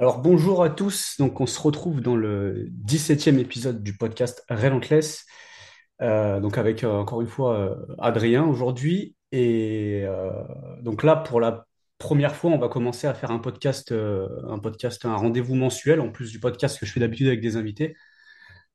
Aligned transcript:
Alors 0.00 0.20
bonjour 0.20 0.62
à 0.62 0.70
tous, 0.70 1.16
donc 1.18 1.40
on 1.40 1.46
se 1.46 1.60
retrouve 1.60 2.00
dans 2.00 2.14
le 2.14 2.68
dix-septième 2.70 3.38
épisode 3.40 3.82
du 3.82 3.96
podcast 3.96 4.44
Relentless, 4.48 5.26
Euh, 6.02 6.40
donc 6.40 6.58
avec 6.58 6.84
euh, 6.84 6.92
encore 6.92 7.20
une 7.22 7.28
fois 7.28 7.58
euh, 7.58 7.74
Adrien 7.98 8.44
aujourd'hui. 8.46 9.16
Et 9.32 10.04
donc 10.82 11.02
là, 11.02 11.16
pour 11.16 11.40
la 11.40 11.66
première 11.98 12.36
fois, 12.36 12.50
on 12.52 12.58
va 12.58 12.68
commencer 12.68 13.06
à 13.08 13.14
faire 13.14 13.30
un 13.32 13.40
podcast, 13.40 13.92
un 13.92 14.58
podcast, 14.60 15.04
un 15.04 15.16
rendez-vous 15.16 15.54
mensuel, 15.56 16.00
en 16.00 16.10
plus 16.10 16.30
du 16.30 16.40
podcast 16.40 16.78
que 16.78 16.86
je 16.86 16.92
fais 16.92 17.00
d'habitude 17.00 17.26
avec 17.28 17.40
des 17.40 17.56
invités. 17.56 17.96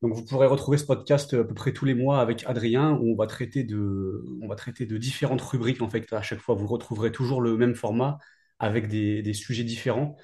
Donc 0.01 0.13
vous 0.13 0.25
pourrez 0.25 0.47
retrouver 0.47 0.77
ce 0.77 0.85
podcast 0.85 1.33
à 1.33 1.43
peu 1.45 1.53
près 1.55 1.73
tous 1.73 1.85
les 1.85 1.95
mois 1.95 2.19
avec 2.21 2.43
Adrien, 2.47 2.91
où 3.01 3.13
on 3.13 3.15
va 3.15 3.27
traiter 3.27 3.63
de, 3.63 4.25
on 4.41 4.47
va 4.47 4.55
traiter 4.55 4.85
de 4.85 4.97
différentes 4.97 5.41
rubriques. 5.41 5.81
En 5.81 5.89
fait, 5.89 6.11
à 6.13 6.21
chaque 6.21 6.39
fois, 6.39 6.55
vous 6.55 6.67
retrouverez 6.67 7.11
toujours 7.11 7.41
le 7.41 7.57
même 7.57 7.75
format 7.75 8.17
avec 8.59 8.89
des 8.89 9.33
sujets 9.33 9.63
différents. 9.63 10.17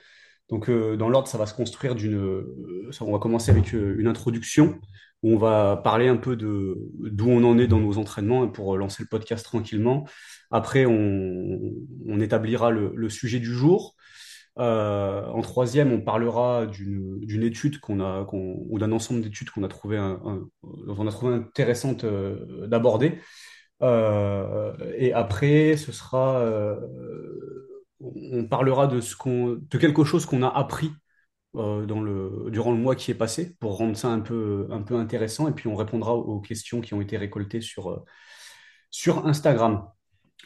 Donc, 0.49 0.69
euh, 0.69 0.97
dans 0.97 1.09
l'ordre, 1.09 1.27
ça 1.27 1.37
va 1.37 1.45
se 1.45 1.53
construire 1.53 1.95
d'une. 1.95 2.15
euh, 2.15 2.89
on 3.01 3.11
va 3.11 3.19
commencer 3.19 3.51
avec 3.51 3.73
euh, 3.73 3.95
une 3.99 4.07
introduction 4.07 4.79
où 5.21 5.33
on 5.33 5.37
va 5.37 5.77
parler 5.83 6.07
un 6.07 6.17
peu 6.17 6.35
de 6.35 6.77
d'où 6.99 7.29
on 7.29 7.43
en 7.43 7.57
est 7.57 7.67
dans 7.67 7.79
nos 7.79 7.97
entraînements 7.97 8.47
pour 8.47 8.77
lancer 8.77 9.03
le 9.03 9.09
podcast 9.09 9.43
tranquillement. 9.45 10.07
Après, 10.49 10.85
on, 10.85 11.59
on 12.07 12.19
établira 12.19 12.71
le, 12.71 12.93
le 12.95 13.09
sujet 13.09 13.39
du 13.39 13.53
jour. 13.53 13.95
Euh, 14.57 15.25
en 15.27 15.41
troisième, 15.41 15.93
on 15.93 16.01
parlera 16.01 16.65
d'une 16.65 17.43
étude 17.43 17.79
qu'on 17.79 18.01
a, 18.01 18.27
ou 18.33 18.79
d'un 18.79 18.91
ensemble 18.91 19.21
d'études 19.21 19.49
qu'on 19.51 19.63
a 19.63 19.67
trouvé, 19.69 19.97
un, 19.97 20.19
dont 20.63 20.95
on 20.97 21.07
a 21.07 21.11
trouvé 21.11 21.35
intéressante 21.35 22.03
euh, 22.03 22.67
d'aborder. 22.67 23.19
Euh, 23.81 24.73
et 24.97 25.13
après, 25.13 25.77
ce 25.77 25.91
sera, 25.93 26.43
on 28.01 28.45
parlera 28.45 28.87
de 28.87 29.01
ce 29.01 29.15
qu'on, 29.15 29.57
de 29.59 29.77
quelque 29.77 30.03
chose 30.03 30.25
qu'on 30.25 30.43
a 30.43 30.49
appris 30.49 30.91
euh, 31.55 31.85
dans 31.85 31.99
le, 31.99 32.49
durant 32.51 32.71
le 32.71 32.77
mois 32.77 32.95
qui 32.95 33.09
est 33.11 33.15
passé 33.15 33.55
pour 33.59 33.77
rendre 33.77 33.97
ça 33.97 34.09
un 34.09 34.19
peu, 34.19 34.67
un 34.71 34.81
peu 34.81 34.95
intéressant. 34.95 35.47
Et 35.47 35.51
puis 35.51 35.67
on 35.67 35.75
répondra 35.75 36.13
aux 36.13 36.39
questions 36.39 36.79
qui 36.79 36.93
ont 36.93 37.01
été 37.01 37.17
récoltées 37.17 37.61
sur, 37.61 37.89
euh, 37.89 38.05
sur 38.91 39.25
Instagram. 39.27 39.85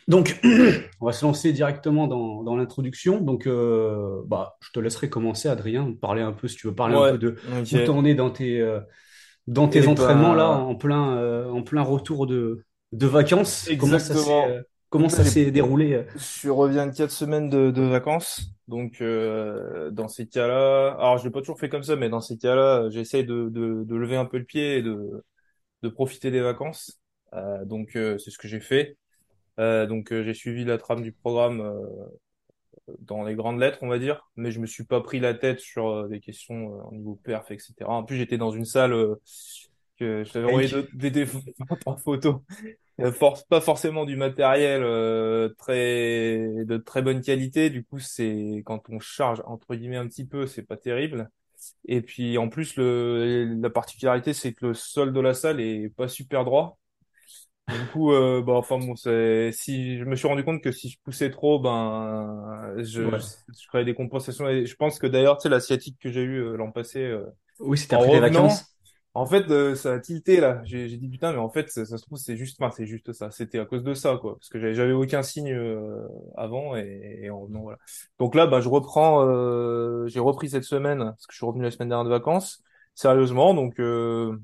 Donc, 0.07 0.39
on 1.01 1.05
va 1.05 1.11
se 1.11 1.25
lancer 1.25 1.53
directement 1.53 2.07
dans, 2.07 2.43
dans 2.43 2.55
l'introduction. 2.55 3.21
Donc, 3.21 3.47
euh, 3.47 4.21
bah, 4.25 4.57
je 4.61 4.71
te 4.71 4.79
laisserai 4.79 5.09
commencer, 5.09 5.47
Adrien, 5.47 5.93
parler 5.93 6.21
un 6.21 6.33
peu, 6.33 6.47
si 6.47 6.57
tu 6.57 6.67
veux 6.67 6.75
parler 6.75 6.95
un 6.95 7.11
peu 7.11 7.17
de 7.17 7.35
où 7.51 7.85
t'en 7.85 8.03
es 8.03 8.15
dans 8.15 8.29
tes, 8.29 8.65
dans 9.47 9.67
tes 9.67 9.83
Et 9.83 9.87
entraînements 9.87 10.33
là, 10.33 10.49
ben, 10.49 10.63
en 10.63 10.75
plein, 10.75 11.49
en 11.49 11.61
plein 11.63 11.81
retour 11.81 12.27
de, 12.27 12.65
de 12.91 13.07
vacances. 13.07 13.69
Comment 13.77 13.99
ça 13.99 14.63
comment 14.93 15.09
ça 15.09 15.23
s'est 15.25 15.49
déroulé? 15.49 15.93
euh 15.93 16.03
je 16.15 16.49
reviens 16.49 16.85
de 16.87 16.95
quatre 16.95 17.11
semaines 17.11 17.49
de, 17.49 17.71
de 17.71 17.81
vacances. 17.81 18.51
Donc, 18.67 19.01
euh, 19.01 19.89
dans 19.91 20.07
ces 20.07 20.27
cas-là, 20.27 20.91
alors 20.99 21.17
je 21.17 21.23
l'ai 21.25 21.31
pas 21.31 21.39
toujours 21.39 21.59
fait 21.59 21.67
comme 21.69 21.83
ça, 21.83 21.95
mais 21.95 22.09
dans 22.09 22.21
ces 22.21 22.37
cas-là, 22.37 22.89
j'essaie 22.91 23.23
de, 23.23 23.49
de, 23.49 23.83
de 23.83 23.95
lever 23.95 24.15
un 24.15 24.25
peu 24.25 24.37
le 24.37 24.45
pied 24.45 24.77
et 24.77 24.81
de, 24.83 25.23
de 25.81 25.89
profiter 25.89 26.31
des 26.31 26.41
vacances. 26.41 27.01
Euh, 27.33 27.65
donc, 27.65 27.95
euh, 27.95 28.17
c'est 28.19 28.31
ce 28.31 28.37
que 28.37 28.47
j'ai 28.47 28.59
fait. 28.61 28.97
Donc, 29.57 30.11
j'ai 30.11 30.33
suivi 30.33 30.65
la 30.65 30.77
trame 30.77 31.01
du 31.01 31.11
programme 31.11 31.61
dans 32.99 33.23
les 33.23 33.35
grandes 33.35 33.59
lettres, 33.59 33.79
on 33.81 33.87
va 33.87 33.99
dire, 33.99 34.27
mais 34.35 34.51
je 34.51 34.59
me 34.59 34.65
suis 34.65 34.83
pas 34.83 35.01
pris 35.01 35.19
la 35.19 35.33
tête 35.33 35.59
sur 35.59 36.07
des 36.09 36.19
questions 36.19 36.67
au 36.87 36.93
niveau 36.93 37.19
perf, 37.23 37.51
etc. 37.51 37.91
En 37.91 38.03
plus, 38.03 38.17
j'étais 38.17 38.37
dans 38.37 38.51
une 38.51 38.65
salle 38.65 38.93
que 39.97 40.23
je 40.23 40.31
t'avais 40.31 40.45
envoyé 40.45 40.69
des 40.93 41.11
défauts 41.11 41.39
en 41.85 41.97
photo. 41.97 42.43
Euh, 43.01 43.11
force, 43.11 43.43
pas 43.45 43.61
forcément 43.61 44.05
du 44.05 44.15
matériel 44.17 44.83
euh, 44.83 45.49
très 45.57 46.47
de 46.65 46.77
très 46.77 47.01
bonne 47.01 47.21
qualité. 47.21 47.69
Du 47.69 47.83
coup, 47.85 47.99
c'est 47.99 48.63
quand 48.65 48.83
on 48.89 48.99
charge 48.99 49.41
entre 49.45 49.75
guillemets 49.75 49.97
un 49.97 50.07
petit 50.07 50.25
peu, 50.27 50.47
c'est 50.47 50.63
pas 50.63 50.77
terrible. 50.77 51.29
Et 51.87 52.01
puis 52.01 52.37
en 52.37 52.49
plus, 52.49 52.75
le, 52.77 53.45
la 53.61 53.69
particularité, 53.71 54.33
c'est 54.33 54.53
que 54.53 54.67
le 54.67 54.73
sol 54.75 55.13
de 55.13 55.19
la 55.21 55.33
salle 55.33 55.61
est 55.61 55.89
pas 55.95 56.07
super 56.09 56.45
droit. 56.45 56.79
Du 57.69 57.87
coup, 57.87 58.11
euh, 58.11 58.41
bah 58.41 58.53
enfin 58.53 58.77
bon, 58.77 58.95
c'est 58.95 59.51
si 59.53 59.97
je 59.97 60.03
me 60.03 60.15
suis 60.17 60.27
rendu 60.27 60.43
compte 60.43 60.61
que 60.61 60.71
si 60.71 60.89
je 60.89 60.97
poussais 61.03 61.31
trop, 61.31 61.59
ben 61.59 62.73
je, 62.77 62.83
je, 62.83 63.01
Ouais. 63.01 63.19
je 63.47 63.65
ferais 63.71 63.85
des 63.85 63.95
compensations. 63.95 64.49
Et 64.49 64.65
je 64.65 64.75
pense 64.75 64.99
que 64.99 65.07
d'ailleurs, 65.07 65.41
sais, 65.41 65.49
l'asiatique 65.49 65.97
que 65.99 66.11
j'ai 66.11 66.21
eu 66.23 66.39
euh, 66.41 66.57
l'an 66.57 66.71
passé, 66.71 66.99
euh, 67.03 67.25
Oui, 67.59 67.77
c'était 67.79 67.95
en 67.95 67.99
après 67.99 68.11
les 68.11 68.19
revenant. 68.19 68.19
vacances. 68.19 68.72
En 69.15 69.27
fait, 69.27 69.49
euh, 69.51 69.75
ça 69.75 69.93
a 69.93 69.99
tilté 69.99 70.39
là. 70.39 70.61
J'ai 70.65 70.87
dit 70.97 71.07
putain, 71.07 71.31
mais 71.33 71.37
en 71.37 71.49
fait, 71.49 71.69
ça, 71.69 71.85
se 71.85 71.95
trouve 71.97 72.17
c'est 72.17 72.35
juste, 72.35 72.59
enfin 72.59 72.71
c'est 72.75 72.87
juste 72.87 73.13
ça. 73.13 73.29
C'était 73.29 73.59
à 73.59 73.65
cause 73.65 73.83
de 73.83 73.93
ça, 73.93 74.17
quoi, 74.19 74.35
parce 74.35 74.49
que 74.49 74.73
j'avais 74.73 74.91
aucun 74.93 75.21
signe 75.21 75.51
euh, 75.53 76.07
avant 76.35 76.75
et, 76.75 77.19
et 77.21 77.29
en 77.29 77.41
revenant 77.41 77.61
voilà. 77.61 77.77
Donc 78.17 78.33
là, 78.33 78.47
bah 78.47 78.59
je 78.59 78.69
reprends. 78.69 79.23
euh, 79.27 80.07
j'ai 80.07 80.19
repris 80.19 80.49
cette 80.49 80.63
semaine 80.63 80.97
parce 80.99 81.27
que 81.27 81.33
je 81.33 81.37
suis 81.37 81.45
revenu 81.45 81.63
la 81.63 81.69
semaine 81.71 81.89
dernière 81.89 82.05
de 82.05 82.09
vacances. 82.09 82.63
Sérieusement, 82.95 83.53
donc 83.53 83.79
euh, 83.79 84.35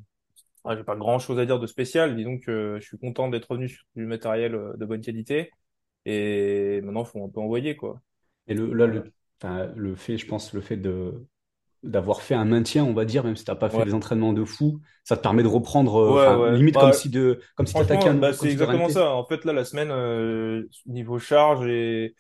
ah, 0.66 0.76
j'ai 0.76 0.84
pas 0.84 0.96
grand-chose 0.96 1.40
à 1.40 1.46
dire 1.46 1.60
de 1.60 1.68
spécial. 1.68 2.16
Disons 2.16 2.38
que 2.40 2.78
je 2.82 2.86
suis 2.86 2.98
content 2.98 3.30
d'être 3.30 3.46
revenu 3.52 3.70
sur 3.70 3.84
du 3.96 4.06
matériel 4.06 4.56
euh, 4.56 4.74
de 4.78 4.86
bonne 4.86 5.02
qualité 5.02 5.52
et 6.06 6.82
maintenant 6.82 7.06
faut 7.06 7.24
un 7.26 7.30
peu 7.30 7.40
envoyer 7.42 7.76
quoi. 7.76 8.02
Et 8.48 8.54
le, 8.54 8.74
là, 8.74 8.88
le, 8.88 9.12
enfin, 9.42 9.68
le 9.76 9.96
fait, 9.96 10.18
je 10.18 10.26
pense, 10.28 10.54
le 10.54 10.62
fait 10.62 10.78
de 10.78 11.26
d'avoir 11.84 12.22
fait 12.22 12.36
un 12.36 12.46
maintien, 12.46 12.84
on 12.86 12.94
va 12.94 13.06
dire, 13.06 13.24
même 13.24 13.36
si 13.36 13.46
t'as 13.46 13.56
pas 13.56 13.70
fait 13.70 13.82
Ouais, 13.82 13.86
des 13.86 13.94
entraînements 13.94 14.34
de 14.34 14.44
fou, 14.46 14.82
ça 15.04 15.18
te 15.18 15.22
permet 15.22 15.44
de 15.44 15.48
reprendre, 15.48 15.98
euh, 16.02 16.14
ouais, 16.14 16.14
enfin, 16.16 16.38
ouais. 16.38 16.58
limite 16.58 16.78
comme 16.78 16.94
Bah 16.94 16.94
si 16.94 17.10
de, 17.10 17.42
comme 17.56 17.68
si 17.68 17.76
t'attaquais 17.76 18.10
un 18.10 18.20
bah 18.20 18.34
comme 18.38 18.50
c'est 18.50 18.52
exactement 18.52 18.90
ça. 18.90 19.12
En 19.14 19.26
fait 19.26 19.46
là, 19.46 19.54
la 19.54 19.66
semaine 19.66 19.92
euh, 19.92 20.68
niveau 20.86 21.20
charge 21.20 21.68
et 21.68 22.16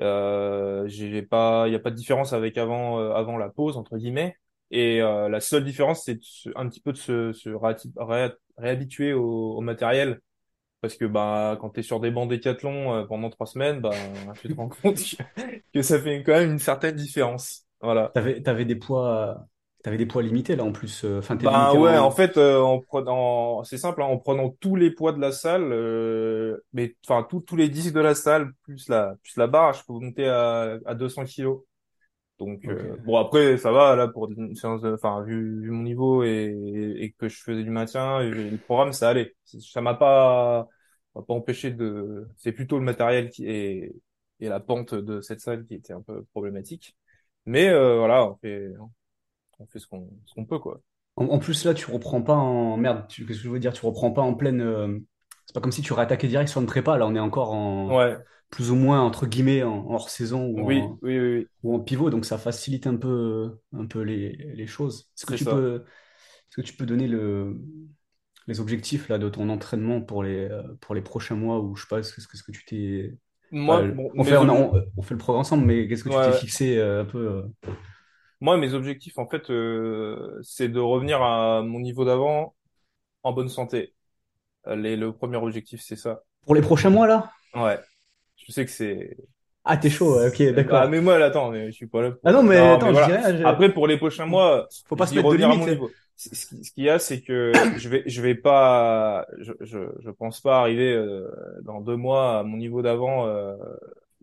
Euh, 0.00 0.88
j'ai 0.88 1.22
pas, 1.22 1.66
il 1.68 1.72
y 1.72 1.76
a 1.76 1.80
pas 1.80 1.90
de 1.90 1.96
différence 1.96 2.32
avec 2.34 2.58
avant, 2.58 3.00
euh, 3.00 3.12
avant 3.14 3.38
la 3.38 3.50
pause 3.50 3.76
entre 3.78 3.98
guillemets. 3.98 4.36
Et 4.72 5.00
la 5.00 5.40
seule 5.40 5.64
différence, 5.64 6.04
c'est 6.04 6.20
un 6.56 6.68
petit 6.68 6.80
peu 6.80 6.92
de 6.92 6.98
se, 6.98 7.32
se 7.34 7.50
ré- 7.50 8.32
réhabituer 8.58 9.12
au, 9.14 9.56
au 9.56 9.60
matériel, 9.62 10.20
parce 10.82 10.96
que 10.96 11.04
bah 11.06 11.58
quand 11.60 11.70
t'es 11.70 11.82
sur 11.82 12.00
des 12.00 12.10
bancs 12.12 12.28
Décathlon 12.30 13.06
pendant 13.08 13.30
trois 13.30 13.46
semaines, 13.46 13.80
bah 13.80 14.36
tu 14.40 14.48
te 14.50 14.56
rends 14.56 14.68
compte 14.82 14.98
que, 14.98 15.16
que 15.74 15.82
ça 15.82 16.00
fait 16.00 16.22
quand 16.24 16.32
même 16.32 16.52
une 16.52 16.58
certaine 16.60 16.96
différence. 16.96 17.63
Voilà. 17.84 18.14
T'avais, 18.14 18.42
t'avais 18.42 18.64
des 18.64 18.76
poids, 18.76 19.48
t'avais 19.82 19.96
des 19.98 20.06
poids 20.06 20.22
limités 20.22 20.56
là 20.56 20.64
en 20.64 20.72
plus. 20.72 21.04
euh, 21.04 21.18
Enfin, 21.18 21.36
Bah 21.36 21.74
ouais, 21.74 21.98
en 21.98 22.10
en. 22.10 22.12
fait, 22.12 22.36
euh, 22.36 22.60
en 22.60 22.80
prenant, 22.80 23.64
c'est 23.64 23.78
simple, 23.78 24.02
hein, 24.02 24.06
en 24.06 24.18
prenant 24.18 24.50
tous 24.60 24.76
les 24.76 24.90
poids 24.90 25.12
de 25.12 25.20
la 25.20 25.32
salle, 25.32 25.72
euh, 25.72 26.58
mais 26.72 26.94
enfin 27.06 27.26
tous 27.28 27.40
tous 27.40 27.56
les 27.56 27.68
disques 27.68 27.92
de 27.94 28.00
la 28.00 28.14
salle 28.14 28.52
plus 28.62 28.88
la 28.88 29.16
plus 29.22 29.36
la 29.36 29.46
barre, 29.48 29.72
je 29.74 29.82
peux 29.84 29.94
monter 29.94 30.28
à, 30.28 30.78
à 30.86 30.94
200 30.94 31.24
kilos. 31.24 31.62
Donc 32.38 32.68
euh, 32.68 32.96
bon 33.04 33.18
après 33.18 33.58
ça 33.58 33.72
va 33.72 33.96
là 33.96 34.08
pour 34.08 34.30
une 34.30 34.54
séance 34.56 34.82
de, 34.82 34.94
enfin 34.94 35.22
vu, 35.24 35.62
vu 35.62 35.70
mon 35.70 35.82
niveau 35.84 36.24
et, 36.24 36.96
et 37.00 37.12
que 37.12 37.28
je 37.28 37.42
faisais 37.42 37.64
du 37.64 37.70
maintien 37.70 38.20
et 38.20 38.30
le 38.30 38.58
programme 38.58 38.92
ça 38.92 39.10
allait. 39.10 39.34
Ça 39.44 39.80
m'a 39.82 39.94
pas 39.94 40.68
m'a 41.14 41.22
pas 41.22 41.34
empêché 41.34 41.70
de. 41.72 42.28
C'est 42.38 42.52
plutôt 42.52 42.78
le 42.78 42.84
matériel 42.84 43.30
qui 43.30 43.46
est 43.48 43.92
et 44.40 44.48
la 44.48 44.60
pente 44.60 44.94
de 44.94 45.20
cette 45.20 45.40
salle 45.40 45.66
qui 45.66 45.74
était 45.74 45.92
un 45.94 46.02
peu 46.02 46.24
problématique. 46.32 46.96
Mais 47.46 47.68
euh, 47.68 47.98
voilà 47.98 48.26
on 48.26 48.36
fait 48.36 48.68
on 49.58 49.66
fait 49.66 49.78
ce 49.78 49.86
qu'on 49.86 50.08
ce 50.26 50.34
qu'on 50.34 50.46
peut 50.46 50.58
quoi. 50.58 50.82
En, 51.16 51.26
en 51.26 51.38
plus 51.38 51.64
là, 51.64 51.74
tu 51.74 51.90
reprends 51.90 52.22
pas 52.22 52.34
en 52.34 52.76
merde. 52.76 53.06
tu- 53.08 53.26
Qu'est-ce 53.26 53.38
que 53.38 53.44
je 53.44 53.48
veux 53.50 53.60
dire? 53.60 53.72
Tu 53.72 53.84
reprends 53.86 54.10
pas 54.12 54.22
en 54.22 54.34
pleine. 54.34 54.60
euh, 54.60 54.98
C'est 55.46 55.54
pas 55.54 55.60
comme 55.60 55.72
si 55.72 55.82
tu 55.82 55.92
réattaquais 55.92 56.28
direct 56.28 56.48
sur 56.50 56.60
une 56.60 56.66
prépa. 56.66 56.96
Là, 56.98 57.06
on 57.06 57.14
est 57.14 57.20
encore 57.20 57.52
en 57.52 57.94
Ouais 57.94 58.24
plus 58.50 58.70
ou 58.70 58.76
moins 58.76 59.00
entre 59.02 59.26
guillemets 59.26 59.62
en, 59.64 59.72
en 59.88 59.94
hors 59.94 60.10
saison 60.10 60.44
ou 60.46 60.66
oui 60.66 60.92
en 60.92 61.00
oui 61.02 61.18
oui, 61.18 61.34
oui. 61.38 61.48
ou 61.64 61.74
en 61.74 61.80
pivot, 61.80 62.10
donc 62.10 62.24
ça 62.26 62.38
facilite 62.38 62.86
un 62.88 62.96
peu 62.96 63.58
un 63.72 63.86
peu 63.86 64.02
les, 64.02 64.32
les 64.36 64.66
choses. 64.68 65.10
Est-ce 65.16 65.26
que 65.26 65.34
tu 65.34 65.44
ça. 65.44 65.48
peux 65.48 65.84
est-ce 66.50 66.56
que 66.56 66.62
tu 66.62 66.74
peux 66.76 66.86
donner 66.86 67.08
le 67.08 67.60
les 68.46 68.60
objectifs 68.60 69.08
là 69.08 69.18
de 69.18 69.28
ton 69.28 69.48
entraînement 69.50 70.00
pour 70.02 70.22
les 70.24 70.48
euh, 70.50 70.62
pour 70.80 70.94
les 70.94 71.02
prochains 71.02 71.36
mois 71.36 71.60
ou 71.60 71.76
je 71.76 71.82
sais 71.82 71.88
pas 71.88 72.02
ce 72.02 72.14
que 72.14 72.20
que, 72.26 72.36
ce 72.38 72.42
que 72.44 72.52
tu 72.52 72.64
t'es 72.66 73.18
Moi 73.54 73.82
bon 73.82 74.10
on 74.16 74.24
fait 74.24 74.36
on, 74.36 74.48
on, 74.48 74.84
on 74.96 75.02
fait 75.02 75.14
le 75.14 75.18
programme 75.18 75.40
ensemble 75.40 75.64
mais 75.64 75.86
qu'est-ce 75.88 76.04
que 76.04 76.08
tu 76.08 76.20
t'es 76.20 76.32
ouais, 76.32 76.32
fixé 76.32 76.76
euh, 76.78 77.02
un 77.02 77.04
peu 77.04 77.18
euh, 77.18 77.42
moi 78.40 78.56
mes 78.56 78.74
objectifs 78.74 79.18
en 79.18 79.26
fait 79.28 79.50
euh, 79.50 80.38
c'est 80.42 80.68
de 80.68 80.80
revenir 80.80 81.22
à 81.22 81.62
mon 81.62 81.80
niveau 81.80 82.04
d'avant 82.04 82.54
en 83.24 83.32
bonne 83.32 83.48
santé. 83.50 83.94
Euh, 84.68 84.76
Les, 84.76 84.96
le 84.96 85.12
premier 85.14 85.38
objectif, 85.38 85.82
c'est 85.82 85.96
ça. 85.96 86.22
pour 86.44 86.54
les 86.54 86.62
prochains 86.62 86.90
mois 86.90 87.06
là? 87.06 87.30
Ouais. 87.54 87.84
Je 88.36 88.52
sais 88.52 88.64
que 88.64 88.70
c'est... 88.70 89.16
Ah 89.64 89.76
t'es 89.76 89.90
chaud, 89.90 90.16
ouais, 90.16 90.28
ok, 90.28 90.42
Bah, 90.52 90.54
d'accord. 90.54 90.88
mais 90.88 91.00
moi, 91.00 91.18
là, 91.18 91.26
attends, 91.26 91.50
mais 91.50 91.66
je 91.66 91.72
suis 91.72 91.86
pas 91.86 92.02
là 92.02 92.12
Ah 92.24 92.32
non 92.32 92.42
mais 92.42 92.56
Non, 92.56 92.66
mais 92.66 92.72
attends, 92.74 92.92
je 92.94 93.02
dis 93.02 93.10
voilà. 93.10 93.32
je- 93.36 93.42
Après, 93.42 93.72
pour 93.72 93.86
les 93.86 93.98
prochains 93.98 94.26
mois, 94.26 94.68
faut 94.88 94.96
pas 94.96 95.06
se 95.06 95.14
mettre 95.14 95.28
de 95.28 95.28
revenir 95.28 95.50
à 95.50 95.54
mon 95.54 95.66
limite. 95.66 95.90
Ce 96.16 96.46
qui- 96.46 96.64
ce 96.64 96.72
qu'il 96.72 96.84
y 96.84 96.88
a, 96.90 96.98
c'est 96.98 97.22
que 97.22 97.52
je 97.78 97.88
vais, 97.88 98.02
je 98.06 98.22
vais 98.22 98.34
pas... 98.34 99.26
Je, 99.38 99.52
je, 99.60 99.78
je 100.00 100.10
pense 100.10 100.40
pas 100.40 100.60
arriver 100.60 100.92
euh, 100.94 101.28
dans 101.62 101.80
deux 101.80 101.96
mois 101.96 102.38
à 102.40 102.42
mon 102.44 102.56
niveau 102.56 102.82
d'avant 102.82 103.26
euh, 103.26 103.56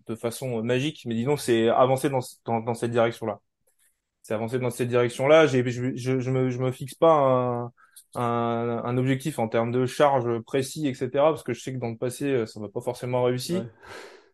de 0.07 0.15
façon 0.15 0.63
magique, 0.63 1.03
mais 1.05 1.15
disons, 1.15 1.37
c'est 1.37 1.69
avancer 1.69 2.09
dans, 2.09 2.19
dans, 2.45 2.59
dans 2.61 2.73
cette 2.73 2.91
direction-là. 2.91 3.39
C'est 4.23 4.33
avancer 4.33 4.59
dans 4.59 4.69
cette 4.69 4.89
direction-là. 4.89 5.47
J'ai, 5.47 5.63
je, 5.69 5.95
je, 5.95 6.19
je 6.19 6.31
me, 6.31 6.49
je 6.49 6.59
me 6.59 6.71
fixe 6.71 6.95
pas 6.95 7.13
un, 7.13 7.73
un, 8.15 8.81
un 8.85 8.97
objectif 8.97 9.39
en 9.39 9.47
termes 9.47 9.71
de 9.71 9.85
charge 9.85 10.39
précis, 10.41 10.87
etc. 10.87 11.31
Parce 11.31 11.43
que 11.43 11.53
je 11.53 11.61
sais 11.61 11.73
que 11.73 11.79
dans 11.79 11.89
le 11.89 11.97
passé, 11.97 12.25
euh, 12.25 12.45
ça 12.45 12.59
m'a 12.59 12.69
pas 12.69 12.81
forcément 12.81 13.23
Ouais. 13.23 13.29
réussi. 13.31 13.71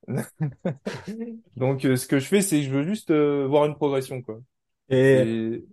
Donc, 1.56 1.86
euh, 1.86 1.96
ce 1.96 2.08
que 2.08 2.20
je 2.20 2.26
fais, 2.28 2.42
c'est 2.42 2.58
que 2.60 2.64
je 2.66 2.70
veux 2.72 2.84
juste 2.84 3.12
euh, 3.12 3.46
voir 3.48 3.66
une 3.66 3.76
progression, 3.76 4.22
quoi. 4.22 4.40
Et 4.90 5.64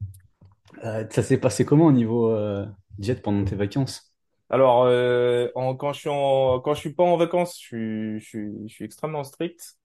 euh, 0.85 1.05
ça 1.11 1.23
s'est 1.23 1.38
passé 1.38 1.65
comment 1.65 1.87
au 1.87 1.93
niveau 1.93 2.31
euh, 2.31 2.67
diète 2.99 3.23
pendant 3.23 3.44
tes 3.44 3.56
vacances? 3.56 4.15
alors 4.50 4.85
euh, 4.85 5.49
en, 5.55 5.75
quand 5.75 5.93
je 5.93 6.00
suis 6.00 6.09
en 6.09 6.61
quand 6.61 6.75
je 6.75 6.81
suis 6.81 6.94
pas 6.94 7.03
en 7.05 7.17
vacances, 7.17 7.59
je 7.61 7.65
suis 7.67 8.21
je 8.21 8.25
suis, 8.26 8.69
je 8.69 8.75
suis 8.75 8.85
extrêmement 8.85 9.25
strict. 9.25 9.76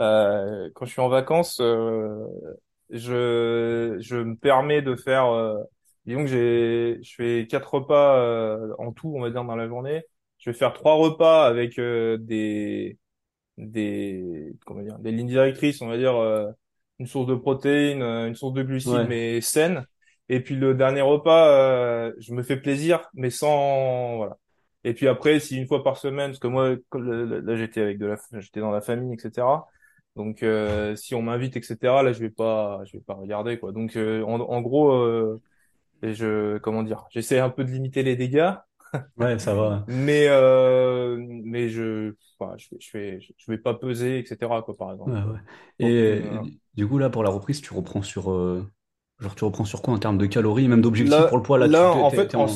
Euh, 0.00 0.70
quand 0.74 0.86
je 0.86 0.92
suis 0.92 1.00
en 1.00 1.08
vacances, 1.08 1.58
je 2.90 3.96
je 4.00 4.16
me 4.16 4.36
permets 4.36 4.82
de 4.82 4.96
faire 4.96 5.26
disons 6.06 6.20
que 6.24 6.26
j'ai 6.28 6.98
je 7.02 7.14
fais 7.14 7.46
quatre 7.48 7.74
repas 7.74 8.74
en 8.78 8.92
tout, 8.92 9.12
on 9.16 9.20
va 9.20 9.30
dire 9.30 9.44
dans 9.44 9.56
la 9.56 9.68
journée. 9.68 10.02
Je 10.38 10.50
vais 10.50 10.56
faire 10.56 10.72
trois 10.72 10.94
repas 10.94 11.46
avec 11.46 11.76
des 11.78 12.98
des 13.58 14.54
comment 14.66 14.82
dire 14.82 14.98
des 14.98 15.12
lignes 15.12 15.28
directrices 15.28 15.82
on 15.82 15.88
va 15.88 15.98
dire 15.98 16.14
une 16.98 17.06
source 17.06 17.26
de 17.26 17.34
protéines 17.34 18.02
une 18.02 18.34
source 18.34 18.54
de 18.54 18.62
glucides 18.62 19.04
Ouais, 19.04 19.06
mais 19.06 19.40
saine 19.40 19.86
et 20.30 20.40
puis 20.40 20.56
le 20.56 20.74
dernier 20.74 21.02
repas 21.02 21.50
euh, 21.50 22.14
je 22.20 22.34
me 22.34 22.42
fais 22.44 22.58
plaisir 22.58 23.10
mais 23.14 23.30
sans 23.30 24.16
voilà. 24.18 24.38
Et 24.84 24.94
puis 24.94 25.08
après 25.08 25.40
si 25.40 25.58
une 25.58 25.68
fois 25.68 25.84
par 25.84 25.98
semaine 25.98 26.30
parce 26.32 26.40
que 26.40 26.48
moi 26.48 26.76
là 26.94 27.56
j'étais 27.56 27.82
avec 27.82 27.98
de 27.98 28.06
la 28.06 28.16
j'étais 28.40 28.60
dans 28.60 28.72
la 28.72 28.82
famille 28.82 29.14
etc 29.14 29.46
donc 30.16 30.42
euh, 30.42 30.96
si 30.96 31.14
on 31.14 31.22
m'invite 31.22 31.56
etc 31.56 31.78
là 31.82 32.12
je 32.12 32.20
vais 32.20 32.30
pas 32.30 32.82
je 32.86 32.94
vais 32.98 33.04
pas 33.04 33.14
regarder 33.14 33.58
quoi. 33.58 33.72
Donc 33.72 33.96
euh, 33.96 34.22
en, 34.24 34.40
en 34.40 34.60
gros 34.62 34.92
euh, 34.92 35.40
je 36.02 36.58
comment 36.58 36.82
dire 36.84 37.06
j'essaie 37.10 37.40
un 37.40 37.50
peu 37.50 37.64
de 37.64 37.70
limiter 37.72 38.02
les 38.04 38.16
dégâts. 38.16 38.52
Ouais, 39.16 39.38
ça 39.38 39.54
va. 39.54 39.86
mais 39.86 40.26
euh, 40.28 41.16
mais 41.44 41.68
je 41.68 42.14
enfin, 42.38 42.56
je, 42.56 42.68
je 42.78 42.90
fais 42.90 43.20
je 43.20 43.50
vais 43.50 43.58
pas 43.58 43.74
peser 43.74 44.18
etc 44.18 44.38
quoi 44.64 44.76
par 44.76 44.92
Ouais, 45.06 45.12
exemple. 45.12 45.18
Ouais. 45.22 45.38
donc 45.80 45.98
Et 46.18 46.22
du 46.30 46.60
du 46.74 46.88
coup, 46.88 46.98
là, 46.98 47.10
pour 47.10 47.22
la 47.24 47.30
reprise, 47.30 47.60
tu 47.60 47.72
reprends 47.74 48.02
sur, 48.02 48.30
euh, 48.32 48.70
genre, 49.20 49.34
tu 49.34 49.44
reprends 49.44 49.64
sur 49.64 49.82
quoi 49.82 49.94
en 49.94 49.98
termes 49.98 50.18
de 50.18 50.26
calories, 50.26 50.68
même 50.68 50.80
d'objectifs 50.80 51.28
pour 51.28 51.36
le 51.36 51.42
poids, 51.42 51.58
là, 51.58 51.66
là 51.66 51.92
en 51.92 52.10
fait 52.10 52.34
en 52.34 52.46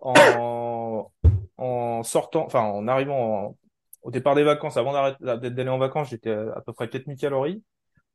en... 0.00 1.10
en 1.58 2.02
sortant 2.02 2.44
enfin 2.44 2.60
en 2.60 2.88
arrivant 2.88 3.56
au 4.02 4.10
départ 4.10 4.34
des 4.34 4.44
vacances 4.44 4.76
avant 4.76 4.92
d'aller 5.20 5.68
en 5.68 5.78
vacances 5.78 6.10
j'étais 6.10 6.30
à, 6.30 6.52
à 6.56 6.60
peu 6.60 6.72
près 6.72 6.88
4000 6.88 7.16
calories. 7.16 7.62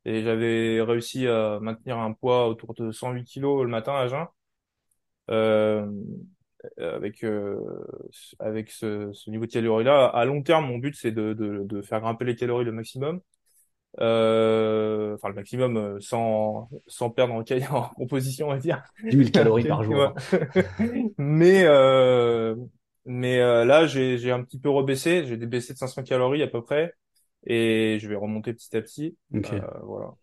Et 0.04 0.24
j'avais 0.24 0.82
réussi 0.82 1.28
à 1.28 1.60
maintenir 1.62 2.00
un 2.00 2.14
poids 2.14 2.48
autour 2.48 2.74
de 2.74 2.92
108 2.92 3.24
kilos 3.24 3.64
le 3.64 3.70
matin 3.70 3.94
à 3.94 4.08
jeun. 4.08 4.26
Euh, 5.30 5.86
avec 6.80 7.24
euh, 7.24 7.58
avec 8.40 8.70
ce, 8.70 9.12
ce 9.14 9.30
niveau 9.30 9.46
de 9.46 9.52
calories 9.52 9.84
là 9.84 10.06
à 10.06 10.26
long 10.26 10.44
terme 10.44 10.68
mon 10.68 10.78
but 10.78 10.96
c'est 10.96 11.12
de, 11.12 11.34
de 11.34 11.64
de 11.64 11.82
faire 11.82 12.02
grimper 12.02 12.26
les 12.26 12.36
calories 12.36 12.66
le 12.66 12.72
maximum 12.72 13.20
euh, 14.00 15.16
enfin 15.16 15.30
le 15.30 15.36
maximum 15.36 15.78
euh, 15.78 16.00
sans 16.00 16.70
sans 16.88 17.10
perdre 17.10 17.34
en, 17.34 17.42
en 17.76 17.90
composition 17.90 18.48
on 18.48 18.52
va 18.52 18.58
dire. 18.60 18.84
Dix 19.10 19.18
mille 19.18 19.32
calories 19.32 19.64
Ok, 19.64 19.66
par 19.66 19.84
jour. 19.84 20.14
mais 21.18 21.64
euh, 21.66 22.56
mais 23.06 23.40
euh, 23.40 23.66
là 23.66 23.86
j'ai 23.88 24.18
j'ai 24.18 24.32
un 24.32 24.44
petit 24.44 24.60
peu 24.60 24.70
rebaissé. 24.70 25.26
J'ai 25.26 25.38
baissé 25.38 25.74
de 25.74 25.78
500 25.80 26.04
calories 26.04 26.44
à 26.44 26.48
peu 26.48 26.62
près. 26.64 26.94
Et 27.46 27.98
je 28.00 28.08
vais 28.08 28.16
remonter 28.16 28.54
petit 28.54 28.76
à 28.78 28.82
petit. 28.82 29.18
Ok, 29.34 29.54
euh, 29.54 29.60
voilà 29.84 30.14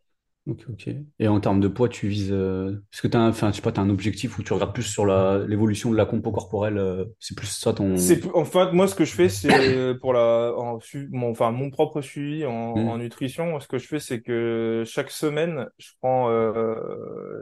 ok, 0.49 0.65
ok. 0.71 0.89
Et 1.19 1.29
en 1.29 1.41
termes 1.41 1.61
de 1.61 1.69
poids, 1.69 1.89
tu 1.89 2.09
vises... 2.09 2.33
euh, 2.33 2.73
Est-ce 2.93 3.07
que 3.07 3.17
enfin, 3.17 3.51
je 3.51 3.57
sais 3.57 3.63
pas, 3.63 3.73
t'as 3.73 3.83
un 3.83 3.91
objectif 3.91 4.39
où 4.39 4.43
tu 4.43 4.53
regardes 4.53 4.73
plus 4.73 4.83
sur 4.83 5.07
la, 5.07 5.39
l'évolution 5.47 5.91
de 5.91 5.97
la 5.97 6.07
compo 6.07 6.33
corporelle, 6.33 6.79
euh, 6.79 7.05
c'est 7.21 7.37
plus 7.37 7.47
ça 7.47 7.73
ton... 7.73 7.97
c'est 7.97 8.25
en 8.35 8.45
fait 8.45 8.73
moi 8.73 8.89
ce 8.89 8.95
que 8.95 9.05
je 9.05 9.13
fais 9.15 9.29
c'est 9.29 9.95
pour 10.01 10.13
la 10.13 10.53
en, 10.57 10.81
su- 10.81 11.09
mon 11.13 11.31
enfin 11.31 11.51
mon 11.51 11.71
propre 11.71 12.01
suivi 12.01 12.45
en, 12.47 12.53
en 12.53 12.99
nutrition 12.99 13.61
ce 13.61 13.69
que 13.69 13.79
je 13.79 13.87
fais 13.87 14.01
c'est 14.01 14.21
que 14.21 14.83
chaque 14.87 15.11
semaine 15.11 15.67
je 15.79 15.91
prends 16.01 16.31
euh, 16.31 16.75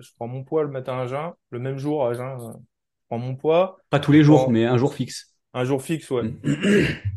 je 0.01 0.11
prends 0.17 0.29
mon 0.29 0.45
poids 0.45 0.63
le 0.65 0.71
matin 0.71 0.99
à 0.99 1.07
jeun 1.07 1.33
le 1.51 1.59
même 1.59 1.79
jour 1.79 2.07
à 2.07 2.15
jeun 2.15 2.27
euh, 2.41 2.53
je 2.53 3.07
prends 3.09 3.19
mon 3.19 3.37
poids 3.37 3.77
Pas 3.91 4.01
tous 4.01 4.13
les 4.13 4.23
jours, 4.25 4.51
mais 4.51 4.65
un 4.65 4.79
jour 4.79 4.93
fixe. 4.95 5.35
un 5.55 5.65
jour 5.65 5.81
fixe 5.83 6.11
ouais. 6.11 6.25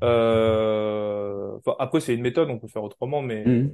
Euh, 0.04 1.58
enfin, 1.58 1.76
après, 1.80 2.00
c'est 2.00 2.14
une 2.14 2.22
méthode, 2.22 2.50
on 2.50 2.60
peut 2.60 2.68
faire 2.68 2.84
autrement, 2.84 3.22
mais 3.22 3.44
Hmm. 3.46 3.68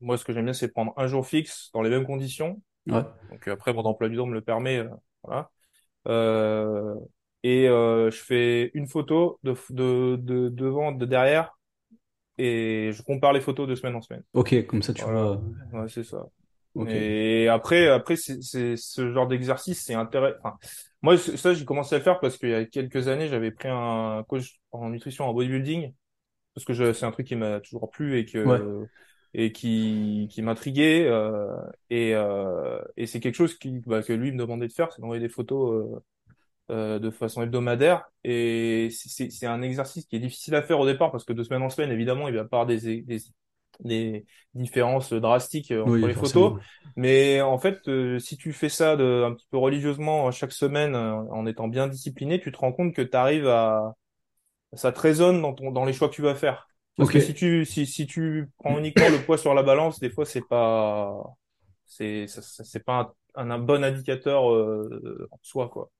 Moi, 0.00 0.18
ce 0.18 0.24
que 0.24 0.32
j'aime 0.32 0.44
bien, 0.44 0.52
c'est 0.54 0.68
prendre 0.72 0.92
un 0.96 1.06
jour 1.06 1.26
fixe 1.26 1.70
dans 1.74 1.82
les 1.82 1.90
mêmes 1.90 2.06
conditions. 2.06 2.62
Ouais, 2.88 3.04
Donc, 3.30 3.48
euh, 3.48 3.52
après, 3.54 3.72
mon 3.74 3.82
emploi 3.84 4.08
du 4.08 4.16
temps 4.16 4.26
me 4.26 4.34
le 4.34 4.42
permet. 4.42 4.78
euh, 4.78 4.88
voilà. 5.24 5.50
Euh, 6.08 6.96
et 7.44 7.68
euh, 7.68 8.10
je 8.10 8.18
fais 8.18 8.70
une 8.74 8.88
photo 8.88 9.40
de, 9.44 9.54
de, 9.70 10.16
de 10.20 10.48
devant, 10.50 10.92
de 10.92 11.06
derrière, 11.06 11.58
et 12.38 12.90
je 12.94 13.02
compare 13.02 13.32
les 13.32 13.40
photos 13.40 13.68
de 13.68 13.74
semaine 13.74 13.96
en 13.96 14.02
semaine. 14.02 14.24
ok, 14.34 14.66
comme 14.66 14.82
ça 14.82 14.94
tu 14.94 15.04
Voilà. 15.04 15.22
vois. 15.22 15.42
Ouais, 15.72 15.88
c'est 15.88 16.04
ça. 16.04 16.26
Ok. 16.74 16.94
Et 16.94 17.48
après, 17.48 17.88
après, 17.88 18.16
c'est, 18.16 18.40
ce 18.76 19.12
genre 19.12 19.26
d'exercice, 19.28 19.84
c'est 19.84 19.94
intéressant. 19.94 20.38
Enfin, 20.40 20.58
moi, 21.02 21.18
ça, 21.18 21.54
j'ai 21.54 21.64
commencé 21.64 21.94
à 21.94 21.98
le 21.98 22.04
faire 22.04 22.20
parce 22.20 22.38
qu'il 22.38 22.50
y 22.50 22.54
a 22.54 22.64
quelques 22.66 23.08
années, 23.08 23.28
j'avais 23.28 23.50
pris 23.50 23.68
un 23.70 24.24
coach 24.28 24.60
en 24.72 24.90
nutrition, 24.90 25.26
en 25.28 25.34
bodybuilding, 25.34 25.92
parce 26.54 26.64
que 26.66 26.92
c'est 26.94 27.06
un 27.06 27.12
truc 27.12 27.26
qui 27.28 27.36
m'a 27.36 27.60
toujours 27.60 27.90
plu 27.90 28.18
et 28.18 28.26
Ouais. 28.44 28.60
Et 29.36 29.52
qui 29.52 30.28
qui 30.30 30.42
m'intriguait 30.42 31.06
euh, 31.08 31.54
et 31.90 32.14
euh, 32.14 32.80
et 32.96 33.06
c'est 33.06 33.20
quelque 33.20 33.34
chose 33.36 33.56
qui 33.58 33.80
bah, 33.86 34.02
que 34.02 34.12
lui 34.14 34.32
me 34.32 34.38
demandait 34.38 34.66
de 34.68 34.72
faire, 34.72 34.92
c'est 34.92 35.02
d'envoyer 35.02 35.20
des 35.22 35.28
photos 35.28 35.84
euh, 35.84 36.00
euh, 36.72 36.98
de 36.98 37.10
façon 37.10 37.42
hebdomadaire. 37.42 38.04
Et 38.24 38.88
c'est 38.90 39.46
un 39.46 39.62
exercice 39.62 40.06
qui 40.06 40.16
est 40.16 40.20
difficile 40.20 40.54
à 40.56 40.62
faire 40.62 40.80
au 40.80 40.86
départ 40.86 41.12
parce 41.12 41.24
que 41.24 41.32
de 41.34 41.42
semaine 41.44 41.62
en 41.62 41.70
semaine, 41.70 41.92
évidemment, 41.92 42.28
il 42.28 42.34
va 42.34 42.40
y 42.40 42.44
avoir 42.44 42.66
des 42.66 43.02
des 43.02 43.18
des 43.80 44.24
différences 44.54 45.12
drastiques 45.12 45.70
euh, 45.70 45.84
entre 45.84 46.06
Oui, 46.06 46.06
les 46.08 46.14
photos, 46.14 46.54
mais 46.96 47.42
en 47.42 47.58
fait, 47.58 47.86
euh, 47.88 48.18
si 48.18 48.38
tu 48.38 48.52
fais 48.54 48.70
ça 48.70 48.96
de, 48.96 49.24
un 49.26 49.34
petit 49.34 49.46
peu 49.50 49.58
religieusement 49.58 50.30
chaque 50.32 50.52
semaine 50.52 50.96
en 50.96 51.46
étant 51.46 51.68
bien 51.68 51.86
discipliné, 51.88 52.40
tu 52.40 52.52
te 52.52 52.58
rends 52.58 52.72
compte 52.72 52.94
que 52.94 53.02
tu 53.02 53.16
arrives 53.16 53.48
à 53.48 53.94
ça 54.74 54.92
te 54.92 55.00
résonne 55.00 55.42
dans 55.42 55.54
ton 55.54 55.72
dans 55.72 55.84
les 55.84 55.92
choix 55.92 56.08
que 56.08 56.14
tu 56.14 56.22
vas 56.22 56.34
faire. 56.34 56.68
Parce 56.96 57.08
Ok. 57.08 57.14
que 57.14 57.20
si 57.20 57.34
tu 57.34 57.64
si 57.66 57.86
si 57.86 58.06
tu 58.06 58.50
prends 58.58 58.78
uniquement 58.78 59.08
le 59.10 59.22
poids 59.24 59.38
sur 59.38 59.54
la 59.54 59.62
balance, 59.62 60.00
des 60.00 60.10
fois 60.10 60.24
c'est 60.26 60.42
pas 60.42 61.22
c'est 61.86 62.26
c'est 62.28 62.84
pas 62.84 63.14
un, 63.34 63.50
un 63.50 63.58
bon 63.58 63.84
indicateur 63.84 64.50
euh, 64.52 65.28
en 65.30 65.38
soi 65.42 65.68
quoi. 65.68 65.90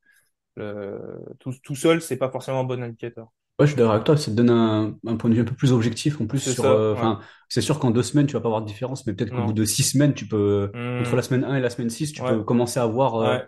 Le, 0.57 1.19
tout 1.41 1.55
tout 1.65 1.77
seul, 1.77 2.03
c'est 2.03 2.17
pas 2.19 2.31
forcément 2.31 2.61
un 2.61 2.65
bon 2.65 2.83
indicateur. 2.83 3.29
Ouais, 3.59 3.65
je 3.67 3.73
suis 3.73 3.79
d'accord 3.79 3.95
avec 3.95 4.05
toi, 4.05 4.19
ça 4.19 4.31
te 4.31 4.37
donne 4.37 4.51
un, 4.51 4.99
un 5.07 5.17
point 5.17 5.31
de 5.31 5.35
vue 5.35 5.41
un 5.41 5.45
peu 5.45 5.55
plus 5.55 5.73
objectif 5.73 6.21
en 6.21 6.27
plus 6.27 6.41
C'est 6.41 6.55
sur. 6.55 6.69
euh, 6.69 6.93
ouais. 6.93 7.09
Enfin, 7.09 7.21
c'est 7.49 7.63
sûr 7.63 7.79
qu'en 7.79 7.91
deux 7.91 8.03
semaines, 8.03 8.27
tu 8.27 8.35
vas 8.35 8.41
pas 8.41 8.49
avoir 8.49 8.61
de 8.61 8.67
différence, 8.67 9.07
mais 9.07 9.15
peut-être 9.15 9.33
qu'au 9.33 9.43
bout 9.43 9.55
de 9.55 9.65
six 9.65 9.83
semaines, 9.83 10.13
tu 10.13 10.29
peux, 10.29 10.75
entre 10.99 11.17
la 11.17 11.23
Hmm, 11.23 11.25
semaine 11.25 11.43
un 11.43 11.57
et 11.57 11.61
la 11.61 11.71
semaine 11.71 11.89
6 11.89 12.13
tu 12.13 12.23
ouais, 12.23 12.37
peux 12.37 12.45
commencer 12.45 12.81
à 12.81 12.87
voir. 12.87 13.15
euh. 13.17 13.39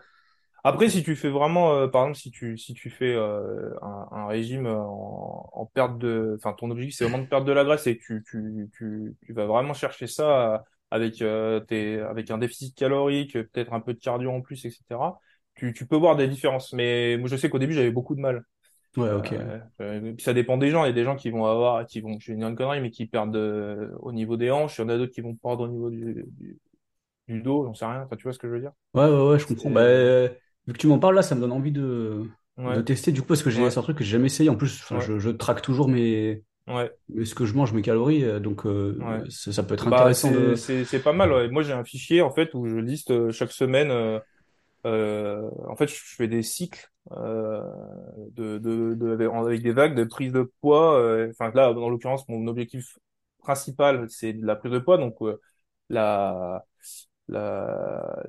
Après, 0.69 0.89
si 0.91 1.03
tu 1.03 1.17
fais 1.17 1.31
vraiment, 1.31 1.73
euh, 1.75 1.89
par 1.89 2.03
exemple, 2.03 2.19
si 2.19 2.31
tu 2.31 2.59
si 2.59 2.75
tu 2.75 2.91
fais 2.91 3.15
euh, 3.15 3.71
un, 3.83 4.09
un 4.11 4.27
régime 4.27 4.67
en, 4.67 5.49
en 5.53 5.67
perte 5.67 5.99
de, 5.99 6.35
enfin, 6.39 6.53
ton 6.53 6.71
objectif 6.71 6.97
c'est 6.99 7.05
vraiment 7.05 7.23
de 7.23 7.29
perdre 7.29 7.47
de 7.47 7.53
la 7.53 7.65
graisse 7.65 7.87
et 7.87 7.97
que 7.97 8.03
tu 8.05 8.25
tu 8.29 8.69
tu 8.77 9.17
tu 9.25 9.33
vas 9.33 9.47
vraiment 9.47 9.73
chercher 9.75 10.07
ça 10.07 10.55
euh, 10.57 10.59
avec 10.91 11.23
euh, 11.23 11.61
tes 11.61 12.01
avec 12.01 12.31
un 12.31 12.39
déficit 12.39 12.77
calorique, 12.77 13.33
peut-être 13.35 13.73
un 13.73 13.81
peu 13.81 13.95
de 13.95 13.99
cardio 14.01 14.31
en 14.31 14.41
plus, 14.43 14.65
etc. 14.67 15.21
Tu 15.55 15.73
tu 15.73 15.87
peux 15.87 15.97
voir 15.97 16.17
des 16.17 16.29
différences. 16.29 16.73
Mais 16.73 17.17
moi, 17.19 17.29
je 17.29 17.37
sais 17.37 17.49
qu'au 17.51 17.59
début, 17.59 17.73
j'avais 17.75 17.91
beaucoup 17.93 18.15
de 18.15 18.21
mal. 18.21 18.45
Ouais, 18.97 19.11
ok. 19.13 19.33
Euh, 19.33 19.61
euh, 19.81 20.15
ça 20.19 20.35
dépend 20.35 20.59
des 20.59 20.71
gens. 20.71 20.85
Il 20.85 20.89
y 20.89 20.91
a 20.91 20.93
des 20.93 21.05
gens 21.05 21.17
qui 21.17 21.31
vont 21.31 21.47
avoir, 21.47 21.87
qui 21.87 22.01
vont, 22.01 22.19
je 22.21 22.33
vais 22.33 22.39
dire 22.39 22.49
une 22.49 22.57
connerie, 22.57 22.81
mais 22.81 22.91
qui 22.91 23.07
perdent 23.07 23.37
euh, 23.37 23.91
au 24.01 24.13
niveau 24.13 24.37
des 24.37 24.51
hanches. 24.51 24.79
Il 24.79 24.83
y 24.83 24.85
en 24.85 24.89
a 24.91 24.99
d'autres 24.99 25.13
qui 25.15 25.21
vont 25.23 25.35
perdre 25.37 25.65
au 25.65 25.69
niveau 25.69 25.91
du, 25.91 26.25
du, 26.39 26.59
du 27.29 27.43
dos, 27.43 27.65
j'en 27.67 27.75
sais 27.75 27.87
rien. 27.87 28.03
Enfin, 28.05 28.17
tu 28.17 28.25
vois 28.25 28.33
ce 28.35 28.39
que 28.41 28.49
je 28.49 28.55
veux 28.55 28.61
dire? 28.61 28.73
Ouais, 28.95 29.05
ouais, 29.09 29.29
ouais, 29.31 29.39
je 29.39 29.47
comprends. 29.47 29.71
Bah, 29.71 29.81
euh, 29.83 30.29
vu 30.69 30.73
que 30.75 30.79
tu 30.79 30.87
m'en 30.87 30.99
parles 30.99 31.17
là, 31.17 31.23
ça 31.23 31.35
me 31.35 31.41
donne 31.41 31.53
envie 31.53 31.73
de, 31.73 32.23
tester 32.87 33.11
du 33.11 33.23
coup, 33.23 33.29
parce 33.29 33.43
que 33.43 33.51
j'ai, 33.51 33.63
ouais, 33.63 33.77
un 33.77 33.83
truc 33.83 33.99
que 33.99 34.05
j'ai 34.05 34.13
jamais 34.13 34.27
essayé. 34.27 34.51
En 34.51 34.55
plus, 34.55 34.81
enfin, 34.83 34.99
ouais, 34.99 35.07
je, 35.07 35.19
je 35.19 35.31
traque 35.31 35.63
toujours 35.63 35.89
mes, 35.89 36.45
ce 37.25 37.35
que 37.35 37.47
je 37.47 37.55
mange, 37.55 37.73
mes 37.73 37.83
calories, 37.83 38.25
euh, 38.25 38.39
donc 38.39 38.67
euh, 38.67 38.99
ça, 39.31 39.53
ça 39.53 39.63
peut 39.63 39.75
être 39.75 39.89
Bah, 39.89 39.97
intéressant 39.97 40.31
c'est, 40.31 40.35
de. 40.35 40.55
c'est, 40.57 40.85
c'est 40.85 41.03
pas 41.03 41.13
mal. 41.13 41.51
Moi, 41.51 41.63
j'ai 41.63 41.73
un 41.73 41.85
fichier, 41.85 42.21
en 42.21 42.31
fait, 42.31 42.55
où 42.55 42.67
je 42.69 42.77
liste 42.77 43.11
euh, 43.11 43.33
chaque 43.33 43.53
semaine, 43.53 43.91
euh, 43.91 44.21
euh, 44.87 45.49
en 45.69 45.77
fait, 45.77 45.89
je 45.89 45.97
fais 45.97 46.29
des 46.29 46.43
cycles, 46.43 46.89
de, 47.11 48.59
de, 48.59 48.95
de, 48.95 49.29
avec 49.29 49.63
des 49.63 49.73
vagues 49.73 49.95
de 49.95 50.05
prise 50.05 50.33
de 50.33 50.53
poids. 50.61 50.99
Enfin, 51.31 51.51
là, 51.55 51.73
dans 51.73 51.89
l'occurrence, 51.89 52.29
mon 52.29 52.47
objectif 52.47 52.99
principal, 53.39 54.07
c'est 54.11 54.35
de 54.35 54.45
la 54.47 54.57
prise 54.57 54.73
de 54.73 54.79
poids. 54.79 54.99
Donc, 54.99 55.17
la, 55.89 56.67
la, 57.29 58.25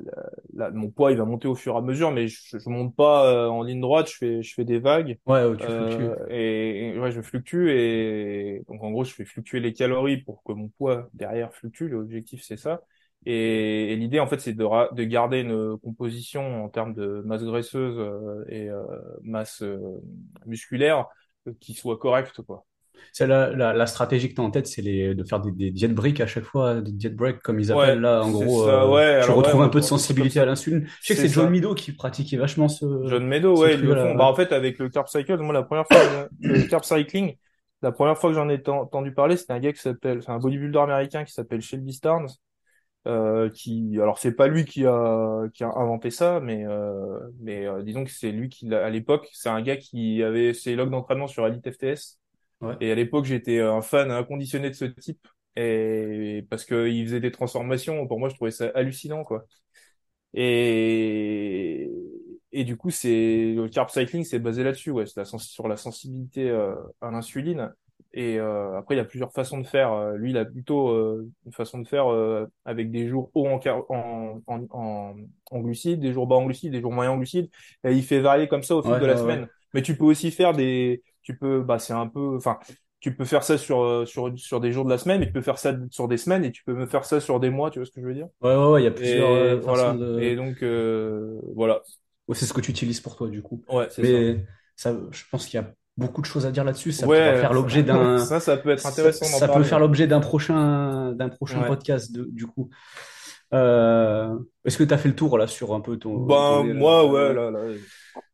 la, 0.53 0.72
mon 0.72 0.89
poids, 0.89 1.12
il 1.12 1.18
va 1.18 1.25
monter 1.25 1.48
au 1.48 1.56
fur 1.56 1.75
et 1.75 1.77
à 1.77 1.82
mesure, 1.82 2.12
mais 2.12 2.27
je, 2.27 2.58
je 2.58 2.70
monte 2.70 2.96
pas 2.96 3.32
euh, 3.32 3.48
en 3.48 3.63
ligne 3.63 3.82
droite. 3.82 4.10
Je 4.10 4.18
fais, 4.18 4.44
je 4.44 4.53
fais 4.53 4.65
des 4.65 4.79
vagues. 4.79 5.18
Ouais, 5.25 5.46
ouais, 5.46 5.58
tu. 5.58 5.65
Euh, 5.65 6.15
et, 6.29 6.89
et 6.89 7.00
ouais, 7.00 7.12
je 7.12 7.22
fluctue 7.22 7.70
et 7.72 8.63
donc 8.68 8.84
en 8.84 8.91
gros, 8.91 9.03
je 9.03 9.13
fais 9.13 9.25
fluctuer 9.25 9.60
les 9.60 9.74
calories 9.74 10.18
pour 10.18 10.44
que 10.44 10.53
mon 10.53 10.68
poids 10.70 11.10
derrière 11.13 11.53
fluctue. 11.53 11.88
L'objectif, 11.88 12.44
c'est 12.44 12.58
ça. 12.58 12.82
Et, 13.25 13.91
et 13.91 13.96
l'idée, 13.98 14.20
en 14.20 14.27
fait, 14.27 14.39
c'est 14.39 14.53
de, 14.53 14.96
de 14.96 15.03
garder 15.03 15.41
une 15.41 15.77
composition 15.79 16.63
en 16.63 16.70
termes 16.70 16.94
de 16.94 17.22
masse 17.25 17.44
graisseuse 17.44 17.98
euh, 18.00 18.46
et 18.48 18.70
euh, 18.70 18.84
masse 19.24 19.62
euh, 19.62 20.01
musculaire 20.46 21.08
euh, 21.48 21.53
qui 21.60 21.74
soit 21.74 21.98
correcte, 21.98 22.41
quoi. 22.41 22.65
C'est 23.13 23.27
la, 23.27 23.50
la, 23.51 23.74
la 23.74 23.86
stratégie 23.88 24.29
que 24.29 24.36
tu 24.36 24.41
as 24.41 24.44
en 24.44 24.51
tête, 24.51 24.68
c'est 24.68 24.82
de 24.82 25.24
faire 25.24 25.39
des, 25.39 25.51
des 25.51 25.72
diet 25.72 25.88
breaks 25.89 26.22
à 26.22 26.27
chaque 26.27 26.44
fois, 26.44 26.82
des 26.82 26.91
diet 26.91 27.10
breaks 27.15 27.39
comme 27.41 27.60
ils 27.60 27.72
appellent 27.72 28.00
Ouais, 28.00 28.01
là. 28.01 28.24
En 28.24 28.32
gros, 28.32 28.65
ça, 28.65 28.86
euh, 28.86 29.22
tu 29.22 29.32
ouais, 29.32 29.34
retrouves 29.34 29.62
un 29.62 29.70
peu 29.70 29.79
de 29.79 29.86
sensibilité 29.86 30.39
à 30.39 30.46
l'insuline. 30.46 30.88
Je 31.01 31.08
sais 31.08 31.15
que 31.15 31.22
C'est 31.22 31.29
John. 31.29 31.50
Mido 31.50 31.75
qui 31.75 31.91
pratiquait 31.91 32.38
vachement 32.38 32.68
ce, 32.68 32.86
John 33.08 33.25
Meadow, 33.27 33.58
ouais, 33.60 33.75
ils 33.75 33.82
le 33.82 33.96
font. 33.96 34.15
Bah, 34.15 34.25
en 34.25 34.36
fait, 34.36 34.51
avec 34.51 34.79
le 34.79 34.89
carb 34.89 35.08
cycle, 35.08 35.38
moi, 35.38 35.53
la 35.53 35.63
première 35.63 35.88
fois, 35.88 36.00
le 36.41 36.68
carb 36.68 36.84
cycling, 36.84 37.36
la 37.82 37.91
première 37.91 38.18
fois 38.18 38.29
que 38.29 38.36
j'en 38.36 38.50
ai 38.50 38.62
ten- 38.62 38.74
entendu 38.75 39.13
parler, 39.13 39.38
c'était 39.38 39.53
un 39.53 39.60
gars 39.60 39.74
qui 39.74 39.79
s'appelle, 39.79 40.22
c'est 40.24 40.32
un 40.32 40.39
bodybuilder 40.39 40.79
américain 40.79 41.24
qui 41.24 41.34
s'appelle 41.34 41.62
Shelby 41.62 41.94
Starnes, 41.94 42.27
euh, 43.08 43.50
qui, 43.50 43.98
alors 44.01 44.20
c'est 44.20 44.34
pas 44.34 44.48
lui 44.48 44.65
qui 44.65 44.86
a, 44.86 45.44
qui 45.53 45.63
a 45.63 45.70
inventé 45.75 46.12
ça, 46.12 46.39
mais, 46.41 46.65
euh, 46.65 47.20
mais 47.39 47.65
euh, 47.68 47.82
disons 47.84 48.03
que 48.03 48.12
c'est 48.12 48.32
lui 48.32 48.50
qui, 48.50 48.74
à 48.74 48.89
l'époque, 48.89 49.27
c'est 49.34 49.50
un 49.50 49.62
gars 49.62 49.77
qui 49.77 50.22
avait 50.24 50.53
ses 50.53 50.75
logs 50.75 50.91
d'entraînement 50.91 51.27
sur 51.27 51.48
Elite 51.48 51.72
FTS. 51.72 52.18
Ouais. 52.61 52.79
Et 52.79 52.91
à 52.91 52.95
l'époque, 52.95 53.25
j'étais 53.25 53.59
un 53.61 53.81
fan 53.81 54.11
inconditionné 54.11 54.69
de 54.69 54.75
ce 54.75 54.85
type. 54.85 55.27
Et 55.55 56.45
parce 56.49 56.65
qu'il 56.65 57.05
faisait 57.05 57.19
des 57.19 57.31
transformations, 57.31 58.07
pour 58.07 58.19
moi, 58.19 58.29
je 58.29 58.35
trouvais 58.35 58.51
ça 58.51 58.67
hallucinant, 58.75 59.23
quoi. 59.23 59.45
Et, 60.33 61.89
et 62.51 62.63
du 62.63 62.77
coup, 62.77 62.91
c'est 62.91 63.53
le 63.55 63.67
carb 63.69 63.89
cycling, 63.89 64.23
c'est 64.23 64.39
basé 64.39 64.63
là-dessus, 64.63 64.91
ouais, 64.91 65.05
c'est 65.05 65.17
la 65.19 65.25
sens- 65.25 65.47
sur 65.49 65.67
la 65.67 65.77
sensibilité 65.77 66.49
euh, 66.49 66.75
à 67.01 67.11
l'insuline. 67.11 67.73
Et 68.13 68.39
euh, 68.39 68.77
après, 68.77 68.95
il 68.95 68.97
y 68.97 69.01
a 69.01 69.05
plusieurs 69.05 69.31
façons 69.33 69.59
de 69.59 69.67
faire. 69.67 69.91
Euh, 69.93 70.15
Lui, 70.17 70.31
il 70.31 70.37
a 70.37 70.45
plutôt 70.45 70.89
euh, 70.89 71.29
une 71.45 71.51
façon 71.53 71.79
de 71.79 71.87
faire 71.87 72.07
euh, 72.11 72.45
avec 72.65 72.91
des 72.91 73.07
jours 73.07 73.31
hauts 73.35 73.47
en, 73.47 73.59
car- 73.59 73.89
en, 73.91 74.41
en, 74.47 74.65
en, 74.71 75.15
en 75.51 75.59
glucides, 75.61 75.99
des 75.99 76.13
jours 76.13 76.27
bas 76.27 76.35
en 76.35 76.45
glucides, 76.45 76.71
des 76.71 76.81
jours 76.81 76.91
moyens 76.93 77.15
en 77.15 77.17
glucides. 77.17 77.49
Et 77.83 77.93
il 77.93 78.03
fait 78.03 78.19
varier 78.19 78.47
comme 78.47 78.63
ça 78.63 78.75
au 78.75 78.83
fil 78.83 78.97
Ouais, 78.97 78.99
de 78.99 79.05
la 79.05 79.15
ouais, 79.15 79.21
ouais. 79.21 79.39
semaine. 79.39 79.47
Mais 79.73 79.81
tu 79.83 79.95
peux 79.97 80.05
aussi 80.05 80.31
faire 80.31 80.53
des, 80.53 81.03
tu 81.21 81.38
peux, 81.38 81.61
bah, 81.61 81.79
c'est 81.79 81.93
un 81.93 82.07
peu, 82.07 82.35
enfin, 82.35 82.59
tu 82.99 83.15
peux 83.15 83.25
faire 83.25 83.43
ça 83.43 83.57
sur 83.57 83.81
euh, 83.81 84.05
sur 84.05 84.31
sur 84.38 84.59
des 84.59 84.71
jours 84.71 84.85
de 84.85 84.89
la 84.89 84.97
semaine, 84.97 85.19
mais 85.19 85.27
tu 85.27 85.33
peux 85.33 85.41
faire 85.41 85.57
ça 85.57 85.73
sur 85.89 86.07
des 86.07 86.17
semaines 86.17 86.43
et 86.43 86.51
tu 86.51 86.63
peux 86.63 86.73
me 86.73 86.85
faire 86.85 87.05
ça 87.05 87.19
sur 87.21 87.39
des 87.39 87.49
mois. 87.49 87.71
Tu 87.71 87.79
vois 87.79 87.85
ce 87.85 87.91
que 87.91 88.01
je 88.01 88.07
veux 88.07 88.13
dire? 88.13 88.27
Ouais, 88.41 88.55
ouais, 88.55 88.65
ouais, 88.71 88.81
il 88.81 88.85
y 88.85 88.88
a 88.88 88.91
plusieurs 88.91 89.29
Et 89.29 89.35
euh, 89.35 89.61
façons 89.61 89.65
voilà. 89.65 89.97
Et 90.21 90.35
de. 90.35 90.35
donc, 90.35 90.63
euh, 90.63 91.39
voilà. 91.55 91.81
Ouais, 92.27 92.35
c'est 92.35 92.45
ce 92.45 92.53
que 92.53 92.61
tu 92.61 92.71
utilises 92.71 93.01
pour 93.01 93.15
toi, 93.15 93.27
du 93.29 93.41
coup. 93.41 93.61
Ouais, 93.69 93.88
c'est. 93.89 94.01
Mais 94.03 94.45
ça, 94.75 94.93
je 95.11 95.23
pense 95.31 95.45
qu'il 95.45 95.59
y 95.59 95.63
a 95.63 95.73
beaucoup 95.97 96.21
de 96.21 96.25
choses 96.25 96.45
à 96.45 96.51
dire 96.51 96.63
là-dessus. 96.63 96.91
Ça 96.91 97.07
Ouais, 97.07 97.35
faire 97.35 97.53
l'objet 97.53 97.83
d'un. 97.83 98.17
ça, 98.25 98.39
ça 98.39 98.57
peut 98.57 98.69
être 98.69 98.85
intéressant 98.85 99.25
ça 99.25 99.47
peut 99.49 99.63
faire 99.63 99.79
l'objet 99.79 100.07
d'un 100.07 100.19
prochain, 100.19 101.11
d'un 101.13 101.29
prochain 101.29 101.61
Ouais. 101.61 101.67
podcast, 101.67 102.11
de- 102.11 102.25
du 102.31 102.47
coup. 102.47 102.69
Euh, 103.53 104.38
est-ce 104.63 104.77
que 104.77 104.83
tu 104.83 104.93
as 104.93 104.97
fait 104.97 105.09
le 105.09 105.15
tour 105.15 105.38
là 105.38 105.47
sur 105.47 105.73
un 105.73 105.81
peu 105.81 105.97
ton, 105.97 106.19
ton 106.19 106.25
Ben, 106.27 106.63
là? 106.63 106.73
moi, 106.75 107.05
ouais. 107.05 107.33
là, 107.33 107.51
là. 107.51 107.59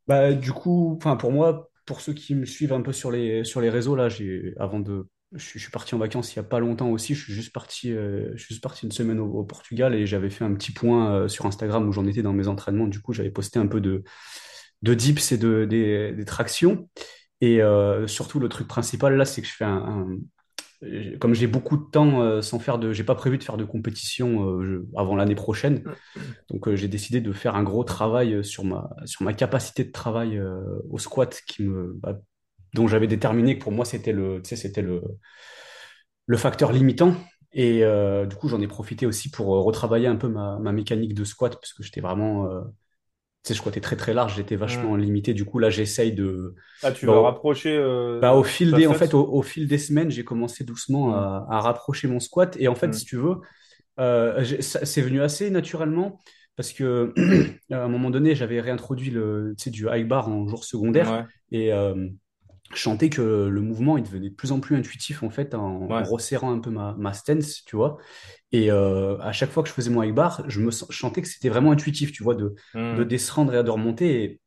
Bah, 0.07 0.33
du 0.33 0.51
coup, 0.51 0.95
enfin 0.97 1.15
pour 1.15 1.31
moi, 1.31 1.69
pour 1.85 2.01
ceux 2.01 2.13
qui 2.13 2.35
me 2.35 2.45
suivent 2.45 2.73
un 2.73 2.81
peu 2.81 2.93
sur 2.93 3.11
les 3.11 3.43
sur 3.43 3.61
les 3.61 3.69
réseaux 3.69 3.95
là, 3.95 4.09
avant 4.57 4.79
de 4.79 5.07
je, 5.33 5.59
suis 5.59 5.71
parti 5.71 5.95
en 5.95 5.97
vacances 5.97 6.33
il 6.33 6.37
y 6.37 6.39
a 6.39 6.43
pas 6.43 6.59
longtemps 6.59 6.89
aussi. 6.89 7.15
Je 7.15 7.23
suis 7.23 7.33
juste 7.33 7.53
parti 7.53 7.91
euh, 7.91 8.31
je 8.35 8.43
suis 8.43 8.55
juste 8.55 8.63
parti 8.63 8.85
une 8.85 8.91
semaine 8.91 9.19
au, 9.19 9.43
Portugal 9.43 9.93
et 9.95 10.05
j'avais 10.05 10.29
fait 10.29 10.45
un 10.45 10.53
petit 10.55 10.71
point 10.71 11.13
euh, 11.13 11.27
sur 11.27 11.45
Instagram 11.45 11.87
où 11.87 11.91
j'en 11.91 12.05
étais 12.05 12.21
dans 12.21 12.33
mes 12.33 12.47
entraînements. 12.47 12.87
Du 12.87 13.01
coup, 13.01 13.13
j'avais 13.13 13.31
posté 13.31 13.59
un 13.59 13.67
peu 13.67 13.81
de 13.81 14.03
de 14.81 14.93
dips 14.93 15.31
et 15.31 15.37
de 15.37 15.65
des, 15.65 16.11
des 16.13 16.25
tractions. 16.25 16.89
Et 17.41 17.61
euh, 17.61 18.07
surtout 18.07 18.39
le 18.39 18.49
truc 18.49 18.67
principal 18.67 19.15
là, 19.17 19.25
c'est 19.25 19.41
que 19.41 19.47
je 19.47 19.53
fais 19.53 19.65
un- 19.65 20.07
comme 21.19 21.33
j'ai 21.33 21.47
beaucoup 21.47 21.77
de 21.77 21.83
temps 21.91 22.21
euh, 22.21 22.41
sans 22.41 22.59
faire 22.59 22.77
de 22.77 22.93
j'ai 22.93 23.03
pas 23.03 23.15
prévu 23.15 23.37
de 23.37 23.43
faire 23.43 23.57
de 23.57 23.63
compétition 23.65 24.59
euh, 24.61 24.87
avant 24.95 25.15
l'année 25.15 25.35
prochaine. 25.35 25.83
Donc 26.49 26.67
euh, 26.67 26.75
j'ai 26.75 26.87
décidé 26.87 27.21
de 27.21 27.31
faire 27.31 27.55
un 27.55 27.63
gros 27.63 27.83
travail 27.83 28.43
sur 28.43 28.63
ma, 28.63 28.89
sur 29.05 29.23
ma 29.23 29.33
capacité 29.33 29.83
de 29.83 29.91
travail 29.91 30.41
au 30.89 30.97
squat 30.99 31.41
qui 31.47 31.63
me, 31.63 31.93
bah, 32.01 32.19
dont 32.73 32.87
j'avais 32.87 33.07
déterminé 33.07 33.57
que 33.57 33.63
pour 33.63 33.71
moi 33.71 33.85
c'était 33.85 34.13
le, 34.13 34.41
c'était 34.43 34.81
le, 34.81 35.01
le 36.25 36.37
facteur 36.37 36.71
limitant. 36.71 37.15
Et 37.53 37.83
euh, 37.83 38.25
du 38.25 38.35
coup 38.35 38.49
j'en 38.49 38.61
ai 38.61 38.67
profité 38.67 39.05
aussi 39.05 39.29
pour 39.31 39.47
retravailler 39.47 40.07
un 40.07 40.17
peu 40.17 40.27
ma, 40.27 40.59
ma 40.59 40.71
mécanique 40.73 41.13
de 41.13 41.23
squat 41.23 41.53
parce 41.55 41.73
que 41.73 41.83
j'étais 41.83 42.01
vraiment, 42.01 42.49
sais, 43.47 43.53
je 43.53 43.59
squattais 43.59 43.81
très 43.81 43.95
très 43.95 44.13
large, 44.13 44.35
j'étais 44.35 44.55
vachement 44.55 44.95
limité. 44.95 45.33
Du 45.33 45.45
coup 45.45 45.59
là 45.59 45.69
j'essaye 45.69 46.13
de, 46.13 46.55
Ah, 46.81 46.91
tu 46.91 47.07
bah, 47.07 47.13
vas 47.13 47.21
rapprocher 47.21 47.77
bah, 48.21 48.35
au 48.35 48.43
euh, 48.43 48.43
fil 48.43 48.73
des, 48.73 48.87
en 48.87 48.93
fait, 48.95 49.13
au, 49.13 49.21
au 49.33 49.41
fil 49.41 49.67
des 49.67 49.77
semaines, 49.77 50.09
j'ai 50.11 50.23
commencé 50.23 50.63
doucement 50.63 51.13
à, 51.15 51.45
à 51.49 51.59
rapprocher 51.61 52.07
mon 52.07 52.19
squat. 52.19 52.55
Et 52.59 52.67
en 52.67 52.75
fait, 52.75 52.93
Hmm. 52.93 52.95
si 52.95 53.05
tu 53.05 53.17
veux, 53.17 53.37
euh, 53.99 54.43
c'est 54.61 55.01
venu 55.01 55.21
assez 55.21 55.49
naturellement 55.51 56.19
parce 56.57 56.73
que 56.73 57.13
à 57.71 57.83
un 57.83 57.89
moment 57.89 58.11
donné, 58.11 58.35
j'avais 58.35 58.61
réintroduit 58.61 59.11
le, 59.11 59.55
du 59.67 59.87
high 59.91 60.07
bar 60.07 60.29
en 60.29 60.47
jour 60.47 60.65
secondaire 60.65 61.11
Ouais, 61.11 61.25
et 61.51 61.73
euh, 61.73 62.09
je 62.77 62.83
sentais 62.83 63.09
que 63.09 63.21
le 63.21 63.61
mouvement 63.61 63.97
il 63.97 64.03
devenait 64.03 64.29
de 64.29 64.35
plus 64.35 64.51
en 64.51 64.59
plus 64.59 64.75
intuitif 64.75 65.23
en 65.23 65.29
fait 65.29 65.53
en, 65.55 65.93
resserrant 65.99 66.51
un 66.53 66.59
peu 66.59 66.69
ma, 66.71 66.95
ma 66.97 67.13
stance, 67.13 67.63
tu 67.65 67.75
vois. 67.75 67.97
Et 68.51 68.71
euh, 68.71 69.17
à 69.19 69.31
chaque 69.33 69.51
fois 69.51 69.63
que 69.63 69.69
je 69.69 69.73
faisais 69.73 69.89
mon 69.91 70.03
high 70.03 70.13
bar, 70.15 70.43
je 70.49 70.61
me 70.61 70.71
sentais 70.71 71.21
que 71.21 71.27
c'était 71.27 71.49
vraiment 71.49 71.71
intuitif, 71.71 72.11
tu 72.11 72.23
vois, 72.23 72.35
de, 72.35 72.55
de 72.91 73.03
Hmm. 73.03 73.05
descendre 73.05 73.55
et 73.55 73.63
de 73.63 73.69
remonter. 73.71 74.23
Et 74.23 74.41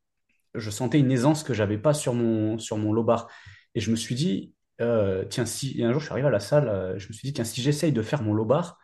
je 0.55 0.69
sentais 0.71 0.99
une 0.99 1.11
aisance 1.11 1.43
que 1.43 1.53
j'avais 1.53 1.77
pas 1.77 1.93
sur 1.93 2.13
mon, 2.13 2.57
sur 2.57 2.77
mon 2.77 2.93
low 2.93 3.03
bar. 3.03 3.29
Et 3.75 3.79
je 3.81 3.91
me 3.91 3.95
suis 3.95 4.15
dit, 4.15 4.53
euh, 4.81 5.25
tiens, 5.29 5.45
si 5.45 5.79
et 5.79 5.83
un 5.85 5.91
jour 5.91 5.99
je 6.01 6.05
suis 6.05 6.11
arrivé 6.13 6.27
à 6.27 6.31
la 6.31 6.39
salle, 6.39 6.67
euh, 6.69 6.97
je 6.97 7.07
me 7.07 7.13
suis 7.13 7.27
dit, 7.27 7.33
tiens, 7.33 7.43
si 7.43 7.61
j'essaye 7.61 7.91
de 7.91 8.01
faire 8.01 8.23
mon 8.23 8.33
low 8.33 8.45
bar 8.45 8.79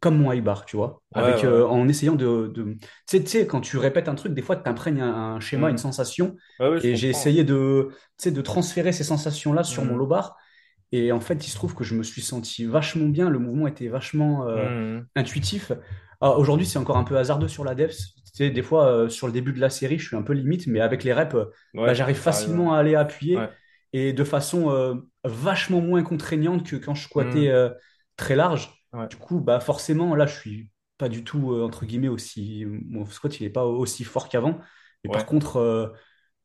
comme 0.00 0.18
mon 0.18 0.32
high 0.32 0.42
bar, 0.42 0.64
tu 0.64 0.76
vois, 0.76 1.02
Ouais, 1.14 1.20
avec, 1.20 1.44
ouais, 1.44 1.44
euh, 1.44 1.66
en 1.66 1.88
essayant 1.88 2.14
de, 2.14 2.48
de... 2.54 2.76
Tu 3.08 3.26
sais, 3.26 3.46
quand 3.46 3.60
tu 3.60 3.76
répètes 3.78 4.08
un 4.08 4.14
truc, 4.14 4.34
des 4.34 4.42
fois, 4.42 4.56
tu 4.56 4.68
imprègnes 4.68 5.00
un, 5.00 5.34
un 5.36 5.40
schéma, 5.40 5.70
une 5.70 5.76
Hmm. 5.76 5.78
sensation, 5.78 6.36
Ouais, 6.60 6.80
et 6.82 6.96
j'ai 6.96 7.08
essayé 7.10 7.44
de, 7.44 7.90
de 8.24 8.40
transférer 8.42 8.92
ces 8.92 9.04
sensations-là 9.04 9.64
sur 9.64 9.84
mon 9.84 9.96
Hmm. 9.96 9.98
low 9.98 10.06
bar. 10.06 10.36
Et 10.92 11.12
en 11.12 11.20
fait, 11.20 11.46
il 11.46 11.50
se 11.50 11.54
trouve 11.56 11.74
que 11.74 11.84
je 11.84 11.94
me 11.94 12.02
suis 12.02 12.22
senti 12.22 12.64
vachement 12.64 13.08
bien, 13.08 13.30
le 13.30 13.38
mouvement 13.38 13.66
était 13.66 13.88
vachement 13.88 14.46
euh, 14.48 14.68
Hmm. 14.70 15.08
intuitif. 15.16 15.72
Alors, 16.20 16.38
aujourd'hui, 16.38 16.66
c'est 16.66 16.78
encore 16.78 16.96
un 16.96 17.04
peu 17.04 17.16
hasardeux 17.18 17.48
sur 17.48 17.64
la 17.64 17.74
depth. 17.74 17.96
Tu 17.96 18.44
sais, 18.44 18.50
des 18.50 18.62
fois, 18.62 18.86
euh, 18.86 19.08
sur 19.08 19.26
le 19.26 19.32
début 19.32 19.52
de 19.52 19.60
la 19.60 19.70
série, 19.70 19.98
je 19.98 20.06
suis 20.08 20.16
un 20.16 20.22
peu 20.22 20.32
limite, 20.32 20.66
mais 20.66 20.80
avec 20.80 21.04
les 21.04 21.12
reps, 21.12 21.36
bah, 21.84 21.94
j'arrive 21.94 22.16
facilement 22.16 22.74
à 22.74 22.78
aller 22.78 22.94
appuyer 22.94 23.50
et 23.92 24.12
de 24.12 24.24
façon 24.24 25.02
vachement 25.24 25.80
moins 25.80 26.02
contraignante 26.02 26.66
que 26.66 26.76
quand 26.76 26.94
je 26.94 27.04
squattais 27.04 27.52
très 28.16 28.36
large. 28.36 28.77
Ouais. 28.92 29.08
Du 29.10 29.16
coup, 29.16 29.40
bah 29.40 29.60
forcément, 29.60 30.14
là, 30.14 30.26
je 30.26 30.38
suis 30.38 30.70
pas 30.98 31.08
du 31.08 31.24
tout, 31.24 31.52
euh, 31.52 31.64
entre 31.64 31.86
guillemets, 31.86 32.08
aussi... 32.08 32.64
Mon 32.66 33.06
squat, 33.06 33.38
il 33.40 33.46
est 33.46 33.50
pas 33.50 33.64
aussi 33.64 34.04
fort 34.04 34.28
qu'avant. 34.28 34.58
Mais 35.04 35.10
par 35.10 35.26
contre, 35.26 35.56
euh, 35.58 35.88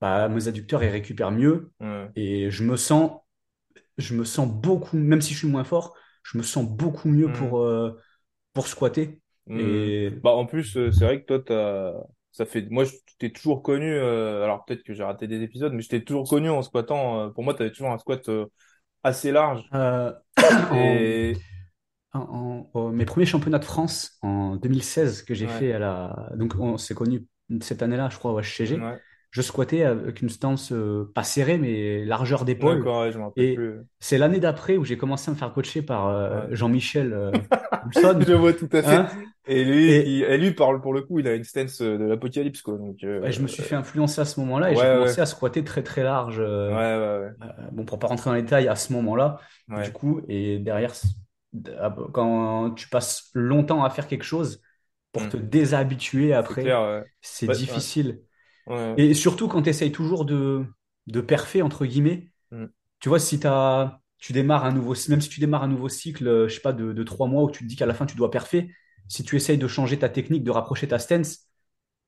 bah, 0.02 0.30
mes 0.30 0.48
adducteurs, 0.48 0.84
ils 0.84 0.90
récupèrent 0.90 1.32
mieux 1.32 1.72
Ouais. 1.80 2.14
et 2.16 2.52
je 2.52 2.64
me 2.64 2.78
sens 2.78 3.20
je 3.98 4.16
me 4.16 4.24
sens 4.24 4.50
beaucoup, 4.50 4.98
même 4.98 5.22
si 5.22 5.34
je 5.34 5.40
suis 5.40 5.48
moins 5.48 5.64
fort, 5.64 5.96
je 6.24 6.38
me 6.38 6.44
sens 6.44 6.66
beaucoup 6.68 7.10
mieux 7.10 7.28
Hmm. 7.28 7.34
pour, 7.34 7.62
euh, 7.62 8.00
pour 8.54 8.68
squatter. 8.68 9.22
Hmm. 9.48 9.60
Et 9.60 10.10
Bah, 10.24 10.32
en 10.32 10.46
plus, 10.46 10.74
c'est 10.92 11.06
vrai 11.06 11.22
que 11.22 11.26
toi, 11.28 11.40
t'as, 11.40 11.94
ça 12.32 12.46
fait, 12.46 12.68
moi, 12.70 12.86
je 12.86 12.94
t'ai 13.20 13.32
toujours 13.32 13.64
connu, 13.64 13.92
euh, 13.94 14.44
alors 14.44 14.66
peut-être 14.66 14.84
que 14.84 14.94
j'ai 14.94 15.04
raté 15.04 15.28
des 15.28 15.42
épisodes, 15.42 15.74
mais 15.74 15.82
je 15.82 15.90
t'ai 15.90 16.04
toujours 16.04 16.28
connu 16.30 16.50
en 16.50 16.62
squattant, 16.62 17.20
euh, 17.28 17.30
pour 17.30 17.44
moi, 17.44 17.54
t'avais 17.54 17.72
toujours 17.72 17.92
un 17.92 18.00
squat 18.00 18.28
euh, 18.30 18.48
assez 19.04 19.32
large. 19.32 19.64
Et, 20.72 21.34
en- 22.14 22.70
en- 22.74 22.90
mes 22.90 23.06
premiers 23.06 23.26
championnats 23.26 23.60
de 23.60 23.66
France 23.66 24.18
en 24.22 24.56
2016 24.56 25.24
que 25.24 25.34
j'ai 25.34 25.48
ouais, 25.48 25.52
fait 25.52 25.74
à 25.74 25.80
la. 25.80 26.30
Donc, 26.36 26.54
on 26.60 26.78
s'est 26.78 26.96
connu 26.96 27.26
cette 27.62 27.82
année-là, 27.82 28.10
je 28.12 28.18
crois, 28.18 28.32
au 28.32 28.40
HCG. 28.40 28.80
ouais. 28.80 29.00
Je 29.34 29.42
squattais 29.42 29.82
avec 29.84 30.22
une 30.22 30.30
stance 30.30 30.72
euh, 30.72 31.12
pas 31.16 31.24
serrée, 31.24 31.58
mais 31.58 32.06
largeur 32.06 32.46
d'épaule. 32.46 32.88
Ouais, 32.88 33.12
Et 33.36 33.58
c'est 34.00 34.20
l'année 34.20 34.40
d'après 34.40 34.78
où 34.78 34.86
j'ai 34.86 34.96
commencé 34.96 35.32
à 35.32 35.34
me 35.34 35.38
faire 35.40 35.52
coacher 35.52 35.82
par 35.82 36.08
euh. 36.08 36.46
Jean-Michel 36.52 37.14
euh. 37.14 37.32
Je 37.96 38.34
vois 38.34 38.54
tout 38.54 38.70
à 38.72 38.84
fait. 38.84 38.96
Hein 38.96 39.08
Et 39.48 39.66
lui, 39.66 39.90
et 39.90 40.38
lui, 40.38 40.52
parle, 40.52 40.82
pour 40.82 40.94
le 40.94 41.02
coup, 41.02 41.18
il 41.18 41.28
a 41.28 41.34
une 41.34 41.44
stance 41.44 41.82
euh, 41.82 41.98
de 41.98 42.04
l'apocalypse, 42.04 42.62
quoi. 42.62 42.78
Donc, 42.78 42.98
je 43.02 43.42
me 43.42 43.48
suis 43.48 43.64
fait 43.64 43.74
influencer 43.74 44.22
à 44.22 44.26
ce 44.26 44.40
moment-là 44.40 44.72
et 44.72 44.76
j'ai 44.76 44.82
commencé 44.82 45.20
à 45.20 45.26
squatter 45.26 45.64
très 45.64 45.82
très 45.82 46.04
large. 46.04 46.40
bon, 47.72 47.86
pour 47.86 47.98
pas 47.98 48.06
rentrer 48.06 48.30
dans 48.30 48.36
les 48.36 48.44
détails, 48.44 48.68
à 48.68 48.76
ce 48.76 48.94
moment-là, 48.94 49.40
du 49.84 49.92
coup, 49.92 50.22
et 50.28 50.60
derrière, 50.60 50.94
quand 52.14 52.72
tu 52.76 52.88
passes 52.90 53.30
longtemps 53.34 53.84
à 53.84 53.90
faire 53.90 54.08
quelque 54.08 54.24
chose, 54.24 54.62
pour 55.12 55.28
Hmm. 55.28 55.30
te 55.30 55.38
déshabituer 55.38 56.34
C'est 56.42 56.64
après, 56.64 56.84
c'est 57.22 57.48
Bah, 57.48 57.56
ouais, 57.68 57.84
difficile. 57.88 58.22
ouais. 58.68 58.98
Et 58.98 59.14
surtout 59.14 59.48
quand 59.48 59.64
tu 59.64 59.70
essayes 59.70 59.92
toujours 59.92 60.26
de, 60.26 60.66
de 61.08 61.22
perfer, 61.22 61.62
entre 61.62 61.86
guillemets, 61.86 62.32
Hmm. 62.52 62.66
tu 63.00 63.10
vois, 63.10 63.20
si 63.20 63.40
t'as, 63.40 64.00
tu 64.20 64.34
démarres 64.34 64.66
un 64.66 64.72
nouveau, 64.74 64.96
même 65.10 65.22
si 65.22 65.30
tu 65.30 65.40
démarres 65.40 65.64
un 65.64 65.68
nouveau 65.68 65.90
cycle, 65.90 66.28
euh, 66.28 66.48
je 66.48 66.56
sais 66.56 66.62
pas, 66.62 66.74
de, 66.74 66.94
de 66.94 67.04
trois 67.04 67.28
mois 67.28 67.44
où 67.44 67.52
tu 67.52 67.64
te 67.64 67.70
dis 67.70 67.76
qu'à 67.76 67.86
la 67.86 67.94
fin 67.94 68.06
tu 68.06 68.16
dois 68.18 68.32
perfer, 68.32 68.72
si 69.08 69.24
tu 69.24 69.36
essayes 69.36 69.58
de 69.58 69.68
changer 69.68 70.00
ta 70.00 70.10
technique, 70.10 70.44
de 70.44 70.52
rapprocher 70.52 70.88
ta 70.88 71.00
stance, 71.00 71.48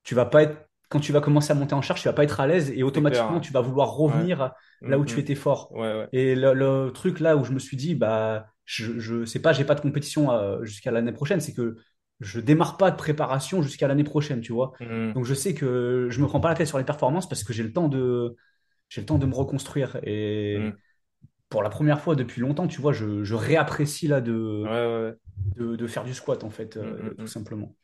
tu 0.04 0.16
vas 0.16 0.26
pas 0.26 0.44
être, 0.44 0.70
quand 0.90 1.00
tu 1.00 1.12
vas 1.12 1.22
commencer 1.22 1.52
à 1.52 1.56
monter 1.56 1.74
en 1.76 1.82
charge, 1.82 2.02
tu 2.02 2.08
vas 2.08 2.14
pas 2.14 2.24
être 2.24 2.40
à 2.40 2.48
l'aise 2.48 2.72
et 2.72 2.84
clair, 3.04 3.26
automatiquement 3.30 3.40
tu 3.40 3.54
vas 3.54 3.62
vouloir 3.62 3.94
Ouais. 4.04 4.28
revenir 4.34 4.52
là 4.88 5.00
où 5.00 5.06
tu 5.06 5.20
Mhm. 5.20 5.22
étais 5.22 5.36
fort. 5.36 5.76
Ouais, 5.76 5.94
ouais. 5.96 6.10
Et 6.12 6.36
le, 6.36 6.54
le 6.54 6.92
truc 6.94 7.20
là 7.20 7.36
où 7.38 7.44
je 7.44 7.52
me 7.52 7.60
suis 7.60 7.78
dit, 7.78 7.96
bah, 7.96 8.54
je, 8.66 9.00
je 9.00 9.26
sais 9.26 9.40
pas, 9.42 9.54
j'ai 9.54 9.66
pas 9.66 9.76
de 9.76 9.82
compétition 9.82 10.32
euh, 10.32 10.64
jusqu'à 10.64 10.92
l'année 10.92 11.12
prochaine, 11.12 11.42
c'est 11.42 11.54
que 11.54 11.78
je 12.20 12.40
démarre 12.40 12.78
pas 12.78 12.92
de 12.92 12.96
préparation 12.98 13.62
jusqu'à 13.62 13.88
l'année 13.88 14.04
prochaine, 14.04 14.42
tu 14.42 14.54
vois. 14.54 14.74
Mhm. 14.80 15.14
Donc 15.14 15.26
je 15.26 15.34
sais 15.34 15.54
que 15.54 16.08
je 16.10 16.22
me 16.22 16.28
prends 16.28 16.40
pas 16.40 16.50
la 16.50 16.56
tête 16.56 16.68
sur 16.68 16.78
les 16.78 16.84
performances 16.86 17.28
parce 17.30 17.44
que 17.44 17.54
j'ai 17.54 17.64
le 17.64 17.74
temps 17.74 17.88
de, 17.90 18.36
j'ai 18.90 19.02
le 19.02 19.08
temps 19.08 19.18
de 19.20 19.26
me 19.26 19.36
reconstruire. 19.36 19.98
Et 20.04 20.60
Mhm. 20.60 20.78
pour 21.50 21.64
la 21.64 21.70
première 21.70 22.02
fois 22.02 22.16
depuis 22.16 22.42
longtemps, 22.42 22.68
tu 22.68 22.82
vois, 22.82 22.94
je, 22.94 23.24
je 23.24 23.36
réapprécie 23.36 24.08
là 24.08 24.22
de, 24.22 24.34
ouais, 24.64 24.70
ouais. 24.72 25.16
de, 25.56 25.76
de 25.76 25.88
faire 25.88 26.04
du 26.04 26.14
squat, 26.14 26.44
en 26.44 26.50
fait, 26.50 26.78
Mm, 26.82 26.88
euh, 26.88 26.98
mm, 27.10 27.16
tout 27.18 27.26
mm. 27.26 27.28
simplement. 27.28 27.76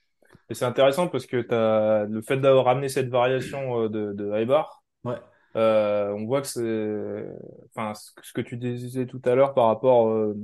Et 0.50 0.54
c'est 0.54 0.66
intéressant 0.66 1.08
parce 1.08 1.26
que 1.26 1.42
t'as 1.42 2.06
le 2.06 2.22
fait 2.22 2.38
d'avoir 2.38 2.66
ramené 2.66 2.90
cette 2.90 3.10
variation 3.10 3.84
euh, 3.84 3.90
de, 3.90 4.14
de 4.14 4.32
high 4.40 4.48
bar, 4.48 4.84
Ouais, 5.04 5.22
euh, 5.58 6.12
on 6.14 6.26
voit 6.26 6.42
que 6.42 6.48
c'est, 6.48 7.28
enfin, 7.76 7.94
ce 7.96 8.12
que 8.14 8.26
ce 8.26 8.34
que 8.34 8.42
tu 8.42 8.58
disais 8.58 9.06
tout 9.08 9.22
à 9.26 9.36
l'heure 9.36 9.54
par 9.54 9.68
rapport 9.68 10.10
euh, 10.10 10.36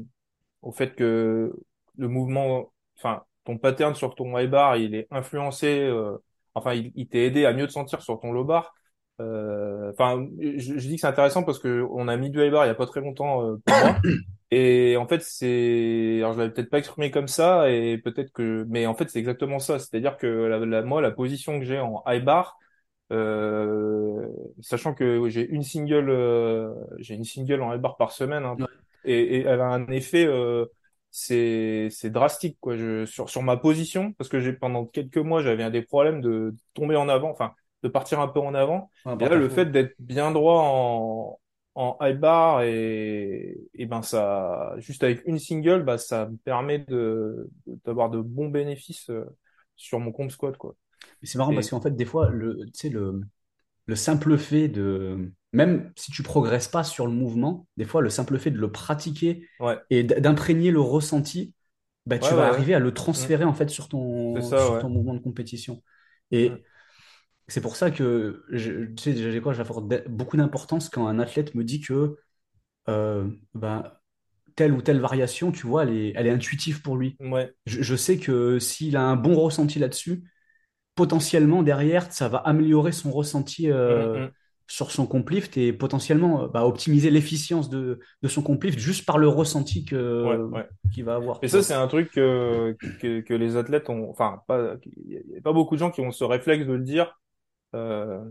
au 0.68 0.72
fait 0.72 0.96
que 0.96 1.54
le 1.98 2.08
mouvement, 2.08 2.72
enfin, 2.98 3.24
ton 3.46 3.58
pattern 3.58 3.96
sur 3.96 4.16
ton 4.16 4.38
high 4.38 4.50
bar, 4.50 4.78
il 4.78 4.96
est 4.96 5.08
influencé, 5.12 5.68
euh, 5.82 6.18
enfin, 6.54 6.74
il, 6.74 6.92
il 6.96 7.08
t'est 7.08 7.26
aidé 7.26 7.46
à 7.46 7.54
mieux 7.54 7.68
te 7.68 7.72
sentir 7.74 8.02
sur 8.02 8.20
ton 8.20 8.32
low 8.32 8.44
bar. 8.46 8.74
Euh, 9.22 9.92
Enfin, 9.94 10.28
je, 10.40 10.78
je 10.78 10.88
dis 10.88 10.96
que 10.96 11.02
c'est 11.02 11.08
intéressant 11.08 11.44
parce 11.44 11.60
que 11.60 11.86
on 11.92 12.08
a 12.08 12.18
mis 12.18 12.30
du 12.30 12.40
high 12.44 12.52
bar 12.52 12.66
il 12.66 12.68
y 12.68 12.72
a 12.72 12.76
pas 12.76 12.86
très 12.88 13.02
longtemps 13.02 13.44
euh, 13.48 13.58
pour 13.66 13.76
moi. 13.78 14.02
Et 14.52 14.96
en 14.98 15.08
fait, 15.08 15.22
c'est, 15.24 16.18
alors 16.20 16.34
je 16.34 16.40
l'avais 16.40 16.54
peut-être 16.54 16.70
pas 16.70 16.78
exprimé 16.80 17.12
comme 17.12 17.28
ça, 17.28 17.70
et 17.70 17.98
peut-être 17.98 18.32
que, 18.32 18.66
mais 18.70 18.86
en 18.88 18.94
fait, 18.96 19.10
c'est 19.10 19.20
exactement 19.20 19.60
ça. 19.60 19.78
C'est-à-dire 19.80 20.16
que 20.18 20.28
la, 20.28 20.60
la- 20.66 20.84
moi, 20.84 21.02
la 21.02 21.12
position 21.12 21.60
que 21.60 21.66
j'ai 21.66 21.80
en 21.80 22.02
high 22.08 22.24
bar, 22.24 22.58
euh, 23.12 24.28
sachant 24.62 24.94
que 24.94 25.30
j'ai 25.30 25.48
une 25.50 25.64
single, 25.64 26.10
euh, 26.10 26.74
j'ai 27.00 27.16
une 27.16 27.24
single 27.26 27.62
en 27.62 27.74
high 27.74 27.82
bar 27.82 27.98
par 27.98 28.12
semaine, 28.12 28.44
hein, 28.46 28.58
ouais, 28.60 28.68
et, 29.04 29.38
et 29.38 29.42
elle 29.42 29.62
a 29.62 29.68
un 29.68 29.88
effet, 29.88 30.26
euh, 30.26 30.66
c'est, 31.12 31.90
c'est 31.92 32.10
drastique, 32.10 32.58
quoi. 32.60 32.76
Je, 32.78 33.06
sur, 33.06 33.30
sur 33.30 33.42
ma 33.44 33.58
position, 33.58 34.14
parce 34.14 34.30
que 34.30 34.40
j'ai 34.40 34.54
pendant 34.54 34.86
quelques 34.86 35.18
mois, 35.18 35.42
j'avais 35.42 35.70
des 35.72 35.82
problèmes 35.82 36.22
de 36.22 36.56
tomber 36.74 36.96
en 36.96 37.10
avant, 37.10 37.30
enfin, 37.32 37.54
de 37.84 37.88
partir 37.90 38.20
un 38.20 38.28
peu 38.28 38.40
en 38.40 38.54
avant. 38.54 38.92
Et 39.20 39.26
là, 39.30 39.36
le 39.36 39.50
fait 39.50 39.66
d'être 39.68 39.96
bien 40.00 40.32
droit 40.32 40.62
en, 40.64 41.40
en 41.76 41.98
high 42.02 42.18
bar 42.20 42.64
et, 42.64 43.58
et 43.74 43.86
ben 43.86 44.02
ça, 44.02 44.74
juste 44.78 45.04
avec 45.04 45.22
une 45.26 45.40
single, 45.40 45.84
bah 45.84 45.98
ça 45.98 46.28
me 46.28 46.38
permet 46.38 46.80
de 46.80 47.50
d'avoir 47.86 48.10
de 48.10 48.20
bons 48.22 48.50
bénéfices 48.50 49.10
euh, 49.10 49.26
sur 49.76 50.00
mon 50.00 50.12
comp 50.12 50.30
squat 50.32 50.58
quoi. 50.58 50.76
Mais 51.22 51.28
c'est 51.28 51.38
marrant 51.38 51.54
parce 51.54 51.70
Et 51.70 51.72
qu'en 51.72 51.82
fait, 51.82 51.92
des 51.96 52.06
fois, 52.06 52.30
le, 52.30 52.66
tu 52.68 52.72
sais, 52.74 52.90
le, 52.90 53.22
le 53.88 53.96
simple 53.96 54.38
fait 54.38 54.70
de, 54.70 55.32
même 55.54 55.92
si 55.96 56.12
tu 56.12 56.24
progresses 56.24 56.68
pas 56.68 56.84
sur 56.84 57.08
le 57.08 57.14
mouvement, 57.14 57.68
des 57.78 57.86
fois, 57.86 58.02
le 58.02 58.10
simple 58.10 58.38
fait 58.40 58.52
de 58.52 58.58
le 58.60 58.72
pratiquer 58.72 59.48
ouais, 59.60 59.78
et 59.90 60.04
d'imprégner 60.04 60.72
le 60.72 60.82
ressenti, 60.82 61.54
bah, 62.06 62.20
ouais, 62.22 62.28
tu 62.28 62.34
vas 62.36 62.48
ouais, 62.50 62.50
arriver 62.50 62.74
à 62.76 62.80
le 62.80 62.90
Mm. 62.90 62.94
transférer 62.94 63.44
en 63.46 63.54
fait 63.54 63.70
sur 63.70 63.90
ton, 63.90 64.42
ça, 64.42 64.58
sur 64.58 64.78
ouais. 64.78 64.84
ton 64.84 64.90
mouvement 64.90 65.14
de 65.16 65.20
compétition. 65.20 65.84
Mm. 66.42 66.58
Et 66.58 66.66
c'est 67.48 67.62
pour 67.62 67.76
ça 67.76 67.92
que, 67.92 68.44
je, 68.52 68.86
tu 68.88 68.98
sais, 69.04 69.16
j'ai 69.32 69.42
quoi, 69.42 69.54
j'apporte 69.54 69.88
d- 69.88 70.04
beaucoup 70.10 70.38
d'importance 70.38 70.90
quand 70.90 71.08
un 71.08 71.20
athlète 71.20 71.56
me 71.56 71.64
dit 71.64 71.82
que 71.82 72.18
euh, 72.90 73.30
ben, 73.56 73.92
telle 74.56 74.74
ou 74.74 74.82
telle 74.82 75.00
variation, 75.02 75.52
tu 75.52 75.68
vois, 75.68 75.84
elle 75.84 75.92
est, 75.96 76.14
elle 76.16 76.28
est 76.28 76.32
intuitive 76.32 76.82
pour 76.82 76.98
lui. 76.98 77.20
Ouais. 77.20 77.56
Je, 77.68 77.82
je 77.84 77.96
sais 77.96 78.18
que 78.20 78.60
s'il 78.60 78.98
a 78.98 79.04
un 79.04 79.16
bon 79.18 79.36
ressenti 79.40 79.80
là-dessus, 79.80 80.24
potentiellement 80.96 81.64
derrière, 81.64 82.12
ça 82.14 82.30
va 82.30 82.40
améliorer 82.40 82.92
son 82.94 83.12
ressenti 83.12 83.72
Mm, 83.88 83.94
euh, 83.96 84.14
mm. 84.14 84.34
Sur 84.68 84.92
son 84.92 85.08
complift 85.08 85.58
et 85.58 85.74
potentiellement 85.74 86.44
euh, 86.44 86.48
bah, 86.48 86.66
optimiser 86.66 87.10
l'efficience 87.10 87.70
de, 87.70 88.00
de 88.22 88.28
son 88.28 88.42
complift 88.42 88.80
juste 88.80 89.06
par 89.06 89.18
le 89.18 89.28
ressenti 89.28 89.86
Ouais, 89.86 89.96
que, 89.96 90.48
ouais. 90.52 90.68
qu'il 90.94 91.04
va 91.06 91.16
avoir, 91.16 91.40
Et 91.42 91.48
ça, 91.48 91.62
c'est 91.64 91.74
un 91.74 91.88
truc 91.88 92.12
que, 92.12 92.76
que, 93.00 93.22
que 93.22 93.34
les 93.34 93.56
athlètes 93.58 93.90
ont, 93.90 94.10
enfin, 94.10 94.42
pas, 94.48 94.76
il 95.08 95.22
y 95.36 95.38
a 95.38 95.42
pas 95.42 95.54
beaucoup 95.54 95.76
de 95.76 95.80
gens 95.80 95.92
qui 95.92 96.02
ont 96.02 96.12
ce 96.12 96.24
réflexe 96.24 96.66
de 96.66 96.74
le 96.74 96.84
dire. 96.84 97.20
Euh, 97.76 98.24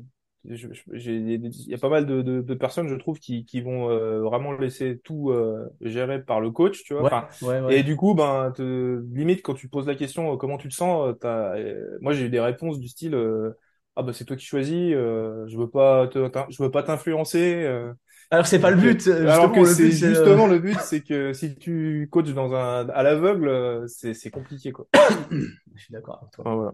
il 0.48 1.68
y 1.68 1.74
a 1.74 1.78
pas 1.78 1.88
mal 1.88 2.06
de, 2.06 2.22
de, 2.22 2.40
de 2.40 2.54
personnes, 2.54 2.88
je 2.88 2.94
trouve, 2.94 3.18
qui, 3.18 3.44
qui 3.44 3.60
vont 3.60 3.90
euh, 3.90 4.20
vraiment 4.20 4.52
laisser 4.52 5.00
tout 5.04 5.30
euh, 5.30 5.68
gérer 5.80 6.22
par 6.22 6.40
le 6.40 6.50
coach, 6.52 6.84
tu 6.84 6.94
vois. 6.94 7.02
Ouais, 7.02 7.10
Enfin, 7.10 7.26
ouais, 7.42 7.60
ouais. 7.60 7.78
et 7.78 7.82
du 7.82 7.96
coup, 7.96 8.14
ben, 8.14 8.52
te, 8.52 9.02
limite 9.12 9.42
quand 9.42 9.54
tu 9.54 9.68
poses 9.68 9.86
la 9.88 9.96
question, 9.96 10.32
euh, 10.34 10.36
comment 10.36 10.56
tu 10.58 10.68
te 10.68 10.74
sens, 10.74 11.08
euh, 11.08 11.12
t'as, 11.14 11.56
euh, 11.58 11.98
moi 12.00 12.12
j'ai 12.12 12.26
eu 12.26 12.28
des 12.30 12.40
réponses 12.40 12.78
du 12.78 12.88
style, 12.88 13.14
euh, 13.14 13.50
ah 13.96 14.02
bah 14.02 14.12
c'est 14.12 14.24
toi 14.24 14.36
qui 14.36 14.44
choisis, 14.44 14.92
euh, 14.94 15.46
je 15.48 15.56
veux 15.56 15.68
pas 15.70 16.06
te, 16.08 16.18
je 16.50 16.62
veux 16.62 16.70
pas 16.70 16.82
t'influencer. 16.82 17.64
euh. 17.64 17.92
Alors, 18.30 18.46
c'est 18.46 18.58
pas 18.60 18.70
le 18.70 18.76
but, 18.76 19.06
euh, 19.06 19.28
alors 19.30 19.52
que 19.52 19.64
c'est 19.64 19.84
euh, 19.90 19.90
justement 19.92 20.46
le 20.46 20.58
but, 20.58 20.78
c'est 20.80 21.00
que 21.02 21.32
si 21.32 21.56
tu 21.56 22.08
coaches 22.10 22.34
dans 22.34 22.52
un 22.54 22.88
à 22.88 23.02
l'aveugle, 23.02 23.84
c'est 23.88 24.14
c'est 24.14 24.30
compliqué 24.30 24.72
quoi. 24.72 24.86
Je 25.30 25.82
suis 25.82 25.92
d'accord 25.92 26.18
avec 26.22 26.32
toi. 26.32 26.44
Voilà. 26.44 26.72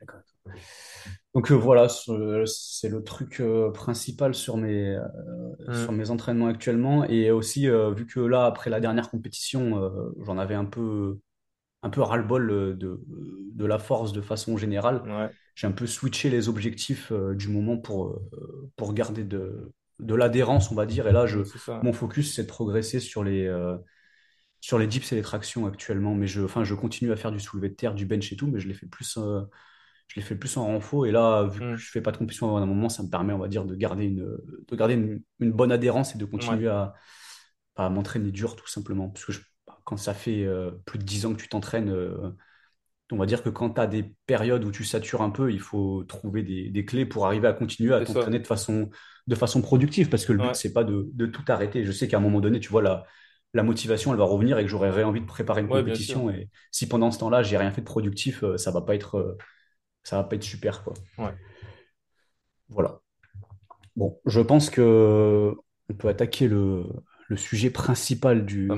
D'accord. 0.00 0.20
Donc 1.34 1.50
euh, 1.52 1.54
voilà, 1.54 1.88
ce- 1.88 2.44
c'est 2.46 2.88
le 2.88 3.02
truc 3.04 3.40
euh, 3.40 3.70
principal 3.70 4.34
sur 4.34 4.56
mes, 4.56 4.96
euh, 4.96 5.72
sur 5.72 5.92
Mm. 5.92 5.96
mes 5.96 6.10
entraînements 6.10 6.46
actuellement. 6.48 7.04
Et 7.04 7.30
aussi, 7.30 7.68
vu 7.68 8.06
que 8.06 8.20
là, 8.20 8.46
après 8.46 8.70
la 8.70 8.80
dernière 8.80 9.10
compétition, 9.10 9.90
j'en 10.24 10.38
avais 10.38 10.54
un 10.54 10.64
peu, 10.64 11.18
un 11.82 11.90
peu 11.90 12.02
ras-le-bol 12.02 12.50
euh, 12.50 12.74
de, 12.74 13.00
de 13.08 13.64
la 13.66 13.78
force 13.78 14.12
de 14.12 14.20
façon 14.20 14.56
générale, 14.56 15.04
Ouais, 15.04 15.34
j'ai 15.54 15.66
un 15.66 15.72
peu 15.72 15.86
switché 15.86 16.30
les 16.30 16.48
objectifs 16.48 17.12
euh, 17.12 17.34
du 17.34 17.48
moment 17.48 17.76
pour, 17.78 18.06
euh, 18.08 18.70
pour 18.76 18.94
garder 18.94 19.24
de, 19.24 19.72
de 20.00 20.14
l'adhérence, 20.14 20.70
on 20.70 20.74
va 20.74 20.86
dire. 20.86 21.08
Et 21.08 21.12
là, 21.12 21.26
je, 21.26 21.40
mon 21.82 21.92
focus, 21.92 22.34
c'est 22.34 22.42
de 22.44 22.48
progresser 22.48 23.00
sur 23.00 23.24
les, 23.24 23.46
euh, 23.46 23.76
sur 24.60 24.78
les 24.78 24.86
dips 24.86 25.12
et 25.12 25.16
les 25.16 25.22
tractions 25.22 25.66
actuellement. 25.66 26.14
Mais 26.14 26.26
je, 26.26 26.42
enfin, 26.42 26.64
je 26.64 26.74
continue 26.74 27.12
à 27.12 27.16
faire 27.16 27.32
du 27.32 27.40
soulevé 27.40 27.68
de 27.70 27.74
terre, 27.74 27.94
du 27.94 28.06
bench 28.06 28.32
et 28.32 28.36
tout, 28.36 28.46
mais 28.48 28.60
je 28.60 28.68
les 28.68 28.74
fais 28.74 28.86
plus, 28.86 29.18
je 30.08 30.16
les 30.16 30.22
fais 30.22 30.36
plus 30.36 30.56
en 30.56 30.66
renfort. 30.66 31.06
Et 31.06 31.12
là, 31.12 31.44
vu 31.44 31.62
que 31.62 31.66
Mm. 31.66 31.76
je 31.76 31.90
fais 31.90 32.00
pas 32.00 32.12
de 32.12 32.16
compétition 32.18 32.56
à 32.56 32.60
un 32.60 32.66
moment, 32.66 32.88
ça 32.88 33.02
me 33.02 33.10
permet, 33.10 33.32
on 33.32 33.38
va 33.38 33.48
dire, 33.48 33.64
de 33.64 33.74
garder 33.74 34.04
une, 34.04 34.36
de 34.68 34.76
garder 34.76 34.94
une, 34.94 35.22
une 35.40 35.52
bonne 35.52 35.72
adhérence 35.72 36.14
et 36.14 36.18
de 36.18 36.24
Ouais, 36.36 36.58
continuer 36.58 36.68
à, 36.68 36.94
à 37.76 37.90
m'entraîner 37.90 38.30
dur, 38.32 38.56
tout 38.56 38.68
simplement. 38.68 39.08
Parce 39.10 39.24
que 39.26 39.32
je- 39.32 39.40
quand 39.88 39.96
ça 39.96 40.12
fait 40.12 40.44
euh, 40.44 40.70
plus 40.84 40.98
de 40.98 41.04
10 41.04 41.24
ans 41.24 41.32
que 41.32 41.40
tu 41.40 41.48
t'entraînes, 41.48 41.88
euh, 41.88 42.36
on 43.10 43.16
va 43.16 43.24
dire 43.24 43.42
que 43.42 43.48
quand 43.48 43.70
tu 43.70 43.80
as 43.80 43.86
des 43.86 44.12
périodes 44.26 44.64
où 44.66 44.70
tu 44.70 44.84
satures 44.84 45.22
un 45.22 45.30
peu, 45.30 45.50
il 45.50 45.60
faut 45.60 46.04
trouver 46.04 46.42
des, 46.42 46.68
des 46.68 46.84
clés 46.84 47.06
pour 47.06 47.24
arriver 47.24 47.48
à 47.48 47.54
continuer 47.54 47.94
à 47.94 48.02
t'entraîner 48.02 48.38
de 48.38 48.46
façon, 48.46 48.90
de 49.26 49.34
façon 49.34 49.62
productive. 49.62 50.10
Parce 50.10 50.26
que 50.26 50.34
le 50.34 50.40
but, 50.40 50.48
Ouais, 50.48 50.54
c'est 50.54 50.74
pas 50.74 50.84
de, 50.84 51.08
de 51.14 51.24
tout 51.24 51.42
arrêter. 51.48 51.86
Je 51.86 51.92
sais 51.92 52.06
qu'à 52.06 52.18
un 52.18 52.20
moment 52.20 52.40
donné, 52.40 52.60
tu 52.60 52.68
vois, 52.68 52.82
la, 52.82 53.06
la 53.54 53.62
motivation, 53.62 54.12
elle 54.12 54.18
va 54.18 54.24
revenir 54.26 54.58
et 54.58 54.62
que 54.62 54.68
j'aurai 54.68 55.02
envie 55.04 55.22
de 55.22 55.26
préparer 55.26 55.62
une 55.62 55.68
ouais, 55.68 55.80
compétition. 55.80 56.28
Et 56.28 56.50
si 56.70 56.86
pendant 56.86 57.10
ce 57.10 57.18
temps-là, 57.20 57.42
j'ai 57.42 57.56
rien 57.56 57.70
fait 57.70 57.80
de 57.80 57.86
productif, 57.86 58.44
euh, 58.44 58.58
ça 58.58 58.70
va 58.70 58.82
pas 58.82 58.94
être, 58.94 59.38
ça 60.02 60.16
va 60.16 60.24
pas 60.24 60.36
être 60.36 60.44
super, 60.44 60.84
quoi. 60.84 60.92
Ouais, 61.16 61.34
Voilà. 62.68 63.00
Bon, 63.96 64.20
je 64.26 64.40
pense 64.40 64.70
que 64.70 65.54
on 65.88 65.94
peut 65.94 66.08
attaquer 66.08 66.48
le, 66.48 66.84
le 67.28 67.36
sujet 67.36 67.70
principal 67.70 68.44
du, 68.44 68.70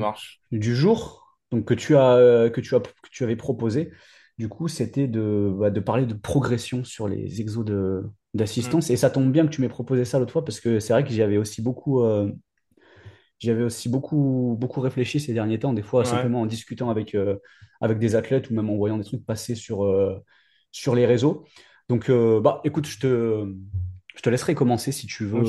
du 0.52 0.76
jour, 0.76 1.36
donc 1.50 1.64
que 1.64 1.74
tu 1.74 1.96
as, 1.96 2.50
que 2.52 2.60
tu 2.60 2.74
as, 2.76 2.80
que 2.80 3.10
tu 3.10 3.24
avais 3.24 3.36
proposé. 3.36 3.90
Du 4.38 4.48
coup, 4.48 4.68
c'était 4.68 5.06
de, 5.08 5.52
bah, 5.58 5.70
de 5.70 5.80
parler 5.80 6.06
de 6.06 6.14
progression 6.14 6.84
sur 6.84 7.08
les 7.08 7.40
exos 7.40 7.64
de, 7.64 8.04
Mm. 8.32 8.38
d'assistance. 8.38 8.90
Et 8.90 8.96
ça 8.96 9.10
tombe 9.10 9.32
bien 9.32 9.44
que 9.46 9.50
tu 9.50 9.60
m'aies 9.60 9.68
proposé 9.68 10.04
ça 10.04 10.18
l'autre 10.18 10.32
fois 10.32 10.44
parce 10.44 10.60
que 10.60 10.80
c'est 10.80 10.92
vrai 10.92 11.04
que 11.04 11.10
j'y 11.10 11.22
avais 11.22 11.36
aussi 11.36 11.62
beaucoup, 11.62 12.02
euh, 12.02 12.30
j'y 13.38 13.50
avais 13.50 13.62
aussi 13.64 13.88
beaucoup, 13.88 14.56
beaucoup 14.58 14.80
réfléchi 14.80 15.20
ces 15.20 15.32
derniers 15.32 15.58
temps, 15.58 15.72
des 15.72 15.82
fois 15.82 16.00
Ouais, 16.00 16.10
simplement 16.10 16.42
en 16.42 16.46
discutant 16.46 16.90
avec, 16.90 17.14
euh, 17.14 17.36
avec 17.80 17.98
des 17.98 18.14
athlètes 18.14 18.50
ou 18.50 18.54
même 18.54 18.70
en 18.70 18.76
voyant 18.76 18.98
des 18.98 19.04
trucs 19.04 19.24
passer 19.24 19.54
sur, 19.54 19.84
euh, 19.84 20.18
sur 20.72 20.94
les 20.94 21.06
réseaux. 21.06 21.44
Donc, 21.88 22.08
euh, 22.10 22.40
bah, 22.40 22.60
écoute, 22.64 22.86
je 22.86 22.98
te, 23.00 23.52
je 24.14 24.22
te 24.22 24.30
laisserai 24.30 24.54
commencer 24.54 24.92
si 24.92 25.06
tu 25.06 25.24
veux. 25.24 25.42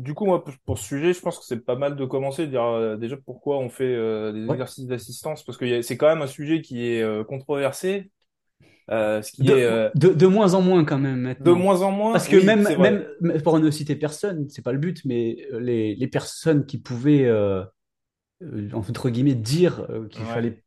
Du 0.00 0.14
coup, 0.14 0.26
moi, 0.26 0.44
pour 0.66 0.78
ce 0.78 0.84
sujet, 0.84 1.12
je 1.12 1.20
pense 1.20 1.38
que 1.38 1.44
c'est 1.44 1.60
pas 1.64 1.76
mal 1.76 1.96
de 1.96 2.04
commencer, 2.04 2.46
de 2.46 2.50
dire 2.52 2.62
euh, 2.64 2.96
déjà 2.96 3.16
pourquoi 3.16 3.58
on 3.58 3.68
fait 3.68 3.84
euh, 3.94 4.32
des 4.32 4.46
Ouais. 4.46 4.60
exercices 4.60 4.86
d'assistance, 4.86 5.44
parce 5.44 5.58
que 5.58 5.82
c'est 5.82 5.96
quand 5.96 6.08
même 6.08 6.22
un 6.22 6.26
sujet 6.26 6.62
qui 6.62 6.86
est 6.86 7.02
euh, 7.02 7.24
controversé, 7.24 8.10
ce 8.88 9.32
qui 9.32 9.50
est 9.50 9.66
De, 9.66 9.90
de, 9.94 10.08
de 10.12 10.26
moins 10.26 10.54
en 10.54 10.60
moins 10.60 10.84
quand 10.84 10.98
même 10.98 11.34
de 11.38 11.50
moins 11.52 11.82
en 11.82 11.90
moins, 11.90 12.12
Parce 12.12 12.28
que 12.28 12.36
oui, 12.36 12.36
même, 12.36 12.68
même 12.78 13.06
pour 13.44 13.58
ne 13.58 13.70
citer 13.70 13.96
personne, 13.96 14.48
c'est 14.50 14.62
pas 14.62 14.72
le 14.72 14.78
but, 14.78 15.04
mais 15.04 15.46
les, 15.52 15.94
les 15.94 16.08
personnes 16.08 16.66
qui 16.66 16.78
pouvaient, 16.78 17.28
entre 18.72 19.10
guillemets, 19.10 19.34
dire 19.34 19.86
qu'il 20.10 20.24
Ouais, 20.24 20.26
fallait, 20.26 20.62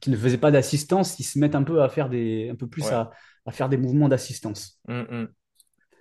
qu'ils 0.00 0.12
ne 0.12 0.18
faisaient 0.18 0.38
pas 0.38 0.50
d'assistance, 0.50 1.18
ils 1.18 1.24
se 1.24 1.38
mettent 1.38 1.54
un 1.54 1.62
peu 1.64 1.82
à 1.82 1.88
faire 1.88 2.08
des, 2.08 2.48
un 2.50 2.54
peu 2.56 2.66
plus 2.68 2.90
ouais. 2.90 2.92
à, 2.92 3.10
à 3.46 3.52
faire 3.52 3.68
des 3.68 3.76
mouvements 3.76 4.08
d'assistance. 4.08 4.80
Mm, 4.88 5.06
mm. 5.10 5.34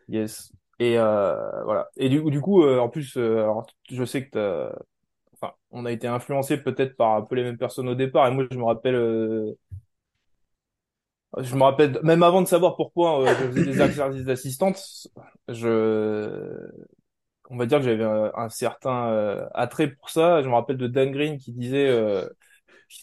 Yes. 0.07 0.51
Et 0.79 0.97
euh, 0.99 1.63
voilà. 1.63 1.89
Et 1.97 2.09
du, 2.09 2.21
du 2.29 2.41
coup, 2.41 2.63
euh, 2.63 2.79
en 2.79 2.89
plus, 2.89 3.17
euh, 3.17 3.41
alors, 3.41 3.65
je 3.89 4.03
sais 4.05 4.27
que 4.29 4.71
enfin, 5.41 5.53
on 5.71 5.85
a 5.85 5.91
été 5.91 6.07
influencé 6.07 6.57
peut-être 6.57 6.97
par 6.97 7.15
un 7.15 7.21
peu 7.23 7.35
les 7.35 7.43
mêmes 7.43 7.57
personnes 7.57 7.89
au 7.89 7.95
départ. 7.95 8.27
Et 8.27 8.31
moi, 8.31 8.45
je 8.51 8.57
me 8.57 8.63
rappelle, 8.65 8.95
euh, 8.95 9.53
je 11.39 11.55
me 11.55 11.63
rappelle 11.63 11.99
même 12.03 12.23
avant 12.23 12.41
de 12.41 12.47
savoir 12.47 12.75
pourquoi 12.75 13.21
euh, 13.21 13.27
je 13.27 13.47
faisais 13.47 13.65
des 13.65 13.81
exercices 13.81 14.23
d'assistance, 14.23 15.09
je, 15.47 16.69
on 17.49 17.57
va 17.57 17.65
dire 17.65 17.79
que 17.79 17.85
j'avais 17.85 18.03
un, 18.03 18.49
certain 18.49 19.09
euh, 19.09 19.47
attrait 19.53 19.89
pour 19.89 20.09
ça. 20.09 20.41
Je 20.41 20.47
me 20.49 20.53
rappelle 20.53 20.77
de 20.77 20.87
Dan 20.87 21.11
Green 21.11 21.37
qui 21.37 21.53
disait, 21.53 21.89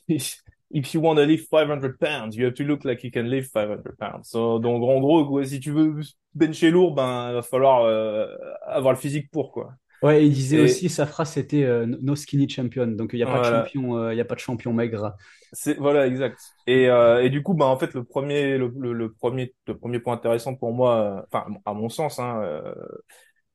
If 0.75 0.93
you 0.93 1.01
want 1.01 1.17
to 1.17 1.23
lift 1.25 1.49
500 1.51 1.99
pounds, 2.01 2.37
you 2.37 2.45
have 2.47 2.55
to 2.55 2.65
look 2.65 2.85
like 2.85 3.05
you 3.05 3.11
can 3.13 3.31
lift 3.31 3.53
500 3.53 3.97
pounds. 3.99 4.29
So, 4.29 4.59
donc, 4.59 4.83
en 4.83 5.01
gros, 5.01 5.25
quoi, 5.27 5.45
si 5.47 5.61
tu 5.61 5.71
veux 5.71 6.01
bencher 6.35 6.71
lourd, 6.71 6.95
ben, 6.95 7.31
il 7.31 7.35
va 7.35 7.43
falloir 7.43 7.85
euh, 7.85 8.27
avoir 8.67 8.93
le 8.93 8.99
physique 8.99 9.31
pour, 9.31 9.53
quoi. 9.53 9.75
Ouais, 10.03 10.27
il 10.27 10.35
disait 10.35 10.59
Et 10.59 10.65
aussi, 10.65 10.89
sa 10.91 11.07
phrase 11.07 11.31
c'était 11.31 11.63
euh, 11.65 11.87
No 11.87 12.15
skinny 12.15 12.49
champion. 12.49 12.87
Donc 12.89 13.11
il 13.15 13.17
n'y 13.17 13.23
a 13.23 13.27
pas 13.27 13.39
de 13.39 13.45
champion, 13.45 13.97
euh, 13.97 14.15
y 14.15 14.21
a 14.21 14.25
pas 14.25 14.35
de 14.35 14.41
champion 14.41 14.73
maigre. 14.73 15.15
c'est 15.53 15.75
voilà 15.79 16.07
exact. 16.07 16.39
Et 16.67 16.89
euh, 16.89 17.23
et 17.23 17.31
du 17.31 17.43
coup, 17.43 17.55
bah 17.55 17.67
en 17.67 17.79
fait, 17.79 17.95
le 17.95 18.05
premier 18.05 18.59
le, 18.59 18.73
le, 18.79 18.93
le 18.93 19.13
premier 19.13 19.55
le 19.67 19.79
premier 19.79 20.01
point 20.01 20.15
intéressant 20.15 20.55
pour 20.55 20.73
moi, 20.75 20.97
euh, 21.19 21.23
enfin 21.33 21.47
à 21.65 21.73
mon 21.75 21.89
sens, 21.89 22.19
hein, 22.19 22.41
euh, 22.43 22.75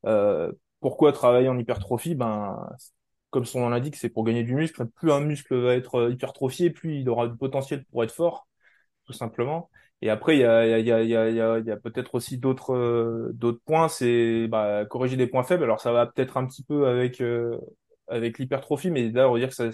euh, 0.06 0.52
pourquoi 0.80 1.12
travailler 1.14 1.50
en 1.50 1.58
hypertrophie? 1.60 2.16
Ben 2.16 2.70
comme 3.30 3.46
son 3.46 3.62
nom 3.62 3.70
l'indique, 3.70 3.96
c'est 3.96 4.10
pour 4.10 4.24
gagner 4.26 4.44
du 4.44 4.56
muscle. 4.56 4.86
Plus 4.88 5.12
un 5.12 5.22
muscle 5.22 5.56
va 5.56 5.76
être 5.76 5.96
euh, 5.96 6.12
hypertrophié, 6.12 6.70
plus 6.72 7.00
il 7.02 7.10
aura 7.10 7.28
du 7.28 7.38
potentiel 7.38 7.86
pour 7.86 8.04
être 8.04 8.12
fort. 8.14 8.48
tout 9.06 9.14
simplement. 9.14 9.70
Et 10.02 10.10
après, 10.10 10.38
il 10.38 10.42
y 10.42 10.46
a, 10.46 10.66
y 10.68 10.74
a, 10.74 10.80
y 11.04 11.16
a, 11.16 11.30
y 11.30 11.42
a, 11.42 11.60
y 11.60 11.72
a 11.72 11.78
peut-être 11.78 12.16
aussi 12.16 12.38
d'autres 12.38 12.74
euh, 12.74 13.32
d'autres 13.34 13.62
points, 13.66 13.90
c'est 13.90 14.48
bah, 14.48 14.86
corriger 14.86 15.18
des 15.18 15.28
points 15.28 15.44
faibles. 15.44 15.64
Alors 15.64 15.82
ça 15.82 15.92
va 15.92 16.08
peut-être 16.08 16.38
un 16.38 16.46
petit 16.48 16.64
peu 16.64 16.88
avec 16.88 17.22
euh, 17.22 17.58
avec 18.08 18.40
l'hypertrophie, 18.40 18.92
mais 18.92 19.10
là 19.12 19.30
on 19.30 19.34
va 19.34 19.40
dire 19.40 19.50
que 19.50 19.56
ça 19.56 19.70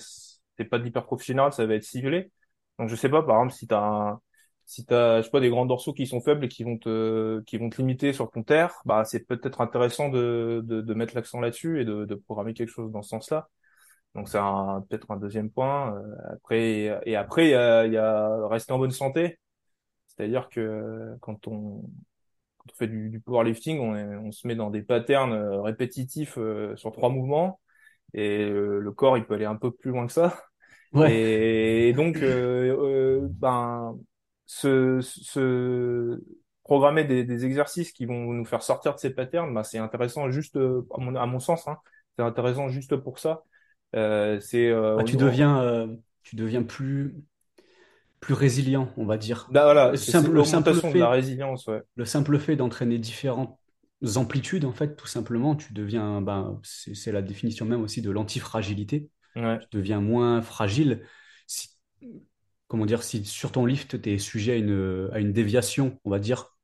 c'est 0.58 0.66
pas 0.66 0.80
de 0.80 0.84
l'hypertrophie 0.84 1.28
générale, 1.28 1.54
ça 1.54 1.66
va 1.66 1.76
être 1.76 1.84
ciblé. 1.84 2.32
Donc 2.80 2.90
je 2.90 2.96
sais 2.96 3.10
pas, 3.10 3.24
par 3.24 3.38
exemple, 3.38 3.54
si 3.54 3.68
t'as 3.68 3.80
un, 3.82 4.22
si 4.66 4.86
t'as 4.86 5.20
je 5.20 5.26
sais 5.26 5.32
pas 5.32 5.40
des 5.40 5.50
grands 5.50 5.66
dorsaux 5.66 5.94
qui 5.94 6.08
sont 6.08 6.22
faibles 6.22 6.46
et 6.46 6.48
qui 6.48 6.64
vont 6.64 6.78
te 6.78 7.42
qui 7.42 7.58
vont 7.58 7.70
te 7.70 7.78
limiter 7.78 8.14
sur 8.14 8.32
ton 8.32 8.44
terre, 8.44 8.74
bah 8.86 9.06
c'est 9.06 9.26
peut-être 9.26 9.62
intéressant 9.62 10.10
de, 10.10 10.62
de 10.66 10.82
de 10.82 10.94
mettre 10.94 11.16
l'accent 11.16 11.40
là-dessus 11.40 11.82
et 11.82 11.86
de 11.86 12.06
de 12.06 12.16
programmer 12.16 12.54
quelque 12.54 12.70
chose 12.70 12.92
dans 12.92 13.02
ce 13.02 13.10
sens-là. 13.10 13.48
Donc 14.16 14.30
c'est 14.30 14.40
peut-être 14.90 15.12
un 15.12 15.18
deuxième 15.18 15.50
point. 15.50 15.96
Euh, 15.96 16.16
après 16.34 17.02
et 17.06 17.16
après 17.16 17.48
il 17.48 17.52
y 17.52 17.56
a, 17.56 17.86
y 17.86 17.98
a 17.98 18.48
rester 18.48 18.74
en 18.74 18.80
bonne 18.80 18.92
santé. 18.92 19.40
C'est-à-dire 20.08 20.48
que 20.50 21.16
quand 21.20 21.48
on, 21.48 21.82
quand 22.58 22.72
on 22.72 22.76
fait 22.76 22.88
du, 22.88 23.10
du 23.10 23.20
powerlifting, 23.20 23.80
on, 23.80 23.96
est- 23.96 24.16
on 24.16 24.32
se 24.32 24.48
met 24.48 24.56
dans 24.56 24.70
des 24.70 24.82
patterns 24.82 25.34
euh, 25.34 25.62
répétitifs 25.62 26.38
euh, 26.38 26.76
sur 26.78 26.94
trois 26.94 27.10
mouvements 27.10 27.60
et 28.14 28.46
le 28.50 28.92
corps 28.92 29.18
il 29.18 29.26
peut 29.26 29.34
aller 29.34 29.46
un 29.46 29.58
peu 29.58 29.72
plus 29.72 29.92
loin 29.92 30.08
que 30.08 30.14
ça. 30.14 30.40
Ouais. 30.94 31.90
Et, 31.90 31.94
donc 31.94 32.18
euh, 32.18 32.74
euh, 32.80 33.28
ben 33.30 33.98
se, 34.46 35.02
se 35.02 36.22
programmer 36.64 37.04
des, 37.06 37.24
des 37.24 37.46
exercices 37.46 37.92
qui 37.92 38.06
vont 38.06 38.34
nous 38.34 38.46
faire 38.46 38.64
sortir 38.64 38.94
de 38.96 39.00
ces 39.00 39.12
patterns, 39.14 39.54
ben, 39.54 39.64
c'est 39.64 39.78
intéressant 39.80 40.30
juste 40.32 40.58
euh, 40.58 40.88
à 40.96 41.00
mon, 41.02 41.16
à 41.16 41.26
mon 41.26 41.40
sens, 41.40 41.68
hein, 41.68 41.78
c'est 42.18 42.24
intéressant 42.24 42.70
juste 42.70 42.96
pour 42.98 43.20
ça. 43.20 43.44
Euh, 43.96 44.40
c'est 44.40 44.68
euh, 44.70 44.96
Bah, 44.98 45.04
tu 45.04 45.18
deviens, 45.18 45.62
euh, 45.62 45.88
tu 46.24 46.36
deviens 46.36 46.64
plus, 46.64 47.16
plus 48.20 48.34
résilient, 48.34 48.92
on 48.98 49.06
va 49.06 49.18
dire. 49.18 49.50
bah, 49.50 49.64
Le 49.92 49.98
voilà, 49.98 49.98
c'est 49.98 50.12
c'est 50.12 50.12
simple, 50.12 50.32
le 50.32 50.44
simple 50.44 50.74
l'augmentation 50.74 50.92
de 50.92 51.00
la 51.00 51.10
fait, 51.10 51.10
résilience, 51.10 51.68
ouais. 51.68 51.82
le 51.96 52.06
simple 52.06 52.40
fait 52.40 52.56
d'entraîner 52.56 53.00
différentes 53.00 53.60
amplitudes, 54.18 54.66
en 54.66 54.74
fait, 54.74 54.96
tout 54.96 55.08
simplement, 55.08 55.56
tu 55.56 55.74
deviens, 55.74 56.22
ben, 56.22 56.60
c'est 56.64 56.96
c'est 56.96 57.12
la 57.12 57.22
définition 57.22 57.66
même 57.66 57.82
aussi 57.84 58.02
de 58.02 58.12
l'antifragilité. 58.12 59.10
Ouais. 59.36 59.60
Tu 59.60 59.68
deviens 59.72 60.02
moins 60.02 60.42
fragile. 60.42 61.06
Si, 61.48 61.70
comment 62.68 62.86
dire, 62.86 63.04
si 63.04 63.26
sur 63.26 63.52
ton 63.52 63.66
lift, 63.66 64.02
tu 64.02 64.14
es 64.14 64.18
sujet 64.18 64.54
à 64.54 64.56
une, 64.58 65.10
à 65.14 65.20
une 65.20 65.34
déviation, 65.34 66.00
on 66.06 66.10
va 66.10 66.20
dire, 66.20 66.58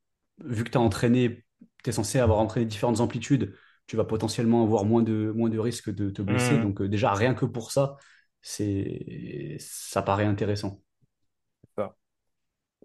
vu 0.44 0.64
que 0.64 0.70
tu 0.70 0.78
as 0.78 0.82
entraîné, 0.82 1.46
tu 1.84 1.90
es 1.90 1.94
censé 1.94 2.20
avoir 2.20 2.40
entraîné 2.40 2.66
différentes 2.66 3.00
amplitudes, 3.00 3.56
tu 3.88 3.96
vas 3.98 4.06
potentiellement 4.06 4.64
avoir 4.64 4.86
moins 4.86 5.04
de, 5.04 5.32
moins 5.36 5.50
de 5.50 5.60
risques 5.60 5.94
de 5.94 6.10
te 6.10 6.22
blesser. 6.22 6.58
Mmh. 6.58 6.64
Donc, 6.64 6.82
euh, 6.82 6.88
déjà, 6.88 7.14
rien 7.14 7.34
que 7.34 7.46
pour 7.46 7.72
ça, 7.72 7.98
c'est, 8.42 9.58
ça 9.60 10.02
paraît 10.02 10.26
intéressant. 10.26 10.82
ça. 11.78 11.96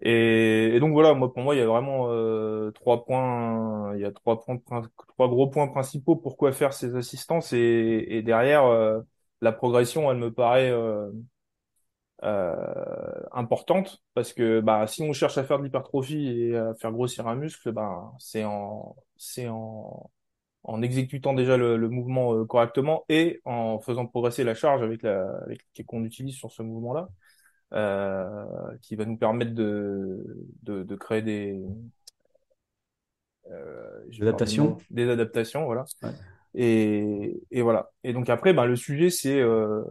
Et, 0.01 0.75
et 0.75 0.79
donc 0.79 0.93
voilà, 0.93 1.13
moi 1.15 1.33
pour 1.33 1.43
moi 1.43 1.55
il 1.55 1.59
y 1.59 1.61
a 1.61 1.67
vraiment 1.67 2.09
euh, 2.11 2.71
trois 2.71 3.05
points, 3.05 3.95
il 3.95 4.01
y 4.01 4.05
a 4.05 4.11
trois 4.11 4.39
points, 4.43 4.57
prin- 4.57 4.83
trois 5.07 5.27
gros 5.27 5.47
points 5.49 5.67
principaux 5.67 6.15
pourquoi 6.15 6.51
faire 6.51 6.73
ces 6.73 6.95
assistances 6.95 7.53
et, 7.53 8.05
et 8.09 8.21
derrière 8.21 8.65
euh, 8.65 9.01
la 9.41 9.51
progression 9.51 10.11
elle 10.11 10.17
me 10.17 10.31
paraît 10.31 10.71
importante 12.23 14.03
parce 14.13 14.33
que 14.33 14.59
bah 14.61 14.87
si 14.87 15.01
on 15.03 15.13
cherche 15.13 15.37
à 15.37 15.43
faire 15.43 15.59
de 15.59 15.63
l'hypertrophie 15.63 16.27
et 16.27 16.57
à 16.57 16.73
faire 16.75 16.91
grossir 16.91 17.27
un 17.27 17.35
muscle, 17.35 17.71
bah 17.71 18.11
c'est 18.19 18.43
en 18.43 18.95
c'est 19.17 19.47
en 19.47 20.09
en 20.63 20.81
exécutant 20.81 21.33
déjà 21.33 21.57
le, 21.57 21.77
le 21.77 21.89
mouvement 21.89 22.33
euh, 22.35 22.45
correctement 22.45 23.05
et 23.09 23.41
en 23.45 23.79
faisant 23.79 24.05
progresser 24.05 24.43
la 24.43 24.53
charge 24.53 24.81
avec 24.83 25.01
la 25.03 25.25
avec 25.45 25.61
qu'on 25.85 26.03
utilise 26.03 26.35
sur 26.35 26.51
ce 26.51 26.61
mouvement-là 26.61 27.09
euh, 27.73 28.45
qui 28.81 28.95
va 28.95 29.05
nous 29.05 29.17
permettre 29.17 29.53
de, 29.53 30.45
de, 30.63 30.83
de 30.83 30.95
créer 30.95 31.21
des, 31.21 31.61
euh, 33.51 34.05
L'adaptation, 34.19 34.77
des 34.89 35.09
adaptations, 35.09 35.65
voilà. 35.65 35.85
ouais. 36.03 36.09
Et, 36.59 37.39
et 37.51 37.61
voilà. 37.61 37.91
Et 38.03 38.13
donc 38.13 38.29
après, 38.29 38.51
ben, 38.51 38.65
le 38.65 38.75
sujet, 38.75 39.11
c'est 39.11 39.39
euh, 39.39 39.83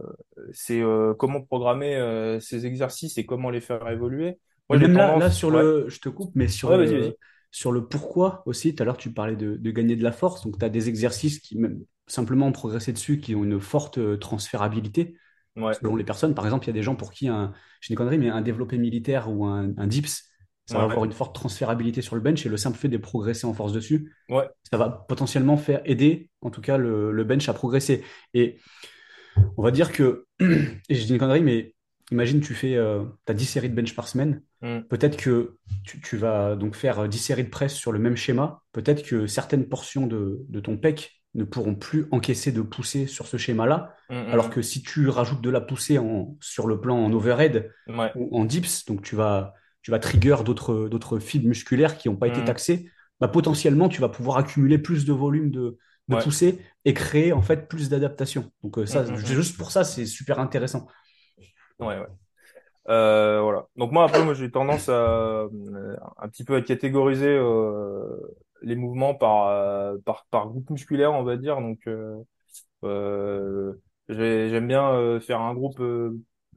c'est 0.51 0.81
euh, 0.81 1.13
comment 1.13 1.41
programmer 1.41 1.95
euh, 1.95 2.41
ces 2.41 2.65
exercices 2.65 3.17
et 3.17 3.25
comment 3.25 3.49
les 3.49 3.61
faire 3.61 3.87
évoluer. 3.89 4.37
Moi, 4.69 4.77
même 4.77 4.93
là, 4.93 5.31
sur 5.31 5.49
ouais, 5.49 5.63
le, 5.63 5.85
je 5.87 5.99
te 5.99 6.09
coupe, 6.09 6.31
mais 6.35 6.49
sur 6.49 6.69
ouais, 6.69 6.85
le, 6.85 7.15
sur 7.51 7.71
le 7.71 7.87
pourquoi 7.87 8.43
aussi, 8.45 8.75
tout 8.75 8.83
à 8.83 8.85
l'heure 8.85 8.97
tu 8.97 9.13
parlais 9.13 9.37
de, 9.37 9.55
de 9.55 9.71
gagner 9.71 9.95
de 9.95 10.03
la 10.03 10.11
force, 10.11 10.43
donc 10.43 10.59
tu 10.59 10.65
as 10.65 10.69
des 10.69 10.89
exercices 10.89 11.39
qui, 11.39 11.57
même 11.57 11.79
simplement 12.05 12.51
progresser 12.51 12.91
dessus, 12.91 13.19
qui 13.19 13.33
ont 13.33 13.45
une 13.45 13.61
forte 13.61 14.19
transférabilité 14.19 15.15
Ouais, 15.55 15.73
selon 15.73 15.95
les 15.95 16.03
personnes. 16.03 16.35
Par 16.35 16.45
exemple, 16.45 16.65
il 16.65 16.67
y 16.67 16.71
a 16.71 16.73
des 16.73 16.83
gens 16.83 16.95
pour 16.95 17.11
qui 17.11 17.29
un, 17.29 17.53
une 17.89 17.95
connerie, 17.95 18.17
mais 18.17 18.29
un 18.29 18.41
développé 18.41 18.77
militaire 18.77 19.31
ou 19.31 19.45
un, 19.45 19.71
un 19.77 19.87
dips, 19.87 20.29
ça 20.67 20.79
va 20.79 20.85
ouais, 20.85 20.91
avoir 20.91 21.05
une 21.05 21.13
forte 21.13 21.35
transférabilité 21.35 22.01
sur 22.03 22.15
le 22.15 22.21
bench 22.21 22.45
et 22.45 22.49
le 22.49 22.57
simple 22.57 22.77
fait 22.77 22.89
de 22.89 22.97
progresser 22.97 23.47
en 23.47 23.53
force 23.55 23.73
dessus, 23.73 24.13
ouais, 24.29 24.49
ça 24.69 24.77
va 24.77 24.89
potentiellement 25.09 25.57
faire 25.57 25.81
aider, 25.85 26.29
en 26.41 26.51
tout 26.51 26.61
cas, 26.61 26.77
le, 26.77 27.11
le 27.11 27.23
bench 27.23 27.49
à 27.49 27.53
progresser. 27.53 28.03
Et 28.35 28.59
on 29.57 29.63
va 29.63 29.71
dire 29.71 29.91
que, 29.91 30.25
et 30.39 30.95
je 30.95 31.05
dis 31.05 31.13
une 31.13 31.19
connerie, 31.19 31.41
mais 31.41 31.73
imagine 32.11 32.41
tu 32.41 32.53
fais, 32.53 32.75
euh, 32.75 33.03
as 33.27 33.33
10 33.33 33.45
séries 33.45 33.69
de 33.69 33.75
bench 33.75 33.95
par 33.95 34.07
semaine. 34.07 34.41
hum, 34.61 34.83
Peut-être 34.87 35.17
que 35.17 35.57
tu, 35.85 35.99
tu 36.01 36.17
vas 36.17 36.55
donc 36.55 36.75
faire 36.75 37.07
10 37.07 37.17
séries 37.19 37.43
de 37.43 37.49
presse 37.49 37.73
sur 37.75 37.91
le 37.91 37.99
même 37.99 38.15
schéma. 38.15 38.61
Peut-être 38.71 39.03
que 39.03 39.27
certaines 39.27 39.67
portions 39.67 40.07
de, 40.07 40.45
de 40.49 40.59
ton 40.59 40.77
pec 40.77 41.21
ne 41.35 41.43
pourront 41.43 41.75
plus 41.75 42.07
encaisser 42.11 42.51
de 42.51 42.61
poussée 42.61 43.05
sur 43.07 43.27
ce 43.27 43.37
schéma-là. 43.37 43.93
Alors 44.29 44.49
que 44.49 44.61
si 44.61 44.81
tu 44.81 45.07
rajoutes 45.09 45.41
de 45.41 45.49
la 45.49 45.61
poussée 45.61 45.97
en, 45.97 46.35
sur 46.41 46.67
le 46.67 46.79
plan 46.81 46.97
en 46.97 47.11
overhead 47.13 47.71
ou 48.13 48.35
en 48.37 48.45
dips, 48.45 48.85
donc 48.85 49.01
tu 49.03 49.15
vas, 49.15 49.53
tu 49.87 49.91
vas 49.91 49.99
trigger 49.99 50.35
d'autres, 50.43 50.89
d'autres 50.89 51.17
fibres 51.17 51.47
musculaires 51.47 51.97
qui 51.97 52.09
n'ont 52.09 52.17
pas 52.17 52.27
été 52.27 52.43
hum, 52.43 52.43
taxées, 52.43 52.91
bah 53.21 53.29
potentiellement 53.29 53.87
tu 53.87 54.01
vas 54.01 54.09
pouvoir 54.09 54.35
accumuler 54.37 54.77
plus 54.77 55.05
de 55.05 55.13
volume 55.13 55.49
de, 55.49 55.77
de 56.09 56.15
ouais, 56.15 56.17
poussée 56.17 56.59
et 56.83 56.93
créer 56.93 57.31
en 57.31 57.41
fait 57.41 57.69
plus 57.69 57.87
d'adaptation. 57.87 58.51
Donc 58.63 58.77
euh, 58.79 58.85
ça, 58.85 59.05
hum, 59.07 59.15
hum. 59.23 59.23
juste 59.23 59.55
pour 59.57 59.71
ça, 59.71 59.85
c'est 59.85 60.05
super 60.05 60.39
intéressant. 60.39 60.87
ouais, 61.79 61.99
ouais. 61.99 62.07
Euh, 62.89 63.41
voilà. 63.41 63.67
Donc 63.77 63.91
moi 63.93 64.05
après 64.05 64.23
moi 64.23 64.33
j'ai 64.33 64.51
tendance 64.51 64.89
à 64.89 64.93
euh, 64.93 65.97
un 66.19 66.29
petit 66.29 66.43
peu 66.45 66.55
à 66.57 66.61
catégoriser 66.61 67.27
euh, 67.29 68.17
les 68.63 68.75
mouvements 68.75 69.15
par 69.15 69.95
par 70.05 70.25
par 70.31 70.47
groupe 70.49 70.69
musculaire 70.71 71.13
on 71.13 71.23
va 71.23 71.37
dire. 71.37 71.57
Donc 71.61 71.87
j'ai- 74.09 74.49
j'aime 74.49 74.67
bien 74.67 75.19
faire 75.19 75.41
un 75.41 75.53
groupe 75.53 75.81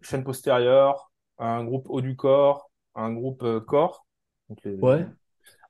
chaîne 0.02 0.24
postérieure, 0.24 1.10
un 1.38 1.64
groupe 1.64 1.86
haut 1.88 2.00
du 2.00 2.16
corps, 2.16 2.69
un 2.94 3.12
groupe 3.12 3.42
euh, 3.42 3.60
corps. 3.60 4.06
Donc 4.48 4.58
les- 4.64 4.76
Ouais. 4.80 5.06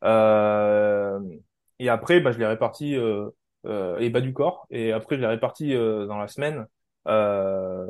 euh, 0.05 1.21
et 1.79 1.89
après 1.89 2.21
bah 2.21 2.33
je 2.33 2.39
les 2.39 2.47
répartis 2.47 2.97
euh, 2.97 3.31
euh, 3.67 3.99
et 3.99 4.11
bas 4.11 4.21
du 4.21 4.33
corps 4.33 4.67
et 4.71 4.93
après 4.93 5.17
je 5.17 5.21
les 5.23 5.27
répartis 5.27 5.75
euh, 5.75 6.07
dans 6.07 6.19
la 6.19 6.29
semaine. 6.29 6.67
Euh, 7.09 7.87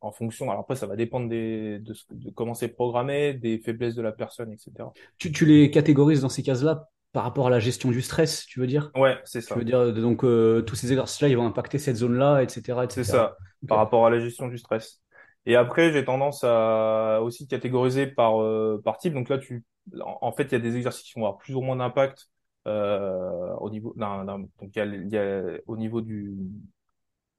en 0.00 0.12
fonction. 0.12 0.50
Alors 0.50 0.60
après, 0.60 0.76
ça 0.76 0.86
va 0.86 0.96
dépendre 0.96 1.28
des, 1.30 1.78
de, 1.78 1.94
ce, 1.94 2.04
de 2.10 2.30
comment 2.30 2.52
c'est 2.54 2.68
programmé, 2.68 3.32
des 3.34 3.58
faiblesses 3.58 3.94
de 3.94 4.02
la 4.02 4.12
personne, 4.12 4.52
etc. 4.52 4.94
Tu, 5.18 5.32
tu 5.32 5.46
les 5.46 5.70
catégorises 5.70 6.20
dans 6.22 6.28
ces 6.28 6.42
cases-là 6.42 6.88
par 7.12 7.22
rapport 7.24 7.46
à 7.46 7.50
la 7.50 7.60
gestion 7.60 7.90
du 7.90 8.02
stress, 8.02 8.46
tu 8.46 8.60
veux 8.60 8.66
dire? 8.66 8.92
Ouais, 8.94 9.20
c'est 9.24 9.40
Tu 9.46 9.58
veux 9.58 9.64
ça. 9.64 9.64
dire, 9.64 9.78
euh, 9.78 9.92
donc 9.92 10.24
euh, 10.24 10.62
tous 10.62 10.76
ces 10.76 10.92
exercices-là, 10.92 11.28
ils 11.28 11.36
vont 11.36 11.46
impacter 11.46 11.78
cette 11.78 11.96
zone-là, 11.96 12.42
etc., 12.42 12.84
C'est 12.88 13.04
etc. 13.04 13.04
ça, 13.04 13.36
Ok. 13.62 13.68
par 13.68 13.78
rapport 13.78 14.06
à 14.06 14.10
la 14.10 14.20
gestion 14.20 14.48
du 14.48 14.58
stress. 14.58 15.02
Et 15.46 15.56
après, 15.56 15.92
j'ai 15.92 16.04
tendance 16.04 16.42
à 16.44 17.20
aussi 17.22 17.46
catégoriser 17.46 18.06
par, 18.06 18.40
euh, 18.42 18.80
par 18.84 18.98
type. 18.98 19.12
Donc 19.12 19.28
là, 19.28 19.38
tu, 19.38 19.64
en, 20.00 20.32
fait, 20.32 20.44
il 20.44 20.52
y 20.52 20.54
a 20.54 20.58
des 20.58 20.76
exercices 20.76 21.04
qui 21.04 21.18
vont 21.18 21.26
avoir 21.26 21.38
plus 21.38 21.54
ou 21.54 21.60
moins 21.60 21.76
d'impact 21.76 22.30
euh, 22.66 23.52
au 23.60 23.68
niveau 23.68 23.92
d'un, 23.96 24.24
donc 24.24 24.48
il 24.62 24.78
y 24.78 24.80
a, 24.80 24.86
y 24.86 25.18
a 25.18 25.42
au 25.66 25.76
niveau 25.76 26.00
du 26.00 26.34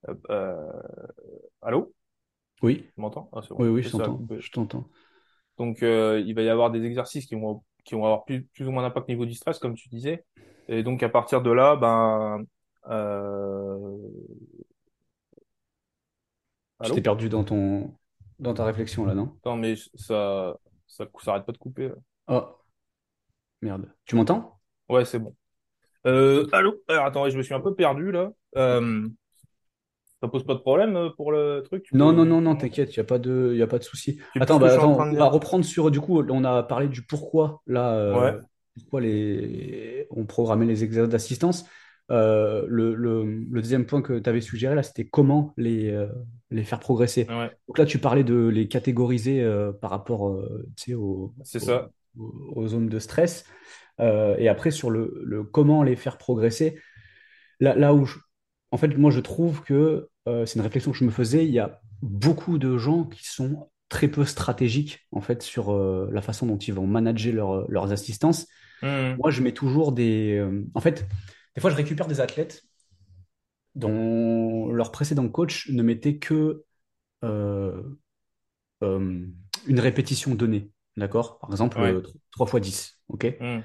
euh, 0.08 0.14
euh, 0.30 0.72
allô, 1.62 1.94
Oui, 2.62 2.86
tu 2.94 3.02
m'entends? 3.02 3.30
Ah, 3.34 3.42
oui, 3.52 3.68
oui, 3.68 3.84
je 3.84 3.90
t'entends, 3.90 4.20
je 4.38 4.52
t'entends. 4.52 4.88
Donc, 5.58 5.84
euh, 5.84 6.22
il 6.26 6.36
va 6.36 6.42
y 6.42 6.50
avoir 6.50 6.70
des 6.70 6.84
exercices 6.84 7.26
qui 7.26 7.36
vont, 7.36 7.64
qui 7.86 7.96
vont 7.96 8.06
avoir 8.06 8.26
plus, 8.26 8.44
plus 8.54 8.68
ou 8.68 8.72
moins 8.72 8.84
d'impact 8.84 9.08
au 9.10 9.12
niveau 9.12 9.26
du 9.26 9.34
stress, 9.34 9.58
comme 9.58 9.76
tu 9.76 9.90
disais. 9.90 10.26
Et 10.68 10.84
donc, 10.84 11.02
à 11.02 11.10
partir 11.10 11.42
de 11.42 11.52
là, 11.52 11.76
ben, 11.76 12.44
Tu 16.86 16.94
t'es 16.94 17.02
allô? 17.02 17.02
perdu 17.02 17.28
dans 17.30 17.44
ton, 17.44 17.94
dans 18.40 18.54
ta 18.54 18.64
réflexion 18.66 19.06
là, 19.06 19.14
non? 19.14 19.38
Attends, 19.42 19.58
mais 19.58 19.76
ça, 19.96 20.58
ça, 20.88 21.06
ça 21.24 21.32
arrête 21.32 21.46
pas 21.46 21.52
de 21.52 21.58
couper. 21.58 21.90
là. 21.90 21.96
Oh, 22.28 22.64
merde. 23.62 23.94
Tu 24.06 24.16
m'entends? 24.16 24.62
Ouais, 24.90 25.06
c'est 25.06 25.20
bon. 25.20 25.36
Euh, 26.08 26.48
allô? 26.54 26.82
Alors, 26.90 27.06
attends, 27.08 27.30
je 27.30 27.38
me 27.38 27.44
suis 27.44 27.54
un 27.56 27.62
peu 27.62 27.76
perdu, 27.76 28.12
là. 28.12 28.32
Euh, 28.58 29.10
ça 30.22 30.28
pose 30.28 30.46
pas 30.46 30.54
de 30.56 30.60
problème 30.60 30.96
euh, 30.98 31.10
pour 31.16 31.32
le 31.32 31.62
truc, 31.64 31.84
tu 31.84 31.94
Non, 31.94 32.12
peux 32.12 32.14
non, 32.14 32.26
non, 32.26 32.42
non, 32.42 32.56
t'inquiète, 32.58 32.94
il 32.96 33.00
n'y 33.00 33.02
a 33.02 33.06
pas 33.06 33.20
de, 33.20 33.54
y 33.56 33.62
a 33.62 33.68
pas 33.68 33.80
de 33.80 33.84
souci. 33.84 34.20
C'est 34.36 34.42
plus 34.42 34.54
ce 34.54 34.58
Attends, 34.58 34.60
que 34.60 34.68
bah, 34.68 34.68
je 34.68 34.74
suis 34.74 34.80
en 34.80 34.88
attends, 34.88 34.92
train 34.92 35.08
de 35.12 35.12
on 35.12 35.16
va 35.16 35.26
dire. 35.26 35.30
reprendre 35.30 35.64
sur, 35.64 35.92
du 35.92 36.02
coup, 36.02 36.22
on 36.30 36.44
a 36.44 36.64
parlé 36.64 36.88
du 36.90 37.04
pourquoi, 37.06 37.62
là, 37.68 37.94
Ouais, 38.12 38.36
euh, 38.36 38.42
pourquoi 38.76 39.00
les, 39.02 40.08
on 40.10 40.26
programmait 40.26 40.66
les 40.66 40.84
exercices 40.84 41.10
d'assistance. 41.12 41.66
Euh, 42.12 42.66
le, 42.68 42.94
le- 42.96 43.24
le 43.24 43.62
deuxième 43.62 43.86
point 43.86 44.02
que 44.02 44.20
tu 44.20 44.30
avais 44.30 44.42
suggéré, 44.42 44.76
là, 44.76 44.84
c'était 44.84 45.08
comment 45.08 45.54
les, 45.58 45.90
euh, 45.92 46.08
les 46.56 46.64
faire 46.64 46.80
progresser. 46.80 47.28
ouais, 47.30 47.52
Donc 47.68 47.78
là, 47.78 47.86
tu 47.86 48.00
parlais 48.00 48.24
de 48.24 48.48
les 48.48 48.68
catégoriser 48.68 49.42
euh, 49.42 49.72
par 49.72 49.90
rapport, 49.92 50.30
euh, 50.30 50.68
aux, 50.94 51.34
aux- 51.56 51.60
ça. 51.60 51.90
aux 52.18 52.68
zones 52.68 52.90
de 52.90 53.00
stress. 53.00 53.46
Euh, 54.00 54.36
et 54.38 54.50
après, 54.50 54.72
sur 54.72 54.90
le, 54.90 55.22
le 55.24 55.44
comment 55.44 55.84
les 55.84 55.96
faire 55.96 56.18
progresser, 56.18 56.80
là, 57.60 57.76
là 57.76 57.94
où 57.94 58.06
je- 58.06 58.18
en 58.72 58.78
fait, 58.78 58.90
moi, 58.98 59.12
je 59.12 59.20
trouve 59.20 59.62
que 59.64 60.10
euh, 60.28 60.46
c'est 60.46 60.56
une 60.60 60.64
réflexion 60.66 60.92
que 60.92 60.98
je 60.98 61.06
me 61.06 61.12
faisais. 61.12 61.46
Il 61.46 61.52
y 61.52 61.60
a 61.60 61.80
beaucoup 62.02 62.58
de 62.58 62.78
gens 62.78 63.04
qui 63.06 63.26
sont 63.28 63.70
très 63.90 64.08
peu 64.08 64.26
stratégiques, 64.26 65.08
en 65.12 65.22
fait, 65.22 65.42
sur 65.44 65.72
la 66.12 66.22
façon 66.22 66.46
dont 66.48 66.58
ils 66.58 66.74
vont 66.74 66.88
manager 66.88 67.34
leur- 67.34 67.72
leurs 67.72 67.92
assistances. 67.92 68.48
Hmm, 68.82 69.16
Moi, 69.18 69.32
je 69.32 69.42
mets 69.42 69.54
toujours 69.54 69.92
des. 69.92 70.44
en 70.74 70.82
fait, 70.82 71.08
des 71.56 71.62
fois, 71.62 71.70
je 71.70 71.76
récupère 71.76 72.08
des 72.08 72.20
athlètes 72.20 72.64
dont 73.76 74.72
leur 74.72 74.92
précédent 74.92 75.28
coach 75.30 75.70
ne 75.70 75.84
mettait 75.84 76.18
que 76.18 76.64
euh, 77.24 77.84
euh, 78.84 79.26
une 79.68 79.80
répétition 79.80 80.36
donnée. 80.36 80.72
D'accord? 80.98 81.40
Par 81.40 81.52
exemple, 81.52 81.80
ouais, 81.80 81.94
euh, 81.94 82.02
3 82.32 82.48
fois 82.48 82.60
10. 82.60 83.00
OK? 83.10 83.28
hmm, 83.40 83.60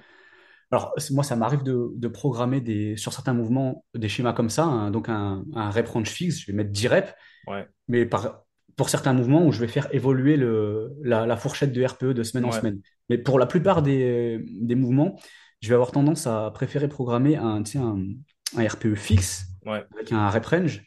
Alors, 0.70 0.94
moi, 1.10 1.24
ça 1.24 1.36
m'arrive 1.36 1.62
de, 1.62 1.90
de 1.94 2.08
programmer 2.08 2.60
des, 2.60 2.96
sur 2.96 3.12
certains 3.12 3.34
mouvements 3.34 3.84
des 3.94 4.08
schémas 4.08 4.32
comme 4.32 4.50
ça, 4.50 4.64
hein, 4.64 4.90
donc 4.90 5.08
un, 5.08 5.44
un 5.54 5.70
rep 5.70 5.88
range 5.88 6.08
fixe, 6.08 6.38
je 6.40 6.46
vais 6.46 6.52
mettre 6.52 6.70
10 6.70 6.88
reps, 6.88 7.12
ouais, 7.46 7.68
mais 7.88 8.06
par, 8.06 8.44
pour 8.76 8.88
certains 8.88 9.12
mouvements 9.12 9.44
où 9.46 9.52
je 9.52 9.60
vais 9.60 9.68
faire 9.68 9.92
évoluer 9.94 10.36
le, 10.36 10.92
la, 11.02 11.26
la 11.26 11.36
fourchette 11.36 11.72
de 11.72 11.84
RPE 11.84 12.14
de 12.14 12.22
semaine 12.22 12.44
en 12.44 12.52
semaine. 12.52 12.80
Mais 13.08 13.18
pour 13.18 13.38
la 13.38 13.46
plupart 13.46 13.82
des, 13.82 14.44
des 14.46 14.74
mouvements, 14.76 15.20
je 15.60 15.68
vais 15.68 15.74
avoir 15.74 15.90
tendance 15.90 16.26
à 16.28 16.50
préférer 16.54 16.88
programmer 16.88 17.36
un, 17.36 17.62
un 17.76 18.66
RPE 18.68 18.94
fixe 18.94 19.46
ouais, 19.66 19.86
avec 19.92 20.12
un 20.12 20.30
rep 20.30 20.46
range 20.46 20.82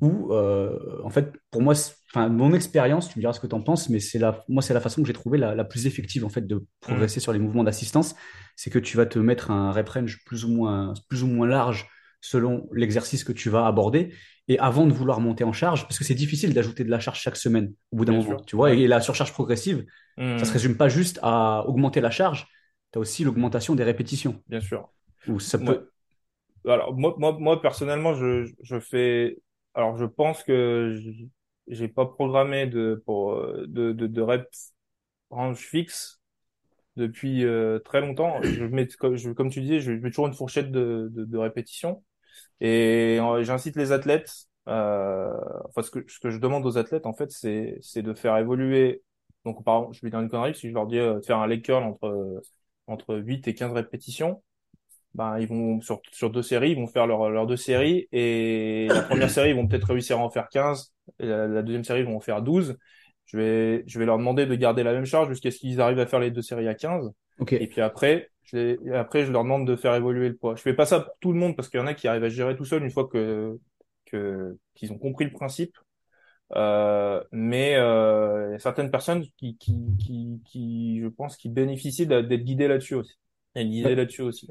où, 0.00 0.32
euh, 0.32 1.00
en 1.04 1.10
fait, 1.10 1.32
pour 1.50 1.62
moi, 1.62 1.74
mon 2.16 2.54
expérience, 2.54 3.08
tu 3.10 3.18
me 3.18 3.22
diras 3.22 3.32
ce 3.34 3.40
que 3.40 3.46
tu 3.46 3.54
en 3.54 3.62
penses, 3.62 3.88
mais 3.90 4.00
c'est 4.00 4.18
la, 4.18 4.42
moi, 4.48 4.62
c'est 4.62 4.74
la 4.74 4.80
façon 4.80 5.02
que 5.02 5.06
j'ai 5.06 5.12
trouvé 5.12 5.38
la, 5.38 5.54
la 5.54 5.64
plus 5.64 5.86
effective, 5.86 6.24
en 6.24 6.30
fait, 6.30 6.46
de 6.46 6.64
progresser 6.80 7.20
sur 7.20 7.32
les 7.32 7.38
mouvements 7.38 7.64
d'assistance. 7.64 8.14
C'est 8.56 8.70
que 8.70 8.78
tu 8.78 8.96
vas 8.96 9.06
te 9.06 9.18
mettre 9.18 9.50
un 9.50 9.72
rep 9.72 9.88
range 9.88 10.24
plus 10.24 10.44
ou 10.44 10.48
moins, 10.50 10.94
plus 11.08 11.22
ou 11.22 11.26
moins 11.26 11.46
large 11.46 11.88
selon 12.22 12.68
l'exercice 12.72 13.24
que 13.24 13.32
tu 13.32 13.50
vas 13.50 13.66
aborder. 13.66 14.14
Et 14.48 14.58
avant 14.58 14.86
de 14.86 14.92
vouloir 14.92 15.20
monter 15.20 15.44
en 15.44 15.52
charge, 15.52 15.82
parce 15.84 15.98
que 15.98 16.04
c'est 16.04 16.14
difficile 16.14 16.54
d'ajouter 16.54 16.84
de 16.84 16.90
la 16.90 17.00
charge 17.00 17.20
chaque 17.20 17.36
semaine, 17.36 17.72
au 17.92 17.96
bout 17.96 18.04
d'un 18.06 18.12
moment, 18.14 18.36
sûr. 18.36 18.46
tu 18.46 18.56
vois, 18.56 18.72
et 18.72 18.86
la 18.86 19.00
surcharge 19.00 19.32
progressive, 19.32 19.84
ça 20.36 20.46
se 20.46 20.52
Hmm, 20.52 20.54
résume 20.54 20.76
pas 20.76 20.88
juste 20.88 21.18
à 21.22 21.64
augmenter 21.68 22.00
la 22.00 22.10
charge, 22.10 22.46
tu 22.92 22.98
as 22.98 23.00
aussi 23.00 23.24
l'augmentation 23.24 23.74
des 23.74 23.84
répétitions, 23.84 24.42
bien 24.46 24.60
sûr. 24.60 24.92
où 25.26 25.40
ça 25.40 25.58
Ouais. 25.58 25.80
Alors, 26.66 26.94
moi, 26.94 27.14
moi, 27.18 27.36
moi 27.38 27.60
personnellement, 27.62 28.14
je, 28.14 28.50
je 28.62 28.80
fais. 28.80 29.38
Alors, 29.74 29.96
je 29.96 30.04
pense 30.04 30.42
que 30.42 30.96
j'ai 31.68 31.88
pas 31.88 32.06
programmé 32.06 32.66
de, 32.66 33.02
pour, 33.06 33.36
de, 33.36 33.92
de, 33.92 34.06
de 34.06 34.20
reps 34.22 34.74
range 35.30 35.58
fixe 35.58 36.20
depuis 36.96 37.44
euh, 37.44 37.78
très 37.80 38.00
longtemps. 38.02 38.42
Je 38.42 38.64
mets, 38.64 38.88
comme, 38.88 39.16
comme 39.34 39.50
tu 39.50 39.60
disais, 39.62 39.80
je 39.80 39.92
mets 39.92 40.10
toujours 40.10 40.28
une 40.28 40.34
fourchette 40.34 40.72
de, 40.72 41.08
de, 41.12 41.24
de 41.24 41.38
répétition. 41.38 42.04
Et 42.60 43.18
euh, 43.20 43.42
j'incite 43.44 43.76
les 43.76 43.92
athlètes, 43.92 44.32
euh, 44.68 45.32
enfin 45.68 45.82
ce 45.82 45.90
que, 45.90 46.04
ce 46.08 46.20
que 46.20 46.30
je 46.30 46.38
demande 46.38 46.66
aux 46.66 46.78
athlètes 46.78 47.06
en 47.06 47.14
fait, 47.14 47.30
c'est 47.30 47.78
c'est 47.82 48.02
de 48.02 48.14
faire 48.14 48.36
évoluer. 48.38 49.02
Donc 49.44 49.64
par 49.64 49.78
exemple, 49.78 49.96
je 49.96 50.02
vais 50.02 50.10
dire 50.10 50.20
une 50.20 50.28
connerie, 50.30 50.54
si 50.54 50.68
je 50.68 50.74
leur 50.74 50.86
dis 50.86 50.98
euh, 50.98 51.16
de 51.20 51.24
faire 51.24 51.38
un 51.38 51.46
leg 51.46 51.62
curl 51.64 51.82
entre 51.84 52.42
entre 52.86 53.16
8 53.16 53.46
et 53.48 53.54
15 53.54 53.72
répétitions, 53.72 54.42
ben 55.14 55.38
ils 55.38 55.48
vont 55.48 55.80
sur 55.80 56.00
sur 56.12 56.30
deux 56.30 56.42
séries, 56.42 56.70
ils 56.72 56.76
vont 56.76 56.86
faire 56.86 57.06
leurs 57.06 57.30
leurs 57.30 57.46
deux 57.46 57.56
séries 57.56 58.08
et 58.12 58.90
la 58.92 59.02
première 59.02 59.30
série, 59.30 59.50
ils 59.50 59.56
vont 59.56 59.66
peut-être 59.66 59.88
réussir 59.88 60.18
à 60.18 60.22
en 60.22 60.30
faire 60.30 60.48
15 60.48 60.94
et 61.18 61.26
la, 61.26 61.46
la 61.46 61.62
deuxième 61.62 61.84
série, 61.84 62.00
ils 62.00 62.06
vont 62.06 62.16
en 62.16 62.20
faire 62.20 62.42
12. 62.42 62.76
Je 63.26 63.36
vais 63.36 63.84
je 63.86 63.98
vais 63.98 64.06
leur 64.06 64.18
demander 64.18 64.46
de 64.46 64.54
garder 64.54 64.82
la 64.82 64.92
même 64.92 65.04
charge 65.04 65.28
jusqu'à 65.28 65.50
ce 65.50 65.58
qu'ils 65.58 65.80
arrivent 65.80 65.98
à 66.00 66.06
faire 66.06 66.20
les 66.20 66.30
deux 66.30 66.42
séries 66.42 66.68
à 66.68 66.74
15. 66.74 67.10
ok, 67.38 67.52
Et 67.58 67.66
puis 67.66 67.80
après, 67.80 68.30
je 68.44 68.56
les- 68.56 68.92
après, 68.92 69.24
je 69.24 69.32
leur 69.32 69.42
demande 69.44 69.66
de 69.66 69.76
faire 69.76 69.94
évoluer 69.94 70.28
le 70.28 70.36
poids. 70.36 70.56
Je 70.56 70.62
fais 70.62 70.74
pas 70.74 70.86
ça 70.86 71.00
pour 71.00 71.14
tout 71.20 71.32
le 71.32 71.38
monde 71.38 71.56
parce 71.56 71.68
qu'il 71.68 71.78
y 71.80 71.82
en 71.82 71.86
a 71.86 71.94
qui 71.94 72.08
arrivent 72.08 72.24
à 72.24 72.28
gérer 72.28 72.56
tout 72.56 72.64
seul 72.64 72.82
une 72.82 72.90
fois 72.90 73.06
que, 73.08 73.58
que, 74.06 74.56
qu'ils 74.74 74.92
ont 74.92 74.98
compris 74.98 75.24
le 75.24 75.32
principe. 75.32 75.76
Euh, 76.56 77.22
mais 77.32 77.76
euh, 77.76 78.48
il 78.48 78.52
y 78.52 78.54
a 78.56 78.58
certaines 78.58 78.90
personnes 78.90 79.24
qui, 79.36 79.56
qui, 79.56 79.76
qui, 79.98 80.40
qui, 80.44 81.00
je 81.00 81.06
pense, 81.08 81.36
qui 81.36 81.48
bénéficient 81.48 82.06
d'être 82.06 82.28
guidées 82.28 82.68
là-dessus 82.68 82.94
aussi. 82.94 83.14
Et 83.54 83.64
guidées 83.66 83.94
là-dessus 83.94 84.22
aussi. 84.22 84.48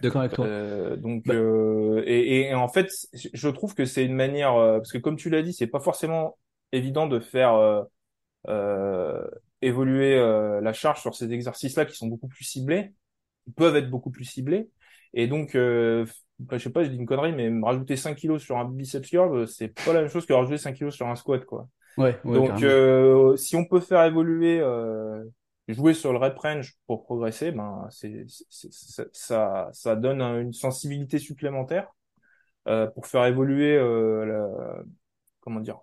D'accord 0.00 0.20
avec 0.22 0.32
toi. 0.34 0.46
Euh, 0.46 0.96
donc, 0.96 1.24
Bah, 1.26 1.34
euh, 1.34 2.02
et, 2.06 2.42
et 2.48 2.54
en 2.54 2.68
fait, 2.68 2.90
je 3.12 3.48
trouve 3.48 3.74
que 3.74 3.84
c'est 3.84 4.04
une 4.04 4.14
manière, 4.14 4.54
euh, 4.54 4.78
parce 4.78 4.92
que 4.92 4.98
comme 4.98 5.16
tu 5.16 5.30
l'as 5.30 5.42
dit, 5.42 5.52
c'est 5.52 5.66
pas 5.66 5.80
forcément 5.80 6.38
évident 6.72 7.06
de 7.06 7.20
faire 7.20 7.54
euh, 7.54 7.82
euh, 8.48 9.26
évoluer 9.62 10.16
euh, 10.16 10.60
la 10.60 10.72
charge 10.72 11.00
sur 11.00 11.14
ces 11.14 11.32
exercices-là 11.32 11.86
qui 11.86 11.96
sont 11.96 12.08
beaucoup 12.08 12.28
plus 12.28 12.44
ciblés 12.44 12.92
peuvent 13.56 13.76
être 13.76 13.90
beaucoup 13.90 14.10
plus 14.10 14.24
ciblés. 14.24 14.68
Et 15.14 15.26
donc, 15.28 15.54
euh, 15.54 16.04
enfin, 16.44 16.58
je 16.58 16.64
sais 16.64 16.70
pas, 16.70 16.84
je 16.84 16.90
dis 16.90 16.96
une 16.96 17.06
connerie, 17.06 17.32
mais 17.32 17.50
me 17.50 17.64
rajouter 17.64 17.96
5 17.96 18.16
kilos 18.16 18.42
sur 18.42 18.58
un 18.58 18.64
biceps 18.66 19.08
curl, 19.08 19.48
c'est 19.48 19.68
pas 19.68 19.92
la 19.92 20.00
même 20.02 20.10
chose 20.10 20.26
que 20.26 20.32
rajouter 20.32 20.58
5 20.58 20.74
kilos 20.74 20.94
sur 20.94 21.06
un 21.06 21.16
squat, 21.16 21.44
quoi. 21.44 21.68
ouais, 21.96 22.20
ouais, 22.24 22.38
Donc, 22.38 22.62
euh, 22.62 23.36
si 23.36 23.56
on 23.56 23.64
peut 23.64 23.80
faire 23.80 24.04
évoluer, 24.04 24.60
euh, 24.60 25.24
jouer 25.68 25.94
sur 25.94 26.12
le 26.12 26.18
rep 26.18 26.38
range 26.38 26.74
pour 26.86 27.04
progresser, 27.04 27.52
ben, 27.52 27.86
c'est, 27.90 28.24
c'est- 28.50 28.72
c'est- 28.72 29.08
ça, 29.16 29.70
ça 29.72 29.96
donne 29.96 30.20
un- 30.22 30.40
une 30.40 30.52
sensibilité 30.52 31.18
supplémentaire, 31.18 31.88
euh, 32.68 32.86
pour 32.88 33.06
faire 33.06 33.26
évoluer, 33.26 33.76
euh, 33.76 34.26
la- 34.26 34.84
comment 35.40 35.60
dire, 35.60 35.80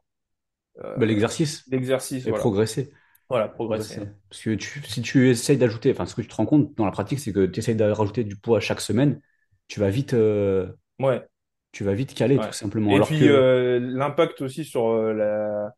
euh, 0.83 0.97
Bah, 0.97 1.05
l'exercice 1.05 1.65
l'exercice, 1.67 2.25
et 2.25 2.31
voilà. 2.31 2.45
progresser. 2.45 2.91
Voilà, 3.29 3.49
progresser. 3.49 3.97
progresser. 3.97 4.09
Parce 4.29 4.41
que 4.43 4.55
tu, 4.55 4.83
si 4.85 5.01
tu 5.01 5.29
essayes 5.29 5.57
d'ajouter, 5.57 5.91
enfin, 5.91 6.05
ce 6.05 6.15
que 6.15 6.21
tu 6.21 6.27
te 6.29 6.35
rends 6.35 6.45
compte 6.47 6.75
dans 6.77 6.85
la 6.85 6.91
pratique, 6.91 7.19
c'est 7.19 7.33
que 7.33 7.45
tu 7.47 7.59
essayes 7.59 7.75
de 7.75 7.83
rajouter 7.85 8.23
du 8.23 8.37
poids 8.37 8.59
chaque 8.61 8.81
semaine, 8.81 9.21
tu 9.67 9.79
vas 9.81 9.89
vite, 9.89 10.13
euh, 10.15 10.73
Ouais, 10.99 11.27
tu 11.71 11.83
vas 11.83 11.93
vite 11.93 12.13
caler, 12.13 12.39
tout 12.39 12.51
simplement. 12.53 12.95
Et 12.95 12.95
Alors 12.97 13.07
puis, 13.07 13.19
que 13.19 13.25
euh, 13.27 13.79
l'impact 13.79 14.41
aussi 14.41 14.65
sur 14.65 14.93
la, 15.13 15.73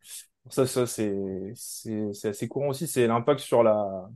Ça, 0.50 0.66
ça 0.66 0.86
c'est 0.86 1.14
c'est 1.54 2.12
c'est 2.12 2.28
assez 2.28 2.48
courant 2.48 2.68
aussi. 2.68 2.86
C'est 2.86 3.06
l'impact 3.06 3.40
sur 3.40 3.62
la 3.62 4.08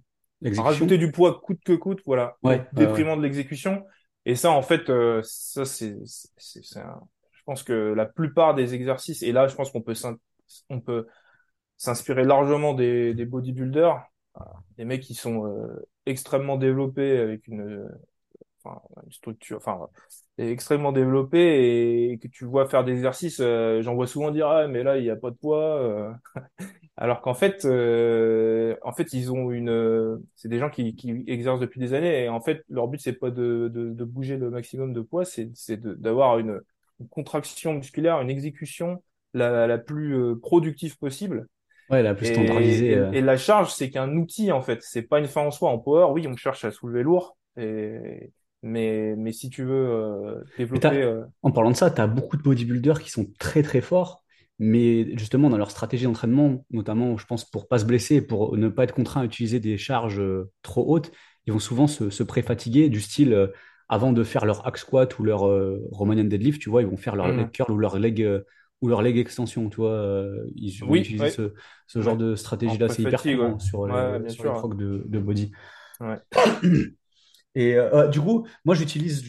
rajouter 0.57 0.99
du 0.99 1.13
poids 1.13 1.41
coûte 1.41 1.61
que 1.65 1.73
coûte, 1.75 2.03
voilà, 2.07 2.37
ouais, 2.43 2.67
détriment 2.73 3.17
de 3.17 3.23
l'exécution. 3.23 3.85
Et 4.27 4.35
ça, 4.37 4.51
en 4.51 4.63
fait, 4.63 4.91
euh, 4.91 5.23
ça 5.25 5.65
c'est 5.65 5.97
c'est 6.05 6.63
c'est 6.65 6.81
un- 6.81 7.01
je 7.33 7.43
pense 7.45 7.63
que 7.63 7.73
la 7.73 8.07
plupart 8.07 8.55
des 8.55 8.75
exercices 8.75 9.23
et 9.23 9.33
là, 9.33 9.49
je 9.49 9.55
pense 9.57 9.71
qu'on 9.73 9.83
peut 9.83 9.95
s'in- 9.95 10.19
on 10.71 10.81
peut 10.81 11.07
s'inspirer 11.79 12.25
largement 12.25 12.75
des 12.75 13.15
des 13.15 13.27
bodybuilders, 13.27 14.03
des 14.79 14.85
mecs 14.87 15.03
qui 15.03 15.15
sont 15.15 15.47
euh, 15.47 15.89
extrêmement 16.07 16.57
développés 16.59 17.19
avec 17.19 17.49
une 17.49 17.89
enfin, 18.65 18.81
une 19.05 19.13
structure, 19.13 19.59
enfin, 19.59 19.89
extrêmement 20.49 20.93
développée 20.93 22.11
et 22.13 22.19
que 22.19 22.29
tu 22.29 22.45
vois 22.45 22.69
faire 22.69 22.85
des 22.85 22.93
exercices, 22.93 23.41
euh, 23.41 23.83
j'en 23.83 23.95
vois 23.95 24.07
souvent 24.07 24.31
dire, 24.31 24.49
ah, 24.49 24.69
mais 24.69 24.83
là, 24.83 24.97
il 24.99 25.03
n'y 25.05 25.11
a 25.11 25.17
pas 25.17 25.31
de 25.31 25.37
poids, 25.37 25.81
euh. 25.83 26.13
alors 26.97 27.21
qu'en 27.23 27.35
fait, 27.35 27.65
euh, 27.65 28.77
en 28.83 28.93
fait, 28.93 29.13
ils 29.13 29.33
ont 29.33 29.51
une, 29.51 29.71
euh, 29.71 30.19
c'est 30.37 30.49
des 30.49 30.59
gens 30.59 30.71
qui, 30.71 30.97
qui 30.97 31.25
exercent 31.27 31.61
depuis 31.61 31.81
des 31.81 31.95
années 31.95 32.25
et 32.25 32.29
en 32.29 32.41
fait, 32.41 32.65
leur 32.69 32.89
but, 32.89 33.01
c'est 33.01 33.15
pas 33.15 33.31
de, 33.31 33.69
de, 33.73 33.91
de 33.93 34.05
bouger 34.05 34.37
le 34.37 34.51
maximum 34.51 34.93
de 34.93 35.01
poids, 35.01 35.25
c'est, 35.25 35.51
c'est 35.55 35.81
d'avoir 35.81 36.39
une, 36.39 36.61
une 37.01 37.09
contraction 37.09 37.75
musculaire, 37.75 38.21
une 38.21 38.31
exécution 38.31 39.03
la, 39.35 39.67
la 39.67 39.79
plus 39.79 40.15
euh, 40.17 40.37
productive 40.37 40.99
possible. 40.99 41.47
Ouais, 41.91 42.03
la 42.03 42.15
plus 42.15 42.27
Et, 42.27 42.31
standardisée. 42.31 42.93
et, 43.13 43.19
et 43.19 43.21
la 43.21 43.37
charge, 43.37 43.73
c'est 43.73 43.91
qu'un 43.91 44.15
outil 44.17 44.53
en 44.53 44.63
fait. 44.63 44.83
C'est 44.83 45.03
pas 45.03 45.19
une 45.19 45.29
fin 45.29 45.43
en 45.43 45.51
soi. 45.51 45.71
En 45.71 45.79
power, 45.79 46.07
oui, 46.13 46.27
on 46.29 46.37
cherche 46.37 46.65
à 46.65 46.71
soulever 46.71 47.03
lourd, 47.03 47.37
et... 47.57 48.33
mais 48.63 49.15
mais 49.17 49.33
si 49.33 49.49
tu 49.49 49.65
veux 49.65 49.89
euh, 49.89 50.45
développer, 50.59 51.03
euh, 51.03 51.25
en 51.43 51.51
parlant 51.51 51.71
de 51.71 51.77
ça, 51.77 51.91
tu 51.91 52.01
as 52.01 52.07
beaucoup 52.07 52.37
de 52.37 52.43
bodybuilders 52.43 53.01
qui 53.01 53.11
sont 53.11 53.27
très 53.39 53.63
très 53.63 53.81
forts, 53.81 54.23
mais 54.59 55.17
justement 55.17 55.49
dans 55.49 55.57
leur 55.57 55.71
stratégie 55.71 56.05
d'entraînement, 56.05 56.65
notamment 56.71 57.17
je 57.17 57.27
pense 57.27 57.49
pour 57.49 57.69
pas 57.69 57.79
se 57.79 57.85
blesser, 57.85 58.21
pour 58.21 58.57
ne 58.57 58.69
pas 58.69 58.85
être 58.85 58.95
contraint 58.95 59.23
à 59.23 59.25
utiliser 59.25 59.61
des 59.61 59.79
charges 59.79 60.21
euh, 60.21 60.51
trop 60.63 60.85
hautes, 60.95 61.11
ils 61.47 61.53
vont 61.53 61.59
souvent 61.59 61.87
se, 61.87 62.11
se 62.11 62.23
pré-fatiguer 62.23 62.89
du 62.91 63.01
style 63.01 63.33
euh, 63.33 63.47
avant 63.89 64.13
de 64.13 64.23
faire 64.23 64.45
leur 64.45 64.67
hack 64.67 64.77
squat 64.79 65.19
ou 65.19 65.25
leur 65.25 65.41
Romanian 65.91 66.23
deadlift, 66.23 66.61
tu 66.61 66.71
vois, 66.71 66.83
ils 66.83 66.87
vont 66.87 66.97
faire 66.97 67.17
leur 67.17 67.27
leg 67.27 67.41
hum, 67.41 67.51
curl 67.51 67.73
ou 67.73 67.77
leur 67.77 67.99
leg 67.99 68.25
ou 68.81 68.89
leur 68.89 69.03
leg 69.03 69.19
extension, 69.19 69.69
tu 69.69 69.79
vois, 69.79 70.25
ils 70.55 70.71
vont 70.79 70.93
oui, 70.93 71.01
utiliser 71.01 71.29
ce, 71.31 71.55
ce 71.89 72.01
genre 72.01 72.15
ouais, 72.15 72.23
de 72.23 72.37
stratégie-là, 72.37 72.89
c'est 72.89 73.03
hyper 73.03 73.21
ouais, 73.25 73.35
courant 73.35 73.59
sur 73.59 73.89
les 73.89 74.29
sur 74.29 74.45
les 74.45 74.51
procs 74.51 74.77
de, 74.77 75.03
de 75.09 75.19
body. 75.19 75.51
Et 77.55 77.75
euh, 77.77 77.91
euh, 77.95 78.09
du 78.09 78.21
coup, 78.21 78.47
moi 78.65 78.75
j'utilise. 78.75 79.25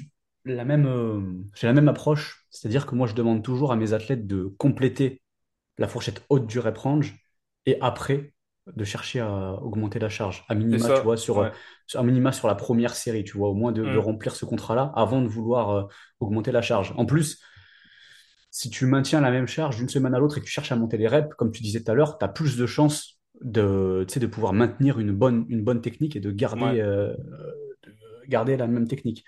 la 0.45 0.65
même, 0.65 0.85
euh, 0.87 1.21
j'ai 1.55 1.67
la 1.67 1.73
même 1.73 1.87
approche, 1.89 2.45
c'est-à-dire 2.49 2.85
que 2.85 2.95
moi, 2.95 3.07
je 3.07 3.13
demande 3.15 3.43
toujours 3.43 3.71
à 3.71 3.75
mes 3.75 3.93
athlètes 3.93 4.27
de 4.27 4.45
compléter 4.57 5.21
la 5.77 5.87
fourchette 5.87 6.23
haute 6.29 6.47
du 6.47 6.59
rep 6.59 6.77
range 6.77 7.15
et 7.65 7.77
après 7.81 8.33
de 8.75 8.83
chercher 8.85 9.19
à 9.21 9.53
augmenter 9.61 9.99
la 9.99 10.09
charge, 10.09 10.45
à 10.49 10.55
minima, 10.55 10.91
tu 10.91 11.03
vois, 11.03 11.17
sur, 11.17 11.39
ouais. 11.39 11.51
à 11.95 12.03
minima 12.03 12.31
sur 12.31 12.47
la 12.47 12.55
première 12.55 12.95
série, 12.95 13.23
tu 13.23 13.37
vois, 13.37 13.49
au 13.49 13.53
moins 13.55 13.71
de, 13.71 13.87
de 13.87 13.97
Hmm, 13.97 13.99
remplir 13.99 14.35
ce 14.35 14.45
contrat-là 14.45 14.91
avant 14.95 15.21
de 15.21 15.27
vouloir 15.27 15.69
euh, 15.71 15.83
augmenter 16.19 16.51
la 16.51 16.61
charge. 16.61 16.93
En 16.97 17.05
plus, 17.05 17.41
si 18.49 18.69
tu 18.69 18.85
maintiens 18.85 19.21
la 19.21 19.31
même 19.31 19.47
charge 19.47 19.77
d'une 19.77 19.89
semaine 19.89 20.13
à 20.13 20.19
l'autre 20.19 20.37
et 20.37 20.41
que 20.41 20.45
tu 20.45 20.51
cherches 20.51 20.71
à 20.71 20.75
monter 20.75 20.97
les 20.97 21.07
reps, 21.07 21.33
comme 21.35 21.51
tu 21.51 21.63
disais 21.63 21.83
tout 21.83 21.91
à 21.91 21.95
l'heure, 21.95 22.17
tu 22.17 22.25
as 22.25 22.27
plus 22.27 22.57
de 22.57 22.65
chances 22.65 23.19
de, 23.41 24.05
de 24.13 24.27
pouvoir 24.27 24.53
maintenir 24.53 24.99
une 24.99 25.11
bonne, 25.13 25.45
une 25.49 25.63
bonne 25.63 25.81
technique 25.81 26.15
et 26.15 26.19
de 26.19 26.31
garder, 26.31 26.65
ouais. 26.65 26.81
euh, 26.81 27.15
garder 28.31 28.57
la 28.57 28.67
même 28.67 28.87
technique. 28.89 29.25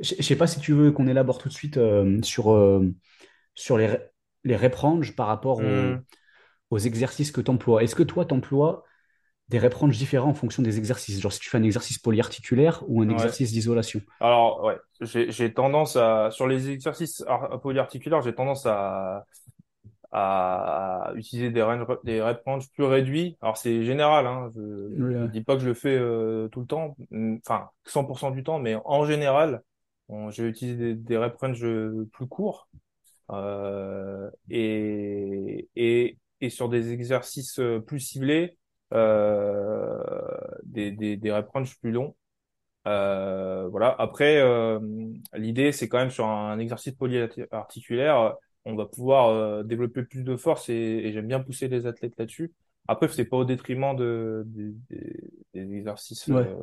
Je 0.00 0.14
ne 0.16 0.22
sais 0.22 0.36
pas 0.36 0.46
si 0.46 0.60
tu 0.60 0.72
veux 0.72 0.92
qu'on 0.92 1.08
élabore 1.08 1.38
tout 1.38 1.48
de 1.48 1.54
suite 1.54 1.76
euh, 1.78 2.20
sur, 2.22 2.52
euh, 2.52 2.94
sur 3.54 3.78
les, 3.78 3.96
les 4.44 4.56
par 5.16 5.26
rapport 5.28 5.62
aux, 5.64 5.86
Hmm, 5.90 6.04
aux 6.70 6.78
exercices 6.78 7.32
que 7.32 7.40
tu 7.40 7.50
emploies. 7.50 7.82
Est-ce 7.84 7.96
que 7.96 8.02
toi, 8.04 8.24
tu 8.26 8.34
emploies 8.34 8.84
des 9.48 9.58
rep 9.60 9.74
range 9.74 9.98
différents 9.98 10.30
en 10.30 10.34
fonction 10.34 10.62
des 10.62 10.78
exercices? 10.78 11.20
Genre 11.20 11.32
si 11.32 11.40
tu 11.40 11.50
fais 11.50 11.58
un 11.58 11.64
exercice 11.64 11.98
polyarticulaire 11.98 12.84
ou 12.88 13.02
un 13.02 13.08
ouais. 13.08 13.10
exercice 13.10 13.52
d'isolation? 13.52 14.02
Alors, 14.20 14.64
ouais, 14.64 14.78
j'ai, 15.02 15.30
tendance 15.54 15.96
à, 15.96 16.30
sur 16.32 16.46
les 16.48 16.70
exercices 16.70 17.24
ar- 17.28 17.60
polyarticulaires, 17.62 18.22
j'ai 18.22 18.34
tendance 18.34 18.66
à, 18.66 19.26
à 20.12 21.12
utiliser 21.16 21.50
des 21.50 21.62
des 22.04 22.20
rep 22.22 22.42
range 22.44 22.70
plus 22.72 22.84
réduits. 22.84 23.36
Alors, 23.42 23.56
c'est 23.56 23.84
général, 23.84 24.26
hein, 24.26 24.50
je, 24.56 24.60
Oui, 24.96 25.14
ouais. 25.16 25.28
dis 25.28 25.42
pas 25.42 25.54
que 25.56 25.62
je 25.62 25.66
le 25.68 25.74
fais 25.74 25.96
euh, 25.96 26.48
tout 26.48 26.60
le 26.60 26.66
temps, 26.66 26.96
mm, 27.10 27.36
enfin, 27.46 27.70
100% 27.86 28.30
du 28.30 28.42
temps, 28.42 28.58
mais 28.58 28.76
en 28.84 29.04
général, 29.06 29.62
vais 30.42 30.48
utiliser 30.50 30.76
des, 30.76 30.94
des 30.96 31.16
rep 31.16 31.36
range 31.36 31.64
plus 32.12 32.26
courts, 32.26 32.68
euh, 33.30 34.30
et, 34.50 35.68
et, 35.76 36.18
et 36.40 36.50
sur 36.50 36.68
des 36.68 36.92
exercices 36.92 37.58
euh, 37.60 37.80
plus 37.80 38.00
ciblés, 38.00 38.58
euh, 38.94 39.98
des, 40.64 40.90
des, 40.92 41.16
des 41.16 41.32
rep 41.32 41.48
range 41.50 41.78
plus 41.80 41.92
longs. 41.92 42.16
Euh, 42.86 43.68
voilà. 43.68 43.94
Après, 43.98 44.38
euh, 44.40 44.80
l'idée, 45.34 45.72
c'est 45.72 45.88
quand 45.88 45.98
même 45.98 46.10
sur 46.10 46.26
un 46.26 46.58
exercice 46.58 46.94
polyarticulaire, 46.94 48.18
euh, 48.20 48.32
on 48.64 48.74
va 48.76 48.86
pouvoir 48.86 49.28
euh, 49.30 49.62
développer 49.62 50.02
plus 50.04 50.24
de 50.24 50.36
force 50.36 50.68
et, 50.68 50.74
et 50.74 51.12
j'aime 51.12 51.26
bien 51.28 51.40
pousser 51.40 51.68
les 51.68 51.86
athlètes 51.86 52.14
là-dessus. 52.18 52.52
Après, 52.88 53.08
c'est 53.08 53.24
pas 53.24 53.36
au 53.38 53.44
détriment 53.44 53.94
de, 53.96 54.42
des 54.46 54.72
des- 54.90 55.20
des 55.54 55.74
exercices, 55.78 56.28
Ouais. 56.28 56.50
euh, 56.50 56.56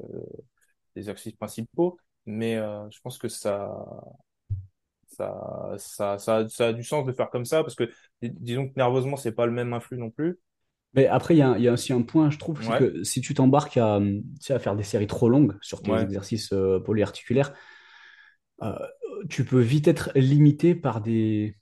des 0.95 1.01
exercices 1.01 1.33
principaux, 1.35 1.97
mais 2.25 2.55
euh, 2.57 2.89
je 2.91 2.99
pense 3.01 3.17
que 3.17 3.27
ça, 3.29 3.69
ça, 5.07 5.75
ça, 5.77 6.17
ça, 6.19 6.35
a 6.37 6.49
ça 6.49 6.67
a 6.67 6.73
du 6.73 6.83
sens 6.83 7.05
de 7.05 7.11
faire 7.13 7.29
comme 7.29 7.45
ça 7.45 7.63
parce 7.63 7.75
que 7.75 7.85
dis- 8.21 8.31
disons 8.31 8.67
que 8.69 8.73
nerveusement, 8.77 9.17
c'est 9.17 9.31
pas 9.31 9.45
le 9.45 9.51
même 9.51 9.73
influx 9.73 9.97
non 9.97 10.09
plus. 10.11 10.39
Mais 10.93 11.05
après, 11.07 11.35
il 11.35 11.37
y 11.39 11.41
a, 11.41 11.57
il 11.57 11.63
y 11.63 11.67
a 11.67 11.73
aussi 11.73 11.93
un 11.93 12.01
point, 12.01 12.29
je 12.31 12.37
trouve, 12.39 12.63
c'est 12.63 12.73
Ouais, 12.73 12.87
que 12.89 13.03
si 13.03 13.21
tu 13.21 13.33
t'embarques 13.33 13.77
à, 13.77 13.99
tu 14.01 14.23
sais, 14.41 14.53
à 14.53 14.59
faire 14.59 14.75
des 14.75 14.83
séries 14.83 15.05
trop 15.07 15.29
longues 15.29 15.55
sur 15.61 15.81
tes 15.83 15.91
ouais, 15.91 16.01
exercices 16.01 16.51
euh, 16.53 16.79
polyarticulaires, 16.79 17.53
tu 19.29 19.45
peux 19.45 19.59
vite 19.59 19.87
être 19.87 20.11
limité 20.15 20.75
par 20.75 21.01
des, 21.01 21.57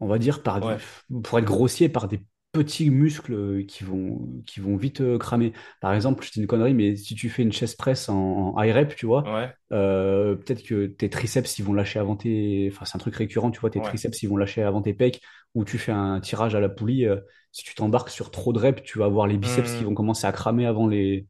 on 0.00 0.06
va 0.08 0.18
dire, 0.18 0.42
par, 0.42 0.60
ouais, 0.60 0.82
pour 1.24 1.38
être 1.38 1.44
grossier, 1.44 1.88
par 1.88 2.08
des 2.08 2.20
petits 2.52 2.90
muscles 2.90 3.64
qui 3.66 3.84
vont, 3.84 4.42
qui 4.46 4.60
vont 4.60 4.76
vite 4.76 5.00
euh, 5.00 5.18
cramer. 5.18 5.52
Par 5.80 5.92
exemple, 5.94 6.24
je 6.24 6.32
dis 6.32 6.40
une 6.40 6.46
connerie, 6.46 6.74
mais 6.74 6.96
si 6.96 7.14
tu 7.14 7.28
fais 7.28 7.42
une 7.42 7.52
chest 7.52 7.76
press 7.78 8.08
en, 8.08 8.16
en 8.56 8.62
high 8.62 8.72
rep, 8.74 8.94
tu 8.96 9.06
vois, 9.06 9.26
ouais, 9.26 9.56
euh, 9.72 10.34
peut-être 10.36 10.62
que 10.64 10.86
tes 10.86 11.10
triceps, 11.10 11.58
ils 11.58 11.64
vont 11.64 11.74
lâcher 11.74 11.98
avant 11.98 12.16
tes, 12.16 12.70
enfin, 12.72 12.84
c'est 12.86 12.96
un 12.96 13.00
truc 13.00 13.14
récurrent, 13.16 13.50
tu 13.50 13.60
vois, 13.60 13.70
tes 13.70 13.80
ouais. 13.80 13.82
triceps, 13.82 14.22
ils 14.22 14.28
vont 14.28 14.36
lâcher 14.36 14.62
avant 14.62 14.80
tes 14.82 14.94
pecs, 14.94 15.20
ou 15.54 15.64
tu 15.64 15.78
fais 15.78 15.92
un 15.92 16.20
tirage 16.20 16.54
à 16.54 16.60
la 16.60 16.68
poulie, 16.70 17.06
euh, 17.06 17.16
si 17.52 17.64
tu 17.64 17.74
t'embarques 17.74 18.10
sur 18.10 18.30
trop 18.30 18.52
de 18.52 18.58
reps, 18.58 18.82
tu 18.82 18.98
vas 18.98 19.04
avoir 19.06 19.26
les 19.26 19.36
biceps 19.36 19.74
qui 19.74 19.82
Hmm, 19.82 19.86
vont 19.86 19.94
commencer 19.94 20.26
à 20.26 20.32
cramer 20.32 20.66
avant 20.66 20.86
les, 20.86 21.26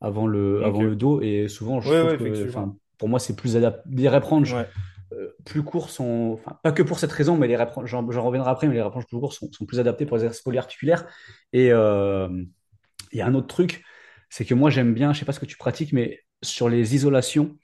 avant 0.00 0.26
le, 0.26 0.64
avant 0.64 0.82
le 0.82 0.96
dos, 0.96 1.20
et 1.22 1.48
souvent, 1.48 1.80
je 1.80 1.90
Ouais, 1.90 1.94
trouve 1.94 2.10
ouais, 2.10 2.14
que, 2.14 2.44
enfin, 2.46 2.74
effectivement. 2.74 2.78
pour 2.98 3.08
moi, 3.08 3.18
c'est 3.18 3.36
plus 3.36 3.56
adapté. 3.56 3.82
Les 3.90 4.08
euh, 4.08 4.64
plus 5.44 5.62
courts 5.62 5.90
sont, 5.90 6.38
enfin, 6.40 6.58
pas 6.62 6.72
que 6.72 6.82
pour 6.82 6.98
cette 6.98 7.12
raison, 7.12 7.36
mais 7.36 7.48
les 7.48 7.56
j'en 7.84 8.06
reviendrai 8.06 8.50
après, 8.50 8.66
mais 8.66 8.74
les 8.74 8.82
range 8.82 9.06
plus 9.06 9.18
courts 9.18 9.32
sont, 9.32 9.50
sont 9.52 9.66
plus 9.66 9.80
adaptés 9.80 10.06
pour 10.06 10.16
les 10.16 10.24
exercices 10.24 10.42
polyarticulaires. 10.42 11.06
Et 11.52 11.72
euh, 11.72 12.28
il 13.12 13.18
y 13.18 13.22
a 13.22 13.26
un 13.26 13.34
autre 13.34 13.46
truc, 13.46 13.84
c'est 14.28 14.44
que 14.44 14.54
moi 14.54 14.70
j'aime 14.70 14.94
bien, 14.94 15.12
je 15.12 15.20
sais 15.20 15.24
pas 15.24 15.32
ce 15.32 15.40
que 15.40 15.46
tu 15.46 15.56
pratiques, 15.56 15.92
mais 15.92 16.20
sur 16.42 16.68
les 16.68 16.94
isolations 16.94 17.56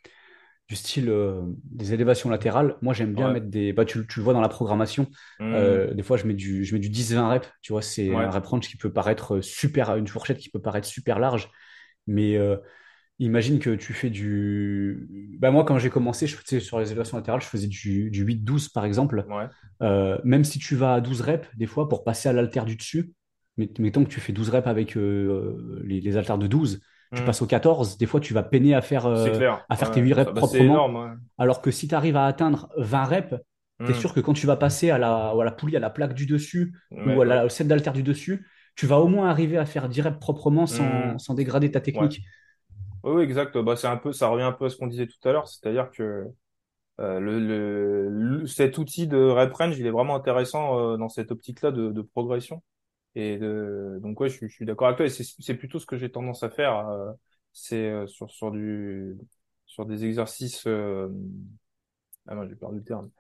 du 0.69 0.77
style 0.77 1.09
euh, 1.09 1.43
des 1.65 1.93
élévations 1.95 2.31
latérales, 2.31 2.77
moi 2.81 2.95
j'aime 2.95 3.13
bien 3.13 3.27
ouais. 3.27 3.35
mettre 3.35 3.49
des, 3.49 3.73
bah, 3.73 3.85
tu, 3.85 4.07
tu 4.07 4.21
le 4.21 4.25
vois 4.25 4.33
dans 4.33 4.41
la 4.41 4.49
programmation, 4.49 5.09
euh, 5.41 5.93
des 5.93 6.05
fois 6.05 6.17
je 6.17 6.27
mets 6.27 6.35
du, 6.35 6.65
je 6.65 6.75
mets 6.75 6.81
du 6.81 6.89
10-20 6.89 7.29
reps, 7.29 7.51
tu 7.61 7.73
vois, 7.73 7.83
c'est 7.83 8.15
un 8.15 8.31
rep 8.31 8.47
range 8.47 8.69
qui 8.69 8.77
peut 8.77 8.93
paraître 8.93 9.41
super, 9.41 9.97
une 9.97 10.07
fourchette 10.07 10.39
qui 10.39 10.49
peut 10.49 10.61
paraître 10.61 10.87
super 10.87 11.19
large, 11.19 11.51
mais 12.07 12.37
euh, 12.37 12.57
Imagine 13.21 13.59
que 13.59 13.71
tu 13.71 13.93
fais 13.93 14.11
du... 14.11 15.07
Bah 15.39 15.51
moi, 15.51 15.65
quand 15.65 15.79
j'ai 15.79 15.91
commencé, 15.91 16.27
je 16.27 16.37
faisais 16.37 16.59
sur 16.59 16.81
les 16.81 16.87
élévations 16.91 17.19
latérales, 17.19 17.43
je 17.43 17.47
faisais 17.47 17.69
du, 17.69 18.11
du 18.11 18.25
8-12 18.25 18.71
par 18.71 18.85
exemple. 18.87 19.27
Ouais. 19.29 19.49
Euh, 19.83 20.19
même 20.25 20.43
si 20.45 20.59
tu 20.59 20.75
vas 20.75 20.95
à 20.95 21.01
12 21.03 21.21
reps, 21.21 21.47
des 21.57 21.67
fois, 21.67 21.89
pour 21.89 22.03
passer 22.03 22.29
à 22.31 22.33
l'haltère 22.33 22.65
du 22.65 22.77
dessus, 22.77 23.13
mettons 23.79 24.05
que 24.05 24.09
tu 24.11 24.21
fais 24.21 24.33
12 24.33 24.49
reps 24.49 24.67
avec 24.67 24.97
euh, 24.97 25.83
les, 25.85 26.01
les 26.01 26.17
haltères 26.17 26.39
de 26.39 26.47
12, 26.47 26.81
tu 27.13 27.23
Hmm. 27.23 27.25
passes 27.25 27.43
au 27.43 27.47
14, 27.47 27.99
des 27.99 28.07
fois, 28.07 28.21
tu 28.21 28.33
vas 28.35 28.43
peiner 28.43 28.75
à 28.75 28.81
faire, 28.83 29.05
euh, 29.07 29.27
clair. 29.37 29.67
à 29.69 29.77
faire 29.77 29.91
tes 29.91 30.01
Ouais. 30.01 30.07
8 30.07 30.15
Ça, 30.15 30.15
reps 30.15 30.33
bah, 30.33 30.43
c'est 30.43 30.59
proprement. 30.59 30.65
énorme. 30.65 30.97
Ouais. 30.97 31.17
Alors 31.39 31.61
que 31.61 31.71
si 31.71 31.89
tu 31.89 31.95
arrives 31.95 32.17
à 32.17 32.27
atteindre 32.27 32.71
20 32.79 33.05
reps, 33.05 33.35
tu 33.85 33.91
es 33.93 33.95
Hmm. 33.95 34.01
sûr 34.01 34.15
que 34.15 34.21
quand 34.21 34.33
tu 34.35 34.47
vas 34.47 34.57
passer 34.57 34.91
à 34.91 34.99
la, 34.99 35.31
à 35.31 35.45
la 35.45 35.51
poulie, 35.53 35.77
à 35.77 35.81
la 35.81 35.91
plaque 35.91 36.15
du 36.15 36.27
dessus, 36.27 36.75
ou 37.05 37.21
à 37.21 37.25
la, 37.25 37.45
au 37.47 37.49
set 37.49 37.67
d'haltère 37.69 37.93
du 37.93 38.03
dessus, 38.03 38.47
tu 38.77 38.87
vas 38.87 38.99
au 39.01 39.09
moins 39.09 39.29
arriver 39.29 39.57
à 39.59 39.67
faire 39.67 39.89
10 39.89 40.01
reps 40.03 40.19
proprement 40.21 40.67
Hmm. 40.69 40.75
sans, 40.77 41.19
sans 41.19 41.35
dégrader 41.35 41.71
ta 41.71 41.81
Ouais. 41.95 42.09
Oui, 43.03 43.13
oui, 43.15 43.23
exact. 43.23 43.57
Bah, 43.59 43.77
c'est 43.77 43.87
un 43.87 43.97
peu, 43.97 44.13
ça 44.13 44.29
revient 44.29 44.43
un 44.45 44.53
peu 44.53 44.67
à 44.67 44.71
ce 44.71 44.77
qu'on 44.77 44.87
disait 44.87 45.07
tout 45.07 45.29
à 45.29 45.33
l'heure, 45.33 45.49
c'est-à-dire 45.49 45.91
que 45.91 46.27
euh, 47.01 47.21
le, 47.21 47.41
le, 47.41 48.09
le- 48.11 48.47
cet 48.47 48.79
outil 48.79 49.07
de 49.09 49.19
rep 49.19 49.53
range, 49.55 49.79
il 49.79 49.87
est 49.87 49.91
vraiment 49.91 50.17
intéressant 50.17 50.79
euh, 50.95 50.99
dans 50.99 51.09
cette 51.11 51.33
optique-là 51.33 51.73
de, 51.73 51.91
de 51.93 52.03
progression. 52.03 52.63
Et 53.17 53.39
de, 53.39 53.99
donc 54.03 54.21
ouais, 54.21 54.29
je, 54.31 54.37
suis 54.39 54.49
je 54.49 54.55
suis 54.55 54.67
d'accord 54.67 54.89
avec 54.89 54.99
toi. 54.99 55.07
Et 55.07 55.11
c'est 55.11 55.25
c'est 55.25 55.55
plutôt 55.57 55.79
ce 55.81 55.87
que 55.87 55.97
j'ai 55.99 56.11
tendance 56.13 56.43
à 56.45 56.51
faire. 56.51 56.79
euh, 56.89 57.13
c'est 57.53 57.89
euh, 57.91 58.07
sur 58.09 58.31
sur 58.31 58.51
du 58.53 59.17
sur 59.67 59.87
des 59.87 60.05
exercices. 60.07 60.67
euh, 60.69 61.09
ah 62.27 62.35
non, 62.35 62.47
j'ai 62.49 62.55
perdu 62.57 62.79
le 62.79 62.85
terme. 62.85 63.11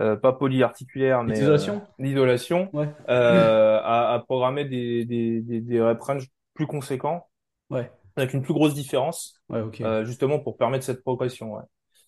euh, 0.00 0.16
pas 0.16 0.32
polyarticulaire, 0.32 1.24
mais 1.24 1.42
euh, 1.42 1.68
isolations? 1.68 1.86
l'isolation, 1.98 2.74
Ouais. 2.74 2.88
euh, 3.08 3.12
à, 3.82 4.14
à 4.14 4.20
programmer 4.20 4.64
des, 4.64 5.04
des, 5.04 5.40
des, 5.42 5.60
des 5.60 5.80
rep 5.80 6.00
range 6.00 6.28
plus 6.54 6.66
conséquents, 6.66 7.28
Ouais, 7.70 7.90
avec 8.20 8.34
une 8.34 8.42
plus 8.42 8.54
grosse 8.54 8.74
différence, 8.74 9.40
ouais, 9.48 9.62
euh, 9.82 10.04
justement 10.04 10.38
pour 10.40 10.56
permettre 10.56 10.84
cette 10.84 11.02
progression. 11.02 11.54
Ouais. 11.54 11.62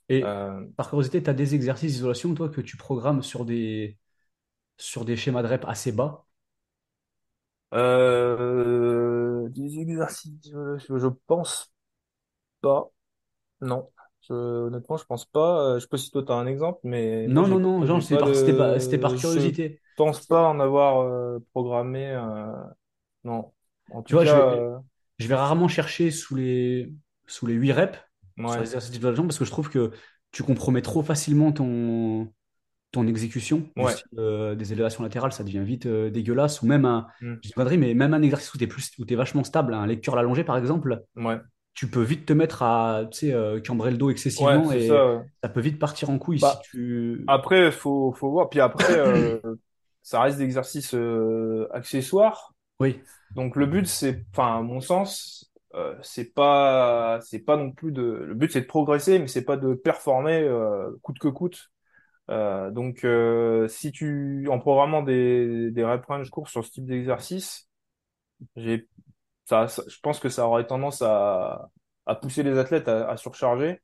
Et 0.08 0.24
Euh, 0.24 0.66
par 0.76 0.88
curiosité, 0.90 1.22
tu 1.22 1.30
as 1.30 1.34
des 1.34 1.54
exercices 1.54 1.92
d'isolation, 1.92 2.34
toi, 2.34 2.48
que 2.48 2.60
tu 2.60 2.76
programmes 2.76 3.22
sur 3.22 3.44
des, 3.44 3.96
sur 4.78 5.04
des 5.04 5.16
schémas 5.16 5.42
de 5.42 5.48
rep 5.48 5.64
assez 5.68 5.92
bas? 5.92 6.26
euh, 7.74 9.48
des 9.50 9.78
exercices, 9.78 10.32
euh, 10.54 10.78
je, 10.78 11.06
pense 11.26 11.72
pas. 12.60 12.90
Non. 13.60 13.90
Je, 14.22 14.34
honnêtement, 14.34 14.96
je 14.98 15.04
pense 15.06 15.26
pas. 15.26 15.76
Je 15.76 15.80
sais 15.82 15.88
pas 15.88 15.98
si 15.98 16.10
toi 16.10 16.24
tu 16.24 16.32
as 16.32 16.36
un 16.36 16.46
exemple, 16.46 16.80
mais 16.84 17.28
moi 17.28 17.44
Non, 17.44 17.48
non, 17.48 17.58
non, 17.60 17.86
genre, 17.86 18.02
c'était 18.02 18.18
par, 18.18 18.80
c'était 18.80 18.98
par 18.98 19.12
Je 19.12 19.20
curiosité. 19.20 19.80
pense 19.96 20.26
pas 20.26 20.48
en 20.48 20.60
avoir 20.60 21.40
programmé. 21.52 22.14
Non. 23.24 23.52
En 23.90 24.02
Tu 24.06 24.12
tout 24.12 24.14
vois, 24.14 24.24
je 24.24 24.34
vais, 24.36 24.42
euh, 24.42 24.78
je 25.20 25.28
vais 25.28 25.34
rarement 25.34 25.68
chercher 25.68 26.10
sous 26.10 26.34
les, 26.34 26.92
sous 27.26 27.46
les 27.46 27.54
8 27.54 27.72
reps 27.72 27.98
sur 28.38 28.46
les 28.46 28.50
ouais. 28.52 28.60
exercices 28.60 28.90
d'isolation 28.90 29.24
parce 29.24 29.38
que 29.38 29.44
je 29.44 29.50
trouve 29.50 29.68
que 29.70 29.90
tu 30.32 30.42
compromets 30.42 30.82
trop 30.82 31.02
facilement 31.02 31.52
ton, 31.52 32.32
ton 32.92 33.06
exécution 33.06 33.68
Ouais. 33.76 33.92
style 33.92 34.06
euh, 34.18 34.54
des 34.54 34.72
élévations 34.72 35.02
latérales, 35.02 35.32
ça 35.32 35.44
devient 35.44 35.62
vite 35.62 35.86
euh, 35.86 36.10
dégueulasse. 36.10 36.62
Ou 36.62 36.66
même 36.66 36.84
un, 36.84 37.06
Hmm. 37.20 37.34
je 37.42 37.48
dis 37.48 37.52
pas 37.54 37.64
de 37.64 37.76
mais 37.76 37.94
même 37.94 38.14
un 38.14 38.22
exercice 38.22 38.54
où 38.54 38.58
tu 38.58 38.64
es 38.64 38.66
plus, 38.66 38.90
où 38.98 39.04
t'es 39.04 39.14
vachement 39.14 39.44
stable, 39.44 39.74
un 39.74 39.86
lecture 39.86 40.16
allongé 40.16 40.42
par 40.44 40.56
exemple, 40.56 41.02
Ouais. 41.16 41.38
tu 41.74 41.88
peux 41.88 42.02
vite 42.02 42.26
te 42.26 42.32
mettre 42.32 42.62
à, 42.62 43.02
euh, 43.24 43.60
cambrer 43.60 43.90
le 43.90 43.96
dos 43.98 44.06
Ouais, 44.06 44.12
excessivement 44.12 44.72
et 44.72 44.88
ça. 44.88 45.22
ça 45.42 45.48
peut 45.48 45.60
vite 45.60 45.78
partir 45.78 46.08
en 46.10 46.18
couille 46.18 46.38
si 46.38 46.42
Bah, 46.44 46.60
tu... 46.64 47.24
après, 47.28 47.70
faut, 47.70 48.12
faut 48.12 48.30
voir. 48.30 48.48
Puis 48.48 48.60
après, 48.60 48.84
euh, 48.98 49.38
ça 50.02 50.22
reste 50.22 50.38
des 50.38 50.44
exercices 50.44 50.94
accessoires. 51.72 52.54
Oui, 52.80 53.00
Donc 53.30 53.56
le 53.56 53.66
but, 53.66 53.86
c'est, 53.86 54.24
enfin, 54.32 54.58
à 54.58 54.62
mon 54.62 54.80
sens, 54.80 55.52
euh, 55.74 55.96
c'est 56.02 56.32
pas, 56.34 57.20
c'est 57.22 57.38
pas 57.40 57.56
non 57.56 57.70
plus 57.72 57.92
de. 57.92 58.02
Le 58.02 58.34
but, 58.34 58.50
c'est 58.52 58.62
de 58.62 58.66
progresser, 58.66 59.18
mais 59.18 59.28
c'est 59.28 59.44
pas 59.44 59.56
de 59.56 59.74
performer 59.74 60.40
euh, 60.42 60.90
coûte 61.02 61.18
que 61.18 61.28
coûte. 61.28 61.70
Euh, 62.30 62.70
donc, 62.70 63.04
euh, 63.04 63.68
si 63.68 63.92
tu, 63.92 64.48
en 64.50 64.58
programmant 64.60 65.02
des, 65.02 65.70
des 65.72 65.84
rep 65.84 66.04
range 66.06 66.30
courts 66.30 66.48
sur 66.48 66.64
ce 66.64 66.70
type 66.72 66.86
d'exercice, 66.86 67.68
j'ai, 68.56 68.88
ça, 69.46 69.68
ça- 69.68 69.84
je 69.88 69.98
pense 70.02 70.20
que 70.20 70.28
ça 70.30 70.46
aurait 70.48 70.66
tendance 70.66 71.02
à, 71.02 71.70
à 72.06 72.14
pousser 72.16 72.42
les 72.44 72.58
athlètes 72.58 72.88
à, 72.88 73.08
à 73.10 73.16
surcharger. 73.18 73.80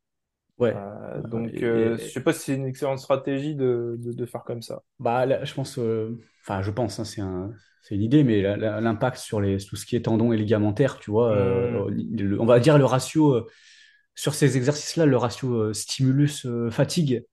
Ouais. 0.59 0.83
Euh, 1.15 1.23
Euh, 1.23 1.23
donc, 1.23 1.53
et- 1.53 1.65
euh, 1.65 1.99
je 1.99 2.13
sais 2.13 2.23
pas 2.23 2.33
si 2.33 2.41
c'est 2.41 2.55
une 2.57 2.67
excellente 2.67 2.99
stratégie 3.01 3.55
de, 3.57 3.97
de, 4.01 4.13
de 4.13 4.27
faire 4.27 4.45
comme 4.45 4.63
ça. 4.63 4.83
Bah, 4.99 5.27
là, 5.27 5.45
je 5.45 5.53
pense, 5.55 5.79
euh, 5.79 6.19
enfin, 6.43 6.63
je 6.63 6.71
pense, 6.71 6.99
hein, 6.99 7.05
c'est 7.05 7.21
un, 7.21 7.53
c'est 7.87 7.95
une 7.95 8.03
idée, 8.03 8.25
mais 8.25 8.43
l'impact 8.43 9.19
sur 9.19 9.41
les, 9.41 9.59
tout 9.59 9.77
ce 9.77 9.87
qui 9.87 9.97
est 9.97 10.03
tendons 10.03 10.33
et 10.33 10.37
ligamentaires, 10.37 10.99
tu 10.99 11.11
vois, 11.11 11.33
euh, 11.35 11.89
le- 11.91 12.41
on 12.41 12.47
va 12.47 12.59
dire 12.61 12.79
le 12.79 12.85
ratio, 12.85 13.35
euh, 13.35 13.47
sur 14.15 14.35
ces 14.35 14.57
exercices-là, 14.57 15.07
le 15.07 15.17
ratio 15.17 15.55
euh, 15.55 15.75
stimulus-fatigue, 15.75 17.25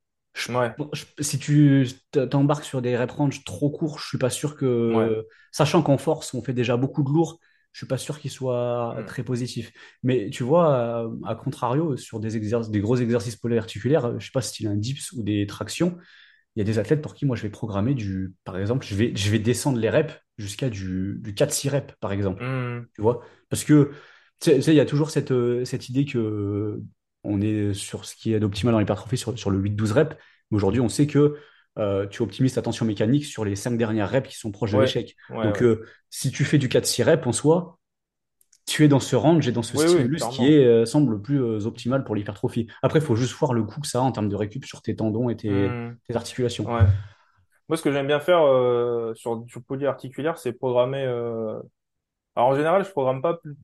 ouais, 0.49 0.75
si 1.19 1.39
tu 1.39 1.87
t'embarques 2.31 2.65
sur 2.65 2.81
des 2.81 2.97
rep 2.97 3.11
range 3.11 3.43
trop 3.43 3.69
courts, 3.69 3.99
je 3.99 4.07
suis 4.07 4.17
pas 4.17 4.29
sûr 4.29 4.55
ouais. 4.87 5.09
que, 5.09 5.27
sachant 5.51 5.83
qu'en 5.83 5.97
force, 5.97 6.33
on 6.33 6.41
fait 6.41 6.53
déjà 6.53 6.77
beaucoup 6.77 7.03
de 7.03 7.09
lourd, 7.09 7.39
je 7.71 7.79
suis 7.79 7.87
pas 7.87 7.97
sûr 7.97 8.19
qu'il 8.19 8.31
soit 8.31 8.95
hmm, 8.95 9.07
très 9.07 9.23
positif. 9.23 9.71
Mais 10.03 10.29
tu 10.31 10.43
vois, 10.43 10.75
à, 10.75 11.07
à 11.25 11.35
contrario, 11.35 11.97
sur 11.97 12.19
des 12.19 12.37
exercices, 12.37 12.71
des 12.71 12.79
gros 12.81 12.97
exercices 12.97 13.35
polyarticulaires, 13.35 14.19
je 14.19 14.25
sais 14.25 14.31
pas 14.31 14.41
si 14.41 14.53
tu 14.53 14.67
as 14.67 14.71
un 14.71 14.75
dips 14.75 15.11
ou 15.13 15.23
des 15.23 15.47
tractions, 15.47 15.97
il 16.55 16.59
y 16.59 16.61
a 16.61 16.65
des 16.65 16.79
athlètes 16.79 17.01
pour 17.01 17.13
qui 17.15 17.25
moi 17.25 17.35
je 17.35 17.43
vais 17.43 17.49
programmer 17.49 17.93
du, 17.93 18.33
par 18.43 18.57
exemple, 18.57 18.85
je 18.85 18.95
vais, 18.95 19.15
je 19.15 19.29
vais 19.31 19.39
descendre 19.39 19.79
les 19.79 19.89
reps 19.89 20.13
jusqu'à 20.37 20.69
du, 20.69 21.19
du 21.21 21.33
4-6 21.33 21.69
reps, 21.69 21.93
par 21.99 22.11
exemple. 22.11 22.43
hmm, 22.43 22.85
Tu 22.95 23.01
vois? 23.01 23.21
Parce 23.49 23.63
que, 23.63 23.91
tu 24.39 24.61
sais, 24.61 24.73
il 24.73 24.75
y 24.77 24.79
a 24.79 24.85
toujours 24.85 25.09
cette, 25.09 25.31
euh, 25.31 25.65
cette 25.65 25.89
idée 25.89 26.05
que 26.05 26.17
euh, 26.17 26.83
on 27.23 27.41
est 27.41 27.73
sur 27.73 28.05
ce 28.05 28.15
qui 28.15 28.33
est 28.33 28.39
d'optimal 28.39 28.73
dans 28.73 28.79
l'hypertrophie 28.79 29.17
sur, 29.17 29.37
sur 29.37 29.49
le 29.49 29.57
8-12 29.59 29.91
reps. 29.93 30.15
Mais 30.51 30.55
aujourd'hui, 30.57 30.81
on 30.81 30.89
sait 30.89 31.07
que 31.07 31.37
euh, 31.79 32.07
tu 32.07 32.21
optimises 32.21 32.53
ta 32.53 32.61
tension 32.61 32.85
mécanique 32.85 33.25
sur 33.25 33.45
les 33.45 33.55
5 33.55 33.77
dernières 33.77 34.09
reps 34.11 34.29
qui 34.29 34.37
sont 34.37 34.51
proches 34.51 34.73
de 34.73 34.77
l'échec. 34.77 35.15
ouais, 35.29 35.37
Donc, 35.41 35.61
ouais. 35.61 35.63
euh, 35.63 35.85
si 36.09 36.31
tu 36.31 36.43
fais 36.45 36.57
du 36.57 36.67
4-6 36.69 37.03
reps 37.03 37.25
en 37.25 37.31
soi, 37.31 37.79
tu 38.65 38.83
es 38.85 38.87
dans 38.87 38.99
ce 38.99 39.15
range 39.15 39.47
et 39.47 39.51
dans 39.51 39.63
ce 39.63 39.75
Oui, 39.75 39.85
oui, 39.87 40.09
stimulus 40.09 40.27
qui 40.29 40.53
est, 40.53 40.65
euh, 40.65 40.85
semble 40.85 41.11
le 41.13 41.21
plus 41.21 41.41
euh, 41.41 41.65
optimal 41.65 42.03
pour 42.03 42.15
l'hypertrophie. 42.15 42.67
Après, 42.81 42.99
il 42.99 43.05
faut 43.05 43.15
juste 43.15 43.33
voir 43.35 43.53
le 43.53 43.63
coût 43.63 43.81
que 43.81 43.87
ça 43.87 43.99
a 43.99 44.01
en 44.01 44.11
termes 44.11 44.29
de 44.29 44.35
récup 44.35 44.65
sur 44.65 44.81
tes 44.81 44.95
tendons 44.95 45.29
et 45.29 45.35
tes, 45.37 45.77
Hmm, 45.77 45.93
tes 46.07 46.15
articulations. 46.15 46.67
ouais. 46.67 46.87
Moi, 47.69 47.77
ce 47.77 47.83
que 47.83 47.91
j'aime 47.93 48.07
bien 48.07 48.19
faire 48.21 48.41
euh, 48.43 49.13
sur 49.15 49.45
sur 49.49 49.63
polyarticulaire, 49.63 50.37
c'est 50.39 50.53
programmer. 50.53 51.05
Alors 52.35 52.49
en 52.49 52.55
général, 52.55 52.83
je 52.85 52.91
programme 52.91 53.21
pas 53.21 53.35
plus. 53.37 53.55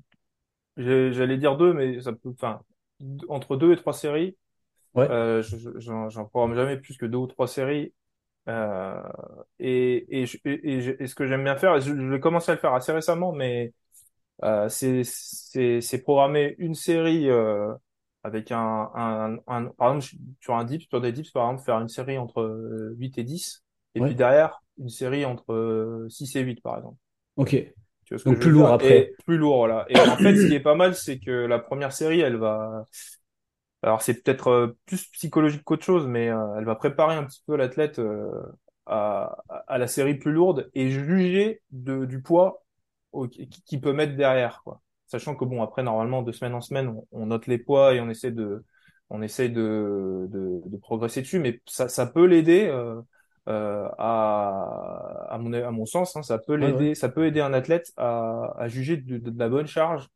J'allais 0.77 1.37
dire 1.37 1.57
deux, 1.57 1.73
mais 1.73 2.01
ça 2.01 2.13
peut. 2.13 2.29
Enfin, 2.31 2.61
entre 3.29 3.57
deux 3.57 3.73
et 3.73 3.77
trois 3.77 3.93
séries. 3.93 4.37
Ouais, 4.93 5.15
je- 5.41 5.41
je- 5.79 6.09
j'en 6.09 6.25
programme 6.25 6.55
jamais 6.55 6.77
plus 6.77 6.97
que 6.97 7.05
deux 7.05 7.17
ou 7.17 7.27
trois 7.27 7.47
séries. 7.47 7.93
Et, 9.59 10.05
et, 10.21 10.25
je- 10.25 10.37
et, 10.45 10.73
et 10.77 10.81
je- 10.81 10.91
et 11.03 11.07
ce 11.07 11.15
que 11.15 11.27
j'aime 11.27 11.43
bien 11.43 11.55
faire, 11.57 11.79
je, 11.81 11.93
je 11.95 12.07
vais 12.07 12.19
commencer 12.19 12.51
à 12.51 12.55
le 12.55 12.59
faire 12.61 12.73
assez 12.73 12.91
récemment, 12.91 13.31
mais 13.33 13.73
euh, 14.43 14.69
c'est 14.69 16.01
programmer 16.03 16.55
une 16.59 16.75
série 16.75 17.29
euh, 17.29 17.73
avec 18.23 18.51
un, 18.51 18.89
un, 18.95 19.37
un 19.47 19.65
par 19.67 19.95
exemple 19.95 20.21
sur 20.41 20.55
un 20.55 20.63
dips 20.63 20.87
sur 20.89 21.01
des 21.01 21.11
dips 21.11 21.31
par 21.31 21.45
exemple 21.49 21.65
faire 21.65 21.79
une 21.79 21.89
série 21.89 22.17
entre 22.17 22.41
euh, 22.41 22.95
8 22.97 23.17
et 23.17 23.23
10 23.23 23.63
et 23.95 24.01
puis 24.01 24.15
derrière 24.15 24.61
une 24.77 24.89
série 24.89 25.25
entre 25.25 25.53
euh, 25.53 26.07
6 26.09 26.35
et 26.35 26.41
8 26.41 26.61
par 26.61 26.77
exemple. 26.77 26.97
ok. 27.35 27.55
Tu 28.05 28.13
vois 28.15 28.19
ce 28.19 28.25
que 28.25 28.33
Donc 28.33 28.39
je 28.39 28.41
plus 28.41 28.51
lourd 28.51 28.71
après. 28.71 29.11
Et 29.11 29.15
plus 29.25 29.37
lourd 29.37 29.57
voilà. 29.57 29.85
Et 29.89 29.99
en 29.99 30.17
fait 30.17 30.35
ce 30.35 30.45
qui 30.45 30.53
est 30.55 30.59
pas 30.59 30.75
mal 30.75 30.95
c'est 30.95 31.19
que 31.19 31.31
la 31.31 31.59
première 31.59 31.93
série 31.93 32.19
elle 32.21 32.37
va 32.37 32.85
alors 33.81 34.01
c'est 34.01 34.21
peut-être 34.23 34.47
euh, 34.49 34.77
plus 34.85 35.05
psychologique 35.11 35.63
qu'autre 35.63 35.85
chose, 35.85 36.07
mais 36.07 36.29
euh, 36.29 36.55
elle 36.57 36.65
va 36.65 36.75
préparer 36.75 37.15
un 37.15 37.23
petit 37.25 37.41
peu 37.47 37.55
l'athlète 37.55 37.99
euh, 37.99 38.29
à, 38.85 39.37
à 39.67 39.77
la 39.77 39.87
série 39.87 40.15
plus 40.15 40.31
lourde 40.31 40.69
et 40.73 40.89
juger 40.89 41.61
de, 41.71 42.05
du 42.05 42.21
poids 42.21 42.63
qui, 43.65 43.79
peut 43.79 43.93
mettre 43.93 44.15
derrière, 44.15 44.61
quoi. 44.63 44.81
Sachant 45.07 45.35
que 45.35 45.45
bon, 45.45 45.61
après 45.63 45.83
normalement 45.83 46.21
de 46.21 46.31
semaine 46.31 46.53
en 46.53 46.61
semaine, 46.61 46.87
on, 46.89 47.07
on 47.11 47.25
note 47.27 47.47
les 47.47 47.57
poids 47.57 47.93
et 47.95 47.99
on 48.01 48.09
essaie 48.09 48.31
de, 48.31 48.63
on 49.09 49.21
essaie 49.21 49.49
de, 49.49 50.27
de, 50.31 50.61
de 50.65 50.77
progresser 50.77 51.21
dessus, 51.21 51.39
mais 51.39 51.61
ça, 51.67 51.89
ça 51.89 52.05
peut 52.05 52.25
l'aider. 52.25 52.67
Euh, 52.67 53.01
euh, 53.47 53.87
à, 53.97 55.27
à 55.29 55.37
mon, 55.39 55.51
à 55.53 55.71
mon 55.71 55.85
sens, 55.85 56.15
hein, 56.15 56.21
ça 56.21 56.37
peut 56.37 56.53
Ouais, 56.59 56.71
ouais. 56.71 56.83
l'aider, 56.83 56.93
ça 56.93 57.09
peut 57.09 57.25
aider 57.25 57.41
un 57.41 57.53
athlète 57.53 57.91
à, 57.97 58.53
à 58.57 58.67
juger 58.67 58.97
de, 58.97 59.17
de, 59.17 59.29
de 59.31 59.39
la 59.39 59.49
bonne 59.49 59.65
charge 59.67 60.07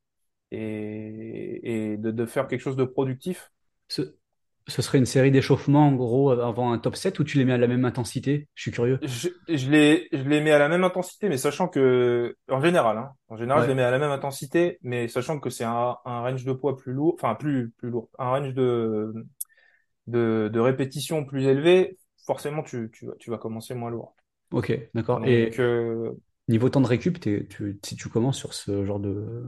et, 0.51 1.93
et 1.93 1.97
de, 1.97 2.11
de 2.11 2.25
faire 2.25 2.47
quelque 2.47 2.61
chose 2.61 2.75
de 2.77 2.85
productif 2.85 3.51
Ce, 3.87 4.15
ce 4.67 4.81
serait 4.81 4.97
une 4.97 5.05
série 5.05 5.31
d'échauffements, 5.31 5.87
en 5.87 5.93
gros, 5.93 6.31
avant 6.31 6.71
un 6.73 6.79
top 6.79 6.95
7 6.95 7.19
ou 7.19 7.23
tu 7.23 7.37
les 7.37 7.45
mets 7.45 7.53
à 7.53 7.57
la 7.57 7.67
même 7.67 7.85
intensité? 7.85 8.47
Je 8.55 8.61
suis 8.63 8.71
curieux. 8.71 8.99
Je, 9.01 9.27
je 9.49 9.69
les, 9.69 10.07
je 10.13 10.17
les 10.23 10.39
mets 10.39 10.51
à 10.53 10.59
la 10.59 10.69
même 10.69 10.83
intensité, 10.85 11.27
mais 11.27 11.37
sachant 11.37 11.67
que, 11.67 12.37
en 12.49 12.61
général, 12.61 12.97
hein, 12.97 13.13
en 13.27 13.35
général, 13.35 13.63
je 13.63 13.67
les 13.67 13.75
mets 13.75 13.83
à 13.83 13.91
la 13.91 13.99
même 13.99 14.11
intensité, 14.11 14.79
mais 14.81 15.09
sachant 15.09 15.39
que 15.41 15.49
c'est 15.49 15.65
un, 15.65 15.97
un 16.05 16.21
range 16.21 16.45
de 16.45 16.53
poids 16.53 16.77
plus 16.77 16.93
lourd, 16.93 17.13
enfin 17.15 17.35
plus, 17.35 17.71
plus 17.71 17.89
lourd, 17.89 18.09
un 18.17 18.29
range 18.29 18.53
de, 18.53 19.13
de, 20.07 20.49
de 20.53 20.59
répétition 20.61 21.25
plus 21.25 21.45
élevé, 21.45 21.97
forcément, 22.25 22.63
tu, 22.63 22.91
tu, 22.93 23.07
vas- 23.07 23.15
tu 23.19 23.31
vas 23.31 23.37
commencer 23.39 23.75
moins 23.75 23.91
lourd. 23.91 24.15
ok, 24.51 24.73
d'accord. 24.93 25.21
Et 25.25 25.53
euh, 25.59 26.11
niveau 26.47 26.69
temps 26.69 26.81
de 26.81 26.87
récup, 26.87 27.19
tu, 27.19 27.79
si 27.83 27.95
tu 27.95 28.09
commences 28.09 28.37
sur 28.39 28.53
ce 28.53 28.85
genre 28.85 28.99
de. 28.99 29.43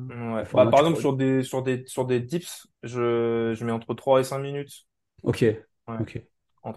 Bah, 0.54 0.68
par 0.68 0.80
exemple, 0.80 0.98
sur 1.00 1.16
des, 1.16 1.44
sur 1.44 1.64
des, 1.64 1.84
sur 1.88 2.06
des 2.06 2.20
dips, 2.20 2.68
je, 2.84 3.54
je 3.58 3.66
mets 3.66 3.72
entre 3.72 3.94
3 3.94 4.20
et 4.22 4.24
5 4.24 4.40
minutes. 4.40 4.88
Ok, 5.26 5.44
Ouais. 5.88 6.00
ok. 6.00 6.20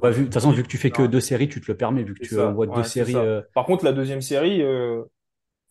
Vu, 0.05 0.21
de 0.21 0.25
toute 0.25 0.35
façon, 0.35 0.53
vu 0.53 0.63
que 0.63 0.69
tu 0.69 0.79
fais 0.79 0.93
que 0.93 1.03
deux 1.03 1.21
séries, 1.21 1.49
tu 1.49 1.61
te 1.61 1.71
le 1.71 1.77
permets, 1.77 2.03
vu 2.05 2.15
que 2.15 2.21
tu 2.21 2.39
ça. 2.39 2.43
envoies 2.43 2.67
deux 2.67 2.83
Ouais, 2.83 2.89
c'est 2.89 3.05
séries. 3.05 3.17
euh, 3.17 3.43
Par 3.55 3.65
contre, 3.67 3.85
la 3.85 3.93
deuxième 3.93 4.21
série, 4.23 4.63
euh, 4.63 5.03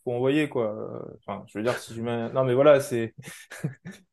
faut 0.04 0.12
envoyer, 0.14 0.48
quoi. 0.48 0.72
Euh, 0.74 1.16
Enfin, 1.26 1.44
je 1.48 1.58
veux 1.58 1.64
dire, 1.64 1.78
si 1.78 1.94
je 1.94 2.02
mets, 2.02 2.30
non, 2.32 2.44
mais 2.44 2.54
voilà, 2.54 2.80
c'est, 2.80 3.14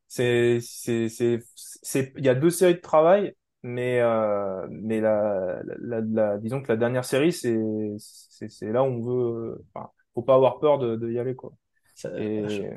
C'est, 0.08 0.60
c'est, 0.62 1.10
c'est, 1.10 2.14
il 2.18 2.24
y 2.26 2.30
a 2.30 2.36
deux 2.36 2.50
séries 2.50 2.76
de 2.76 2.80
travail, 2.80 3.36
mais, 3.64 4.00
euh, 4.02 4.66
mais 4.70 5.02
la, 5.02 5.62
la, 5.80 6.02
la, 6.02 6.38
disons 6.38 6.62
que 6.62 6.70
la 6.72 6.78
dernière 6.78 7.04
série, 7.06 7.34
c'est, 7.34 7.58
c'est, 7.98 8.50
c'est 8.50 8.72
là 8.72 8.84
où 8.84 8.88
on 8.88 9.02
veut, 9.02 9.66
enfin, 9.74 9.90
faut 10.14 10.22
pas 10.22 10.36
avoir 10.36 10.60
peur 10.60 10.78
de, 10.80 10.96
de 10.96 11.12
y 11.12 11.20
aller, 11.20 11.36
quoi. 11.36 11.52
ça, 11.94 12.10
je- 12.48 12.64
Et, 12.64 12.72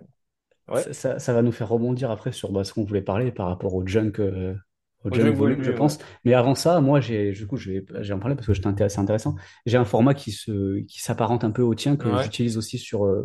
ouais, 0.69 0.85
ça, 0.85 0.95
ça- 0.95 1.19
ça 1.21 1.33
va 1.35 1.43
nous 1.43 1.53
faire 1.53 1.69
rebondir 1.69 2.11
après 2.11 2.33
sur 2.33 2.53
bah, 2.53 2.65
ce 2.65 2.73
qu'on 2.75 2.85
voulait 2.85 3.03
parler 3.03 3.33
par 3.33 3.49
rapport 3.49 3.75
au 3.75 3.87
junk, 3.87 4.15
euh, 4.21 4.57
au 5.05 5.11
au 5.11 5.33
volume, 5.33 5.63
je 5.63 5.71
ouais. 5.71 5.73
pense. 5.73 5.99
Mais 6.25 6.35
avant 6.35 6.55
ça, 6.55 6.81
moi, 6.81 7.01
j'ai, 7.01 7.33
du 7.33 7.47
coup, 7.47 7.57
je 7.57 7.71
vais, 7.73 7.85
j'ai 8.01 8.13
en 8.13 8.19
parler 8.19 8.35
parce 8.35 8.47
que 8.47 8.55
c'est 8.55 8.67
intéressant. 8.67 9.37
J'ai 9.67 9.77
un 9.77 9.85
format 9.85 10.15
qui 10.15 10.33
se, 10.33 10.81
qui 10.85 11.01
s'apparente 11.01 11.45
un 11.45 11.51
peu 11.51 11.63
au 11.63 11.75
tien 11.75 11.97
que 11.97 12.17
Ouais. 12.17 12.17
j'utilise 12.17 12.59
aussi 12.59 12.79
sur, 12.79 13.07
euh, 13.07 13.25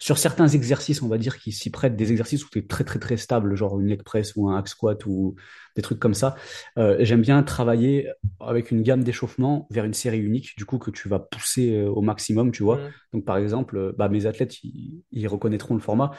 sur 0.00 0.16
certains 0.18 0.46
exercices, 0.48 1.02
on 1.02 1.08
va 1.08 1.18
dire, 1.18 1.38
qui 1.38 1.50
s'y 1.50 1.70
prêtent, 1.70 1.96
des 1.96 2.12
exercices 2.12 2.44
où 2.44 2.48
tu 2.50 2.60
es 2.60 2.66
très 2.66 2.84
très 2.84 3.00
très 3.00 3.16
stable, 3.16 3.56
genre 3.56 3.80
une 3.80 3.88
leg 3.88 4.02
press 4.04 4.34
ou 4.36 4.48
un 4.48 4.56
hack 4.56 4.68
squat 4.68 5.04
ou 5.06 5.34
des 5.74 5.82
trucs 5.82 5.98
comme 5.98 6.14
ça. 6.14 6.36
Euh, 6.78 6.96
j'aime 7.00 7.20
bien 7.22 7.42
travailler 7.42 8.08
avec 8.40 8.70
une 8.70 8.82
gamme 8.82 9.02
d'échauffement 9.02 9.66
vers 9.70 9.84
une 9.84 9.94
série 9.94 10.20
unique, 10.20 10.56
du 10.56 10.64
coup, 10.64 10.78
que 10.78 10.90
tu 10.92 11.08
vas 11.08 11.18
pousser 11.18 11.74
euh, 11.76 11.90
au 11.90 12.00
maximum, 12.02 12.52
tu 12.52 12.62
vois. 12.62 12.82
Donc, 13.12 13.24
par 13.24 13.36
exemple, 13.38 13.92
bah, 13.98 14.08
mes 14.08 14.26
athlètes, 14.26 14.62
ils, 14.62 15.02
ils 15.10 15.26
reconnaîtront 15.28 15.74
le 15.74 15.80
format. 15.80 16.10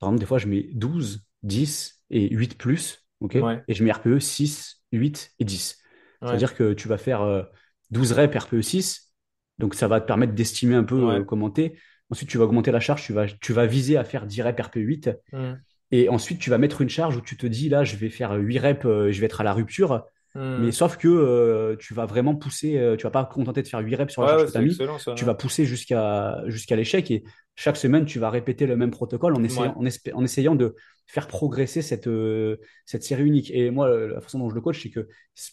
Par 0.00 0.08
exemple, 0.08 0.20
des 0.20 0.26
fois, 0.26 0.38
je 0.38 0.48
mets 0.48 0.68
12, 0.74 1.24
10 1.44 2.02
et 2.10 2.28
8 2.34 2.56
plus, 2.58 3.06
ok? 3.20 3.38
Ouais. 3.42 3.62
Et 3.68 3.74
je 3.74 3.84
mets 3.84 3.92
RPE 3.92 4.18
6, 4.18 4.82
8 4.92 5.32
et 5.38 5.44
10. 5.44 5.78
Ouais. 6.22 6.28
C'est-à-dire 6.28 6.54
que 6.54 6.72
tu 6.72 6.88
vas 6.88 6.98
faire 6.98 7.22
euh, 7.22 7.42
12 7.90 8.12
reps 8.12 8.36
RPE 8.44 8.60
6, 8.60 9.12
donc 9.58 9.74
ça 9.74 9.88
va 9.88 10.00
te 10.00 10.06
permettre 10.06 10.34
d'estimer 10.34 10.74
un 10.74 10.84
peu 10.84 10.96
euh, 10.96 11.18
Ouais. 11.18 11.24
comment 11.26 11.50
t'es. 11.50 11.74
Ensuite, 12.10 12.28
tu 12.30 12.38
vas 12.38 12.44
augmenter 12.44 12.70
la 12.70 12.80
charge, 12.80 13.02
tu 13.04 13.12
vas, 13.12 13.26
tu 13.26 13.52
vas 13.52 13.66
viser 13.66 13.96
à 13.96 14.04
faire 14.04 14.24
10 14.26 14.42
reps 14.42 14.60
RP8. 14.62 15.16
Mm. 15.32 15.52
Et 15.90 16.08
ensuite, 16.08 16.38
tu 16.38 16.50
vas 16.50 16.58
mettre 16.58 16.80
une 16.82 16.88
charge 16.88 17.16
où 17.16 17.20
tu 17.20 17.36
te 17.36 17.46
dis, 17.46 17.68
là, 17.68 17.84
je 17.84 17.96
vais 17.96 18.08
faire 18.10 18.32
8 18.34 18.58
reps, 18.58 18.84
euh, 18.86 19.10
je 19.12 19.20
vais 19.20 19.26
être 19.26 19.40
à 19.40 19.44
la 19.44 19.52
rupture. 19.52 20.04
Mais 20.34 20.68
Mm. 20.68 20.72
sauf 20.72 20.96
que 20.98 21.08
euh, 21.08 21.74
tu 21.76 21.94
vas 21.94 22.04
vraiment 22.06 22.36
pousser, 22.36 22.78
euh, 22.78 22.96
tu 22.96 23.04
vas 23.04 23.10
pas 23.10 23.24
te 23.24 23.32
contenter 23.32 23.62
de 23.62 23.66
faire 23.68 23.80
8 23.80 23.96
reps 23.96 24.12
sur 24.12 24.22
la 24.22 24.28
charge 24.28 24.44
que 24.46 24.52
tu 24.52 24.58
as 24.58 24.60
mis, 24.60 24.74
ça. 25.00 25.14
tu 25.14 25.24
vas 25.24 25.34
pousser 25.34 25.64
jusqu'à 25.64 26.42
jusqu'à 26.46 26.76
l'échec. 26.76 27.10
Et 27.10 27.24
chaque 27.56 27.76
semaine, 27.76 28.04
tu 28.04 28.18
vas 28.20 28.30
répéter 28.30 28.66
le 28.66 28.76
même 28.76 28.90
protocole 28.90 29.34
en 29.34 29.42
essayant, 29.42 29.74
en, 29.76 29.84
en 30.14 30.24
essayant 30.24 30.54
de 30.54 30.76
faire 31.08 31.28
progresser 31.28 31.82
cette, 31.82 32.08
euh, 32.08 32.58
cette 32.86 33.02
série 33.04 33.24
unique. 33.24 33.50
Et 33.52 33.70
moi, 33.70 33.88
la 34.08 34.20
façon 34.20 34.38
dont 34.40 34.50
je 34.50 34.54
le 34.54 34.62
coach, 34.62 34.82
c'est 34.82 34.90
que, 34.90 35.08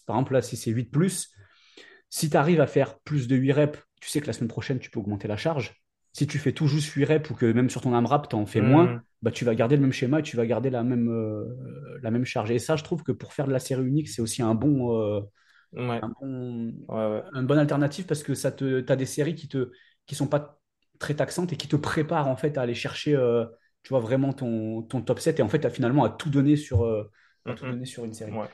par 0.06 0.18
exemple, 0.18 0.34
là, 0.34 0.44
si 0.44 0.58
c'est 0.58 0.72
8 0.72 0.86
plus, 0.92 1.32
si 2.10 2.30
tu 2.30 2.38
arrives 2.38 2.62
à 2.62 2.68
faire 2.68 3.00
plus 3.00 3.28
de 3.28 3.36
8 3.36 3.52
reps, 3.54 3.80
tu 4.02 4.10
sais 4.10 4.22
que 4.22 4.28
la 4.28 4.34
semaine 4.34 4.48
prochaine, 4.50 4.80
tu 4.80 4.90
peux 4.90 5.00
augmenter 5.00 5.28
la 5.28 5.38
charge. 5.38 5.76
Si 6.14 6.28
tu 6.28 6.40
fais 6.40 6.54
tout 6.54 6.68
juste 6.68 6.90
8 6.94 7.06
reps 7.06 7.30
ou 7.30 7.36
que 7.36 7.46
même 7.52 7.70
sur 7.70 7.82
ton 7.82 7.94
AMRAP, 7.94 8.30
tu 8.30 8.36
en 8.36 8.46
fais 8.46 8.62
moins, 8.62 8.96
Mm. 8.96 9.06
bah, 9.22 9.32
tu 9.32 9.46
vas 9.46 9.56
garder 9.56 9.76
le 9.76 9.82
même 9.82 9.92
schéma 9.94 10.20
et 10.20 10.24
tu 10.24 10.38
vas 10.38 10.46
garder 10.46 10.70
la 10.70 10.84
même, 10.84 11.10
euh, 11.10 11.46
la 12.02 12.12
même 12.12 12.26
charge. 12.26 12.52
Et 12.52 12.60
ça, 12.60 12.76
je 12.76 12.84
trouve 12.84 13.04
que 13.04 13.12
pour 13.12 13.34
faire 13.34 13.48
de 13.48 13.52
la 13.54 13.60
série 13.60 13.84
unique, 13.86 14.10
c'est 14.10 14.22
aussi 14.22 14.42
un 14.42 14.56
bon, 14.56 15.02
euh, 15.02 15.22
Ouais. 15.74 16.02
un 16.02 16.10
bon, 16.10 16.74
Ouais, 16.88 16.96
ouais. 17.08 17.24
un 17.34 17.44
bon 17.44 17.58
alternative 17.58 18.06
parce 18.06 18.24
que 18.24 18.34
ça 18.36 18.52
te, 18.52 18.82
t'as 18.82 18.96
des 18.96 19.06
séries 19.06 19.36
qui 19.36 19.48
te, 19.48 19.72
qui 20.06 20.16
sont 20.16 20.28
pas 20.28 20.60
très 21.00 21.16
taxantes 21.16 21.52
et 21.54 21.58
qui 21.58 21.68
te 21.68 21.76
préparent 21.76 22.28
en 22.28 22.36
fait 22.38 22.58
à 22.58 22.62
aller 22.62 22.76
chercher, 22.76 23.16
tu 23.86 23.90
vois, 23.90 24.00
vraiment 24.00 24.34
ton, 24.34 24.82
ton 24.82 25.02
top 25.02 25.20
7 25.20 25.40
et 25.40 25.44
en 25.44 25.48
fait, 25.50 25.64
à 25.64 25.70
finalement 25.70 26.04
à 26.04 26.10
tout 26.10 26.30
donner 26.32 26.56
sur, 26.56 26.84
euh, 26.84 27.12
à 27.46 27.54
tout 27.54 27.66
donner 27.66 27.86
sur 27.86 28.04
une 28.04 28.14
série. 28.14 28.32
Ouais. 28.32 28.48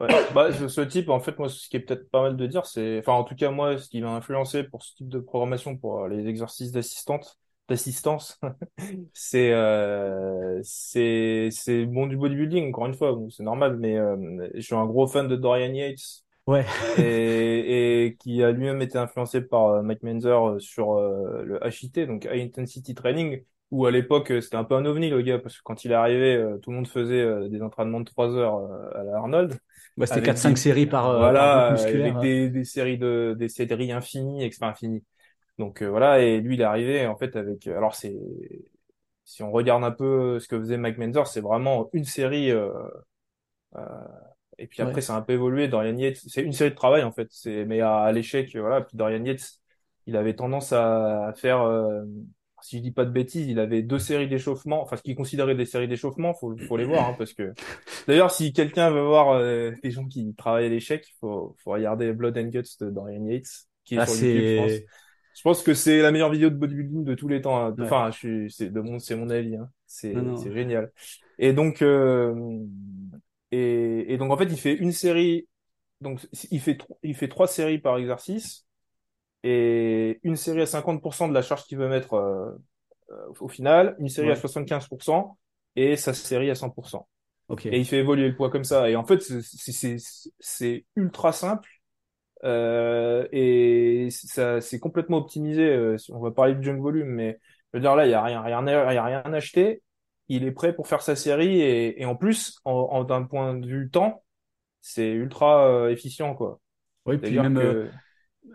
Ouais. 0.00 0.08
Bah, 0.34 0.52
ce, 0.52 0.66
ce 0.66 0.80
type, 0.80 1.08
en 1.08 1.20
fait, 1.20 1.38
moi, 1.38 1.48
ce 1.48 1.68
qui 1.68 1.76
est 1.76 1.80
peut-être 1.80 2.10
pas 2.10 2.22
mal 2.22 2.36
de 2.36 2.46
dire, 2.46 2.66
c'est, 2.66 2.98
enfin, 2.98 3.12
en 3.12 3.22
tout 3.22 3.36
cas, 3.36 3.50
moi, 3.50 3.78
ce 3.78 3.88
qui 3.88 4.00
m'a 4.02 4.10
influencé 4.10 4.64
pour 4.64 4.82
ce 4.82 4.94
type 4.96 5.08
de 5.08 5.20
programmation, 5.20 5.76
pour 5.76 6.02
euh, 6.04 6.08
les 6.08 6.26
exercices 6.26 6.72
d'assistante, 6.72 7.38
d'assistance. 7.68 8.40
C'est 9.14 9.52
euh, 9.52 10.60
c'est 10.62 11.48
c'est 11.52 11.86
bon 11.86 12.06
du 12.06 12.16
bodybuilding 12.16 12.68
encore 12.68 12.86
une 12.86 12.94
fois, 12.94 13.18
c'est 13.30 13.42
normal, 13.42 13.76
mais 13.78 13.96
euh, 13.96 14.48
je 14.54 14.60
suis 14.60 14.74
un 14.74 14.84
gros 14.86 15.06
fan 15.06 15.28
de 15.28 15.36
Dorian 15.36 15.72
Yates 15.72 16.24
Ouais, 16.46 16.66
et, 16.98 18.06
et 18.06 18.16
qui 18.16 18.42
a 18.42 18.50
lui-même 18.52 18.82
été 18.82 18.98
influencé 18.98 19.40
par 19.40 19.82
Mike 19.82 20.02
Menzer 20.02 20.60
sur 20.60 20.96
le 21.00 21.58
HIT, 21.66 22.06
donc 22.06 22.26
High 22.26 22.42
Intensity 22.42 22.94
Training, 22.94 23.42
où 23.74 23.86
à 23.86 23.90
l'époque 23.90 24.30
euh, 24.32 24.40
c'était 24.40 24.56
un 24.56 24.64
peu 24.64 24.74
un 24.76 24.84
ovni 24.86 25.10
le 25.10 25.22
gars, 25.22 25.38
parce 25.38 25.56
que 25.58 25.62
quand 25.64 25.84
il 25.84 25.92
est 25.92 25.94
arrivé, 25.94 26.36
euh, 26.36 26.58
tout 26.58 26.70
le 26.70 26.76
monde 26.76 26.88
faisait 26.88 27.20
euh, 27.22 27.48
des 27.48 27.62
entraînements 27.62 28.00
de 28.00 28.04
3 28.06 28.34
heures 28.36 28.56
euh, 28.58 28.90
à 29.00 29.04
la 29.04 29.16
Arnold, 29.18 29.58
bah, 29.96 30.06
c'était 30.06 30.22
avec 30.22 30.22
quatre 30.22 30.38
cinq 30.38 30.56
des 30.56 30.58
séries 30.58 30.86
par, 30.86 31.08
euh, 31.08 31.30
par 31.52 31.52
voilà, 31.52 31.70
musculaire. 31.70 32.16
avec 32.16 32.18
hein. 32.18 32.22
des, 32.22 32.50
des 32.50 32.64
séries 32.64 32.98
de 32.98 33.36
des 33.38 33.48
séries 33.48 33.92
infinies, 33.92 34.46
enfin 34.46 34.68
infinies. 34.70 35.04
Donc 35.58 35.82
voilà, 35.82 36.20
et 36.20 36.40
lui 36.40 36.56
il 36.56 36.60
est 36.62 36.64
arrivé 36.64 37.06
en 37.06 37.16
fait 37.16 37.36
avec, 37.36 37.66
alors 37.68 37.94
c'est 37.96 38.14
si 39.24 39.42
on 39.42 39.50
regarde 39.50 39.84
un 39.84 39.90
peu 39.90 40.38
ce 40.40 40.48
que 40.48 40.58
faisait 40.58 40.76
Mike 40.76 40.98
Menzer, 40.98 41.26
c'est 41.26 41.40
vraiment 41.40 41.88
une 41.92 42.04
série. 42.04 42.50
euh, 42.50 42.70
euh, 43.76 43.80
et 44.58 44.66
puis 44.66 44.82
après, 44.82 45.00
Ouais, 45.00 45.02
ça 45.02 45.14
a 45.14 45.18
un 45.18 45.22
peu 45.22 45.32
évolué. 45.34 45.68
Dorian 45.68 45.96
Yates, 45.96 46.18
c'est 46.28 46.42
une 46.42 46.52
série 46.52 46.70
de 46.70 46.76
travail 46.76 47.02
en 47.02 47.12
fait. 47.12 47.28
C'est 47.30 47.64
mais 47.64 47.80
à, 47.80 47.98
à 47.98 48.12
l'échec, 48.12 48.54
voilà. 48.56 48.82
Puis 48.82 48.96
Dorian 48.96 49.24
Yates, 49.24 49.60
il 50.06 50.16
avait 50.16 50.34
tendance 50.36 50.72
à, 50.72 51.28
à 51.28 51.32
faire, 51.34 51.62
euh, 51.62 52.04
si 52.64 52.78
je 52.78 52.82
dis 52.82 52.92
pas 52.92 53.04
de 53.04 53.10
bêtises, 53.10 53.46
il 53.46 53.58
avait 53.58 53.82
deux 53.82 53.98
séries 53.98 54.26
d'échauffement. 54.26 54.80
Enfin, 54.80 54.96
ce 54.96 55.02
qu'il 55.02 55.14
considérait 55.14 55.54
des 55.54 55.66
séries 55.66 55.86
d'échauffement, 55.86 56.32
faut 56.32 56.56
faut 56.66 56.78
les 56.78 56.86
voir, 56.86 57.10
hein, 57.10 57.14
parce 57.18 57.34
que 57.34 57.52
d'ailleurs, 58.08 58.30
si 58.30 58.54
quelqu'un 58.54 58.88
veut 58.90 59.02
voir 59.02 59.32
euh, 59.32 59.72
des 59.82 59.90
gens 59.90 60.06
qui 60.06 60.34
travaillent 60.34 60.64
à 60.64 60.70
l'échec, 60.70 61.06
il 61.06 61.14
faut 61.20 61.54
faut 61.62 61.72
regarder 61.72 62.14
Blood 62.14 62.38
and 62.38 62.44
Guts 62.44 62.78
de 62.80 62.88
Dorian 62.88 63.22
Yates, 63.26 63.66
qui 63.84 63.96
est 63.96 63.98
là, 63.98 64.06
sur 64.06 64.24
YouTube, 64.24 64.42
je 64.42 64.56
pense. 64.56 64.90
Je 65.36 65.42
pense 65.42 65.62
que 65.62 65.74
c'est 65.74 66.00
la 66.00 66.10
meilleure 66.10 66.30
vidéo 66.30 66.48
de 66.48 66.54
bodybuilding 66.54 67.04
de 67.04 67.14
tous 67.14 67.28
les 67.28 67.42
temps. 67.42 67.66
hein. 67.66 67.74
Ouais. 67.76 67.84
Enfin, 67.84 68.10
je 68.10 68.16
suis, 68.16 68.50
c'est 68.50 68.70
de 68.70 68.80
mon, 68.80 68.98
c'est 68.98 69.16
mon 69.16 69.28
avis. 69.28 69.56
Hein. 69.56 69.68
C'est, 69.86 70.14
génial. 70.50 70.90
Et 71.38 71.52
donc, 71.52 71.82
euh, 71.82 72.34
et, 73.50 74.14
et 74.14 74.16
donc 74.16 74.32
en 74.32 74.38
fait, 74.38 74.44
il 74.46 74.58
fait 74.58 74.74
une 74.74 74.92
série. 74.92 75.46
Donc, 76.00 76.26
il 76.50 76.60
fait, 76.60 76.78
il 77.02 77.14
fait 77.14 77.28
trois 77.28 77.46
séries 77.46 77.78
par 77.78 77.98
exercice 77.98 78.64
et 79.44 80.20
une 80.24 80.36
série 80.36 80.62
à 80.62 80.66
50% 80.66 81.28
de 81.28 81.34
la 81.34 81.42
charge 81.42 81.64
qu'il 81.66 81.78
veut 81.78 81.88
mettre 81.90 82.14
euh, 82.16 82.52
euh, 83.10 83.28
au 83.40 83.48
final, 83.48 83.96
une 84.00 84.08
série 84.10 84.30
à 84.30 84.36
Ouais, 84.36 84.36
75% 84.36 85.38
et 85.76 85.96
sa 85.96 86.14
série 86.14 86.50
à 86.50 86.56
100%. 86.56 87.08
ok. 87.48 87.66
Et 87.70 87.80
il 87.80 87.86
fait 87.86 87.98
évoluer 87.98 88.28
le 88.28 88.36
poids 88.36 88.50
comme 88.50 88.64
ça. 88.64 88.90
Et 88.90 88.96
en 88.96 89.04
fait, 89.06 89.20
c'est 90.40 90.86
ultra 90.96 91.32
simple. 91.32 91.68
Euh, 92.44 93.26
et 93.32 94.08
ça, 94.10 94.60
c'est 94.60 94.78
complètement 94.80 95.18
optimisé. 95.18 95.62
euh, 95.64 95.96
on 96.10 96.20
va 96.20 96.30
parler 96.30 96.54
de 96.54 96.62
junk 96.62 96.78
volume, 96.80 97.08
mais 97.08 97.40
je 97.72 97.78
veux 97.78 97.80
dire 97.80 97.96
là, 97.96 98.06
il 98.06 98.10
y 98.10 98.14
a 98.14 98.22
rien, 98.22 98.42
rien, 98.42 98.62
il 98.66 98.94
y 98.94 98.98
a 98.98 99.04
rien 99.04 99.22
acheté. 99.32 99.82
Il 100.28 100.44
est 100.44 100.52
prêt 100.52 100.74
pour 100.74 100.88
faire 100.88 101.02
sa 101.02 101.16
série 101.16 101.60
et, 101.60 102.00
et 102.02 102.04
en 102.06 102.16
plus, 102.16 102.58
en, 102.64 102.72
en- 102.72 103.04
d'un 103.04 103.24
point 103.24 103.54
de 103.54 103.66
vue 103.66 103.90
temps, 103.90 104.24
c'est 104.82 105.10
ultra 105.12 105.68
euh, 105.68 105.90
efficient 105.90 106.34
quoi. 106.34 106.60
Oui, 107.06 107.18
puis 107.18 107.38
même 107.38 107.58
euh, 107.58 107.74
que 107.74 107.92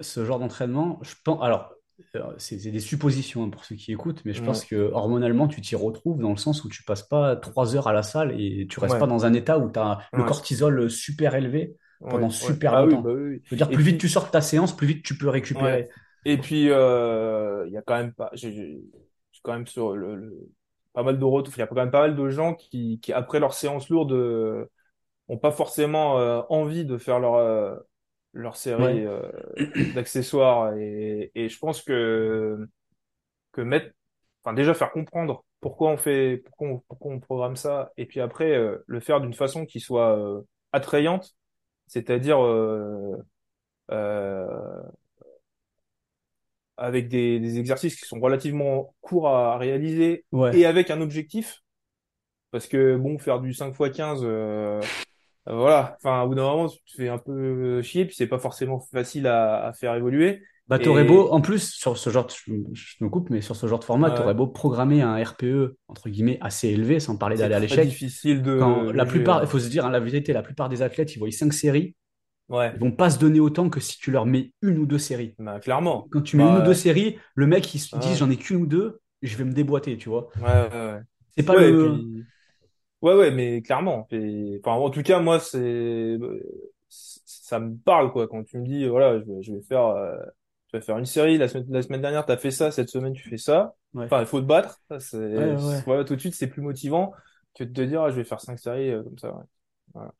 ce 0.01 0.25
genre 0.25 0.39
d'entraînement, 0.39 0.99
je 1.03 1.15
pense. 1.23 1.41
Alors, 1.43 1.73
euh, 2.15 2.33
c'est 2.37 2.57
des 2.71 2.79
suppositions 2.79 3.43
hein, 3.45 3.49
pour 3.49 3.65
ceux 3.65 3.75
qui 3.75 3.91
écoutent, 3.91 4.23
mais 4.25 4.33
je 4.33 4.41
pense 4.41 4.65
que 4.65 4.75
hormonalement, 4.91 5.47
tu 5.47 5.61
t'y 5.61 5.75
retrouves 5.75 6.19
dans 6.19 6.31
le 6.31 6.37
sens 6.37 6.63
où 6.63 6.69
tu 6.69 6.83
passes 6.83 7.03
pas 7.03 7.35
trois 7.35 7.75
heures 7.75 7.87
à 7.87 7.93
la 7.93 8.03
salle 8.03 8.39
et 8.39 8.67
tu 8.69 8.79
restes 8.79 8.97
pas 8.97 9.07
dans 9.07 9.25
un 9.25 9.33
état 9.33 9.59
où 9.59 9.71
tu 9.71 9.79
as 9.79 9.99
le 10.15 10.23
ouais, 10.23 10.23
cortisol 10.23 10.89
super 10.89 11.35
élevé 11.35 11.75
pendant 12.07 12.29
ouais, 12.29 12.41
ouais. 12.41 12.55
super 12.55 12.75
Ah 12.75 12.85
oui, 12.85 12.97
bah 12.97 13.09
longtemps. 13.09 13.13
oui. 13.13 13.21
oui. 13.35 13.43
Je 13.43 13.51
veux 13.51 13.57
dire, 13.57 13.69
Et 13.69 13.73
plus 13.73 13.83
vite 13.83 13.99
tu 13.99 14.09
sors 14.09 14.25
de 14.27 14.31
ta 14.31 14.41
séance, 14.41 14.75
plus 14.75 14.87
vite 14.87 15.03
tu 15.05 15.17
peux 15.17 15.29
ouais. 15.53 15.79
récupérer. 15.79 15.89
Et 16.25 16.37
puis 16.37 16.69
euh, 16.69 17.65
il 17.67 17.73
y 17.73 17.77
a 17.77 17.81
quand 17.81 17.95
même 17.97 18.13
pas, 18.13 18.29
j'ai 18.33 18.81
quand 19.43 19.53
même 19.53 19.67
sur 19.67 19.95
le, 19.95 20.15
le- 20.15 20.49
pas 20.93 21.03
mal 21.03 21.17
de 21.19 21.23
retours. 21.25 21.53
Il 21.55 21.59
y 21.59 21.61
a 21.63 21.67
quand 21.67 21.75
même 21.75 21.91
pas 21.91 22.01
mal 22.01 22.15
de 22.15 22.29
gens 22.29 22.55
qui, 22.55 22.99
qui 23.01 23.13
après 23.13 23.39
leur 23.39 23.53
séance 23.53 23.89
lourde 23.89 24.11
euh, 24.11 24.65
ont 25.29 25.37
pas 25.37 25.51
forcément 25.51 26.19
euh, 26.19 26.41
envie 26.49 26.85
de 26.85 26.97
faire 26.97 27.19
leur 27.19 27.35
leur 28.33 28.55
Ouais, 28.77 28.97
série 28.97 29.05
euh, 29.05 29.21
d'accessoires 29.93 30.75
et, 30.77 31.31
et 31.35 31.49
je 31.49 31.57
pense 31.59 31.81
que 31.81 32.67
que 33.51 33.61
mettre 33.61 33.93
enfin 34.43 34.53
déjà 34.53 34.73
faire 34.73 34.91
comprendre 34.91 35.45
pourquoi 35.61 35.91
on 35.91 35.97
fait 35.97 36.37
pourquoi 36.45 36.69
on, 36.69 36.79
pourquoi 36.87 37.13
on 37.13 37.19
programme 37.19 37.55
ça 37.55 37.91
et 37.97 38.05
puis 38.05 38.21
après 38.21 38.51
euh, 38.55 38.83
le 38.87 38.99
faire 38.99 39.21
d'une 39.21 39.33
façon 39.33 39.65
qui 39.65 39.79
soit 39.79 40.17
euh, 40.19 40.41
attrayante 40.71 41.35
c'est-à-dire 41.87 42.43
euh, 42.45 43.17
euh, 43.91 44.83
avec 46.77 47.09
des, 47.09 47.39
des 47.39 47.59
exercices 47.59 47.95
qui 47.95 48.05
sont 48.07 48.19
relativement 48.19 48.93
courts 49.01 49.27
à 49.27 49.57
réaliser 49.57 50.25
ouais. 50.31 50.57
et 50.57 50.65
avec 50.65 50.89
un 50.91 51.01
objectif 51.01 51.61
parce 52.51 52.67
que 52.67 52.97
bon 52.97 53.19
faire 53.19 53.41
du 53.41 53.53
5 53.53 53.75
x 53.79 53.97
15 53.97 54.21
euh, 54.23 54.81
Euh, 54.81 54.81
Voilà, 55.45 55.95
enfin, 55.97 56.21
au 56.23 56.29
bout 56.29 56.35
d'un 56.35 56.43
moment, 56.43 56.69
tu 56.69 56.77
te 56.83 56.91
fais 56.95 57.09
un 57.09 57.17
peu 57.17 57.81
chier, 57.81 58.05
puis 58.05 58.15
c'est 58.15 58.27
pas 58.27 58.37
forcément 58.39 58.79
facile 58.79 59.25
à, 59.27 59.65
à 59.67 59.73
faire 59.73 59.95
évoluer. 59.95 60.43
Bah, 60.67 60.77
t'aurais 60.79 61.03
beau, 61.03 61.31
en 61.31 61.41
plus, 61.41 61.71
sur 61.73 61.97
ce 61.97 62.11
genre, 62.11 62.27
de- 62.27 62.31
je, 62.31 62.53
je 62.75 63.03
me 63.03 63.09
coupe, 63.09 63.29
mais 63.31 63.41
sur 63.41 63.55
ce 63.55 63.65
genre 63.67 63.79
de 63.79 63.83
format, 63.83 64.11
t'aurais 64.11 64.33
ouais, 64.33 64.35
beau 64.35 64.45
programmer 64.47 65.01
un 65.01 65.15
RPE, 65.23 65.77
entre 65.87 66.09
guillemets, 66.09 66.37
assez 66.41 66.67
élevé, 66.69 66.99
sans 66.99 67.17
parler 67.17 67.37
c'est 67.37 67.49
d'aller 67.49 67.55
à 67.55 67.59
l'échec. 67.59 67.99
difficile 67.99 68.41
Quand 68.57 68.91
de, 68.91 68.93
la 68.93 69.05
plupart, 69.05 69.41
il 69.43 69.47
Ouais, 69.47 69.49
faut 69.49 69.59
se 69.59 69.69
dire, 69.69 69.85
hein, 69.85 69.91
la 69.91 69.99
vérité, 70.01 70.33
la 70.33 70.43
plupart 70.43 70.69
des 70.69 70.81
athlètes, 70.83 71.15
ils 71.15 71.19
voient 71.19 71.31
cinq 71.31 71.53
séries, 71.53 71.95
ouais, 72.49 72.73
ils 72.73 72.79
vont 72.79 72.91
pas 72.91 73.09
se 73.11 73.19
donner 73.19 73.39
autant 73.41 73.69
que 73.69 73.79
si 73.81 73.97
tu 73.99 74.11
leur 74.11 74.25
mets 74.27 74.53
une 74.63 74.79
ou 74.79 74.85
deux 74.87 74.99
séries. 74.99 75.35
bah, 75.39 75.59
clairement. 75.59 76.11
Quand 76.11 76.21
tu 76.23 76.37
mets 76.37 76.47
une 76.47 76.57
ou 76.57 76.61
deux 76.61 76.73
Bah, 76.73 76.75
séries, 76.75 77.19
le 77.35 77.47
mec, 77.47 77.73
il 77.75 77.79
se 77.79 77.97
dit, 77.97 78.15
j'en 78.15 78.29
ai 78.31 78.37
qu'une 78.37 78.57
ou 78.63 78.67
deux, 78.67 79.01
je 79.23 79.37
vais 79.37 79.45
me 79.45 79.53
déboîter, 79.53 79.97
tu 79.97 80.09
vois. 80.09 80.29
ouais, 80.35 80.41
ouais. 80.43 80.71
Ouais, 80.71 81.03
C'est 81.29 81.43
pas 81.45 81.55
le. 81.55 81.73
puis, 81.77 82.27
ouais, 83.01 83.13
ouais, 83.15 83.31
mais 83.31 83.61
clairement. 83.61 84.07
Et, 84.11 84.59
enfin, 84.63 84.73
en 84.77 84.89
tout 84.89 85.03
cas, 85.03 85.19
moi, 85.19 85.39
c'est, 85.39 86.17
ça 86.89 87.59
me 87.59 87.75
parle, 87.77 88.11
quoi, 88.11 88.27
quand 88.27 88.43
tu 88.43 88.57
me 88.57 88.65
dis, 88.65 88.87
voilà, 88.87 89.19
je 89.19 89.25
vais, 89.25 89.41
je 89.43 89.53
vais 89.53 89.61
faire, 89.61 89.85
euh, 89.87 90.15
je 90.71 90.77
vais 90.77 90.83
faire 90.83 90.97
une 90.97 91.05
série, 91.05 91.37
la 91.37 91.47
semaine, 91.47 91.65
la 91.69 91.81
semaine 91.81 92.01
dernière, 92.01 92.25
t'as 92.25 92.37
fait 92.37 92.51
ça, 92.51 92.71
cette 92.71 92.89
semaine, 92.89 93.13
tu 93.13 93.27
fais 93.27 93.37
ça. 93.37 93.75
Ouais, 93.93 94.11
Enfin, 94.11 94.21
il 94.21 94.27
faut 94.27 94.41
te 94.41 94.45
battre. 94.45 94.81
Ça, 94.89 94.99
C'est, 94.99 95.17
ouais. 95.35 95.55
ouais. 95.55 95.83
voilà, 95.85 96.03
tout 96.03 96.15
de 96.15 96.19
suite, 96.19 96.35
c'est 96.35 96.47
plus 96.47 96.61
motivant 96.61 97.13
que 97.55 97.63
de 97.63 97.73
te 97.73 97.81
dire, 97.81 98.01
ah, 98.03 98.09
je 98.11 98.15
vais 98.15 98.23
faire 98.23 98.41
cinq 98.41 98.59
séries, 98.59 98.89
euh, 98.91 99.03
comme 99.03 99.17
ça, 99.17 99.33
ouais. 99.35 99.43
Voilà. 99.93 100.13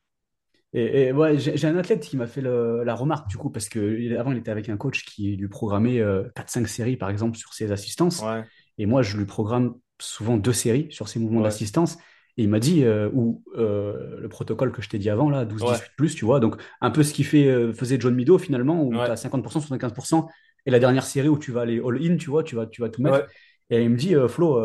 Et, 0.74 1.04
et 1.08 1.12
ouais, 1.14 1.38
j'ai 1.40 1.66
un 1.68 1.78
athlète 1.78 2.02
qui 2.04 2.16
m'a 2.16 2.28
fait 2.28 2.42
le- 2.42 2.84
la 2.84 2.94
remarque, 2.96 3.28
du 3.30 3.38
coup, 3.38 3.50
parce 3.50 3.70
que 3.70 4.16
avant, 4.18 4.32
il 4.32 4.38
était 4.38 4.52
avec 4.52 4.70
un 4.70 4.78
coach 4.78 5.04
qui 5.06 5.36
lui 5.36 5.48
programmait 5.48 6.00
euh, 6.00 6.30
4-5 6.36 6.68
séries, 6.68 6.96
par 6.98 7.10
exemple, 7.10 7.38
sur 7.38 7.54
ses 7.54 7.72
assistances. 7.72 8.26
Ouais, 8.26 8.50
Et 8.78 8.86
moi, 8.86 9.02
je 9.02 9.18
lui 9.18 9.26
programme 9.26 9.76
souvent 10.00 10.38
deux 10.38 10.54
séries 10.54 10.88
sur 10.92 11.08
ses 11.10 11.20
mouvements 11.20 11.42
ouais, 11.42 11.42
d'assistance. 11.42 11.98
Et 12.40 12.44
il 12.44 12.50
m'a 12.50 12.60
dit, 12.60 12.86
euh, 12.86 13.10
ou 13.14 13.44
euh, 13.58 14.18
le 14.22 14.30
protocole 14.30 14.72
que 14.72 14.82
je 14.82 14.88
t'ai 14.88 14.98
dit 14.98 15.10
avant, 15.10 15.30
là, 15.30 15.44
ouais, 15.60 15.80
12-18 15.84 15.92
plus, 15.98 16.16
tu 16.16 16.24
vois, 16.24 16.40
donc 16.40 16.56
un 16.80 16.90
peu 16.90 17.04
ce 17.04 17.14
qu'il 17.14 17.26
fait, 17.26 17.48
euh, 17.48 17.74
faisait 17.74 18.00
John 18.00 18.16
Mido 18.16 18.38
finalement, 18.38 18.82
où 18.82 18.94
tu 18.94 18.98
ouais, 19.00 19.12
as 19.12 19.18
50%, 19.18 19.60
75%, 19.60 20.30
et 20.66 20.72
la 20.72 20.80
dernière 20.80 21.06
série 21.06 21.28
où 21.28 21.38
tu 21.38 21.52
vas 21.52 21.62
aller 21.62 21.82
all-in, 21.86 22.16
tu 22.16 22.30
vois, 22.30 22.44
tu 22.44 22.56
vas, 22.56 22.66
tu 22.66 22.80
vas 22.82 22.88
tout 22.88 23.02
mettre. 23.02 23.20
ouais, 23.20 23.28
Et 23.70 23.84
il 23.84 23.90
me 23.90 23.98
dit, 23.98 24.16
Flo, 24.30 24.58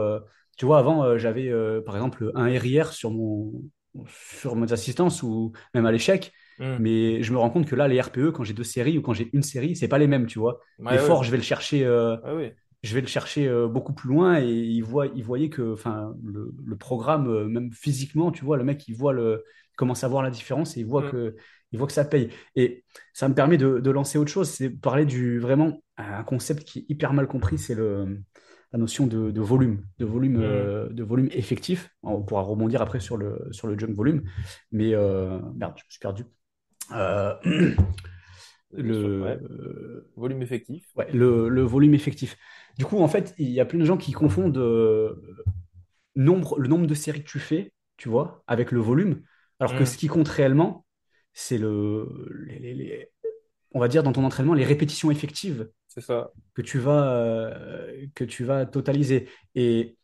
tu 0.56 0.66
vois, 0.66 0.78
avant, 0.78 1.18
j'avais 1.18 1.50
par 1.84 1.96
exemple 1.96 2.30
un 2.36 2.44
RIR 2.46 2.92
sur, 2.92 3.10
mon, 3.10 3.52
sur 4.06 4.54
mes 4.54 4.72
assistances 4.72 5.24
ou 5.24 5.50
même 5.74 5.84
à 5.86 5.90
l'échec, 5.90 6.32
hmm, 6.58 6.78
mais 6.78 7.24
je 7.24 7.32
me 7.32 7.38
rends 7.38 7.50
compte 7.50 7.66
que 7.66 7.74
là, 7.74 7.88
les 7.88 8.00
RPE, 8.00 8.30
quand 8.30 8.44
j'ai 8.44 8.54
deux 8.54 8.62
séries 8.64 8.98
ou 8.98 9.02
quand 9.02 9.14
j'ai 9.14 9.30
une 9.32 9.42
série, 9.42 9.74
c'est 9.74 9.88
pas 9.88 9.98
les 9.98 10.06
mêmes, 10.06 10.26
tu 10.26 10.38
vois. 10.38 10.60
ouais, 10.78 11.00
ouais, 11.00 11.00
L'effort, 11.02 11.24
je 11.24 11.32
vais 11.32 11.38
le 11.38 11.42
chercher. 11.42 11.84
ouais, 12.22 12.32
ouais, 12.32 12.56
je 12.85 12.95
vais 12.95 13.01
le 13.01 13.07
chercher 13.07 13.49
euh, 13.49 13.66
beaucoup 13.66 13.95
plus 13.95 14.09
loin 14.11 14.39
et 14.41 14.47
il 14.47 14.82
voit, 14.82 15.07
il 15.07 15.24
voyait 15.24 15.49
que, 15.49 15.72
enfin, 15.72 16.14
le, 16.22 16.55
le 16.64 16.76
programme, 16.76 17.28
euh, 17.28 17.47
même 17.47 17.72
physiquement, 17.72 18.30
tu 18.30 18.45
vois, 18.45 18.59
le 18.59 18.64
mec, 18.64 18.87
il 18.89 18.95
voit 18.95 19.14
le, 19.14 19.43
il 19.72 19.76
commence 19.76 20.05
à 20.05 20.09
voir 20.09 20.22
la 20.22 20.30
différence 20.30 20.76
et 20.76 20.80
il 20.80 20.87
voit 20.87 21.03
hmm, 21.07 21.11
que, 21.11 21.37
il 21.72 21.78
voit 21.78 21.87
que 21.87 21.95
ça 21.95 22.05
paye. 22.05 22.28
Et 22.57 22.85
ça 23.14 23.26
me 23.28 23.35
permet 23.35 23.57
de, 23.57 23.80
de 23.80 23.91
lancer 23.91 24.18
autre 24.18 24.30
chose, 24.30 24.51
c'est 24.51 24.68
parler 24.68 25.07
du 25.07 25.39
vraiment 25.39 25.82
un 25.97 26.24
concept 26.24 26.64
qui 26.64 26.80
est 26.80 26.85
hyper 26.91 27.14
mal 27.14 27.26
compris, 27.26 27.57
c'est 27.57 27.74
le, 27.74 28.20
la 28.72 28.78
notion 28.78 29.07
de, 29.07 29.30
de 29.30 29.41
volume, 29.41 29.87
de 29.99 30.05
volume, 30.05 30.37
hmm. 30.37 30.43
euh, 30.43 30.89
de 30.91 31.03
volume 31.03 31.28
effectif. 31.32 31.89
On 32.03 32.22
pourra 32.22 32.43
rebondir 32.43 32.82
après 32.82 33.01
sur 33.01 33.16
le, 33.16 33.49
sur 33.51 33.66
le 33.66 33.78
jump 33.78 33.97
volume, 33.97 34.24
mais 34.72 34.95
euh, 34.95 35.39
merde, 35.55 35.72
je 35.76 35.85
me 35.85 35.91
suis 35.91 36.01
perdu. 36.01 36.24
Euh, 36.93 37.35
le, 38.82 39.08
ouais, 39.20 39.40
volume 40.16 40.42
effectif. 40.42 40.96
ouais, 40.96 41.08
le, 41.12 41.48
le 41.48 41.62
volume 41.62 41.94
effectif. 41.94 42.36
Du 42.78 42.84
coup, 42.84 42.98
en 43.00 43.08
fait, 43.08 43.34
il 43.38 43.50
y 43.50 43.60
a 43.60 43.64
plein 43.64 43.78
de 43.78 43.84
gens 43.84 43.96
qui 43.96 44.12
confondent 44.12 44.56
euh, 44.58 45.14
nombre, 46.16 46.58
le 46.58 46.68
nombre 46.68 46.86
de 46.86 46.94
séries 46.94 47.24
que 47.24 47.30
tu 47.30 47.40
fais, 47.40 47.72
tu 47.96 48.08
vois, 48.08 48.42
avec 48.46 48.72
le 48.72 48.80
volume, 48.80 49.22
alors 49.60 49.74
que 49.74 49.84
Hmm, 49.84 49.86
ce 49.86 49.98
qui 49.98 50.08
compte 50.08 50.28
réellement, 50.28 50.86
c'est 51.32 51.58
le, 51.58 52.08
les- 52.46 52.58
les- 52.60 52.74
les- 52.74 53.10
on 53.72 53.80
va 53.80 53.88
dire 53.88 54.02
dans 54.02 54.12
ton 54.12 54.24
entraînement, 54.24 54.54
les 54.54 54.64
répétitions 54.64 55.10
effectives 55.12 55.70
c'est 55.88 56.00
ça. 56.02 56.32
que 56.54 56.62
tu 56.62 56.78
vas, 56.78 57.12
euh, 57.16 58.06
que 58.14 58.24
tu 58.24 58.44
vas 58.44 58.66
totaliser. 58.66 59.28
Et 59.54 59.96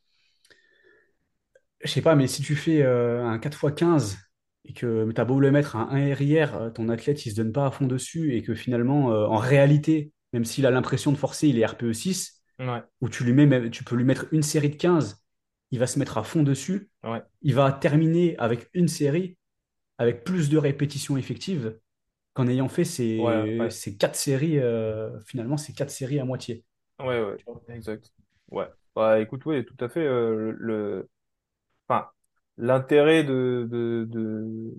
je 1.82 1.88
sais 1.90 2.02
pas, 2.02 2.14
mais 2.14 2.26
si 2.26 2.42
tu 2.42 2.56
fais 2.56 2.82
euh, 2.82 3.24
un 3.26 3.38
4x15 3.38 4.18
et 4.64 4.72
que 4.72 5.10
tu 5.12 5.20
as 5.20 5.24
beau 5.24 5.40
le 5.40 5.50
mettre 5.50 5.76
à 5.76 5.90
un 5.92 6.14
RIR, 6.14 6.54
euh, 6.56 6.70
ton 6.70 6.88
athlète 6.88 7.24
il 7.26 7.30
se 7.30 7.36
donne 7.36 7.52
pas 7.52 7.66
à 7.66 7.70
fond 7.70 7.86
dessus 7.86 8.34
et 8.34 8.42
que 8.42 8.54
finalement, 8.54 9.12
euh, 9.12 9.26
en 9.26 9.38
réalité, 9.38 10.12
même 10.32 10.44
s'il 10.44 10.66
a 10.66 10.70
l'impression 10.70 11.12
de 11.12 11.16
forcer, 11.16 11.48
il 11.48 11.58
est 11.58 11.66
RPE 11.66 11.92
6, 11.92 12.42
Ouais, 12.58 12.84
où 13.00 13.08
tu 13.08 13.24
lui 13.24 13.32
mets, 13.32 13.46
même- 13.46 13.70
tu 13.70 13.84
peux 13.84 13.96
lui 13.96 14.04
mettre 14.04 14.26
une 14.32 14.42
série 14.42 14.70
de 14.70 14.76
15, 14.76 15.24
il 15.70 15.78
va 15.78 15.86
se 15.86 15.98
mettre 15.98 16.18
à 16.18 16.22
fond 16.24 16.42
dessus, 16.42 16.90
ouais, 17.02 17.22
il 17.42 17.54
va 17.54 17.72
terminer 17.72 18.36
avec 18.38 18.68
une 18.74 18.88
série, 18.88 19.36
avec 19.98 20.24
plus 20.24 20.48
de 20.50 20.58
répétitions 20.58 21.16
effectives 21.18 21.78
qu'en 22.34 22.48
ayant 22.48 22.68
fait 22.68 22.84
ces, 22.84 23.24
ouais, 23.58 23.70
ces 23.70 23.96
quatre 23.96 24.16
séries, 24.16 24.58
euh, 24.58 25.20
finalement, 25.26 25.56
ces 25.58 25.72
quatre 25.74 25.90
séries 25.90 26.20
à 26.20 26.24
moitié. 26.24 26.64
ouais, 27.00 27.22
ouais, 27.22 27.38
exact. 27.68 28.12
Ouais. 28.50 28.68
Bah, 28.94 29.20
écoute, 29.20 29.44
oui, 29.46 29.64
tout 29.64 29.76
à 29.84 29.88
fait. 29.88 30.00
euh, 30.06 30.52
le, 30.58 31.08
l'intérêt 32.60 33.24
de, 33.24 33.66
de, 33.70 34.06
de, 34.08 34.74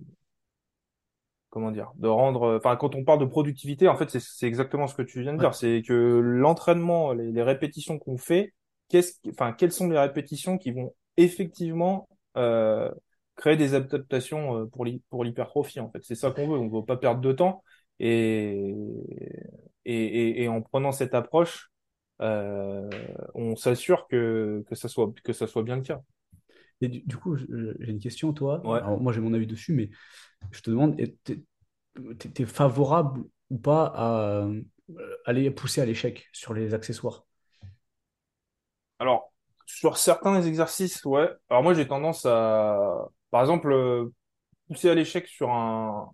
comment 1.49 1.71
dire, 1.71 1.91
de 1.97 2.07
rendre, 2.07 2.55
enfin, 2.57 2.75
quand 2.77 2.95
on 2.95 3.03
parle 3.03 3.19
de 3.19 3.25
productivité, 3.25 3.87
en 3.87 3.95
fait, 3.97 4.09
c'est, 4.09 4.21
c'est 4.21 4.47
exactement 4.47 4.87
ce 4.87 4.95
que 4.95 5.01
tu 5.01 5.21
viens 5.21 5.33
de 5.33 5.37
Ouais. 5.37 5.43
dire. 5.45 5.55
C'est 5.55 5.81
que 5.85 5.93
l'entraînement, 5.93 7.13
les, 7.13 7.31
les 7.31 7.43
répétitions 7.43 7.99
qu'on 7.99 8.17
fait, 8.17 8.53
qu'est-ce, 8.89 9.15
enfin, 9.29 9.51
quelles 9.53 9.71
sont 9.73 9.89
les 9.89 9.99
répétitions 9.99 10.57
qui 10.57 10.71
vont 10.71 10.93
effectivement 11.17 12.07
euh, 12.37 12.89
créer 13.35 13.57
des 13.57 13.73
adaptations 13.73 14.61
euh, 14.61 14.65
pour 14.65 14.85
pour 15.09 15.23
l'hypertrophie, 15.25 15.79
en 15.81 15.89
fait. 15.91 15.99
C'est 16.03 16.15
ça 16.15 16.31
qu'on 16.31 16.47
veut. 16.47 16.57
On 16.57 16.69
veut 16.69 16.85
pas 16.85 16.97
perdre 16.97 17.21
de 17.21 17.31
temps. 17.33 17.63
Et, 17.99 18.73
et, 19.85 19.93
et, 19.95 20.43
et 20.43 20.47
en 20.47 20.61
prenant 20.61 20.91
cette 20.91 21.13
approche, 21.13 21.71
euh, 22.21 22.89
on 23.35 23.55
s'assure 23.55 24.07
que, 24.07 24.63
que 24.69 24.75
ça 24.75 24.87
soit, 24.87 25.11
que 25.23 25.33
ça 25.33 25.47
soit 25.47 25.63
bien 25.63 25.75
le 25.77 25.81
cas. 25.81 26.01
Et 26.81 26.87
du, 26.87 27.01
du 27.01 27.17
coup, 27.17 27.37
j'ai 27.37 27.45
une 27.79 27.99
question, 27.99 28.33
toi. 28.33 28.61
Ouais. 28.65 28.79
Alors, 28.79 28.99
moi, 28.99 29.13
j'ai 29.13 29.21
mon 29.21 29.33
avis 29.33 29.47
dessus, 29.47 29.73
mais 29.73 29.89
je 30.51 30.61
te 30.61 30.71
demande, 30.71 30.97
t'es, 32.17 32.45
favorable 32.45 33.23
ou 33.49 33.57
pas 33.57 33.85
à 33.95 34.45
euh, 34.45 34.61
aller 35.25 35.51
pousser 35.51 35.81
à 35.81 35.85
l'échec 35.85 36.27
sur 36.33 36.53
les 36.53 36.73
accessoires? 36.73 37.25
Alors, 38.99 39.31
sur 39.65 39.97
certains 39.97 40.41
exercices, 40.41 41.03
ouais. 41.05 41.29
Alors 41.49 41.63
moi, 41.63 41.73
j'ai 41.73 41.87
tendance 41.87 42.25
à, 42.25 43.07
par 43.29 43.41
exemple, 43.41 43.71
euh, 43.71 44.11
pousser 44.67 44.89
à 44.89 44.95
l'échec 44.95 45.27
sur 45.27 45.51
un... 45.51 46.11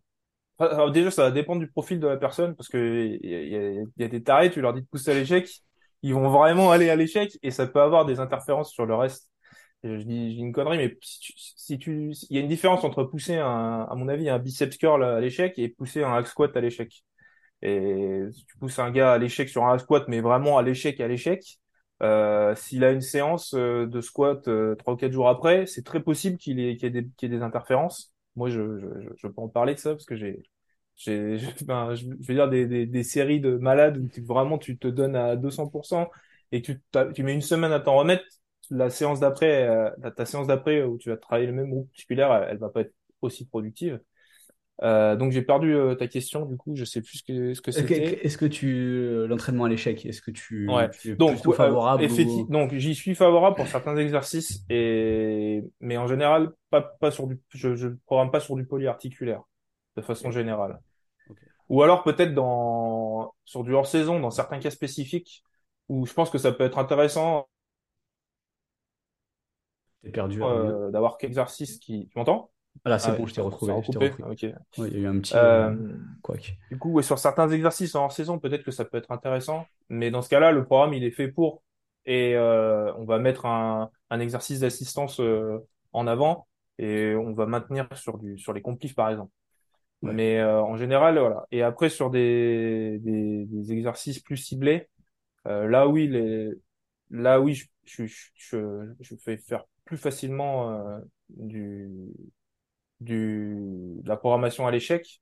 Alors 0.60 0.92
déjà, 0.92 1.12
ça 1.12 1.24
va 1.24 1.32
dépendre 1.32 1.60
du 1.60 1.70
profil 1.70 2.00
de 2.00 2.08
la 2.08 2.18
personne, 2.18 2.56
parce 2.56 2.68
que 2.68 3.06
y 3.06 3.20
y 3.22 3.46
il 3.46 3.86
y 3.98 4.04
a 4.04 4.08
des 4.08 4.24
tarés, 4.24 4.50
tu 4.50 4.60
leur 4.60 4.74
dis 4.74 4.82
de 4.82 4.88
pousser 4.88 5.12
à 5.12 5.14
l'échec, 5.14 5.50
ils 6.02 6.14
vont 6.14 6.30
vraiment 6.30 6.72
aller 6.72 6.90
à 6.90 6.96
l'échec, 6.96 7.38
et 7.44 7.52
ça 7.52 7.68
peut 7.68 7.82
avoir 7.82 8.06
des 8.06 8.20
interférences 8.20 8.72
sur 8.72 8.86
le 8.86 8.96
reste. 8.96 9.32
Je 9.84 9.98
dis, 10.04 10.36
une 10.38 10.52
connerie, 10.52 10.78
mais 10.78 10.98
si 11.02 11.20
tu, 11.20 11.34
si 11.36 11.78
tu, 11.78 12.12
il 12.30 12.36
y 12.36 12.40
a 12.40 12.42
une 12.42 12.48
différence 12.48 12.84
entre 12.84 13.04
pousser 13.04 13.36
un, 13.38 13.88
à 13.90 13.96
mon 13.96 14.08
avis, 14.08 14.28
un 14.30 14.40
biceps 14.40 14.78
curl 14.78 15.04
à 15.04 15.20
l'échec 15.22 15.58
et 15.60 15.70
pousser 15.70 16.04
un 16.04 16.14
hack 16.16 16.28
squat 16.28 16.56
à 16.58 16.62
l'échec. 16.62 17.04
Et 17.62 18.24
si 18.34 18.46
tu 18.46 18.58
pousses 18.58 18.80
un 18.80 18.92
gars 18.92 19.14
à 19.14 19.18
l'échec 19.18 19.50
sur 19.50 19.66
un 19.66 19.78
squat, 19.80 20.06
mais 20.08 20.22
vraiment 20.22 20.58
à 20.58 20.64
l'échec 20.64 21.00
à 21.00 21.08
l'échec, 21.08 21.60
euh, 22.04 22.56
s'il 22.56 22.84
a 22.84 22.92
une 22.92 23.02
séance 23.02 23.54
euh, 23.56 23.88
de 23.88 24.02
squat 24.02 24.48
euh, 24.48 24.76
trois 24.76 24.94
ou 24.94 24.98
quatre 24.98 25.12
jours 25.12 25.30
après, 25.30 25.66
c'est 25.66 25.84
très 25.84 26.02
possible 26.02 26.38
qu'il 26.38 26.60
ait, 26.60 26.76
qu'il 26.78 26.96
y 26.96 27.00
y 27.00 27.26
ait 27.26 27.30
des 27.30 27.42
interférences. 27.42 28.14
Moi, 28.36 28.50
je, 28.50 28.80
je, 28.80 28.88
je, 29.16 29.28
peux 29.28 29.42
en 29.42 29.50
parler 29.50 29.74
de 29.74 29.80
ça 29.80 29.92
parce 29.92 30.06
que 30.06 30.16
j'ai, 30.16 30.44
ben, 31.66 31.96
je, 31.96 32.06
veux 32.08 32.34
dire 32.36 32.50
des, 32.50 32.86
des, 32.86 33.04
séries 33.04 33.40
de 33.40 33.58
malades 33.58 33.98
où 33.98 34.10
vraiment 34.26 34.58
tu 34.58 34.78
te 34.78 34.88
donnes 34.88 35.16
à 35.16 35.36
200% 35.36 36.10
et 36.52 36.62
tu, 36.62 36.82
tu 37.16 37.24
mets 37.24 37.34
une 37.34 37.42
semaine 37.42 37.72
à 37.72 37.80
t'en 37.80 37.96
remettre. 37.98 38.24
La 38.70 38.90
séance 38.90 39.20
d'après, 39.20 39.68
euh, 39.68 39.90
ta 40.16 40.26
séance 40.26 40.48
d'après 40.48 40.84
où 40.84 40.98
tu 40.98 41.10
vas 41.10 41.18
travailler 41.18 41.48
le 41.48 41.54
même 41.54 41.70
groupe 41.70 41.90
musculaire, 41.94 42.34
elle, 42.34 42.50
elle 42.52 42.58
va 42.58 42.70
pas 42.70 42.82
être 42.82 42.94
aussi 43.22 43.46
productive. 43.46 44.00
Euh, 44.84 45.16
donc 45.16 45.32
j'ai 45.32 45.42
perdu 45.42 45.74
euh, 45.74 45.96
ta 45.96 46.08
question, 46.08 46.46
du 46.46 46.56
coup, 46.56 46.76
je 46.76 46.86
sais 46.86 47.02
plus 47.02 47.18
ce 47.18 47.24
que, 47.24 47.54
ce 47.54 47.62
que 47.62 47.72
Est-ce 47.72 47.82
que 47.82 47.88
c'était. 47.88 48.26
est-ce 48.26 48.38
que 48.38 48.46
tu 48.46 49.26
l'entraînement 49.28 49.66
à 49.66 49.70
l'échec, 49.70 50.06
est-ce 50.06 50.22
que 50.22 50.32
tu, 50.32 50.70
Ouais. 50.70 50.90
tu 51.02 51.12
es 51.12 51.16
Donc, 51.16 51.46
euh, 51.48 51.52
favorable 51.54 52.04
ou 52.04 52.48
donc 52.50 52.74
j'y 52.76 52.94
suis 52.94 53.16
favorable 53.16 53.56
pour 53.56 53.68
certains 53.68 53.98
exercices 53.98 54.64
et 54.70 55.64
mais 55.80 55.98
en 55.98 56.08
général 56.08 56.52
pas 56.70 56.82
pas 56.82 57.10
sur 57.10 57.26
du 57.26 57.40
je 57.50 57.76
je 57.76 57.88
programme 58.06 58.30
pas 58.30 58.40
sur 58.40 58.56
du 58.56 58.66
polyarticulaire 58.66 59.42
de 59.96 60.02
façon 60.04 60.30
générale. 60.30 60.80
Ou 61.70 61.82
alors 61.82 62.04
peut-être 62.04 62.34
dans 62.36 63.34
sur 63.46 63.64
du 63.64 63.74
hors-saison 63.74 64.20
dans 64.20 64.32
certains 64.32 64.60
cas 64.60 64.70
spécifiques 64.70 65.44
où 65.90 66.06
je 66.06 66.14
pense 66.14 66.30
que 66.30 66.38
ça 66.38 66.52
peut 66.52 66.64
être 66.64 66.78
intéressant 66.78 67.48
perdu, 70.08 70.42
euh, 70.44 70.92
d'avoir 70.92 71.18
quelques 71.18 71.32
exercices 71.32 71.78
qui 71.80 72.08
tu 72.08 72.18
m'entends? 72.18 72.52
Ah 72.86 72.90
là, 72.90 73.00
c'est 73.00 73.12
Ah 73.12 73.16
bon, 73.16 73.26
je 73.26 73.34
t'ai 73.34 73.42
retrouvé. 73.42 73.74
Ouais, 73.74 74.88
il 74.90 74.94
y 74.94 74.96
a 74.98 75.00
eu 75.00 75.08
un 75.08 75.20
petit 75.20 75.36
euh, 75.36 75.70
Euh. 75.70 75.76
Du 76.70 76.78
coup, 76.78 76.92
ouais, 76.92 77.04
sur 77.04 77.18
certains 77.18 77.50
exercices 77.50 77.96
en 77.96 78.04
hors-saison, 78.04 78.40
peut-être 78.40 78.64
que 78.64 78.72
ça 78.72 78.86
peut 78.86 78.98
être 78.98 79.12
intéressant, 79.12 79.66
mais 79.90 80.12
dans 80.12 80.22
ce 80.22 80.30
cas-là, 80.30 80.52
le 80.52 80.64
programme, 80.66 80.94
il 80.94 81.04
est 81.04 81.12
fait 81.12 81.28
pour. 81.28 81.64
Et 82.06 82.36
euh, 82.36 82.94
on 82.96 83.04
va 83.06 83.20
mettre 83.20 83.46
un, 83.46 83.90
un 84.10 84.20
exercice 84.20 84.62
d'assistance 84.62 85.20
en 85.94 86.08
avant 86.08 86.48
et 86.78 87.16
on 87.16 87.34
va 87.34 87.46
maintenir 87.48 87.88
sur 87.96 88.18
du 88.18 88.38
sur 88.38 88.54
les 88.54 88.62
complis, 88.62 88.94
par 88.94 89.10
exemple. 89.10 89.32
Ouais. 90.04 90.14
Mais 90.14 90.44
en 90.44 90.78
général, 90.78 91.18
voilà. 91.18 91.48
Et 91.52 91.64
après, 91.64 91.90
sur 91.90 92.10
des, 92.12 93.00
des, 93.00 93.46
des 93.46 93.72
exercices 93.72 94.20
plus 94.20 94.38
ciblés, 94.38 94.88
là 95.46 95.88
oui, 95.88 96.08
les, 96.08 96.52
là 97.10 97.42
oui, 97.42 97.56
je, 97.56 97.66
je, 97.86 98.06
je, 98.36 98.94
je 99.00 99.16
fais 99.16 99.38
faire 99.38 99.64
plus 99.88 99.98
facilement 99.98 100.72
euh, 100.72 101.00
du, 101.30 101.90
du, 103.00 103.56
de 104.04 104.08
la 104.10 104.18
programmation 104.18 104.68
à 104.68 104.72
l'échec. 104.72 105.22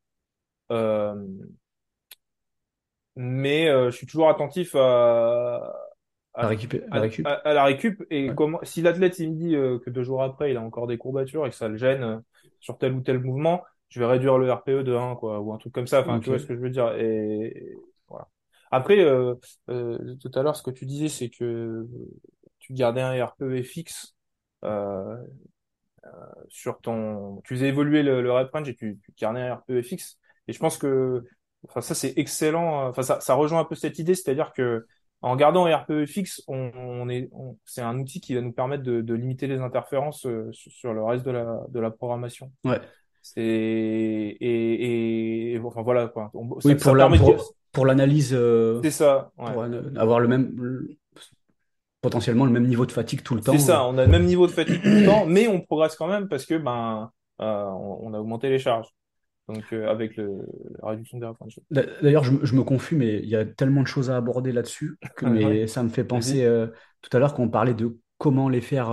Euh, 0.72 1.16
mais 3.16 3.68
euh, 3.70 3.92
je 3.92 3.98
suis 3.98 4.08
toujours 4.08 4.30
attentif 4.30 4.76
à, 4.76 5.74
La 6.40 6.48
à, 6.92 6.92
la 6.92 7.02
à, 7.02 7.02
récup. 7.02 7.28
à- 7.46 7.54
la 7.54 7.64
récup 7.64 8.04
et 8.10 8.28
Ouais. 8.28 8.36
comment 8.36 8.60
si 8.64 8.82
l'athlète 8.82 9.20
il 9.20 9.32
me 9.32 9.36
dit 9.36 9.52
que 9.84 9.90
deux 9.90 10.04
jours 10.04 10.24
après 10.24 10.52
il 10.52 10.58
a 10.58 10.62
encore 10.62 10.88
des 10.88 10.98
courbatures 10.98 11.46
et 11.46 11.50
que 11.50 11.56
ça 11.56 11.68
le 11.68 11.78
gêne 11.78 12.22
sur 12.60 12.78
tel 12.78 12.94
ou 12.94 13.02
tel 13.02 13.20
mouvement, 13.20 13.64
je 13.90 14.00
vais 14.00 14.06
réduire 14.06 14.38
le 14.38 14.52
RPE 14.52 14.84
de 14.84 14.94
1 14.96 15.16
quoi 15.16 15.40
ou 15.40 15.54
un 15.54 15.58
truc 15.58 15.74
comme 15.74 15.88
ça. 15.88 16.02
Enfin, 16.02 16.20
tu 16.20 16.30
vois 16.30 16.40
ce 16.40 16.46
que 16.46 16.56
je 16.56 16.60
veux 16.60 16.70
dire 16.70 16.94
et, 16.96 17.48
et 17.48 17.78
voilà. 18.10 18.28
Après, 18.72 18.98
tout 19.68 20.32
à 20.34 20.44
l'heure, 20.44 20.56
ce 20.56 20.64
que 20.64 20.72
tu 20.72 20.86
disais, 20.86 21.10
c'est 21.10 21.30
que 21.30 21.88
tu 22.60 22.74
gardais 22.74 23.02
un 23.02 23.26
RPE 23.26 23.62
fixe 23.64 24.15
euh, 24.66 25.16
sur 26.50 26.80
ton, 26.82 27.42
tu 27.44 27.56
faisais 27.56 27.70
évoluer 27.70 28.04
le, 28.04 28.22
le 28.22 28.32
rep 28.32 28.52
range 28.52 28.70
et 28.70 28.76
tu, 28.76 29.00
tu 29.04 29.12
gardais 29.20 29.42
un 29.42 29.56
RPE 29.56 29.82
fixe. 29.82 30.18
Et 30.48 30.54
je 30.54 30.60
pense 30.60 30.78
que, 30.78 31.24
enfin, 31.68 31.82
ça 31.82 31.96
c'est 31.96 32.14
excellent. 32.18 32.88
Enfin, 32.90 33.02
ça, 33.02 33.20
ça 33.20 33.34
rejoint 33.34 33.60
un 33.62 33.66
peu 33.66 33.76
cette 33.76 34.00
idée, 34.00 34.16
c'est-à-dire 34.16 34.54
que 34.54 34.86
en 35.22 35.36
gardant 35.36 35.66
un 35.66 35.76
RPE 35.76 36.06
fixe, 36.06 36.44
on, 36.48 36.72
on 36.76 37.10
est, 37.10 37.30
on- 37.32 37.58
c'est 37.66 37.82
un 37.82 37.98
outil 37.98 38.22
qui 38.22 38.36
va 38.36 38.42
nous 38.42 38.52
permettre 38.52 38.84
de, 38.84 39.02
de 39.02 39.14
limiter 39.16 39.48
les 39.48 39.60
interférences 39.60 40.26
euh, 40.28 40.52
sur, 40.52 40.72
sur 40.72 40.94
le 40.94 41.04
reste 41.04 41.26
de 41.26 41.32
la, 41.32 41.62
de 41.70 41.80
la 41.80 41.90
programmation. 41.90 42.52
Ouais. 42.64 42.80
C'est 43.24 43.42
et, 43.42 45.54
et, 45.54 45.60
enfin 45.60 45.82
voilà 45.82 46.08
quoi. 46.10 46.30
On- 46.36 46.48
Oui, 46.48 46.62
ça, 46.62 46.70
ça 46.70 46.76
pour 46.86 46.96
la, 46.96 47.06
permet 47.06 47.18
de, 47.18 47.24
pour, 47.24 47.56
pour 47.72 47.86
l'analyse, 47.88 48.34
euh, 48.34 48.80
c'est 48.84 48.92
ça, 48.92 49.32
ouais. 49.40 49.52
pour 49.52 49.64
euh, 49.64 49.82
avoir 49.96 50.20
le 50.20 50.28
même, 50.28 50.88
potentiellement 52.06 52.46
le 52.46 52.52
même 52.52 52.68
niveau 52.68 52.86
de 52.86 52.92
fatigue 52.92 53.24
tout 53.24 53.36
le 53.36 53.42
C'est 53.42 53.58
temps. 53.58 53.70
euh. 53.72 53.74
ça. 53.74 53.86
On 53.86 53.98
a 53.98 54.06
le 54.06 54.12
même 54.12 54.26
niveau 54.26 54.48
de 54.48 54.52
fatigue 54.52 54.82
tout 54.82 54.94
le 54.94 55.02
temps, 55.04 55.26
mais 55.26 55.48
on 55.48 55.62
progresse 55.62 55.96
quand 55.96 56.08
même 56.08 56.28
parce 56.28 56.46
que 56.46 56.56
ben, 56.56 57.12
euh, 57.42 57.64
on, 57.66 58.08
on 58.10 58.14
a 58.14 58.20
augmenté 58.20 58.50
les 58.50 58.60
charges. 58.60 58.90
Donc 59.48 59.64
euh, 59.74 59.90
avec 59.90 60.18
le, 60.18 60.46
la 60.82 60.90
réduction 60.90 61.20
des 61.20 61.28
D'ailleurs, 61.72 62.24
je, 62.24 62.32
me 62.32 62.46
je 62.46 62.56
me 62.56 62.64
confus, 62.64 62.96
mais 62.96 63.20
il 63.20 63.30
y 63.30 63.36
a 63.36 63.46
tellement 63.46 63.82
de 63.82 63.88
choses 63.88 64.10
à 64.10 64.18
aborder 64.18 64.52
là-dessus 64.52 64.98
que 65.16 65.26
Ouais, 65.26 65.32
mais 65.40 65.68
ça 65.68 65.84
me 65.84 65.90
fait 65.90 66.04
penser 66.04 66.44
euh, 66.44 66.68
tout 67.02 67.16
à 67.16 67.20
l'heure 67.20 67.34
quand 67.34 67.44
on 67.44 67.50
parlait 67.50 67.74
de 67.74 67.98
comment 68.18 68.50
les 68.50 68.62
faire, 68.62 68.90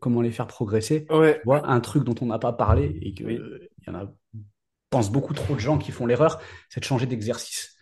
comment 0.00 0.22
les 0.22 0.30
faire 0.30 0.46
progresser. 0.46 1.06
Tu 1.06 1.12
Ouais, 1.14 1.42
vois, 1.44 1.66
un 1.68 1.80
truc 1.80 2.04
dont 2.04 2.14
on 2.20 2.26
n'a 2.26 2.38
pas 2.38 2.52
parlé 2.52 2.98
et 3.02 3.14
que 3.14 3.24
oui. 3.24 3.38
il 3.38 3.86
y 3.86 3.90
en 3.90 3.94
a, 3.96 4.12
pense 4.90 5.10
beaucoup 5.12 5.34
trop 5.34 5.54
de 5.54 5.60
gens 5.60 5.78
qui 5.78 5.92
font 5.92 6.06
l'erreur, 6.06 6.40
c'est 6.70 6.80
de 6.80 6.84
changer 6.84 7.06
d'exercice. 7.06 7.76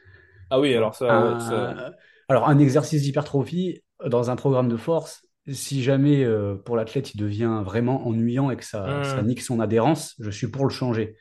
Ah 0.50 0.58
oui, 0.60 0.74
alors 0.74 0.94
ça, 0.94 1.06
ouais, 1.22 1.38
ça, 1.40 1.74
un- 1.76 1.92
alors 2.28 2.48
un 2.48 2.58
exercice 2.58 3.02
d'hypertrophie 3.02 3.82
dans 4.06 4.30
un 4.30 4.36
programme 4.36 4.68
de 4.68 4.76
force, 4.76 5.22
si 5.48 5.82
jamais 5.82 6.24
euh, 6.24 6.54
pour 6.54 6.76
l'athlète 6.76 7.14
il 7.14 7.18
devient 7.18 7.62
vraiment 7.64 8.06
ennuyant 8.06 8.50
et 8.50 8.56
que 8.56 8.64
ça, 8.64 9.02
ça 9.04 9.22
nique 9.22 9.42
son 9.42 9.60
adhérence, 9.60 10.14
je 10.20 10.30
suis 10.30 10.48
pour 10.48 10.64
le 10.64 10.70
changer. 10.70 11.16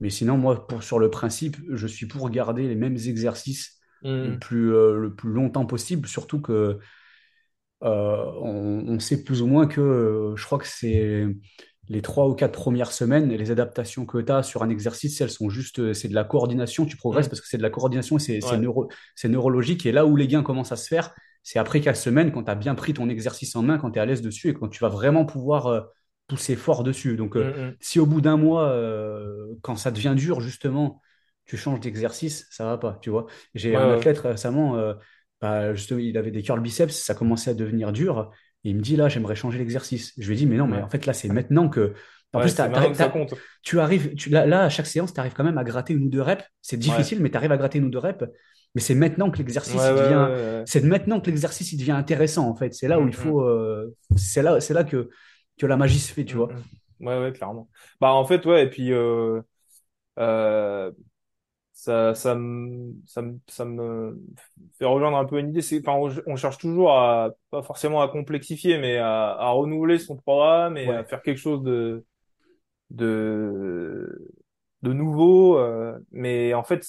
Mais 0.00 0.10
sinon, 0.10 0.36
moi, 0.36 0.66
pour, 0.66 0.82
sur 0.82 0.98
le 0.98 1.08
principe, 1.08 1.56
je 1.70 1.86
suis 1.86 2.06
pour 2.06 2.28
garder 2.30 2.66
les 2.68 2.74
mêmes 2.74 2.96
exercices 2.96 3.78
le 4.02 4.38
plus, 4.38 4.74
euh, 4.74 4.98
le 4.98 5.14
plus 5.14 5.30
longtemps 5.32 5.64
possible, 5.64 6.06
surtout 6.06 6.40
que 6.40 6.78
euh, 7.82 8.24
on, 8.40 8.84
on 8.86 8.98
sait 8.98 9.24
plus 9.24 9.42
ou 9.42 9.46
moins 9.46 9.66
que 9.66 10.34
je 10.36 10.44
crois 10.44 10.58
que 10.58 10.66
c'est 10.66 11.26
les 11.88 12.02
trois 12.02 12.28
ou 12.28 12.34
quatre 12.34 12.52
premières 12.52 12.92
semaines, 12.92 13.28
les 13.28 13.50
adaptations 13.50 14.06
que 14.06 14.18
tu 14.18 14.32
as 14.32 14.42
sur 14.42 14.62
un 14.62 14.70
exercice, 14.70 15.20
elles 15.20 15.30
sont 15.30 15.50
juste, 15.50 15.92
c'est 15.92 16.08
de 16.08 16.14
la 16.14 16.24
coordination, 16.24 16.86
tu 16.86 16.96
progresses 16.96 17.26
hum, 17.26 17.30
parce 17.30 17.40
que 17.40 17.48
c'est 17.48 17.58
de 17.58 17.62
la 17.62 17.70
coordination 17.70 18.16
et 18.16 18.20
c'est 18.20 18.44
ouais, 18.44 18.58
neuro, 18.58 18.88
c'est 19.14 19.28
neurologique. 19.28 19.84
Et 19.86 19.92
là 19.92 20.06
où 20.06 20.16
les 20.16 20.26
gains 20.26 20.42
commencent 20.42 20.72
à 20.72 20.76
se 20.76 20.88
faire, 20.88 21.14
c'est 21.44 21.60
après 21.60 21.80
quatre 21.82 21.96
semaines, 21.98 22.32
quand 22.32 22.44
tu 22.44 22.50
as 22.50 22.56
bien 22.56 22.74
pris 22.74 22.94
ton 22.94 23.08
exercice 23.10 23.56
en 23.56 23.62
main, 23.62 23.78
quand 23.78 23.92
tu 23.92 24.00
es 24.00 24.02
à 24.02 24.06
l'aise 24.06 24.22
dessus 24.22 24.48
et 24.50 24.54
quand 24.54 24.68
tu 24.68 24.80
vas 24.80 24.88
vraiment 24.90 25.26
pouvoir 25.26 25.68
euh, 25.68 25.82
pousser 26.28 26.56
fort 26.56 26.84
dessus. 26.84 27.16
Donc, 27.16 27.36
euh, 27.36 27.44
hum, 27.44 27.54
hum, 27.58 27.76
si 27.80 28.00
au 28.00 28.06
bout 28.06 28.20
d'un 28.22 28.36
mois, 28.38 28.70
euh, 28.70 29.54
quand 29.62 29.76
ça 29.76 29.92
devient 29.92 30.14
dur, 30.16 30.40
justement, 30.40 31.00
tu 31.46 31.56
changes 31.58 31.80
d'exercice, 31.80 32.48
ça 32.50 32.64
va 32.66 32.78
pas, 32.78 32.98
tu 33.02 33.10
vois. 33.10 33.26
J'ai 33.54 33.76
ouais, 33.76 33.78
un 33.78 33.90
athlète 33.90 34.18
récemment. 34.18 34.76
bah, 35.40 35.74
justement, 35.74 36.00
il 36.00 36.16
avait 36.16 36.30
des 36.30 36.42
curls 36.42 36.60
biceps, 36.60 36.94
ça 36.94 37.14
commençait 37.14 37.50
à 37.50 37.54
devenir 37.54 37.92
dur. 37.92 38.30
Et 38.64 38.70
il 38.70 38.76
me 38.76 38.80
dit, 38.82 38.96
là, 38.96 39.08
j'aimerais 39.08 39.36
changer 39.36 39.58
l'exercice. 39.58 40.12
Je 40.18 40.26
lui 40.26 40.34
ai 40.34 40.36
dit, 40.38 40.46
mais 40.46 40.56
non, 40.56 40.66
mais 40.66 40.80
en 40.82 40.88
fait, 40.88 41.06
là, 41.06 41.12
c'est 41.12 41.28
maintenant 41.28 41.68
que. 41.68 41.94
En 42.32 42.38
Ouais, 42.38 42.40
plus, 42.40 42.54
t'as- 42.54 42.68
t'as- 42.68 42.90
t'as- 42.90 43.14
tu 43.62 43.78
arrives, 43.78 44.14
tu, 44.16 44.28
là, 44.30 44.44
là, 44.46 44.64
à 44.64 44.68
chaque 44.68 44.86
séance, 44.86 45.14
tu 45.14 45.20
arrives 45.20 45.34
quand 45.34 45.44
même 45.44 45.58
à 45.58 45.64
gratter 45.64 45.94
une 45.94 46.04
ou 46.06 46.08
deux 46.08 46.22
reps. 46.22 46.44
C'est 46.62 46.76
Ouais. 46.84 46.84
difficile, 46.86 47.20
mais 47.20 47.30
tu 47.30 47.36
arrives 47.36 47.52
à 47.52 47.56
gratter 47.56 47.78
une 47.78 47.84
ou 47.84 47.90
deux 47.90 47.98
reps. 47.98 48.24
Mais 48.74 48.80
c'est 48.80 48.94
maintenant 48.94 49.30
que 49.30 49.38
l'exercice, 49.38 49.92
ouais, 49.92 49.92
devient. 49.92 50.32
ouais. 50.32 50.66
C'est 50.66 50.82
maintenant 50.82 51.20
que 51.20 51.26
l'exercice, 51.30 51.72
il 51.72 51.78
devient 51.78 51.92
intéressant, 51.92 52.48
en 52.48 52.56
fait. 52.56 52.74
C'est 52.74 52.88
là 52.88 53.00
où 53.00 53.06
Mm, 53.06 53.08
il 53.08 53.14
mm, 53.16 53.16
faut. 53.16 53.42
euh, 53.42 53.96
c'est 54.16 54.42
là, 54.42 54.60
c'est 54.60 54.74
là 54.74 54.84
que, 54.84 55.10
que 55.58 55.66
la 55.66 55.76
magie 55.76 56.00
se 56.00 56.12
fait, 56.12 56.24
tu 56.24 56.36
mm, 56.36 56.38
vois. 56.38 56.54
mm. 56.54 56.64
Ouais, 57.00 57.18
ouais, 57.20 57.32
clairement. 57.32 57.68
Bah, 58.00 58.12
en 58.12 58.24
fait, 58.24 58.44
ouais, 58.46 58.64
et 58.64 58.70
puis, 58.70 58.92
euh, 58.92 59.42
euh, 60.18 60.92
ça, 61.72 62.14
ça 62.14 62.34
me, 62.36 62.94
ça 63.06 63.22
me, 63.22 63.40
ça 63.48 63.64
me 63.66 64.20
fait 64.78 64.86
rejoindre 64.86 65.18
un 65.18 65.24
peu 65.26 65.38
une 65.40 65.50
idée. 65.50 65.62
C'est, 65.62 65.80
enfin, 65.86 65.94
on, 65.98 66.32
on 66.32 66.36
cherche 66.36 66.58
toujours 66.58 66.92
à, 66.92 67.30
pas 67.50 67.62
forcément 67.62 68.02
à 68.02 68.08
complexifier, 68.08 68.78
mais 68.78 68.98
à, 68.98 69.30
à 69.32 69.50
renouveler 69.50 69.98
son 70.00 70.16
programme 70.16 70.76
et 70.78 70.92
à 70.92 71.04
faire 71.04 71.22
quelque 71.22 71.38
chose 71.40 71.62
de, 71.64 72.04
de, 72.90 74.32
de 74.82 74.92
nouveau. 74.92 75.58
euh, 75.58 75.98
mais 76.12 76.54
en 76.54 76.64
fait, 76.64 76.84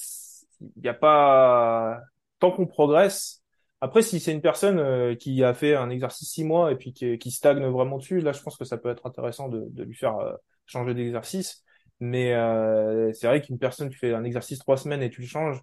il 0.76 0.82
n'y 0.84 0.90
a 0.90 0.94
pas, 0.94 2.00
tant 2.40 2.52
qu'on 2.52 2.66
progresse. 2.68 3.44
Après, 3.82 4.02
si 4.02 4.20
c'est 4.20 4.32
une 4.34 4.42
personne 4.42 4.80
euh, 4.80 5.16
qui 5.16 5.44
a 5.44 5.54
fait 5.54 5.76
un 5.76 5.90
exercice 5.90 6.30
six 6.30 6.44
mois 6.44 6.72
et 6.72 6.76
puis 6.76 6.94
qui, 6.94 7.18
qui 7.20 7.32
stagne 7.32 7.66
vraiment 7.68 7.98
dessus, 7.98 8.22
là, 8.22 8.32
je 8.32 8.42
pense 8.42 8.58
que 8.58 8.66
ça 8.66 8.78
peut 8.78 8.90
être 8.90 9.06
intéressant 9.06 9.50
de, 9.50 9.66
de 9.70 9.84
lui 9.84 9.96
faire 9.96 10.18
euh, 10.18 10.34
changer 10.66 10.94
d'exercice. 10.94 11.64
Mais 12.00 12.34
euh, 12.34 13.12
c'est 13.14 13.28
vrai 13.28 13.42
qu'une 13.42 13.60
personne 13.60 13.90
qui 13.90 13.96
fait 13.96 14.14
un 14.14 14.24
exercice 14.24 14.60
trois 14.60 14.78
semaines 14.78 15.02
et 15.04 15.10
tu 15.10 15.22
le 15.22 15.28
changes, 15.28 15.62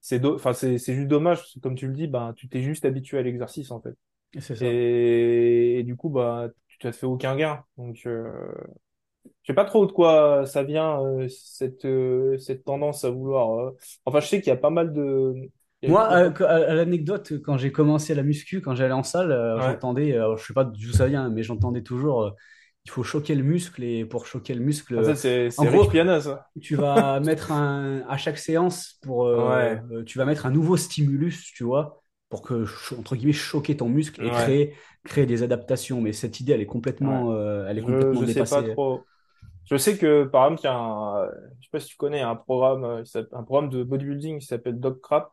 c'est 0.00 0.24
enfin 0.24 0.52
c'est 0.52 0.78
c'est 0.78 0.94
juste 0.94 1.08
dommage 1.08 1.38
parce 1.38 1.52
que 1.54 1.60
comme 1.60 1.74
tu 1.74 1.86
le 1.86 1.94
dis, 1.94 2.06
ben 2.06 2.32
tu 2.34 2.48
t'es 2.48 2.62
juste 2.62 2.84
habitué 2.84 3.18
à 3.18 3.22
l'exercice 3.22 3.70
en 3.70 3.80
fait. 3.80 3.94
Et 4.34 4.40
C'est 4.40 4.54
ça. 4.56 4.64
Et, 4.66 5.78
et 5.80 5.82
du 5.84 5.96
coup 5.96 6.08
bah 6.10 6.48
tu 6.68 6.78
t'as 6.78 6.92
fait 6.92 7.06
aucun 7.06 7.36
gain. 7.36 7.64
Donc 7.76 8.00
euh, 8.06 8.32
je 9.42 9.46
sais 9.52 9.54
pas 9.54 9.64
trop 9.64 9.86
de 9.86 9.92
quoi 9.92 10.46
ça 10.46 10.62
vient 10.62 11.00
euh, 11.04 11.28
cette 11.28 11.84
euh, 11.84 12.38
cette 12.38 12.64
tendance 12.64 13.04
à 13.04 13.10
vouloir. 13.10 13.58
euh, 13.58 13.76
Enfin 14.04 14.20
je 14.20 14.26
sais 14.28 14.40
qu'il 14.40 14.48
y 14.48 14.52
a 14.52 14.56
pas 14.56 14.70
mal 14.70 14.92
de 14.92 15.50
Moi, 15.86 16.02
à, 16.02 16.20
à 16.44 16.74
l'anecdote, 16.74 17.34
quand 17.42 17.58
j'ai 17.58 17.70
commencé 17.70 18.14
la 18.14 18.22
muscu, 18.22 18.62
quand 18.62 18.74
j'allais 18.74 18.94
en 18.94 19.02
salle, 19.02 19.58
ouais 19.58 19.60
j'entendais, 19.60 20.12
je 20.38 20.42
sais 20.44 20.54
pas 20.54 20.64
d'où 20.64 20.92
ça 20.92 21.06
vient, 21.08 21.28
mais 21.28 21.42
j'entendais 21.42 21.82
toujours, 21.82 22.34
il 22.86 22.90
faut 22.90 23.02
choquer 23.02 23.34
le 23.34 23.42
muscle, 23.42 23.82
et 23.84 24.06
pour 24.06 24.26
choquer 24.26 24.54
le 24.54 24.60
muscle, 24.64 24.94
Ah, 24.96 25.04
ça 25.04 25.14
c'est 25.14 25.50
en 25.56 25.66
gros, 25.66 25.86
Piana 25.86 26.20
ça. 26.20 26.50
tu 26.62 26.76
vas 26.76 27.20
mettre 27.20 27.52
un, 27.52 28.02
à 28.08 28.16
chaque 28.16 28.38
séance 28.38 28.98
pour, 29.02 29.26
Ouais 29.34 29.82
euh, 29.90 30.02
tu 30.06 30.18
vas 30.18 30.24
mettre 30.24 30.46
un 30.46 30.50
nouveau 30.50 30.76
stimulus, 30.78 31.52
tu 31.54 31.64
vois, 31.64 32.02
pour 32.30 32.42
que, 32.42 32.64
entre 32.98 33.16
guillemets, 33.16 33.32
choquer 33.34 33.76
ton 33.76 33.88
muscle 33.90 34.22
et 34.24 34.30
ouais 34.30 34.30
créer, 34.30 34.74
créer 35.04 35.26
des 35.26 35.42
adaptations. 35.42 36.00
Mais 36.00 36.12
cette 36.14 36.40
idée, 36.40 36.52
elle 36.52 36.62
est 36.62 36.66
complètement, 36.66 37.32
euh, 37.32 37.66
elle 37.68 37.78
est 37.78 37.82
Je 37.84 37.84
complètement 37.84 38.22
je 38.22 38.26
sais 38.26 38.44
pas 38.44 38.62
dépassée. 38.62 38.64
trop. 38.64 39.06
Je 39.70 39.76
sais 39.76 39.96
que, 39.98 40.24
par 40.24 40.44
exemple, 40.46 40.60
il 40.62 40.64
y 40.64 40.68
a 40.68 40.74
un, 40.76 41.26
je 41.60 41.64
sais 41.64 41.70
pas 41.72 41.80
si 41.80 41.88
tu 41.88 41.96
connais, 41.96 42.20
un 42.20 42.36
programme, 42.36 42.84
euh, 42.84 43.02
qui 43.02 43.10
s'appelle- 43.10 43.34
un 43.38 43.42
programme 43.44 43.70
de 43.70 43.82
bodybuilding 43.82 44.38
qui 44.40 44.46
s'appelle 44.46 44.78
DocCrap, 44.78 45.32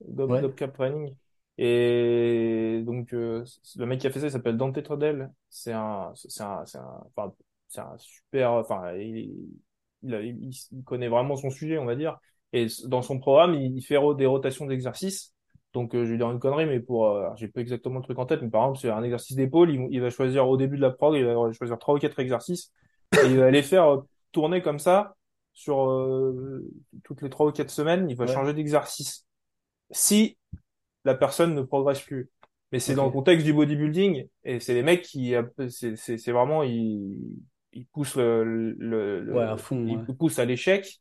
Doc, 0.00 0.30
Ouais, 0.30 0.40
DocCrap 0.40 0.74
Training. 0.74 1.16
Et 1.58 2.82
donc, 2.86 3.14
euh, 3.14 3.44
c- 3.46 3.60
le 3.78 3.86
mec 3.86 4.00
qui 4.00 4.06
a 4.08 4.10
fait 4.10 4.20
ça, 4.20 4.26
il 4.28 4.32
s'appelle 4.32 4.56
Dante 4.58 4.82
Todel. 4.82 5.32
C'est 5.50 5.72
un, 5.72 6.12
c'est 6.16 6.42
un, 6.42 6.66
c'est 6.66 6.78
un, 6.78 7.04
enfin, 7.16 7.34
c'est 7.68 7.80
un 7.80 7.96
super, 7.98 8.52
enfin, 8.52 8.94
il, 8.96 9.50
il, 10.02 10.14
a- 10.14 10.20
il- 10.22 10.50
il 10.72 10.84
connaît 10.84 11.08
vraiment 11.08 11.36
son 11.36 11.50
sujet, 11.50 11.78
on 11.78 11.84
va 11.84 11.96
dire. 11.96 12.18
Et 12.52 12.64
s- 12.64 12.86
dans 12.86 13.02
son 13.02 13.18
programme, 13.18 13.54
il, 13.54 13.76
il 13.76 13.82
fait 13.82 13.96
ro- 13.96 14.14
des 14.14 14.26
rotations 14.26 14.66
d'exercices. 14.66 15.34
Donc, 15.74 15.94
euh, 15.94 16.04
je 16.06 16.12
vais 16.12 16.16
dire 16.18 16.30
une 16.30 16.38
connerie, 16.40 16.66
mais 16.66 16.80
pour, 16.80 17.06
euh, 17.08 17.20
alors, 17.20 17.36
j'ai 17.36 17.48
pas 17.48 17.60
exactement 17.60 17.98
le 17.98 18.04
truc 18.04 18.18
en 18.18 18.26
tête, 18.26 18.42
mais 18.42 18.48
par 18.50 18.62
exemple, 18.62 18.78
c'est 18.80 18.90
un 18.90 19.02
exercice 19.02 19.36
d'épaule, 19.36 19.70
il, 19.70 19.88
il 19.90 20.00
va 20.00 20.10
choisir 20.10 20.48
au 20.48 20.56
début 20.56 20.76
de 20.76 20.82
la 20.82 20.90
prog, 20.90 21.14
il 21.16 21.24
va 21.24 21.52
choisir 21.52 21.78
trois 21.78 21.94
ou 21.94 21.98
quatre 21.98 22.18
exercices 22.20 22.72
et 23.12 23.26
il 23.26 23.38
va 23.38 23.50
les 23.50 23.62
faire 23.62 23.86
euh, 23.92 24.00
tourner 24.32 24.62
comme 24.62 24.78
ça 24.78 25.16
sur 25.52 25.90
euh, 25.90 26.64
toutes 27.04 27.22
les 27.22 27.30
trois 27.30 27.46
ou 27.46 27.52
quatre 27.52 27.70
semaines. 27.70 28.08
Il 28.10 28.16
va 28.16 28.26
ouais, 28.26 28.32
changer 28.32 28.52
d'exercice 28.54 29.26
si 29.90 30.38
la 31.04 31.14
personne 31.14 31.54
ne 31.54 31.62
progresse 31.62 32.00
plus. 32.00 32.30
Mais 32.72 32.80
c'est 32.80 32.94
dans 32.94 33.06
le 33.06 33.10
contexte 33.10 33.46
du 33.46 33.54
bodybuilding 33.54 34.28
et 34.44 34.60
c'est 34.60 34.74
les 34.74 34.82
mecs 34.82 35.02
qui, 35.02 35.34
euh, 35.34 35.42
c'est 35.68 36.32
vraiment 36.32 36.62
ils, 36.62 37.16
ils 37.72 37.86
poussent 37.86 38.16
le, 38.16 38.72
le, 38.78 39.32
Ouais, 39.32 39.42
à 39.44 39.56
fond, 39.56 39.86
ils 39.86 39.96
ouais. 39.96 40.14
poussent 40.18 40.38
à 40.38 40.44
l'échec. 40.44 41.00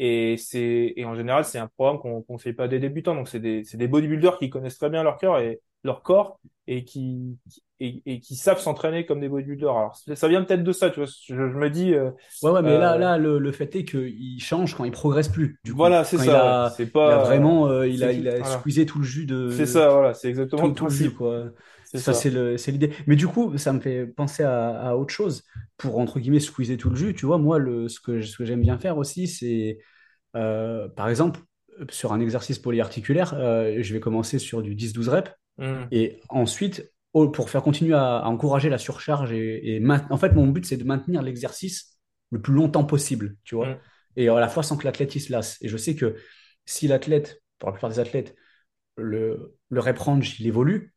Et 0.00 0.36
c'est 0.36 0.92
et 0.96 1.04
en 1.04 1.16
général 1.16 1.44
c'est 1.44 1.58
un 1.58 1.66
programme 1.66 1.98
qu'on 1.98 2.38
fait 2.38 2.52
pas 2.52 2.68
des 2.68 2.78
débutants 2.78 3.16
donc 3.16 3.28
c'est 3.28 3.40
des 3.40 3.64
c'est 3.64 3.76
des 3.78 3.88
bodybuilders 3.88 4.38
qui 4.38 4.48
connaissent 4.48 4.78
très 4.78 4.90
bien 4.90 5.02
leur 5.02 5.16
cœur 5.16 5.40
et 5.40 5.60
leur 5.84 6.02
corps 6.02 6.40
et 6.66 6.84
qui 6.84 7.38
et, 7.80 8.02
et 8.06 8.20
qui 8.20 8.36
savent 8.36 8.60
s'entraîner 8.60 9.06
comme 9.06 9.20
des 9.20 9.28
bodybuilders 9.28 9.70
alors 9.76 9.96
ça 10.14 10.28
vient 10.28 10.42
peut-être 10.42 10.64
de 10.64 10.72
ça 10.72 10.90
tu 10.90 10.96
vois 11.00 11.06
je, 11.08 11.34
je 11.34 11.56
me 11.56 11.70
dis 11.70 11.94
euh, 11.94 12.10
Ouais, 12.42 12.50
ouais, 12.52 12.62
mais 12.62 12.78
là, 12.78 12.96
euh, 12.96 12.98
là, 12.98 13.18
le, 13.18 13.38
le 13.38 13.52
fait 13.52 13.74
est 13.74 13.84
qu'il 13.84 14.40
change 14.40 14.76
quand 14.76 14.84
il 14.84 14.92
progresse 14.92 15.28
plus, 15.28 15.58
du 15.64 15.74
coup. 15.74 15.76
Voilà, 15.76 16.04
c'est 16.04 16.18
ça, 16.18 16.70
C'est 16.76 16.86
il 17.04 17.10
a 17.10 17.18
pas, 17.18 17.18
vraiment, 17.18 17.66
euh, 17.68 17.88
il 17.88 18.04
c'est 18.04 18.04
a, 18.04 18.12
il 18.12 18.28
a 18.28 18.42
voilà. 18.42 18.44
squeezé 18.44 18.86
tout 18.86 18.98
le 19.00 19.04
jus 19.04 19.26
C'est 19.46 19.66
de, 19.66 19.66
ça, 19.66 19.90
voilà, 19.90 20.14
c'est 20.14 20.28
exactement 20.28 20.68
tout, 20.68 20.68
le 20.68 20.74
tout 20.74 20.86
le 20.86 20.94
jus, 20.94 21.12
quoi. 21.12 21.50
C'est 21.84 21.98
Ça, 21.98 22.14
c'est 22.14 22.30
ça. 22.30 22.30
le, 22.30 22.56
c'est 22.58 22.70
l'idée. 22.70 22.92
Mais 23.06 23.16
du 23.16 23.26
coup, 23.26 23.58
ça 23.58 23.72
me 23.72 23.80
fait 23.80 24.06
penser 24.06 24.42
à, 24.44 24.90
à 24.90 24.94
autre 24.96 25.12
chose. 25.12 25.42
Pour, 25.78 25.98
entre 25.98 26.20
guillemets, 26.20 26.40
squeezer 26.40 26.76
tout 26.76 26.90
le 26.90 26.96
jus, 26.96 27.14
tu 27.14 27.26
vois, 27.26 27.38
moi, 27.38 27.58
le, 27.58 27.88
ce 27.88 28.00
que, 28.00 28.22
ce 28.22 28.36
que 28.36 28.44
j'aime 28.44 28.60
bien 28.62 28.78
faire 28.78 28.98
aussi, 28.98 29.26
c'est, 29.26 29.78
par 30.34 31.08
exemple, 31.08 31.40
sur 31.90 32.12
un 32.12 32.20
exercice 32.20 32.58
polyarticulaire, 32.58 33.34
je 33.36 33.92
vais 33.92 34.00
commencer 34.00 34.38
sur 34.38 34.62
du 34.62 34.74
10-12 34.74 35.08
reps. 35.08 35.30
Hmm, 35.58 35.88
Et 35.90 36.20
ensuite, 36.28 36.92
pour 37.12 37.50
faire 37.50 37.62
continuer 37.62 37.94
à, 37.94 38.18
à 38.18 38.26
encourager 38.28 38.68
la 38.68 38.78
surcharge 38.78 39.32
et, 39.32 39.82
en 40.10 40.16
fait, 40.18 40.32
mon 40.34 40.46
but, 40.48 40.66
c'est 40.66 40.76
de 40.76 40.84
maintenir 40.84 41.22
l'exercice 41.22 41.98
le 42.30 42.40
plus 42.40 42.54
longtemps 42.54 42.84
possible, 42.84 43.36
tu 43.44 43.54
vois. 43.54 43.74
hmm. 43.74 43.88
Et 44.16 44.28
à 44.28 44.40
la 44.40 44.48
fois 44.48 44.62
sans 44.62 44.76
que 44.76 44.84
l'athlète 44.84 45.14
il 45.16 45.20
se 45.20 45.32
lasse. 45.32 45.58
Et 45.62 45.68
je 45.68 45.76
sais 45.76 45.94
que 45.96 46.16
si 46.66 46.88
l'athlète, 46.88 47.42
pour 47.58 47.68
la 47.70 47.72
plupart 47.72 47.90
des 47.90 47.98
athlètes, 48.00 48.36
le, 48.96 49.56
le 49.70 49.80
rep 49.80 49.98
range, 49.98 50.40
il 50.40 50.46
évolue, 50.48 50.94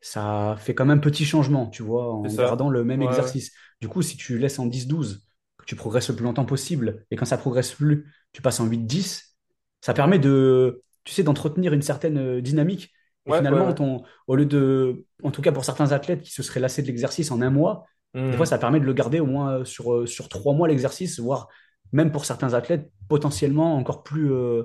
ça 0.00 0.56
fait 0.58 0.74
quand 0.74 0.86
même 0.86 1.02
petit 1.02 1.26
changement, 1.26 1.68
tu 1.68 1.82
vois, 1.84 2.14
en 2.14 2.34
gardant 2.34 2.70
le 2.70 2.84
même 2.84 3.02
Ouais, 3.02 3.02
exercice. 3.02 3.52
Du 3.82 3.88
coup, 3.88 4.02
si 4.02 4.16
tu 4.18 4.38
laisses 4.38 4.60
en 4.60 4.66
10-12, 4.66 5.26
que 5.58 5.66
tu 5.66 5.76
progresses 5.76 6.08
le 6.10 6.16
plus 6.16 6.24
longtemps 6.24 6.46
possible, 6.46 7.06
et 7.12 7.16
quand 7.16 7.26
ça 7.26 7.38
progresse 7.38 7.72
plus, 7.74 8.06
tu 8.32 8.42
passes 8.42 8.60
en 8.60 8.66
8-10, 8.66 9.36
ça 9.82 9.94
permet 9.94 10.20
de, 10.20 10.82
tu 11.04 11.14
sais, 11.14 11.24
d'entretenir 11.24 11.74
une 11.74 11.82
certaine 11.82 12.18
euh, 12.18 12.40
dynamique. 12.42 12.93
Et 13.26 13.32
Ouais, 13.32 13.34
finalement, 13.34 13.72
ouais. 13.72 13.74
ton, 13.74 14.02
au 14.26 14.36
lieu 14.36 14.46
de, 14.46 15.06
en 15.22 15.30
tout 15.30 15.42
cas 15.42 15.52
pour 15.52 15.64
certains 15.64 15.92
athlètes 15.92 16.22
qui 16.22 16.30
se 16.30 16.42
seraient 16.42 16.60
lassés 16.60 16.82
de 16.82 16.86
l'exercice 16.88 17.30
en 17.30 17.40
un 17.40 17.50
mois, 17.50 17.86
des 18.30 18.36
fois, 18.36 18.46
Hmm, 18.46 18.46
ça 18.46 18.58
permet 18.58 18.80
de 18.80 18.84
le 18.86 18.92
garder 18.94 19.20
au 19.20 19.26
moins 19.26 19.60
euh, 19.60 19.64
sur, 19.64 19.92
euh, 19.94 20.06
sur 20.06 20.28
trois 20.28 20.54
mois 20.54 20.68
l'exercice, 20.68 21.20
voire 21.20 21.48
même 21.92 22.10
pour 22.12 22.24
certains 22.24 22.54
athlètes, 22.54 22.90
potentiellement 23.08 23.76
encore 23.76 24.02
plus, 24.02 24.32
euh, 24.32 24.64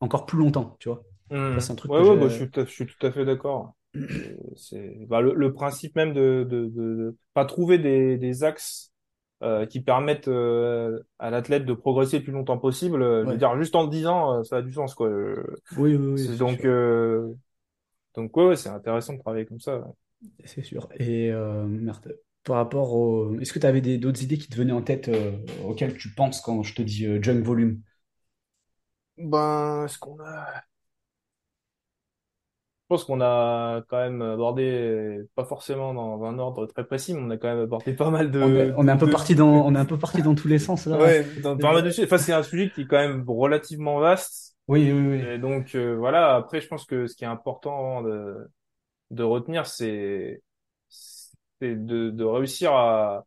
encore 0.00 0.26
plus 0.26 0.38
longtemps, 0.38 0.76
tu 0.80 0.88
vois. 0.88 1.02
Ça, 1.54 1.60
hmm. 1.60 1.66
c'est 1.66 1.72
un 1.72 1.76
truc 1.76 1.92
Ouais, 2.04 2.04
que 2.04 2.04
bah, 2.16 2.28
je 2.28 2.34
suis 2.34 2.50
tout 2.50 2.60
à, 2.60 2.64
je 2.64 2.70
suis 2.70 2.86
tout 2.86 3.06
à 3.06 3.12
fait 3.12 3.24
d'accord. 3.24 3.74
Bah, 5.08 5.20
le, 5.20 5.34
le 5.34 5.52
principe 5.52 5.94
même 5.96 6.12
de, 6.12 6.46
de, 6.48 6.66
de, 6.66 6.94
de 6.96 7.16
pas 7.34 7.44
trouver 7.44 7.78
des, 7.78 8.16
des 8.18 8.44
axes 8.44 8.92
euh, 9.42 9.66
qui 9.66 9.80
permettent 9.80 10.28
euh, 10.28 11.00
à 11.18 11.30
l'athlète 11.30 11.64
de 11.66 11.72
progresser 11.74 12.18
le 12.18 12.24
plus 12.24 12.32
longtemps 12.32 12.58
possible. 12.58 13.02
euh, 13.02 13.26
je 13.26 13.32
veux 13.32 13.36
Ouais. 13.36 13.38
dire, 13.38 13.56
juste 13.58 13.74
en 13.76 13.82
le 13.84 13.90
disant, 13.90 14.42
ça 14.44 14.56
a 14.58 14.62
du 14.62 14.72
sens, 14.72 14.94
quoi. 14.94 15.10
Oui, 15.70 15.94
oui, 15.96 16.06
oui, 16.28 16.36
donc, 16.36 16.64
donc 18.16 18.36
ouais, 18.36 18.46
ouais, 18.46 18.56
c'est 18.56 18.68
intéressant 18.68 19.14
de 19.14 19.20
travailler 19.20 19.46
comme 19.46 19.60
ça. 19.60 19.78
ouais. 19.78 19.92
C'est 20.44 20.62
sûr. 20.62 20.88
Et 20.98 21.30
euh, 21.30 21.64
merde, 21.66 22.16
par 22.44 22.56
rapport 22.56 22.94
au... 22.94 23.38
Est-ce 23.40 23.52
que 23.52 23.58
tu 23.58 23.66
avais 23.66 23.80
d'autres 23.98 24.22
idées 24.22 24.38
qui 24.38 24.48
te 24.48 24.56
venaient 24.56 24.72
en 24.72 24.82
tête 24.82 25.08
euh, 25.08 25.32
auxquelles 25.66 25.96
tu 25.96 26.10
penses 26.10 26.40
quand 26.40 26.62
je 26.62 26.74
te 26.74 26.82
dis 26.82 27.06
euh, 27.06 27.22
junk 27.22 27.42
volume? 27.42 27.80
Ben, 29.18 29.84
est-ce 29.84 29.98
qu'on 29.98 30.18
a 30.20 30.62
Je 32.88 32.94
pense 32.94 33.02
qu'on 33.02 33.20
a 33.20 33.82
quand 33.88 33.98
même 33.98 34.22
abordé, 34.22 35.18
pas 35.34 35.44
forcément 35.44 35.92
dans 35.92 36.22
un 36.24 36.38
ordre 36.38 36.66
très 36.66 36.86
précis, 36.86 37.14
mais 37.14 37.20
on 37.20 37.30
a 37.30 37.36
quand 37.36 37.48
même 37.48 37.58
abordé 37.58 37.94
pas 37.94 38.10
mal 38.10 38.30
On 38.32 38.54
est, 38.54 38.66
de, 38.66 38.74
on 38.76 38.86
est 38.86 38.90
un 38.92 38.96
peu 38.96 39.06
de... 39.06 39.10
parti 39.10 39.34
dans, 39.34 39.66
on 39.66 39.74
est 39.74 39.78
un 39.78 39.84
peu 39.84 39.98
parti 39.98 40.22
dans 40.22 40.36
tous 40.36 40.46
les 40.46 40.60
sens 40.60 40.86
là. 40.86 40.96
Ouais, 40.96 41.24
dans 41.42 41.56
pas 41.56 41.72
mal 41.72 41.82
de 41.82 41.90
sujets. 41.90 42.06
Enfin, 42.06 42.18
c'est 42.18 42.32
un 42.32 42.44
sujet 42.44 42.70
qui 42.70 42.82
est 42.82 42.86
quand 42.86 42.98
même 42.98 43.24
relativement 43.26 43.98
vaste. 43.98 44.55
Oui, 44.68 44.90
oui, 44.92 45.06
oui. 45.06 45.28
Et 45.28 45.38
donc, 45.38 45.74
euh, 45.74 45.96
voilà. 45.96 46.34
Après, 46.36 46.60
je 46.60 46.66
pense 46.68 46.84
que 46.86 47.06
ce 47.06 47.14
qui 47.16 47.24
est 47.24 47.26
important 47.26 48.02
de, 48.02 48.48
de 49.10 49.22
retenir, 49.24 49.66
c'est, 49.66 50.42
c'est 50.88 51.76
de, 51.86 52.10
de 52.10 52.24
réussir 52.24 52.72
à, 52.72 53.26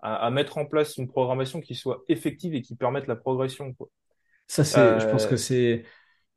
à, 0.00 0.16
à 0.26 0.30
mettre 0.30 0.58
en 0.58 0.66
place 0.66 0.96
une 0.98 1.08
programmation 1.08 1.60
qui 1.60 1.74
soit 1.74 2.04
effective 2.08 2.54
et 2.54 2.62
qui 2.62 2.76
permette 2.76 3.06
la 3.08 3.16
progression, 3.16 3.74
quoi. 3.74 3.88
Ça, 4.48 4.64
c'est, 4.64 5.00
je 5.00 5.06
pense 5.08 5.26
Euh, 5.26 5.26
que 5.26 5.36
c'est, 5.36 5.84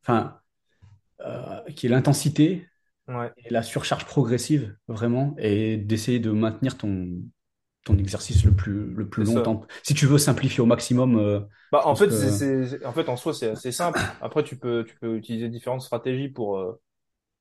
enfin, 0.02 0.40
euh, 1.22 1.62
qui 1.76 1.86
est 1.86 1.90
l'intensité 1.90 2.68
ouais, 3.08 3.34
et 3.38 3.50
la 3.50 3.62
surcharge 3.62 4.06
progressive, 4.06 4.76
vraiment, 4.88 5.36
et 5.38 5.76
d'essayer 5.78 6.20
de 6.20 6.30
maintenir 6.32 6.78
ton, 6.78 7.22
ton 7.84 7.96
exercice 7.98 8.44
le 8.44 8.52
plus, 8.52 8.86
le 8.94 9.08
plus 9.08 9.26
ça. 9.26 9.34
longtemps. 9.34 9.66
Si 9.82 9.94
tu 9.94 10.06
veux 10.06 10.18
simplifier 10.18 10.60
au 10.60 10.66
maximum, 10.66 11.18
euh, 11.18 11.40
Bah, 11.72 11.82
en 11.84 11.94
fait, 11.94 12.10
en 12.84 12.92
fait, 12.92 13.08
en 13.08 13.16
soi, 13.16 13.32
c'est 13.34 13.50
assez 13.50 13.72
simple. 13.72 14.00
Après, 14.20 14.42
tu 14.42 14.56
peux, 14.58 14.84
tu 14.84 14.96
peux 14.98 15.16
utiliser 15.16 15.48
différentes 15.48 15.82
stratégies 15.82 16.28
pour, 16.28 16.58
euh, 16.58 16.80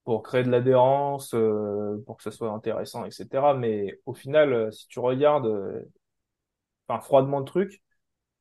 pour 0.06 0.24
créer 0.24 0.44
de 0.44 0.52
l'adhérence, 0.52 1.34
euh, 1.36 2.04
pour 2.06 2.18
que 2.18 2.24
ça 2.24 2.32
soit 2.32 2.52
intéressant, 2.52 3.06
etc. 3.06 3.56
Mais 3.56 4.00
au 4.06 4.14
final, 4.14 4.54
euh, 4.54 4.72
si 4.72 4.88
tu 4.88 5.00
regardes, 5.00 5.48
enfin 6.88 7.02
froidement 7.02 7.40
le 7.40 7.46
truc, 7.46 7.82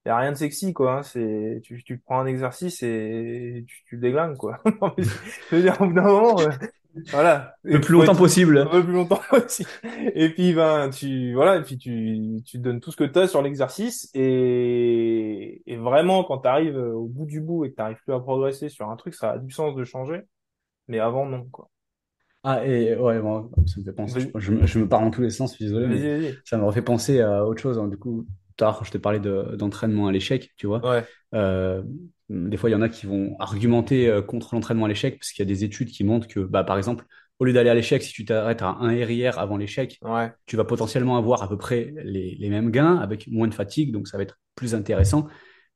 y 0.07 0.11
a 0.11 0.18
rien 0.18 0.32
de 0.32 0.36
sexy 0.36 0.74
quoi. 0.74 0.99
Hein. 0.99 1.03
C'est 1.05 1.61
tu, 1.64 1.82
tu 1.84 1.99
prends 2.01 2.20
un 2.20 2.26
exercice 2.26 2.82
et 2.82 3.64
tu, 3.68 3.84
tu 3.86 3.96
le 3.96 4.03
déglingues 4.03 4.36
quoi. 4.36 4.61
Je 4.99 5.57
veux 5.57 5.62
dire 5.62 5.80
au 5.80 5.86
bout 5.88 5.94
d'un 5.94 6.03
moment, 6.03 6.40
euh, 6.40 6.51
voilà. 7.11 7.55
Le 7.62 7.80
plus 7.80 7.92
longtemps 7.94 8.12
être 8.12 8.18
possible. 8.18 8.59
un 8.59 8.66
peu 8.66 8.84
plus 8.84 8.92
longtemps 8.94 9.20
aussi. 9.32 9.64
Et 10.14 10.30
puis 10.30 10.53
ben 10.55 10.90
tu 10.90 11.34
voilà 11.34 11.57
et 11.57 11.62
puis 11.62 11.78
tu 11.78 12.42
tu 12.44 12.59
donnes 12.59 12.80
tout 12.80 12.90
ce 12.92 12.96
que 12.96 13.05
tu 13.05 13.18
as 13.18 13.28
sur 13.28 13.42
l'exercice 13.42 14.11
et 14.14 15.62
et 15.66 15.76
vraiment 15.76 16.24
quand 16.24 16.38
tu 16.38 16.49
arrives 16.49 16.76
au 16.76 17.07
bout 17.07 17.26
du 17.26 17.40
bout 17.40 17.64
et 17.64 17.70
que 17.70 17.74
tu 17.76 17.80
n'arrives 17.80 17.99
plus 18.05 18.14
à 18.14 18.20
progresser 18.20 18.68
sur 18.68 18.88
un 18.90 18.96
truc, 18.96 19.14
ça 19.14 19.32
a 19.32 19.38
du 19.38 19.51
sens 19.51 19.74
de 19.74 19.84
changer. 19.84 20.22
Mais 20.88 20.99
avant 21.01 21.26
non 21.26 21.44
quoi. 21.53 21.70
Ah, 22.44 22.64
et 22.64 22.94
ouais, 22.96 23.20
bon, 23.20 23.51
ça 23.66 23.80
me 23.80 23.84
fait 23.84 23.92
penser. 23.92 24.30
Je, 24.36 24.53
me 24.53 24.66
je 24.66 24.78
me 24.78 24.88
parle 24.88 25.05
dans 25.05 25.11
tous 25.11 25.22
les 25.22 25.30
sens, 25.30 25.51
je 25.53 25.57
suis 25.57 25.64
désolé, 25.66 25.86
mais 25.88 25.96
vas-y. 25.99 26.20
vas-y. 26.22 26.38
ça 26.44 26.57
me 26.57 26.64
refait 26.64 26.82
penser 26.82 27.20
à 27.20 27.44
autre 27.44 27.61
chose. 27.61 27.78
hein. 27.78 27.88
Du 27.88 27.99
coup, 27.99 28.26
quand 28.57 28.84
je 28.84 28.90
te 28.92 28.99
parlais 28.99 29.18
de- 29.20 29.57
d'entraînement 29.57 30.07
à 30.07 30.12
l'échec, 30.12 30.51
tu 30.57 30.66
vois, 30.66 30.84
Ouais 30.88 31.05
euh, 31.34 31.82
des 32.31 32.57
fois, 32.57 32.70
il 32.70 32.72
y 32.72 32.76
en 32.76 32.83
a 32.83 32.89
qui 32.89 33.07
vont 33.07 33.37
argumenter 33.39 34.09
euh, 34.09 34.22
contre 34.22 34.55
l'entraînement 34.55 34.85
à 34.87 34.89
l'échec 34.89 35.18
parce 35.18 35.33
qu'il 35.33 35.41
y 35.47 35.49
a 35.49 35.53
des 35.53 35.64
études 35.64 35.89
qui 35.89 36.05
montrent 36.05 36.26
que, 36.29 36.41
bah, 36.41 36.64
par 36.64 36.76
exemple, 36.76 37.05
au 37.39 37.45
lieu 37.45 37.53
d'aller 37.53 37.70
à 37.70 37.74
l'échec, 37.74 38.03
si 38.03 38.12
tu 38.12 38.24
t'arrêtes 38.24 38.62
à 38.62 38.68
un 38.81 38.89
RIR 38.89 39.39
avant 39.39 39.57
l'échec, 39.57 40.03
ouais 40.03 40.33
tu 40.47 40.57
vas 40.57 40.64
potentiellement 40.64 41.16
avoir 41.18 41.43
à 41.43 41.49
peu 41.49 41.59
près 41.59 41.93
les, 42.05 42.35
les 42.37 42.49
mêmes 42.51 42.70
gains 42.70 42.97
avec 42.97 43.29
moins 43.29 43.49
de 43.49 43.55
fatigue, 43.55 43.93
donc 43.93 44.09
ça 44.09 44.16
va 44.16 44.22
être 44.22 44.39
plus 44.55 44.74
intéressant. 44.74 45.29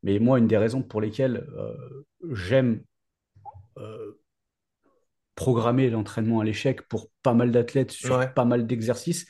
Mais 0.02 0.18
moi, 0.18 0.38
une 0.38 0.46
des 0.48 0.56
raisons 0.56 0.82
pour 0.82 1.00
lesquelles 1.00 1.46
euh, 1.56 1.74
j'aime 2.32 2.82
euh, 3.78 4.12
programmer 5.34 5.90
l'entraînement 5.90 6.40
à 6.40 6.44
l'échec 6.44 6.82
pour 6.88 7.10
pas 7.22 7.34
mal 7.34 7.50
d'athlètes 7.52 7.90
sur 7.90 8.18
ouais. 8.18 8.32
pas 8.34 8.44
mal 8.44 8.66
d'exercices, 8.66 9.26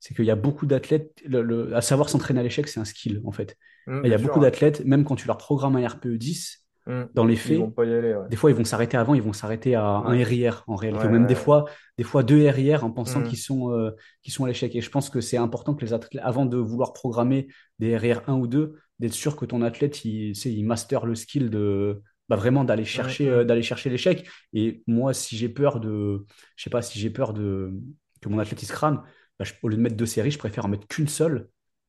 c'est 0.00 0.14
qu'il 0.14 0.24
y 0.24 0.30
a 0.30 0.36
beaucoup 0.36 0.66
d'athlètes, 0.66 1.20
le- 1.24 1.42
le- 1.42 1.76
à 1.76 1.80
savoir 1.80 2.08
s'entraîner 2.08 2.40
à 2.40 2.42
l'échec, 2.42 2.68
c'est 2.68 2.80
un 2.80 2.84
skill 2.84 3.22
en 3.24 3.32
fait. 3.32 3.56
Hum, 3.88 4.04
Et 4.04 4.08
il 4.08 4.10
y 4.10 4.14
a 4.14 4.18
sûr. 4.18 4.28
beaucoup 4.28 4.40
d'athlètes, 4.40 4.84
même 4.84 5.04
quand 5.04 5.16
tu 5.16 5.26
leur 5.26 5.38
programmes 5.38 5.76
un 5.76 5.86
RPE 5.88 6.16
10, 6.18 6.64
Hum. 6.86 7.06
dans 7.14 7.24
les 7.26 7.36
faits, 7.36 7.58
vont 7.58 7.70
pas 7.70 7.84
y 7.84 7.92
aller 7.92 8.14
ouais. 8.14 8.28
des 8.30 8.36
fois 8.36 8.50
ils 8.50 8.56
vont 8.56 8.64
s'arrêter 8.64 8.96
avant, 8.96 9.12
ils 9.14 9.20
vont 9.22 9.34
s'arrêter 9.34 9.74
à 9.74 9.84
un 9.84 10.12
RIR 10.24 10.64
en 10.66 10.74
réalité, 10.74 11.02
ouais 11.02 11.08
ou 11.10 11.12
même 11.12 11.26
des 11.26 11.34
fois, 11.34 11.66
des 11.98 12.04
fois 12.04 12.22
deux 12.22 12.48
RIR 12.48 12.84
en 12.84 12.90
pensant 12.90 13.18
Hum. 13.20 13.24
qu'ils 13.24 13.38
sont, 13.38 13.72
euh, 13.72 13.90
sont 14.26 14.44
à 14.44 14.48
l'échec. 14.48 14.74
Et 14.74 14.80
je 14.80 14.90
pense 14.90 15.10
que 15.10 15.20
c'est 15.20 15.36
important 15.36 15.74
que 15.74 15.84
les 15.84 15.92
athlètes, 15.92 16.22
avant 16.24 16.46
de 16.46 16.56
vouloir 16.56 16.92
programmer 16.92 17.48
des 17.78 17.96
RIR 17.96 18.22
1 18.26 18.34
ou 18.34 18.46
2, 18.46 18.74
d'être 18.98 19.12
sûr 19.12 19.36
que 19.36 19.44
ton 19.44 19.62
athlète, 19.62 20.04
il, 20.04 20.32
il 20.32 20.64
master 20.64 21.06
le 21.06 21.14
skill 21.14 21.50
de 21.50 22.02
bah, 22.28 22.36
vraiment 22.36 22.64
d'aller 22.64 22.84
chercher, 22.84 23.28
euh, 23.28 23.44
d'aller 23.44 23.62
chercher 23.62 23.90
l'échec. 23.90 24.28
Et 24.52 24.82
moi, 24.86 25.14
si 25.14 25.36
j'ai 25.36 25.48
peur 25.48 25.80
de, 25.80 26.26
je 26.56 26.62
sais 26.64 26.70
pas, 26.70 26.82
si 26.82 26.98
j'ai 26.98 27.10
peur 27.10 27.32
de 27.32 27.72
que 28.20 28.28
mon 28.28 28.38
athlète 28.38 28.62
il 28.62 28.66
se 28.66 28.72
crame, 28.72 29.02
bah, 29.38 29.44
je- 29.44 29.54
au 29.62 29.68
lieu 29.68 29.76
de 29.76 29.82
mettre 29.82 29.96
deux 29.96 30.06
séries, 30.06 30.30
je 30.30 30.38
préfère 30.38 30.64
en 30.64 30.68
mettre 30.68 30.86
qu'une 30.88 31.08
seule 31.08 31.48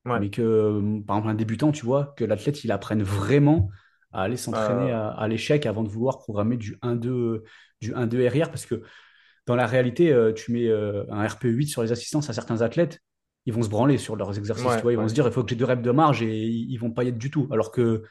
Ouais. 0.10 0.20
mais 0.20 0.30
que, 0.30 0.42
euh, 0.42 1.02
par 1.06 1.18
exemple, 1.18 1.32
un 1.32 1.36
débutant, 1.36 1.72
tu 1.72 1.86
vois, 1.86 2.14
que 2.18 2.24
l'athlète, 2.26 2.64
il 2.64 2.72
apprenne 2.72 3.04
vraiment 3.04 3.70
à 4.12 4.24
aller 4.24 4.38
s'entraîner 4.38 4.92
Euh, 4.92 4.96
à, 4.96 5.10
à 5.10 5.28
l'échec 5.28 5.66
avant 5.66 5.84
de 5.84 5.90
vouloir 5.90 6.20
programmer 6.20 6.58
du 6.58 6.78
1-2 6.82 7.44
du 7.82 7.94
1-2 7.94 8.28
RIR, 8.28 8.50
parce 8.50 8.66
que 8.66 8.84
dans 9.46 9.56
la 9.56 9.68
réalité, 9.68 10.12
euh, 10.14 10.34
tu 10.34 10.52
mets 10.52 10.68
euh, 10.68 11.06
un 11.10 11.28
RPE 11.28 11.50
8 11.50 11.68
sur 11.68 11.82
les 11.84 11.92
assistances 11.92 12.30
à 12.30 12.34
certains 12.34 12.62
athlètes, 12.62 13.00
ils 13.46 13.54
vont 13.54 13.64
se 13.64 13.70
branler 13.70 13.98
sur 13.98 14.16
leurs 14.16 14.38
exercices, 14.38 14.76
tu 14.76 14.82
vois, 14.84 14.94
ils 14.94 14.98
vont 14.98 15.08
se 15.08 15.14
dire, 15.14 15.26
il 15.28 15.32
faut 15.34 15.44
que 15.44 15.50
j'ai 15.50 15.56
deux 15.56 15.66
reps 15.66 15.82
de 15.82 15.92
marge 15.92 16.22
et 16.22 16.46
ils, 16.46 16.72
ils 16.72 16.78
vont 16.78 16.92
pas 16.92 17.04
y 17.04 17.08
être 17.10 17.18
du 17.18 17.32
tout. 17.32 17.48
Alors 17.52 17.72
que 17.72 18.04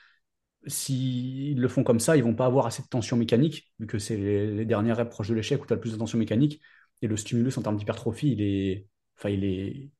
s'ils 0.66 1.61
le 1.61 1.68
font 1.68 1.84
comme 1.84 2.01
ça, 2.01 2.16
ils 2.16 2.24
vont 2.24 2.34
pas 2.34 2.46
avoir 2.46 2.66
assez 2.66 2.82
de 2.82 2.88
tension 2.88 3.16
mécanique, 3.16 3.72
vu 3.78 3.86
que 3.86 3.99
c'est 3.99 4.16
les, 4.16 4.46
les 4.55 4.64
dernières 4.64 4.96
reps 4.99 5.11
proches 5.11 5.28
de 5.28 5.34
l'échec 5.34 5.62
où 5.62 5.66
tu 5.66 5.72
as 5.72 5.76
le 5.76 5.80
plus 5.80 5.92
de 5.92 5.99
tension 5.99 6.18
mécanique, 6.18 6.61
et 7.03 7.07
le 7.07 7.16
stimulus 7.16 7.57
en 7.59 7.62
termes 7.62 7.76
d'hypertrophie, 7.76 8.32
il 8.32 8.42
est, 8.42 8.86
enfin, 9.19 9.31
il 9.31 9.45
est, 9.45 9.91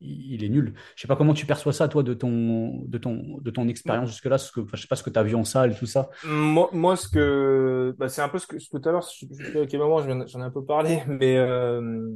il, 0.00 0.44
est 0.44 0.48
nul. 0.48 0.74
Je 0.96 1.02
sais 1.02 1.08
pas 1.08 1.16
comment 1.16 1.34
tu 1.34 1.46
perçois 1.46 1.72
ça, 1.72 1.88
toi, 1.88 2.02
de 2.02 2.14
ton, 2.14 2.82
de 2.86 2.98
ton, 2.98 3.38
de 3.40 3.50
ton 3.50 3.68
expérience 3.68 4.10
jusque-là, 4.10 4.38
ce 4.38 4.52
que, 4.52 4.60
enfin, 4.60 4.76
je 4.76 4.82
sais 4.82 4.88
pas 4.88 4.96
ce 4.96 5.02
que 5.02 5.10
tu 5.10 5.18
as 5.18 5.22
vu 5.22 5.34
en 5.34 5.44
salle 5.44 5.72
et 5.72 5.76
tout 5.76 5.86
ça. 5.86 6.10
Moi, 6.22 6.70
moi, 6.72 6.96
ce 6.96 7.06
que, 7.08 7.94
bah, 7.98 8.08
c'est 8.08 8.22
un 8.22 8.30
peu 8.30 8.38
ce 8.38 8.46
que, 8.46 8.56
tout 8.56 8.88
à 8.88 8.92
l'heure, 8.92 9.02
je 9.02 9.26
je 9.30 9.58
à 9.58 9.66
quel 9.66 9.78
moment 9.80 10.00
j'en 10.26 10.40
ai 10.40 10.42
un 10.44 10.50
peu 10.50 10.64
parlé, 10.64 11.02
mais 11.06 11.36
euh, 11.36 12.08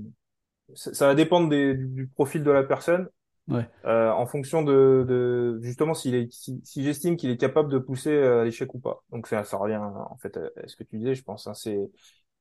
ça, 0.74 0.94
ça 0.94 1.06
va 1.08 1.14
dépendre 1.16 1.48
des- 1.50 1.74
du 1.74 2.08
profil 2.08 2.44
de 2.44 2.50
la 2.50 2.64
personne, 2.64 3.08
Ouais, 3.48 3.68
euh, 3.86 4.10
en 4.12 4.26
fonction 4.26 4.62
de, 4.62 5.04
de 5.08 5.60
justement 5.62 5.94
s'il 5.94 6.14
est, 6.14 6.32
si, 6.32 6.60
si 6.64 6.84
j'estime 6.84 7.16
qu'il 7.16 7.30
est 7.30 7.38
capable 7.38 7.70
de 7.72 7.78
pousser 7.78 8.16
à 8.18 8.44
l'échec 8.44 8.74
ou 8.74 8.80
pas. 8.80 9.04
Donc 9.10 9.26
ça, 9.28 9.44
ça 9.44 9.56
revient 9.58 9.76
en 9.78 10.16
fait 10.18 10.36
à 10.38 10.42
à 10.64 10.68
ce 10.68 10.76
que 10.76 10.84
tu 10.84 10.98
disais, 10.98 11.14
je 11.16 11.24
pense. 11.24 11.46
hein, 11.48 11.54
c'est 11.54 11.78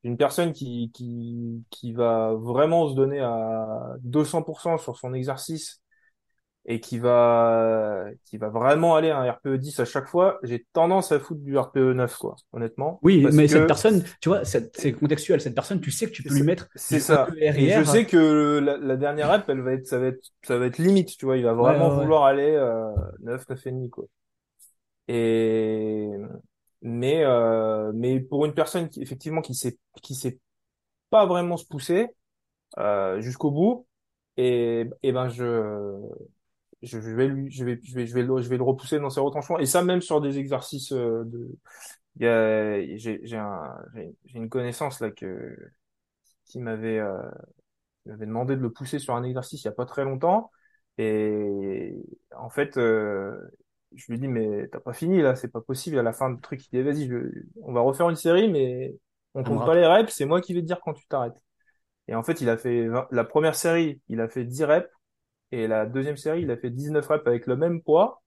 une 0.04 0.18
personne 0.18 0.54
qui, 0.54 0.92
qui, 0.94 1.64
qui 1.70 1.94
va 1.94 2.34
vraiment 2.34 2.90
se 2.90 2.96
donner 2.96 3.20
à 3.20 3.96
200% 4.04 4.78
sur 4.78 4.98
son 4.98 5.14
exercice 5.14 5.82
et 6.70 6.82
qui 6.82 7.00
va 7.00 8.06
qui 8.26 8.38
va 8.38 8.50
vraiment 8.50 8.96
aller 8.96 9.10
à 9.10 9.20
un 9.20 9.32
RPE 9.32 9.56
10 9.56 9.80
à 9.80 9.86
chaque 9.86 10.08
fois, 10.08 10.38
j'ai 10.44 10.66
tendance 10.74 11.14
à 11.14 11.20
foutre 11.20 11.42
du 11.42 11.58
RPE 11.58 11.94
9 11.94 12.18
quoi, 12.18 12.36
honnêtement, 12.52 13.00
Oui, 13.04 13.24
parce 13.24 13.36
mais 13.36 13.48
cette 13.48 13.68
personne, 13.68 14.04
tu 14.20 14.28
vois, 14.30 14.44
c'est 14.44 14.92
contextuel. 14.92 15.40
Cette 15.40 15.56
personne, 15.56 15.80
tu 15.80 15.92
sais 15.92 16.08
que 16.08 16.12
tu 16.12 16.24
peux 16.24 16.34
lui 16.34 16.44
mettre 16.44 16.68
c'est 16.76 17.00
ça. 17.00 17.28
1-2 17.40 17.58
Et 17.58 17.72
je 17.72 17.84
sais 17.84 18.06
que 18.06 18.60
la, 18.60 18.78
la 18.78 18.98
dernière 18.98 19.32
rep, 19.32 19.46
elle 19.48 19.62
va 19.62 19.74
être 19.74 19.88
ça 19.88 19.98
va 19.98 20.08
être 20.08 20.20
ça 20.44 20.58
va 20.58 20.66
être 20.66 20.78
limite, 20.78 21.18
tu 21.18 21.26
vois, 21.26 21.38
il 21.38 21.44
va 21.44 21.54
vraiment 21.54 21.88
ouais, 21.88 21.96
ouais. 21.96 22.04
vouloir 22.04 22.26
aller 22.26 22.52
euh, 22.52 22.92
9 23.22 23.48
9 23.50 23.66
et 23.68 23.72
demi 23.72 23.90
quoi. 23.90 24.06
Et 25.08 26.10
mais 26.82 27.24
euh, 27.24 27.92
mais 27.96 28.20
pour 28.20 28.46
une 28.46 28.54
personne 28.54 28.90
qui 28.90 29.02
effectivement 29.02 29.42
qui 29.42 29.56
sait 29.56 29.78
qui 30.04 30.16
sait 30.16 30.40
pas 31.12 31.26
vraiment 31.28 31.58
se 31.58 31.66
pousser 31.68 32.10
euh, 32.80 33.22
jusqu'au 33.22 33.52
bout 33.52 33.88
et 34.38 34.86
et 35.04 35.12
ben 35.14 35.30
je 35.30 36.02
je 36.84 36.98
vais 37.00 37.28
lui, 37.28 37.52
je 37.52 37.66
vais, 37.66 37.80
je 37.84 37.96
vais, 37.96 38.06
je 38.08 38.14
vais 38.14 38.24
le, 38.24 38.42
je 38.42 38.50
vais 38.50 38.58
le 38.58 38.64
repousser 38.64 39.00
dans 39.00 39.10
ses 39.10 39.20
retranchements. 39.20 39.60
Et 39.60 39.66
ça, 39.66 39.84
même 39.84 40.02
sur 40.02 40.22
des 40.22 40.38
exercices 40.38 40.92
euh, 40.94 41.24
de, 41.26 41.50
j'ai, 42.18 43.20
j'ai 43.24 43.38
un, 43.38 43.76
j'ai 44.26 44.38
une 44.40 44.50
connaissance 44.50 45.00
là 45.02 45.12
que, 45.12 45.58
qui 46.46 46.60
m'avait, 46.60 47.00
euh, 47.00 47.22
m'avait 48.06 48.26
demandé 48.26 48.56
de 48.56 48.62
le 48.62 48.72
pousser 48.72 49.00
sur 49.00 49.16
un 49.16 49.24
exercice 49.24 49.64
il 49.64 49.66
y 49.66 49.70
a 49.70 49.74
pas 49.74 49.86
très 49.86 50.04
longtemps. 50.06 50.52
Et 50.98 51.94
en 52.36 52.50
fait, 52.50 52.78
euh, 52.78 53.38
je 53.96 54.12
lui 54.12 54.20
dis, 54.20 54.28
mais 54.28 54.68
t'as 54.70 54.80
pas 54.80 54.94
fini 54.94 55.22
là, 55.22 55.36
c'est 55.36 55.48
pas 55.50 55.62
possible. 55.62 55.98
À 56.00 56.04
la 56.04 56.14
fin 56.14 56.30
du 56.32 56.42
truc, 56.42 56.66
il 56.68 56.70
dit, 56.72 56.82
vas-y, 56.84 57.08
je- 57.08 57.44
on 57.62 57.74
va 57.74 57.82
refaire 57.82 58.10
une 58.10 58.16
série, 58.16 58.50
mais 58.50 58.96
on 59.34 59.44
compte 59.44 59.64
pas 59.64 59.76
les 59.76 59.86
reps, 59.86 60.14
c'est 60.14 60.26
moi 60.26 60.42
qui 60.42 60.54
vais 60.54 60.62
te 60.62 60.66
dire 60.68 60.80
quand 60.84 60.94
tu 60.94 61.08
t'arrêtes. 61.08 61.42
Et 62.08 62.16
en 62.16 62.24
fait, 62.24 62.42
il 62.42 62.50
a 62.50 62.58
fait 62.58 62.88
20 62.88 63.08
la 63.12 63.24
première 63.26 63.56
série, 63.56 64.02
il 64.10 64.22
a 64.22 64.30
fait 64.30 64.46
10 64.46 64.64
reps. 64.66 64.90
Et 65.54 65.68
la 65.68 65.86
deuxième 65.88 66.18
série, 66.18 66.44
il 66.44 66.52
a 66.52 66.58
fait 66.58 66.72
19 66.72 67.08
reps 67.08 67.28
avec 67.28 67.48
le 67.48 67.58
même 67.58 67.82
poids. 67.84 68.24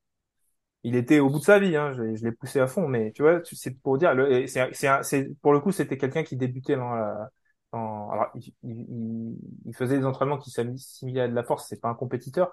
Il 0.83 0.97
était 0.97 1.19
au 1.21 1.29
bout 1.31 1.39
de 1.41 1.45
sa 1.45 1.59
vie, 1.59 1.77
hein. 1.77 1.93
Je, 1.93 2.03
l'ai 2.03 2.17
je 2.17 2.25
l'ai 2.25 2.33
poussé 2.33 2.59
à 2.61 2.67
fond, 2.67 2.89
mais 2.89 3.13
tu 3.13 3.23
vois, 3.23 3.41
c'est 3.45 3.79
pour 3.83 3.99
dire, 3.99 4.15
le, 4.15 4.47
c'est, 4.47 5.29
pour 5.43 5.53
le 5.53 5.61
coup, 5.61 5.73
c'était 5.73 5.99
quelqu'un 5.99 6.23
qui 6.25 6.37
débutait 6.37 6.77
dans 6.77 6.95
la, 6.95 7.31
dans, 7.73 8.11
alors, 8.11 8.29
il- 8.63 9.37
il 9.67 9.75
faisait 9.75 9.99
des 9.99 10.05
entraînements 10.07 10.39
qui 10.39 10.51
s'assimilaient 10.51 11.23
à 11.23 11.29
de 11.29 11.35
la 11.35 11.45
force, 11.45 11.67
c'est 11.69 11.81
pas 11.81 11.89
un 11.89 11.95
compétiteur, 11.95 12.53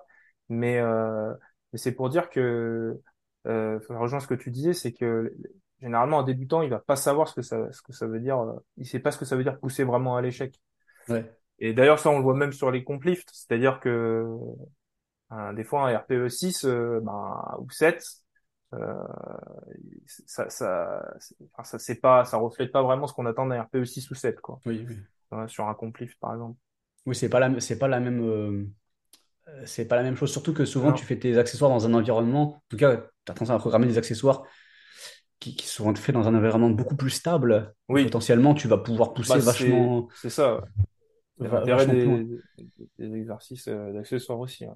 mais, 0.49 0.77
euh, 0.79 1.33
mais 1.73 1.79
c'est 1.79 1.91
pour 1.93 2.09
dire 2.09 2.29
que, 2.29 2.99
euh, 3.47 3.79
ça 3.87 3.97
rejoint 3.97 4.19
ce 4.19 4.27
que 4.27 4.33
tu 4.35 4.51
disais, 4.51 4.73
c'est 4.73 4.93
que 4.93 5.33
généralement, 5.81 6.19
un 6.19 6.23
débutant, 6.23 6.61
il 6.61 6.69
va 6.69 6.79
pas 6.79 6.95
savoir 6.95 7.27
ce 7.27 7.35
que 7.35 7.41
ça, 7.41 7.71
ce 7.71 7.81
que 7.81 7.93
ça 7.93 8.07
veut 8.07 8.19
dire, 8.19 8.39
euh, 8.39 8.53
il 8.77 8.85
sait 8.87 8.99
pas 8.99 9.11
ce 9.11 9.17
que 9.17 9.25
ça 9.25 9.35
veut 9.35 9.43
dire 9.43 9.59
pousser 9.59 9.83
vraiment 9.83 10.17
à 10.17 10.21
l'échec. 10.21 10.59
Ouais. 11.09 11.25
Et 11.59 11.73
d'ailleurs, 11.73 11.99
ça, 11.99 12.09
on 12.09 12.17
le 12.17 12.23
voit 12.23 12.35
même 12.35 12.53
sur 12.53 12.71
les 12.71 12.83
complifts, 12.83 13.29
c'est-à-dire 13.33 13.79
que, 13.79 14.25
un- 15.29 15.53
des 15.53 15.63
fois, 15.63 15.89
un 15.89 15.97
RPE 15.97 16.29
6 16.29 16.65
euh, 16.65 16.99
ben, 17.01 17.57
ou 17.59 17.69
7, 17.71 18.03
euh, 18.73 18.93
ça, 20.05 20.49
ça, 20.49 21.13
c'est- 21.19 21.35
enfin, 21.53 21.63
ça, 21.63 21.79
c'est 21.79 21.95
pas, 21.99 22.25
ça 22.25 22.37
reflète 22.37 22.71
pas 22.71 22.83
vraiment 22.83 23.07
ce 23.07 23.13
qu'on 23.13 23.25
attend 23.25 23.45
d'un 23.45 23.61
RPE 23.63 23.85
6 23.85 24.09
ou 24.11 24.15
7, 24.15 24.39
quoi. 24.41 24.59
Oui, 24.65 24.85
oui. 24.87 24.97
Ouais, 25.31 25.47
sur 25.47 25.67
un 25.67 25.73
complift, 25.73 26.17
par 26.19 26.33
exemple. 26.33 26.57
Oui, 27.05 27.15
c'est 27.15 27.29
pas 27.29 27.39
la, 27.39 27.59
c'est 27.59 27.77
pas 27.77 27.87
la 27.87 27.99
même, 27.99 28.21
euh, 28.21 28.51
euh, 28.51 28.67
c'est 29.65 29.87
pas 29.87 29.95
la 29.95 30.03
même 30.03 30.15
chose. 30.15 30.31
Surtout 30.31 30.53
que 30.53 30.65
souvent, 30.65 30.93
tu 30.93 31.05
fais 31.05 31.17
tes 31.17 31.37
accessoires 31.37 31.71
dans 31.71 31.85
un 31.85 31.93
environnement. 31.93 32.55
En 32.57 32.61
tout 32.69 32.77
cas, 32.77 32.97
tu 32.97 33.31
as 33.31 33.33
tendance 33.35 33.49
à 33.51 33.57
programmer 33.59 33.87
des 33.87 33.97
accessoires 33.97 34.43
qui, 35.39 35.55
qui 35.55 35.67
sont 35.67 35.93
faits 35.95 36.13
dans 36.13 36.27
un 36.27 36.35
environnement 36.35 36.69
beaucoup 36.69 36.95
plus 36.95 37.11
stable. 37.11 37.73
Oui, 37.89 38.03
potentiellement, 38.05 38.53
tu 38.53 38.67
vas 38.67 38.77
pouvoir 38.77 39.13
pousser 39.13 39.39
bah, 39.39 39.45
vachement, 39.45 40.07
c'est 40.15 40.29
ça, 40.29 40.61
l'intérêt 41.39 41.87
des, 41.87 42.27
des 42.97 43.15
exercices 43.15 43.67
euh, 43.67 43.93
d'accessoires 43.93 44.39
aussi, 44.39 44.65
ouais. 44.65 44.73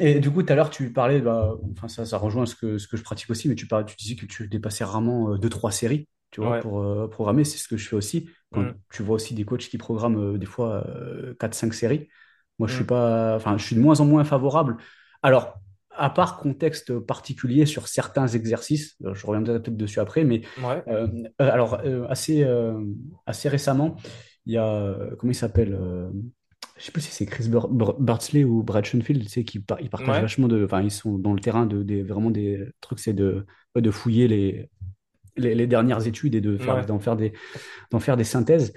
Et 0.00 0.18
du 0.20 0.30
coup, 0.30 0.42
tout 0.42 0.52
à 0.52 0.56
l'heure, 0.56 0.70
tu 0.70 0.92
parlais, 0.92 1.20
bah, 1.20 1.54
enfin, 1.72 1.88
ça, 1.88 2.04
ça 2.06 2.16
rejoint 2.18 2.46
ce 2.46 2.54
que, 2.54 2.78
ce 2.78 2.88
que 2.88 2.96
je 2.96 3.02
pratique 3.02 3.30
aussi, 3.30 3.48
mais 3.48 3.54
tu, 3.54 3.66
parlais, 3.66 3.84
tu 3.84 3.96
disais 3.96 4.16
que 4.16 4.26
tu 4.26 4.48
dépassais 4.48 4.84
rarement 4.84 5.32
euh, 5.34 5.38
deux, 5.38 5.48
trois 5.50 5.70
séries, 5.72 6.08
tu 6.30 6.40
vois, 6.40 6.52
Ouais. 6.52 6.60
pour 6.60 6.80
euh, 6.80 7.08
programmer. 7.08 7.44
C'est 7.44 7.58
ce 7.58 7.68
que 7.68 7.76
je 7.76 7.88
fais 7.88 7.96
aussi. 7.96 8.28
Quand 8.50 8.62
Mm, 8.62 8.72
tu 8.90 9.02
vois 9.02 9.16
aussi 9.16 9.34
des 9.34 9.44
coachs 9.44 9.60
qui 9.68 9.78
programment 9.78 10.18
euh, 10.34 10.38
des 10.38 10.46
fois 10.46 10.84
euh, 10.86 11.34
4-5 11.38 11.74
séries. 11.74 12.08
Moi, 12.62 12.68
je 12.68 12.74
suis 12.74 12.84
mm, 12.84 12.86
pas, 12.86 13.36
enfin, 13.36 13.58
je 13.58 13.64
suis 13.64 13.76
de 13.76 13.80
moins 13.80 14.00
en 14.00 14.06
moins 14.06 14.24
favorable. 14.24 14.76
Alors, 15.22 15.60
à 15.90 16.10
part 16.10 16.38
contexte 16.38 16.98
particulier 17.00 17.66
sur 17.66 17.88
certains 17.88 18.28
exercices, 18.28 18.96
euh, 19.04 19.14
je 19.14 19.26
reviendrai 19.26 19.60
peut-être 19.62 19.76
dessus 19.76 20.00
après, 20.00 20.24
mais 20.24 20.42
ouais. 20.56 20.84
euh, 20.88 21.06
euh, 21.40 21.50
alors, 21.52 21.80
euh, 21.84 22.06
assez, 22.08 22.44
euh, 22.44 22.80
assez 23.26 23.48
récemment, 23.48 23.96
Il 24.46 24.52
y 24.54 24.58
a, 24.58 24.96
comment 25.18 25.32
il 25.32 25.36
s'appelle 25.36 25.78
Je 26.76 26.84
sais 26.84 26.92
plus 26.92 27.02
si 27.02 27.12
c'est 27.12 27.26
Chris 27.26 27.48
Bartley 27.48 28.44
ou 28.44 28.62
Brad 28.62 28.84
Schoenfield, 28.84 29.22
tu 29.22 29.28
sais, 29.28 29.44
qui 29.44 29.60
par- 29.60 29.80
ils 29.80 29.90
partagent 29.90 30.14
Ouais, 30.14 30.20
vachement 30.20 30.48
de. 30.48 30.64
Enfin, 30.64 30.82
ils 30.82 30.90
sont 30.90 31.18
dans 31.18 31.32
le 31.34 31.40
terrain 31.40 31.66
de, 31.66 31.82
des, 31.82 32.02
vraiment 32.02 32.30
des 32.30 32.66
trucs, 32.80 32.98
c'est 32.98 33.12
de, 33.12 33.46
de 33.76 33.90
fouiller 33.90 34.26
les, 34.28 34.70
les, 35.36 35.54
les 35.54 35.66
dernières 35.66 36.06
études 36.06 36.34
et 36.34 36.40
de 36.40 36.58
faire, 36.58 36.76
ouais, 36.76 36.86
d'en 36.86 36.98
faire 37.00 37.16
des, 37.16 37.32
d'en 37.90 38.00
faire 38.00 38.16
des 38.16 38.24
synthèses. 38.24 38.72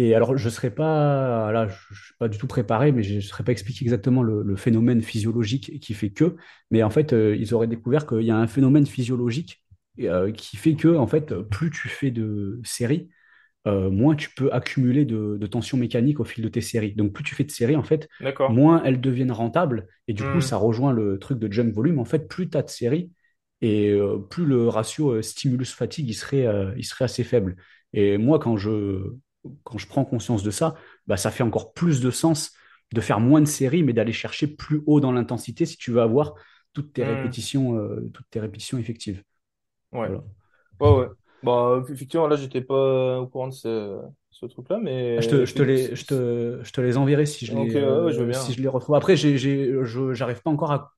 Et 0.00 0.14
alors, 0.14 0.36
je 0.38 0.44
ne 0.46 0.50
serais 0.50 0.70
pas, 0.70 1.52
là, 1.52 1.68
je 1.68 1.74
suis 2.04 2.14
pas 2.20 2.28
du 2.28 2.38
tout 2.38 2.46
préparé, 2.46 2.92
mais 2.92 3.02
je 3.02 3.16
ne 3.16 3.20
serais 3.20 3.44
pas 3.44 3.52
expliqué 3.52 3.84
exactement 3.84 4.22
le, 4.22 4.42
le 4.44 4.56
phénomène 4.56 5.02
physiologique 5.02 5.80
qui 5.80 5.92
fait 5.94 6.10
que. 6.10 6.36
Mais 6.70 6.84
en 6.84 6.90
fait, 6.90 7.12
euh, 7.12 7.36
ils 7.36 7.52
auraient 7.54 7.66
découvert 7.66 8.06
qu'il 8.06 8.22
y 8.22 8.30
a 8.30 8.36
un 8.36 8.46
phénomène 8.46 8.86
physiologique 8.86 9.62
euh, 10.00 10.30
qui 10.32 10.56
fait 10.56 10.76
que, 10.76 10.88
en 10.96 11.08
fait, 11.08 11.34
plus 11.50 11.70
tu 11.70 11.88
fais 11.88 12.12
de 12.12 12.60
séries, 12.64 13.10
euh, 13.66 13.90
moins 13.90 14.16
tu 14.16 14.30
peux 14.34 14.52
accumuler 14.52 15.04
de, 15.04 15.38
de 15.40 15.46
tension 15.46 15.78
mécanique 15.78 16.20
au 16.20 16.24
fil 16.24 16.44
de 16.44 16.48
tes 16.50 16.60
séries. 16.62 16.94
Donc, 16.94 17.12
plus 17.12 17.24
tu 17.24 17.34
fais 17.34 17.44
de 17.44 17.50
séries, 17.50 17.76
en 17.76 17.82
fait, 17.84 18.08
moins 18.48 18.82
elles 18.84 19.00
deviennent 19.00 19.32
rentables. 19.32 19.88
Et 20.08 20.14
du 20.14 20.24
coup, 20.24 20.40
Hmm, 20.40 20.42
ça 20.42 20.56
rejoint 20.58 20.92
le 20.92 21.18
truc 21.18 21.38
de 21.38 21.52
jump 21.52 21.74
volume. 21.74 21.98
En 22.00 22.04
fait, 22.06 22.28
plus 22.28 22.50
tu 22.50 22.58
as 22.58 22.62
de 22.62 22.68
séries 22.70 23.12
et 23.60 23.90
euh, 23.90 24.18
plus 24.18 24.46
le 24.46 24.68
ratio 24.68 25.12
euh, 25.12 25.22
stimulus-fatigue, 25.22 26.08
il 26.08 26.14
serait, 26.14 26.46
euh, 26.46 26.72
il 26.76 26.84
serait 26.84 27.06
assez 27.06 27.24
faible. 27.24 27.56
Et 27.92 28.18
moi, 28.18 28.38
quand 28.38 28.56
je, 28.56 29.14
quand 29.64 29.78
je 29.78 29.86
prends 29.86 30.04
conscience 30.04 30.42
de 30.42 30.50
ça, 30.50 30.74
bah, 31.06 31.16
ça 31.16 31.30
fait 31.30 31.42
encore 31.42 31.72
plus 31.72 32.00
de 32.00 32.10
sens 32.10 32.52
de 32.92 33.00
faire 33.00 33.20
moins 33.20 33.40
de 33.40 33.46
séries, 33.46 33.82
mais 33.82 33.92
d'aller 33.92 34.12
chercher 34.12 34.46
plus 34.46 34.82
haut 34.86 35.00
dans 35.00 35.12
l'intensité 35.12 35.66
si 35.66 35.76
tu 35.76 35.90
veux 35.92 36.00
avoir 36.00 36.34
toutes 36.72 36.92
tes 36.94 37.02
hmm, 37.02 37.04
répétitions, 37.04 37.76
euh, 37.78 38.10
toutes 38.14 38.28
tes 38.30 38.40
répétitions 38.40 38.78
effectives. 38.78 39.22
ouais, 39.92 40.08
Voilà. 40.08 40.24
ouais, 40.80 40.90
ouais. 40.92 41.08
Bah, 41.42 41.82
effectivement, 41.90 42.26
là, 42.28 42.36
j'étais 42.36 42.62
pas 42.62 43.20
au 43.20 43.28
courant 43.28 43.48
de 43.48 43.54
ce, 43.54 44.00
ce 44.30 44.46
truc-là, 44.46 44.78
Je 45.16 45.26
mais 45.26 45.28
te, 45.28 45.44
je 45.46 45.54
te 45.54 45.62
les, 45.62 45.96
je 45.96 46.04
te, 46.04 46.60
je 46.62 46.72
te 46.72 46.80
les 46.80 46.96
enverrai 46.96 47.26
si 47.26 47.44
je 47.44 47.54
les, 47.56 47.76
ouais, 47.80 48.12
je 48.12 48.32
euh, 48.32 48.32
si 48.32 48.52
je 48.52 48.62
les 48.62 48.68
retrouve. 48.68 48.94
Après, 48.94 49.16
j'arrive 49.16 50.42
pas 50.42 50.50
encore 50.50 50.70
à, 50.72 50.92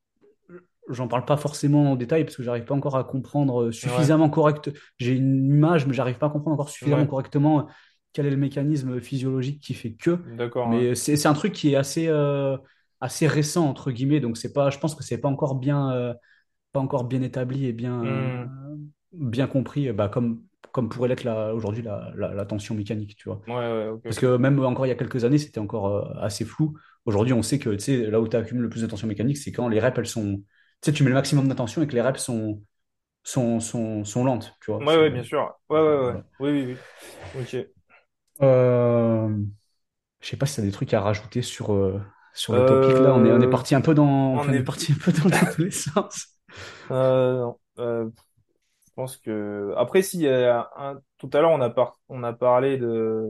j'en 0.91 1.09
parle 1.09 1.25
pas 1.25 1.37
forcément 1.37 1.93
en 1.93 1.97
détail 1.97 2.25
parce 2.25 2.37
que 2.37 2.43
j'arrive 2.43 2.65
pas 2.65 2.75
encore 2.75 2.97
à 2.97 3.05
comprendre 3.05 3.71
Ouais, 3.83 4.11
suffisamment 4.11 4.31
correct. 4.31 4.71
J'ai 4.99 5.13
une 5.17 5.47
image, 5.47 5.87
mais 5.87 5.95
j'arrive 5.95 6.19
pas 6.19 6.27
à 6.27 6.31
comprendre 6.31 6.55
encore 6.55 6.71
suffisamment 6.71 7.07
correctement 7.07 7.69
quel 8.13 8.27
est 8.27 8.31
le 8.31 8.37
mécanisme 8.37 9.01
physiologique 9.01 9.61
qui 9.63 9.75
fait 9.75 9.93
que. 9.95 10.19
d'accord. 10.25 10.65
Mais 10.65 10.95
c'est, 10.95 11.17
c'est 11.17 11.29
un 11.29 11.35
truc 11.35 11.53
qui 11.53 11.73
est 11.73 11.77
assez, 11.77 12.09
euh, 12.09 12.57
assez 13.01 13.27
récent 13.27 13.67
entre 13.69 13.91
guillemets, 13.93 14.21
donc 14.21 14.37
c'est 14.37 14.53
pas, 14.53 14.71
je 14.71 14.79
pense 14.79 14.95
que 14.95 15.03
c'est 15.05 15.19
pas 15.19 15.29
encore 15.29 15.55
bien, 15.57 15.91
euh, 15.93 16.15
pas 16.73 16.81
encore 16.81 17.05
bien 17.05 17.23
établi 17.23 17.67
et 17.67 17.73
bien, 17.73 18.03
Hmm, 18.03 18.51
bien 19.13 19.47
compris, 19.47 19.93
bah, 19.93 20.09
comme, 20.09 20.45
comme 20.73 20.89
pourrait 20.89 21.09
l'être 21.09 21.27
aujourd'hui 21.55 21.83
la, 21.83 22.13
la, 22.17 22.35
la 22.35 22.45
tension 22.47 22.75
mécanique, 22.75 23.17
tu 23.17 23.29
vois. 23.29 23.43
ouais, 23.47 24.01
Parce 24.07 24.19
que 24.21 24.37
même 24.37 24.59
encore 24.65 24.87
il 24.87 24.89
y 24.91 24.93
a 24.93 24.97
quelques 24.97 25.25
années, 25.25 25.39
c'était 25.39 25.61
encore 25.61 25.87
euh, 25.89 26.15
assez 26.21 26.45
flou. 26.45 26.79
Aujourd'hui, 27.07 27.33
on 27.35 27.43
sait 27.43 27.59
que 27.59 27.71
tu 27.71 27.81
sais, 27.81 28.11
là 28.11 28.21
où 28.21 28.29
tu 28.29 28.37
accumules 28.37 28.63
le 28.65 28.71
plus 28.71 28.83
de 28.83 28.87
tension 28.87 29.07
mécanique, 29.09 29.39
c'est 29.39 29.53
quand 29.53 29.69
les 29.69 29.81
reps, 29.81 29.99
elles 29.99 30.07
sont. 30.07 30.39
Tu 30.83 30.91
sais, 30.91 30.93
tu 30.93 31.03
mets 31.05 31.11
le 31.11 31.15
maximum 31.17 31.49
d'attention 31.49 31.83
et 31.83 31.87
que 31.87 31.95
les 31.95 32.01
reps 32.03 32.21
sont, 32.23 32.63
sont, 33.25 33.61
sont, 33.61 34.05
sont 34.05 34.25
lentes, 34.25 34.57
tu 34.63 34.71
vois. 34.73 34.85
Ouais, 34.87 35.11
bien 35.11 35.23
sûr. 35.23 35.55
Ouais, 35.69 35.81
ouais, 35.81 35.97
ouais. 36.07 36.17
Oui, 36.39 36.51
oui, 36.51 36.65
oui. 36.67 36.87
Ok. 37.33 37.80
Euh, 38.43 39.29
je 40.21 40.29
sais 40.29 40.37
pas 40.37 40.47
si 40.47 40.57
tu 40.57 40.61
as 40.61 40.65
des 40.65 40.73
trucs 40.73 40.95
à 40.95 41.01
rajouter 41.01 41.43
sur, 41.43 41.73
euh, 41.75 42.01
sur 42.35 42.55
le 42.55 42.65
topic. 42.65 43.01
Là, 43.01 43.15
on 43.15 43.25
est, 43.25 43.33
on 43.33 43.41
est 43.41 43.47
Euh, 43.47 43.51
parti 43.51 43.75
un 43.75 43.81
peu 43.81 43.95
dans, 43.95 44.07
on 44.35 44.49
on 44.49 44.53
est 44.53 44.59
est, 44.59 44.65
parti 44.65 44.93
un 44.93 44.97
peu 44.97 45.13
dans, 45.13 45.31
tous 45.55 45.63
les 45.63 45.71
sens. 45.71 46.29
euh, 46.91 47.39
non. 47.39 47.61
Euh, 47.79 48.11
je 48.87 48.93
pense 48.95 49.17
que 49.19 49.75
après, 49.77 50.03
si 50.03 50.27
euh, 50.27 50.61
un... 50.77 51.01
tout 51.19 51.31
à 51.35 51.41
l'heure 51.41 51.53
on 51.53 51.61
a 51.61 51.71
par... 51.71 52.01
on 52.09 52.23
a 52.25 52.33
parlé 52.33 52.79
de, 52.79 53.27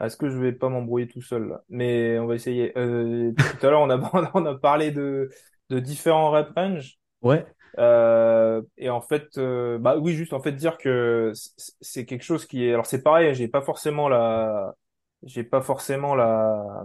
est-ce 0.00 0.16
que 0.16 0.28
je 0.28 0.36
vais 0.38 0.52
pas 0.52 0.68
m'embrouiller 0.68 1.06
tout 1.08 1.22
seul 1.22 1.48
là 1.48 1.62
Mais 1.68 2.18
on 2.18 2.26
va 2.26 2.34
essayer. 2.34 2.76
Euh, 2.78 3.32
tout 3.60 3.66
à 3.66 3.70
l'heure 3.70 3.82
on 3.82 3.90
a 3.90 4.30
on 4.34 4.46
a 4.46 4.54
parlé 4.58 4.90
de 4.90 5.30
de 5.70 5.78
différents 5.78 6.30
rep 6.30 6.50
range. 6.56 6.98
Ouais, 7.22 7.46
Euh, 7.78 8.62
et 8.76 8.90
en 8.90 9.00
fait, 9.00 9.38
euh, 9.38 9.78
bah 9.78 9.96
oui, 9.98 10.14
juste 10.14 10.32
en 10.34 10.40
fait 10.42 10.52
dire 10.52 10.78
que 10.78 11.32
c'est 11.80 12.04
quelque 12.06 12.22
chose 12.24 12.46
qui 12.46 12.64
est. 12.64 12.72
Alors 12.72 12.86
c'est 12.86 13.02
pareil, 13.02 13.34
j'ai 13.34 13.48
pas 13.48 13.62
forcément 13.62 14.08
la, 14.08 14.74
j'ai 15.22 15.44
pas 15.44 15.62
forcément 15.62 16.14
la 16.14 16.84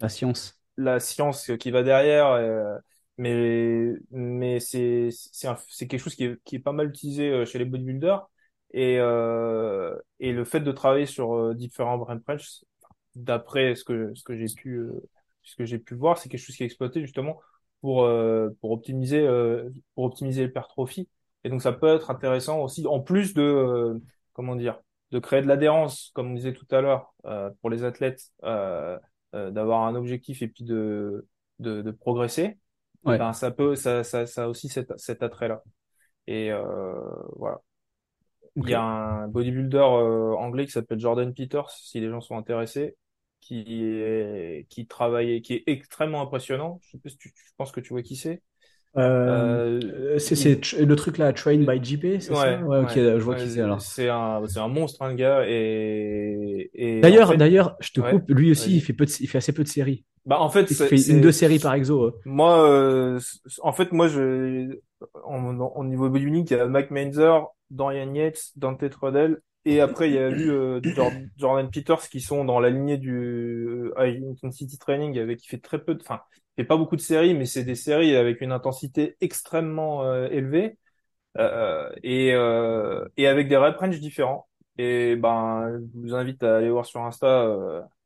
la 0.00 0.08
science. 0.08 0.60
la 0.76 1.00
science 1.00 1.50
qui 1.60 1.70
va 1.70 1.82
derrière, 1.82 2.28
euh, 2.28 2.76
mais 3.18 3.92
mais 4.10 4.58
c'est 4.60 5.08
c'est 5.12 5.46
un- 5.48 5.56
c'est 5.68 5.86
quelque 5.86 6.00
chose 6.02 6.14
qui 6.16 6.24
est 6.24 6.42
qui 6.44 6.56
est 6.56 6.58
pas 6.58 6.72
mal 6.72 6.88
utilisé 6.88 7.30
euh, 7.30 7.44
chez 7.46 7.58
les 7.58 7.64
bodybuilders 7.64 8.28
et 8.72 8.98
euh, 8.98 9.96
et 10.20 10.32
le 10.32 10.44
fait 10.44 10.60
de 10.60 10.72
travailler 10.72 11.06
sur 11.06 11.54
différents 11.54 11.98
brain 11.98 12.20
d'après 13.14 13.74
ce 13.76 13.84
que 13.84 14.12
ce 14.14 14.24
que 14.24 14.36
j'ai 14.36 14.46
pu 14.54 14.88
ce 15.42 15.56
que 15.56 15.64
j'ai 15.64 15.78
pu 15.78 15.94
voir, 15.94 16.18
c'est 16.18 16.28
quelque 16.28 16.40
chose 16.40 16.56
qui 16.56 16.62
est 16.62 16.66
exploité 16.66 17.00
justement 17.02 17.40
pour 17.84 18.04
euh, 18.04 18.48
pour 18.62 18.70
optimiser 18.70 19.20
euh, 19.20 19.68
pour 19.94 20.04
optimiser 20.04 20.46
l'hypertrophie 20.46 21.06
et 21.44 21.50
donc 21.50 21.60
ça 21.60 21.72
peut 21.72 21.94
être 21.94 22.10
intéressant 22.10 22.62
aussi 22.62 22.86
en 22.86 23.00
plus 23.00 23.34
de 23.34 23.42
euh, 23.42 24.00
comment 24.32 24.56
dire 24.56 24.80
de 25.10 25.18
créer 25.18 25.42
de 25.42 25.46
l'adhérence 25.46 26.10
comme 26.14 26.30
on 26.30 26.34
disait 26.34 26.54
tout 26.54 26.66
à 26.70 26.80
l'heure 26.80 27.12
pour 27.60 27.68
les 27.68 27.84
athlètes 27.84 28.32
d'avoir 28.42 29.82
un 29.82 29.94
objectif 29.96 30.40
et 30.40 30.48
puis 30.48 30.64
de, 30.64 31.26
de, 31.58 31.82
de 31.82 31.90
progresser, 31.90 32.56
Ouais, 33.04 33.18
ben 33.18 33.32
ça 33.34 33.50
peut, 33.50 33.74
ça, 33.74 34.02
ça, 34.02 34.26
ça 34.26 34.44
a 34.44 34.48
aussi 34.48 34.68
cet, 34.68 34.98
cet 34.98 35.22
attrait-là. 35.22 35.62
Et 36.26 36.50
euh, 36.50 36.94
voilà. 37.36 37.60
Il 38.56 38.68
y 38.68 38.74
a 38.74 38.80
un 38.82 39.28
bodybuilder 39.28 39.76
euh, 39.76 40.34
anglais 40.36 40.64
qui 40.64 40.72
s'appelle 40.72 41.00
Jordan 41.00 41.34
Peters, 41.34 41.68
si 41.70 42.00
les 42.00 42.08
gens 42.08 42.20
sont 42.20 42.38
intéressés, 42.38 42.96
qui 43.44 43.64
est, 43.84 44.66
qui 44.70 44.86
travaille, 44.86 45.42
qui 45.42 45.54
est 45.54 45.64
extrêmement 45.66 46.22
impressionnant. 46.22 46.80
Je 46.82 46.90
sais 46.92 46.98
pas 46.98 47.08
si 47.10 47.18
tu, 47.18 47.30
je 47.36 47.52
pense 47.56 47.72
que 47.72 47.80
tu 47.80 47.90
vois 47.90 48.02
qui 48.02 48.16
c'est. 48.16 48.42
Euh, 48.96 49.60
Euh, 49.86 50.18
c'est 50.18 50.34
il, 50.34 50.62
le 50.80 50.96
truc 50.96 51.18
là, 51.18 51.32
Train 51.32 51.58
by 51.58 51.82
JP, 51.82 52.20
c'est 52.20 52.34
ça? 52.34 52.50
ouais, 52.52 52.62
Ouais, 52.64 52.78
ok, 52.78 52.92
ouais, 52.94 53.04
je 53.18 53.18
vois 53.20 53.34
qui 53.34 53.50
c'est 53.50 53.60
ouais, 53.62 53.62
alors. 53.62 53.86
c'est 53.88 54.08
un, 54.08 54.42
un 54.56 54.68
monstre, 54.68 55.02
un 55.02 55.14
gars, 55.14 55.44
et, 55.46 56.70
et 56.74 57.08
en 57.10 57.22
D'ailleurs, 57.22 57.24
fait, 57.24 57.36
d'ailleurs, 57.36 57.76
je 57.80 57.90
te 57.92 58.00
ouais, 58.00 58.00
coupe, 58.00 58.30
lui 58.30 58.50
aussi, 58.50 58.76
il 58.76 58.80
fait 58.80 58.92
peu 58.92 59.04
de- 59.06 59.12
il 59.20 59.28
fait 59.28 59.38
assez 59.38 59.52
peu 59.52 59.62
de 59.64 59.68
séries. 59.68 60.04
Bah, 60.26 60.40
en 60.40 60.48
fait, 60.48 60.70
Il 60.70 60.76
fait 60.76 61.02
une, 61.02 61.20
deux 61.20 61.32
séries 61.32 61.60
par 61.60 61.74
exo. 61.74 62.04
euh. 62.04 62.12
Moi, 62.24 62.68
euh, 62.70 63.20
en 63.62 63.72
fait, 63.72 63.92
moi, 63.92 64.08
je, 64.08 64.78
en, 65.24 65.60
en- 65.60 65.72
au 65.76 65.84
niveau 65.84 66.08
bodybuilding, 66.10 66.46
il 66.50 66.52
y 66.52 66.60
a 66.60 66.66
Mike 66.68 66.90
Mainzer, 66.90 67.46
Dorian 67.70 68.14
Yates, 68.14 68.52
Dante 68.56 68.88
Trudel, 68.90 69.40
et 69.64 69.80
après, 69.80 70.08
il 70.10 70.14
y 70.14 70.18
a 70.18 70.28
eu 70.30 70.50
euh, 70.50 70.80
Jor- 70.92 71.22
Jordan 71.36 71.70
Peters 71.70 72.08
qui 72.10 72.20
sont 72.20 72.44
dans 72.44 72.60
la 72.60 72.70
lignée 72.70 72.98
du 72.98 73.12
euh, 73.16 73.92
Intensity 73.98 74.78
Training, 74.78 75.18
avec 75.18 75.38
qui 75.40 75.48
fait 75.48 75.58
très 75.60 75.82
peu 75.84 75.94
de, 75.94 76.00
enfin, 76.02 76.20
fait 76.56 76.64
pas 76.64 76.76
beaucoup 76.76 76.96
de 76.96 77.00
séries, 77.00 77.34
mais 77.34 77.46
c'est 77.46 77.64
des 77.64 77.74
séries 77.74 78.16
avec 78.16 78.40
une 78.40 78.52
intensité 78.52 79.16
extrêmement 79.20 80.04
euh, 80.04 80.28
élevée 80.30 80.78
euh, 81.38 81.90
et 82.02 82.34
euh, 82.34 83.06
et 83.16 83.26
avec 83.28 83.48
des 83.48 83.56
rep 83.56 83.78
range 83.78 84.00
différents. 84.00 84.48
Et 84.78 85.16
ben, 85.16 85.80
je 85.94 86.00
vous 86.00 86.14
invite 86.14 86.42
à 86.44 86.58
aller 86.58 86.70
voir 86.70 86.86
sur 86.86 87.02
Insta, 87.02 87.48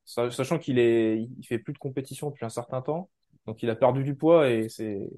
sa- 0.05 0.31
sachant 0.31 0.59
qu'il 0.59 0.79
est, 0.79 1.19
il 1.39 1.47
fait 1.47 1.59
plus 1.59 1.73
de 1.73 1.79
compétition 1.79 2.31
depuis 2.31 2.45
un 2.47 2.49
certain 2.51 2.83
temps, 2.83 3.11
donc 3.47 3.63
il 3.63 3.71
a 3.71 3.77
perdu 3.77 4.05
du 4.05 4.15
poids 4.15 4.51
et 4.51 4.69
c'est, 4.69 5.09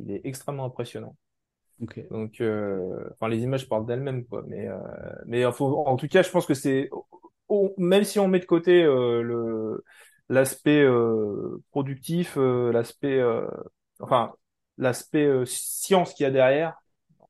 il 0.00 0.10
est 0.12 0.22
extrêmement 0.24 0.64
impressionnant. 0.66 1.16
Ok. 1.82 1.98
Donc, 2.10 2.40
euh, 2.40 3.08
enfin, 3.12 3.28
les 3.28 3.40
images 3.42 3.68
parlent 3.68 3.86
d'elles-mêmes, 3.86 4.26
quoi. 4.26 4.42
Mais, 4.46 4.68
euh, 4.68 4.78
mais 5.26 5.50
faut- 5.52 5.78
en 5.86 5.96
tout 5.96 6.08
cas, 6.08 6.22
je 6.22 6.30
pense 6.30 6.46
que 6.46 6.54
c'est, 6.54 6.90
même 7.78 8.04
si 8.04 8.18
on 8.18 8.28
met 8.28 8.40
de 8.40 8.44
côté 8.46 8.82
euh, 8.84 9.22
le 9.22 9.84
l'aspect 10.28 10.82
euh, 10.82 11.62
productif, 11.70 12.36
euh, 12.38 12.72
l'aspect, 12.72 13.18
euh, 13.20 13.46
enfin, 14.00 14.32
l'aspect 14.78 15.24
euh, 15.26 15.44
science 15.46 16.14
qu'il 16.14 16.24
y 16.24 16.26
a 16.26 16.30
derrière 16.30 16.74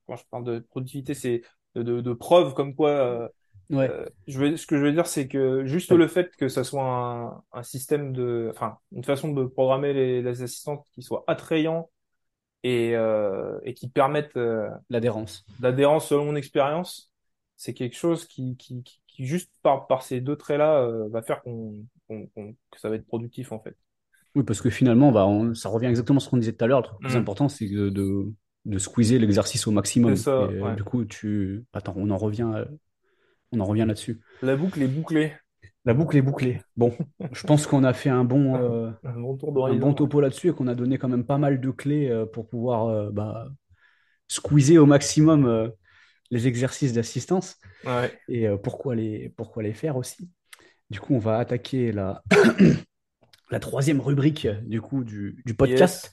quand 0.07 0.17
je 0.17 0.25
parle 0.31 0.45
de 0.45 0.61
productivité, 0.71 1.15
c'est 1.15 1.43
de, 1.77 1.83
de, 1.85 2.01
de 2.03 2.13
preuves 2.15 2.55
comme 2.55 2.75
quoi. 2.77 2.91
euh, 2.91 3.29
Ouais. 3.71 3.93
euh, 3.93 4.07
je 4.29 4.39
veux, 4.41 4.57
ce 4.59 4.67
que 4.67 4.77
je 4.79 4.83
veux 4.85 4.93
dire, 4.93 5.07
c'est 5.09 5.29
que 5.29 5.67
juste 5.67 5.93
Ouais. 5.93 5.99
le 5.99 6.09
fait 6.09 6.37
que 6.37 6.49
ça 6.49 6.65
soit 6.65 6.85
un, 6.85 7.43
un 7.53 7.65
système 7.65 8.13
de, 8.15 8.51
enfin, 8.55 8.79
une 8.93 9.05
façon 9.05 9.33
de 9.33 9.45
programmer 9.47 9.93
les, 9.95 10.23
les 10.23 10.43
assistantes 10.43 10.87
qui 10.95 11.03
soit 11.03 11.25
attrayant 11.29 11.91
et, 12.63 12.97
euh, 12.97 13.59
et 13.65 13.75
qui 13.75 13.89
permettent 13.89 14.37
euh, 14.37 14.69
L'adhérence. 14.91 15.45
d'adhérence 15.59 16.09
selon 16.09 16.27
mon 16.27 16.37
expérience, 16.37 17.13
c'est 17.57 17.75
quelque 17.75 17.97
chose 17.97 18.27
qui, 18.27 18.57
qui, 18.57 18.83
qui, 18.83 19.01
qui 19.07 19.27
juste 19.27 19.53
par, 19.63 19.87
par 19.87 20.03
ces 20.03 20.21
deux 20.21 20.37
traits-là, 20.37 20.83
euh, 20.83 21.09
va 21.11 21.23
faire 21.23 21.43
qu'on, 21.43 21.87
qu'on, 22.09 22.27
qu'on- 22.29 22.55
que 22.71 22.81
ça 22.81 22.89
va 22.91 22.97
être 22.97 23.07
productif 23.07 23.53
en 23.53 23.61
fait. 23.61 23.77
Oui, 24.35 24.45
parce 24.45 24.61
que 24.63 24.71
finalement, 24.71 25.13
bah, 25.13 25.27
on- 25.27 25.55
ça 25.55 25.69
revient 25.69 25.87
exactement 25.87 26.17
à 26.19 26.21
ce 26.21 26.29
qu'on 26.31 26.39
disait 26.39 26.53
tout 26.53 26.65
à 26.65 26.69
l'heure. 26.69 26.81
Le 26.81 26.87
truc 26.87 27.01
plus 27.01 27.17
Hmm. 27.17 27.17
important, 27.17 27.49
c'est 27.49 27.69
de, 27.69 27.91
de, 27.91 28.33
de 28.65 28.79
squeezer 28.79 29.19
l'exercice 29.19 29.67
au 29.67 29.71
C'est 30.07 30.17
maximum. 30.17 30.25
Et 30.37 30.43
ça, 30.43 30.55
euh, 30.55 30.61
ouais. 30.61 30.77
du 30.77 30.85
coup, 30.85 31.05
tu. 31.05 31.65
Attends, 31.73 31.95
on 31.97 32.11
en 32.11 32.17
revient, 32.17 32.51
euh, 32.55 32.65
on 33.53 33.61
en 33.61 33.67
revient 33.67 33.85
là-dessus. 33.87 34.21
La 34.43 34.57
boucle 34.57 34.83
est 34.83 34.89
bouclée. 34.89 35.33
La 35.85 35.95
boucle 35.95 36.17
est 36.17 36.23
bouclée. 36.23 36.61
Bon, 36.77 36.93
je 37.33 37.43
pense 37.45 37.67
qu'on 37.67 37.83
a 37.85 37.93
fait 37.93 38.11
un 38.11 38.25
bon, 38.25 38.55
euh, 38.57 38.91
Un 39.05 39.21
bon 39.21 39.37
tour 39.37 39.49
un 39.51 39.53
bon 39.53 39.67
d'horizon. 39.67 39.93
topo 39.95 40.21
là-dessus 40.21 40.49
et 40.49 40.53
qu'on 40.53 40.69
a 40.69 40.75
donné 40.75 40.99
quand 40.99 41.09
même 41.09 41.25
pas 41.25 41.39
mal 41.39 41.61
de 41.61 41.71
clés 41.71 42.09
euh, 42.09 42.25
pour 42.27 42.49
pouvoir 42.49 42.87
euh, 42.87 43.11
bah, 43.11 43.49
squeezer 44.29 44.79
au 44.79 44.87
maximum 44.87 45.71
les 46.31 46.47
exercices 46.47 46.93
d'assistance 46.93 47.57
Ouais. 47.85 48.13
et 48.29 48.49
pourquoi 48.63 48.95
les, 48.95 49.29
pourquoi 49.37 49.63
les 49.63 49.73
faire 49.73 49.97
aussi? 49.97 50.31
Du 50.91 51.01
coup, 51.01 51.15
on 51.15 51.19
va 51.19 51.39
attaquer 51.39 51.93
la, 51.93 52.23
la 53.51 53.61
troisième 53.61 54.01
rubrique 54.01 54.47
du 54.65 54.81
coup 54.81 55.05
du, 55.05 55.43
du 55.45 55.57
Yes. 55.67 56.11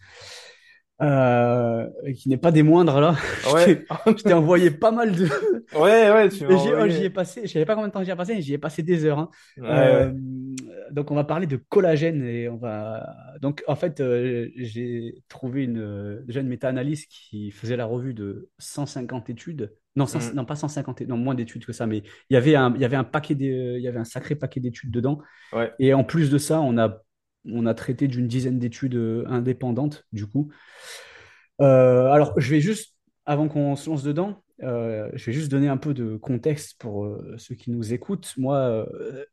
Euh, 1.02 1.88
qui 2.16 2.30
n'est 2.30 2.38
pas 2.38 2.52
des 2.52 2.64
moindres 2.64 3.00
là. 3.00 3.16
Ouais. 3.54 3.86
je 4.08 4.24
t'ai 4.24 4.34
envoyé 4.34 4.72
pas 4.72 4.92
mal 4.92 5.12
de. 5.16 5.28
Ouais, 5.76 6.12
ouais, 6.12 6.30
tu 6.30 6.38
j'y 6.40 6.46
oh, 6.48 6.88
j'y 6.88 7.04
ai 7.04 7.10
passé, 7.12 7.42
je 7.46 7.52
savais 7.52 7.66
pas 7.66 7.76
combien 7.76 7.90
de 7.90 7.94
temps 7.94 8.04
j'y 8.04 8.10
ai 8.10 8.16
passé, 8.16 8.34
mais 8.34 8.42
j'y 8.42 8.54
ai 8.56 8.58
passé 8.58 8.82
des 8.82 9.06
heures. 9.06 9.20
hein. 9.20 9.30
Ouais, 9.58 9.68
Euh, 9.70 10.10
ouais. 10.12 10.16
donc 10.92 11.12
on 11.12 11.16
va 11.16 11.24
parler 11.24 11.46
de 11.46 11.58
collagène 11.58 12.24
et 12.24 12.50
on 12.50 12.58
va. 12.58 13.06
Donc 13.42 13.64
en 13.68 13.76
fait, 13.76 14.00
euh, 14.02 14.50
j'ai 14.56 15.22
trouvé 15.30 15.64
une 15.66 15.78
euh, 15.80 16.22
déjà 16.26 16.40
une 16.42 16.48
méta-analyse 16.48 17.06
qui 17.06 17.52
faisait 17.52 17.78
la 17.78 17.86
revue 17.86 18.14
de 18.16 18.50
150 18.58 19.30
études. 19.30 19.72
Non, 19.96 20.06
100 20.08 20.20
Hmm. 20.32 20.36
non 20.36 20.46
pas 20.46 20.56
150, 20.56 21.02
é- 21.02 21.06
non 21.06 21.18
moins 21.18 21.36
d'études 21.36 21.66
que 21.66 21.74
ça, 21.74 21.86
mais 21.86 21.98
il 22.30 22.34
y 22.34 22.38
avait 22.38 22.56
un, 22.56 22.74
il 22.76 22.82
y 22.82 22.86
avait 22.86 22.96
un 22.96 23.04
paquet 23.04 23.36
des, 23.36 23.76
il 23.78 23.82
y 23.84 23.88
avait 23.88 24.00
un 24.00 24.06
sacré 24.06 24.34
paquet 24.36 24.60
d'études 24.60 24.92
dedans. 24.92 25.20
Ouais. 25.54 25.72
Et 25.80 25.94
en 25.94 26.04
plus 26.04 26.30
de 26.32 26.38
ça, 26.40 26.62
on 26.62 26.78
a, 26.78 26.98
on 27.46 27.66
a 27.66 27.74
traité 27.74 28.08
d'une 28.08 28.28
dizaine 28.28 28.60
d'études 28.60 28.96
euh, 28.96 29.24
indépendantes, 29.28 30.06
du 30.12 30.26
coup. 30.26 30.52
Euh, 31.62 32.08
alors, 32.12 32.40
je 32.40 32.50
vais 32.50 32.60
juste, 32.60 32.96
avant 33.26 33.48
qu'on 33.48 33.76
se 33.76 33.90
lance 33.90 34.04
dedans, 34.04 34.44
euh, 34.62 35.10
je 35.14 35.26
vais 35.26 35.32
juste 35.32 35.50
donner 35.50 35.70
un 35.70 35.78
peu 35.78 35.94
de 35.94 36.18
contexte 36.18 36.80
pour 36.80 37.18
ceux 37.38 37.56
qui 37.56 37.72
nous 37.72 37.94
écoutent. 37.94 38.34
Moi, 38.38 38.88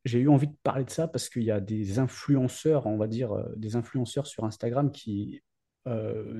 j'ai 0.04 0.20
eu 0.20 0.28
envie 0.28 0.46
de 0.46 0.56
parler 0.62 0.84
de 0.84 0.90
ça 0.90 1.08
parce 1.08 1.28
qu'il 1.28 1.42
y 1.42 1.50
a 1.50 1.60
des 1.60 1.98
influenceurs, 1.98 2.86
on 2.86 2.96
va 2.96 3.08
dire, 3.08 3.32
des 3.56 3.74
influenceurs 3.74 4.26
sur 4.26 4.44
Instagram 4.44 4.92
qui 4.92 5.42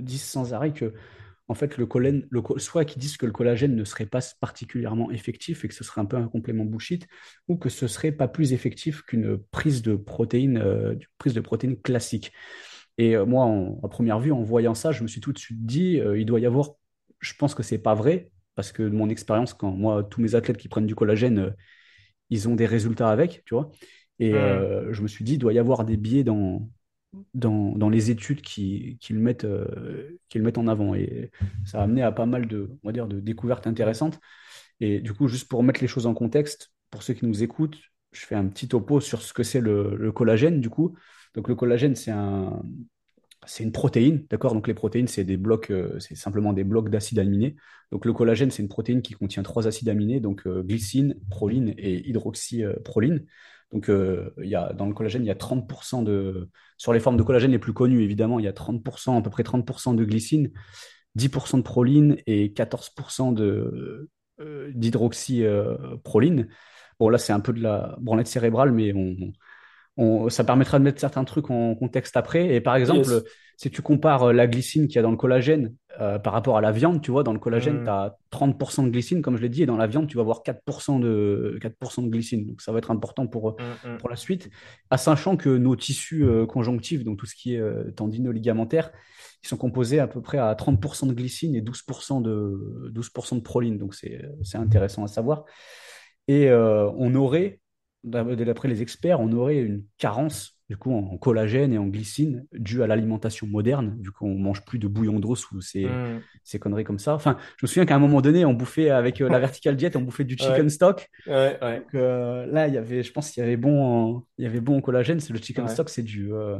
disent 0.00 0.24
sans 0.24 0.54
arrêt 0.54 0.72
que 0.72 0.92
en 1.48 1.54
fait, 1.54 1.76
le 1.76 1.86
collène, 1.86 2.26
le 2.30 2.42
soit 2.58 2.84
qu'ils 2.84 3.00
disent 3.00 3.16
que 3.16 3.26
le 3.26 3.32
collagène 3.32 3.76
ne 3.76 3.84
serait 3.84 4.06
pas 4.06 4.20
particulièrement 4.40 5.10
effectif 5.12 5.64
et 5.64 5.68
que 5.68 5.74
ce 5.74 5.84
serait 5.84 6.00
un 6.00 6.04
peu 6.04 6.16
un 6.16 6.28
complément 6.28 6.64
bullshit, 6.64 7.06
ou 7.48 7.56
que 7.56 7.68
ce 7.68 7.86
serait 7.86 8.12
pas 8.12 8.28
plus 8.28 8.52
effectif 8.52 9.02
qu'une 9.02 9.38
prise 9.52 9.82
de 9.82 9.94
protéines, 9.96 10.58
euh, 10.58 10.96
prise 11.18 11.34
de 11.34 11.40
protéines 11.40 11.76
classique. 11.80 12.32
Et 12.98 13.16
euh, 13.16 13.24
moi, 13.26 13.44
en- 13.44 13.80
à 13.82 13.88
première 13.88 14.18
vue, 14.20 14.32
en 14.32 14.42
voyant 14.42 14.74
ça, 14.74 14.92
je 14.92 15.02
me 15.02 15.08
suis 15.08 15.20
tout 15.20 15.32
de 15.32 15.38
suite 15.38 15.64
dit, 15.66 16.00
euh, 16.00 16.18
il 16.18 16.26
doit 16.26 16.40
y 16.40 16.46
avoir, 16.46 16.70
je 17.20 17.34
pense 17.34 17.54
que 17.54 17.62
c'est 17.62 17.78
pas 17.78 17.94
vrai, 17.94 18.30
parce 18.54 18.72
que 18.72 18.82
de 18.82 18.90
mon 18.90 19.08
expérience, 19.08 19.54
quand 19.54 19.70
moi, 19.72 20.04
tous 20.04 20.20
mes 20.20 20.34
athlètes 20.34 20.56
qui 20.58 20.68
prennent 20.68 20.86
du 20.86 20.94
collagène, 20.94 21.38
euh, 21.38 21.50
ils 22.30 22.48
ont 22.48 22.56
des 22.56 22.66
résultats 22.66 23.10
avec, 23.10 23.42
tu 23.44 23.54
vois. 23.54 23.70
Et 24.18 24.32
je 24.92 25.02
me 25.02 25.08
suis 25.08 25.24
dit, 25.24 25.34
il 25.34 25.38
doit 25.38 25.52
y 25.52 25.58
avoir 25.58 25.84
des 25.84 25.96
biais 25.96 26.24
dans, 26.24 26.68
dans, 27.34 27.72
dans 27.76 27.88
les 27.88 28.10
études 28.10 28.40
qui, 28.40 28.98
qui 29.00 29.12
mettent, 29.14 29.44
euh, 29.44 30.18
qui 30.28 30.38
mettent 30.38 30.58
en 30.58 30.68
avant. 30.68 30.94
Et 30.94 31.30
ça 31.64 31.80
a 31.80 31.84
amené 31.84 32.02
à 32.02 32.12
pas 32.12 32.26
mal 32.26 32.46
de, 32.46 32.70
on 32.82 32.88
va 32.88 32.92
dire, 32.92 33.06
de 33.06 33.20
découvertes 33.20 33.66
intéressantes. 33.66 34.18
Et 34.80 35.00
du 35.00 35.12
coup, 35.12 35.28
juste 35.28 35.48
pour 35.48 35.62
mettre 35.62 35.80
les 35.80 35.88
choses 35.88 36.06
en 36.06 36.14
contexte, 36.14 36.72
pour 36.90 37.02
ceux 37.02 37.14
qui 37.14 37.26
nous 37.26 37.42
écoutent, 37.42 37.78
je 38.12 38.24
fais 38.24 38.34
un 38.34 38.46
petit 38.46 38.68
topo 38.68 39.00
sur 39.00 39.22
ce 39.22 39.32
que 39.32 39.42
c'est 39.42 39.60
le, 39.60 39.96
le 39.96 40.12
collagène, 40.12 40.60
du 40.60 40.70
coup. 40.70 40.96
Donc, 41.34 41.48
le 41.48 41.54
collagène, 41.54 41.94
c'est 41.94 42.10
un, 42.10 42.62
c'est 43.44 43.62
une 43.62 43.72
protéine, 43.72 44.24
d'accord? 44.30 44.54
Donc, 44.54 44.68
les 44.68 44.74
protéines, 44.74 45.08
c'est 45.08 45.24
des 45.24 45.36
blocs, 45.36 45.70
euh, 45.70 45.98
c'est 45.98 46.14
simplement 46.14 46.52
des 46.52 46.64
blocs 46.64 46.88
d'acides 46.88 47.18
aminés. 47.18 47.56
Donc, 47.92 48.04
le 48.04 48.12
collagène, 48.12 48.50
c'est 48.50 48.62
une 48.62 48.68
protéine 48.68 49.02
qui 49.02 49.14
contient 49.14 49.42
trois 49.42 49.66
acides 49.66 49.88
aminés, 49.88 50.20
donc 50.20 50.46
euh, 50.46 50.62
glycine, 50.62 51.16
proline 51.30 51.74
et 51.76 52.08
hydroxyproline. 52.08 53.26
Donc, 53.72 53.90
euh, 53.90 54.32
y 54.38 54.54
a, 54.54 54.72
dans 54.72 54.86
le 54.86 54.94
collagène, 54.94 55.24
il 55.24 55.28
y 55.28 55.30
a 55.30 55.34
30% 55.34 56.02
de. 56.02 56.48
Sur 56.78 56.92
les 56.92 57.00
formes 57.00 57.16
de 57.16 57.22
collagène 57.22 57.50
les 57.50 57.58
plus 57.58 57.72
connues, 57.72 58.02
évidemment, 58.02 58.38
il 58.38 58.44
y 58.44 58.48
a 58.48 58.52
30%, 58.52 59.18
à 59.18 59.22
peu 59.22 59.30
près 59.30 59.42
30% 59.42 59.94
de 59.94 60.04
glycine, 60.04 60.50
10% 61.14 61.58
de 61.58 61.62
proline 61.62 62.16
et 62.26 62.52
14% 62.52 63.32
de, 63.32 64.10
euh, 64.40 64.70
d'hydroxyproline. 64.74 66.48
Bon, 66.98 67.08
là, 67.08 67.18
c'est 67.18 67.32
un 67.32 67.40
peu 67.40 67.52
de 67.52 67.62
la 67.62 67.96
branlette 68.00 68.28
cérébrale, 68.28 68.72
mais 68.72 68.92
on, 68.94 69.16
on- 69.96 70.28
ça 70.28 70.44
permettra 70.44 70.78
de 70.78 70.84
mettre 70.84 71.00
certains 71.00 71.24
trucs 71.24 71.50
en 71.50 71.74
contexte 71.74 72.16
après. 72.16 72.54
Et 72.54 72.60
par 72.60 72.76
exemple, 72.76 73.08
Yes. 73.10 73.22
si 73.56 73.70
tu 73.70 73.80
compares 73.82 74.24
euh, 74.24 74.32
la 74.32 74.46
glycine 74.46 74.86
qu'il 74.86 74.96
y 74.96 74.98
a 74.98 75.02
dans 75.02 75.10
le 75.10 75.16
collagène 75.16 75.74
euh, 75.98 76.18
par 76.18 76.34
rapport 76.34 76.58
à 76.58 76.60
la 76.60 76.72
viande, 76.72 77.00
tu 77.00 77.10
vois, 77.10 77.22
dans 77.22 77.32
le 77.32 77.38
collagène, 77.38 77.78
tu 77.78 77.84
Hmm. 77.84 77.88
as 77.88 78.18
30% 78.30 78.82
de 78.82 78.90
glycine, 78.90 79.22
comme 79.22 79.38
je 79.38 79.42
l'ai 79.42 79.48
dit, 79.48 79.62
et 79.62 79.66
dans 79.66 79.78
la 79.78 79.86
viande, 79.86 80.06
tu 80.08 80.16
vas 80.18 80.20
avoir 80.20 80.42
4% 80.42 80.98
de, 80.98 81.56
4% 81.62 82.02
de 82.02 82.10
glycine. 82.10 82.44
Donc 82.46 82.60
ça 82.60 82.70
va 82.72 82.76
être 82.78 82.90
important 82.90 83.26
pour, 83.26 83.52
Hmm, 83.58 83.88
hmm. 83.94 83.96
pour 83.96 84.10
la 84.10 84.16
suite. 84.16 84.50
À 84.90 84.98
sachant 84.98 85.38
que 85.38 85.48
nos 85.48 85.74
tissus 85.74 86.22
euh, 86.26 86.44
conjonctifs, 86.44 87.02
donc 87.02 87.16
tout 87.18 87.24
ce 87.24 87.34
qui 87.34 87.54
est 87.54 87.60
euh, 87.60 87.90
tendino-ligamentaire, 87.92 88.90
ils 89.42 89.48
sont 89.48 89.56
composés 89.56 89.98
à 90.00 90.06
peu 90.06 90.20
près 90.20 90.36
à 90.36 90.54
30% 90.54 91.06
de 91.06 91.14
glycine 91.14 91.54
et 91.54 91.62
12% 91.62 92.20
de, 92.20 92.90
12% 92.92 93.36
de 93.36 93.40
proline. 93.40 93.78
Donc 93.78 93.94
c'est 93.94 94.20
c'est 94.42 94.58
intéressant 94.58 95.02
à 95.04 95.06
savoir. 95.08 95.44
Et 96.28 96.50
euh, 96.50 96.90
on 96.96 97.14
aurait, 97.14 97.60
d'après 98.04 98.68
les 98.68 98.82
experts, 98.82 99.20
on 99.20 99.32
aurait 99.32 99.58
une 99.58 99.84
carence 99.98 100.54
du 100.68 100.76
coup 100.76 100.92
en 100.92 101.16
collagène 101.18 101.72
et 101.72 101.78
en 101.78 101.86
glycine 101.86 102.46
due 102.52 102.82
à 102.82 102.86
l'alimentation 102.88 103.46
moderne, 103.46 103.96
vu 104.00 104.10
qu'on 104.12 104.34
mange 104.36 104.64
plus 104.64 104.78
de 104.78 104.88
bouillon 104.88 105.20
d'os 105.20 105.50
ou 105.52 105.60
ces, 105.60 106.00
Hmm. 106.00 106.20
ces 106.44 106.58
conneries 106.58 106.84
comme 106.84 106.98
ça. 106.98 107.14
Enfin, 107.14 107.36
je 107.58 107.64
me 107.64 107.68
souviens 107.68 107.86
qu'à 107.86 107.94
un 107.96 107.98
moment 108.00 108.20
donné, 108.20 108.44
on 108.44 108.52
bouffait 108.54 108.90
avec 108.90 109.20
euh, 109.20 109.28
la 109.28 109.38
vertical 109.40 109.76
diet, 109.76 109.96
on 109.96 110.02
bouffait 110.02 110.24
du 110.24 110.36
chicken 110.38 110.68
Ouais, 110.68 110.70
stock. 110.70 111.08
ouais, 111.26 111.58
ouais, 111.62 111.86
Donc 111.90 111.94
euh, 111.94 112.46
là, 112.46 112.68
il 112.68 112.74
y 112.74 112.78
avait, 112.78 113.02
je 113.02 113.12
pense 113.12 113.30
qu'il 113.30 113.42
y 113.42 113.46
avait 113.46 113.56
bon, 113.56 113.82
en, 114.16 114.26
il 114.38 114.44
y 114.44 114.46
avait 114.48 114.60
bon 114.60 114.78
en 114.78 114.80
collagène. 114.80 115.20
C'est 115.20 115.32
le 115.32 115.40
chicken 115.40 115.68
stock, 115.68 115.88
c'est 115.90 116.02
du, 116.02 116.32
euh, 116.32 116.58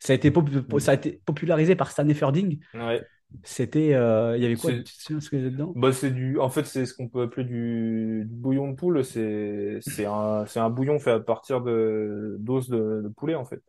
ça 0.00 0.12
a 0.14 0.16
été, 0.16 0.32
pop- 0.32 0.50
ça 0.80 0.92
a 0.92 0.94
été 0.94 1.22
popularisé 1.26 1.76
par 1.76 1.92
Stan 1.92 2.08
Efferding. 2.08 2.60
Ouais. 2.74 3.08
C'était, 3.44 3.94
euh, 3.94 4.36
il 4.38 4.42
y 4.42 4.46
avait 4.46 4.56
quoi? 4.58 4.72
Tu 4.74 4.94
souviens 4.94 5.20
ce 5.20 5.34
avait 5.36 5.50
dedans? 5.50 5.76
bah, 5.76 5.92
c'est 5.92 6.10
du, 6.10 6.38
en 6.38 6.50
fait, 6.50 6.64
c'est 6.64 6.86
ce 6.86 6.94
qu'on 6.94 7.08
peut 7.08 7.22
appeler 7.22 7.44
du, 7.44 8.24
du 8.26 8.34
bouillon 8.34 8.70
de 8.70 8.76
poule. 8.76 9.04
C'est, 9.04 9.78
c'est 9.82 10.06
un, 10.06 10.46
c'est 10.46 10.60
un 10.60 10.70
bouillon 10.70 10.98
fait 10.98 11.12
à 11.12 11.20
partir 11.20 11.60
de, 11.62 12.36
d'os 12.40 12.68
de, 12.68 13.02
de 13.04 13.08
poulet, 13.08 13.34
en 13.36 13.44
fait. 13.44 13.62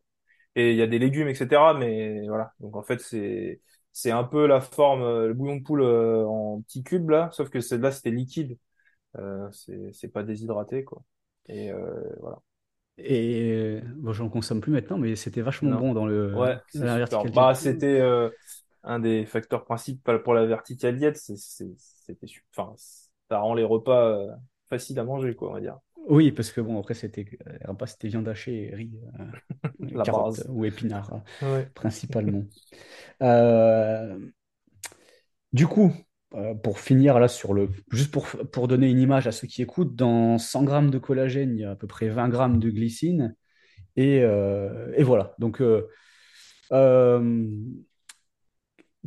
Et 0.56 0.72
il 0.72 0.78
y 0.78 0.82
a 0.84 0.88
des 0.88 1.00
légumes, 1.00 1.28
etc. 1.30 1.74
Mais 1.76 2.28
voilà. 2.28 2.54
Donc, 2.60 2.76
en 2.78 2.84
fait, 2.84 3.02
c'est, 3.02 3.62
c'est 3.94 4.12
un 4.12 4.24
peu 4.26 4.48
la 4.48 4.62
forme, 4.62 5.02
euh, 5.04 5.28
le 5.30 5.34
bouillon 5.36 5.58
de 5.58 5.64
poule 5.64 5.82
euh, 5.84 6.26
en 6.28 6.62
petits 6.64 6.84
cubes, 6.84 7.10
là. 7.12 7.30
Sauf 7.34 7.50
que 7.50 7.62
celle-là, 7.62 7.92
c'était 7.92 8.12
liquide. 8.12 8.58
Euh, 9.18 9.50
c'est, 9.52 9.92
c'est 9.94 10.10
pas 10.10 10.24
déshydraté, 10.24 10.84
quoi. 10.86 11.04
Et, 11.48 11.72
euh, 11.72 12.02
voilà. 12.22 12.40
Et 13.04 13.82
bon, 13.98 14.14
j'en 14.14 14.30
consomme 14.30 14.62
plus 14.62 14.72
maintenant, 14.72 14.98
mais 14.98 15.16
c'était 15.16 15.42
vachement 15.42 15.72
Non. 15.72 15.80
bon 15.80 15.94
dans 15.94 16.06
le 16.06 16.28
Ouais. 16.34 16.58
Bah, 17.34 17.56
c'était, 17.56 18.00
euh, 18.00 18.30
un 18.84 19.00
des 19.00 19.26
facteurs 19.26 19.66
principaux 19.66 20.20
pour 20.20 20.34
la 20.34 20.46
vertical 20.46 20.98
c'est, 21.16 21.36
c'était, 21.38 22.28
enfin, 22.56 22.74
ça 23.30 23.40
rend 23.40 23.54
les 23.54 23.64
repas, 23.64 24.08
euh, 24.10 24.32
faciles 24.70 25.00
à 25.00 25.04
manger, 25.04 25.36
quoi, 25.36 25.50
on 25.50 25.54
va 25.54 25.62
dire. 25.62 25.78
Oui, 26.10 26.32
parce 26.32 26.52
que 26.52 26.62
bon, 26.62 26.80
après, 26.80 26.94
c'était 26.94 27.26
euh, 27.48 27.58
repas, 27.68 27.88
c'était 27.88 28.08
viande 28.08 28.28
hachée 28.28 28.70
et 28.72 28.76
riz, 28.76 29.00
euh, 29.20 29.26
La 29.94 30.04
carottes 30.04 30.42
base. 30.44 30.50
ou 30.50 30.66
épinards, 30.66 31.14
euh, 31.14 31.20
Ouais. 31.42 31.72
principalement. 31.74 32.44
Euh, 33.22 34.20
du 35.54 35.68
coup, 35.68 35.94
euh, 36.34 36.54
pour 36.54 36.80
finir 36.80 37.20
là 37.20 37.28
sur 37.28 37.54
le. 37.54 37.70
Juste 37.92 38.12
pour, 38.12 38.28
pour 38.28 38.68
donner 38.68 38.90
une 38.90 39.00
image 39.00 39.28
à 39.28 39.32
ceux 39.32 39.48
qui 39.48 39.62
écoutent, 39.62 39.96
dans 39.96 40.38
100 40.38 40.64
grammes 40.64 40.92
de 40.92 40.98
collagène, 40.98 41.56
il 41.56 41.62
y 41.62 41.66
a 41.66 41.72
à 41.72 41.76
peu 41.76 41.88
près 41.88 42.08
20 42.10 42.30
grammes 42.30 42.60
de 42.60 42.70
glycine. 42.70 43.36
Et, 43.96 44.22
euh, 44.24 44.94
et 44.96 45.04
voilà. 45.04 45.36
Donc, 45.40 45.62
euh, 45.62 45.88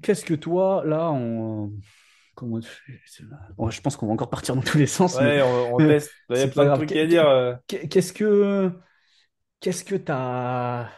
qu'est-ce 0.02 0.24
que 0.24 0.34
toi, 0.34 0.82
là, 0.84 1.10
on. 1.10 1.72
Comment... 2.34 2.58
Bon, 3.56 3.70
je 3.70 3.80
pense 3.80 3.96
qu'on 3.96 4.08
va 4.08 4.12
encore 4.12 4.30
partir 4.30 4.56
dans 4.56 4.62
tous 4.62 4.76
les 4.78 4.88
sens, 4.88 5.18
mais 5.20 5.40
Ouais, 5.40 5.42
on, 5.42 5.76
on 5.76 5.80
euh, 5.80 5.88
teste. 5.88 6.10
Il 6.30 6.36
y 6.36 6.40
a 6.40 6.48
plein 6.48 6.70
de 6.70 6.74
trucs 6.74 6.92
à 6.92 7.06
dire. 7.06 7.58
Qu'est-ce 7.68 8.12
que 8.12 8.72
qu'est-ce 9.60 9.84
que 9.84 9.94
tu 9.94 10.12
as, 10.12 10.90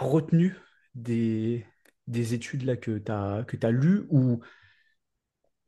retenu 0.00 0.56
des, 0.94 1.66
des 2.06 2.32
études 2.32 2.62
là 2.62 2.76
que 2.76 2.96
tu 2.96 3.12
as, 3.12 3.44
que 3.46 3.56
tu 3.56 3.70
lues 3.70 4.06
ou 4.08 4.40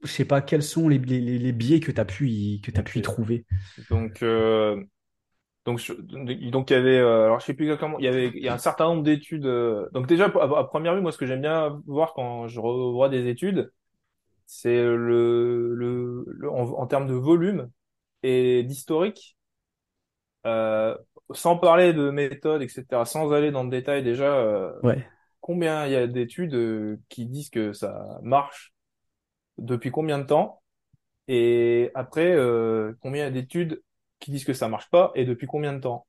je 0.05 0.11
sais 0.13 0.25
pas 0.25 0.41
quels 0.43 0.63
sont 0.63 0.89
les, 0.89 0.99
les, 0.99 1.21
les 1.39 1.53
biais 1.53 1.81
que 1.81 1.93
tu 1.93 2.01
as 2.01 2.05
pu 2.05 2.31
y, 2.31 2.61
que 2.61 2.71
tu 2.71 2.83
pu 2.83 2.99
y 3.01 3.03
trouver. 3.03 3.47
Donc, 3.91 4.23
euh, 4.23 4.83
donc, 5.67 5.79
je- 5.81 5.95
donc, 5.95 6.71
il 6.71 6.75
y 6.75 6.77
avait, 6.77 6.99
euh, 6.99 7.25
alors 7.27 7.41
je 7.41 7.47
sais 7.47 7.55
plus 7.55 7.67
exactement, 7.67 7.99
il 7.99 8.07
y 8.07 8.09
avait, 8.09 8.29
il 8.35 8.43
y 8.45 8.49
a 8.49 8.55
un 8.55 8.59
certain 8.59 8.87
nombre 8.87 9.03
d'études. 9.05 9.47
euh, 9.47 9.89
donc 9.93 10.07
déjà, 10.09 10.27
à, 10.27 10.61
à 10.61 10.65
première 10.65 10.95
vue, 10.97 11.03
moi, 11.03 11.13
ce 11.13 11.19
que 11.19 11.27
j'aime 11.27 11.43
bien 11.43 11.83
voir 11.87 12.15
quand 12.15 12.49
je 12.49 12.61
revois 12.61 13.09
des 13.11 13.29
études, 13.29 13.73
c'est 14.47 14.83
le, 14.85 15.75
le, 15.77 16.25
le- 16.29 16.51
en, 16.51 16.71
en 16.81 16.89
termes 16.89 17.09
de 17.09 17.15
volume 17.15 17.71
et 18.23 18.65
d'historique, 18.65 19.37
euh, 20.47 20.97
sans 21.33 21.57
parler 21.59 21.93
de 21.93 22.11
méthode, 22.11 22.63
etc., 22.63 23.05
sans 23.07 23.33
aller 23.33 23.51
dans 23.51 23.65
le 23.65 23.71
détail 23.71 24.03
déjà, 24.03 24.25
euh, 24.37 24.73
Ouais. 24.83 25.11
combien 25.43 25.87
il 25.87 25.93
y 25.93 25.97
a 25.97 26.09
d'études 26.09 26.55
euh, 26.57 26.99
qui 27.11 27.27
disent 27.27 27.51
que 27.51 27.75
ça 27.75 28.21
marche, 28.25 28.74
depuis 29.59 29.91
combien 29.91 30.19
de 30.19 30.25
temps, 30.25 30.63
et 31.29 31.91
après, 31.95 32.35
euh, 32.35 32.95
combien 33.01 33.31
d'études 33.31 33.83
qui 34.21 34.31
disent 34.31 34.45
que 34.45 34.53
ça 34.55 34.69
marche 34.69 34.91
pas 34.91 35.13
et 35.15 35.25
depuis 35.25 35.47
combien 35.47 35.73
de 35.73 35.81
temps? 35.81 36.07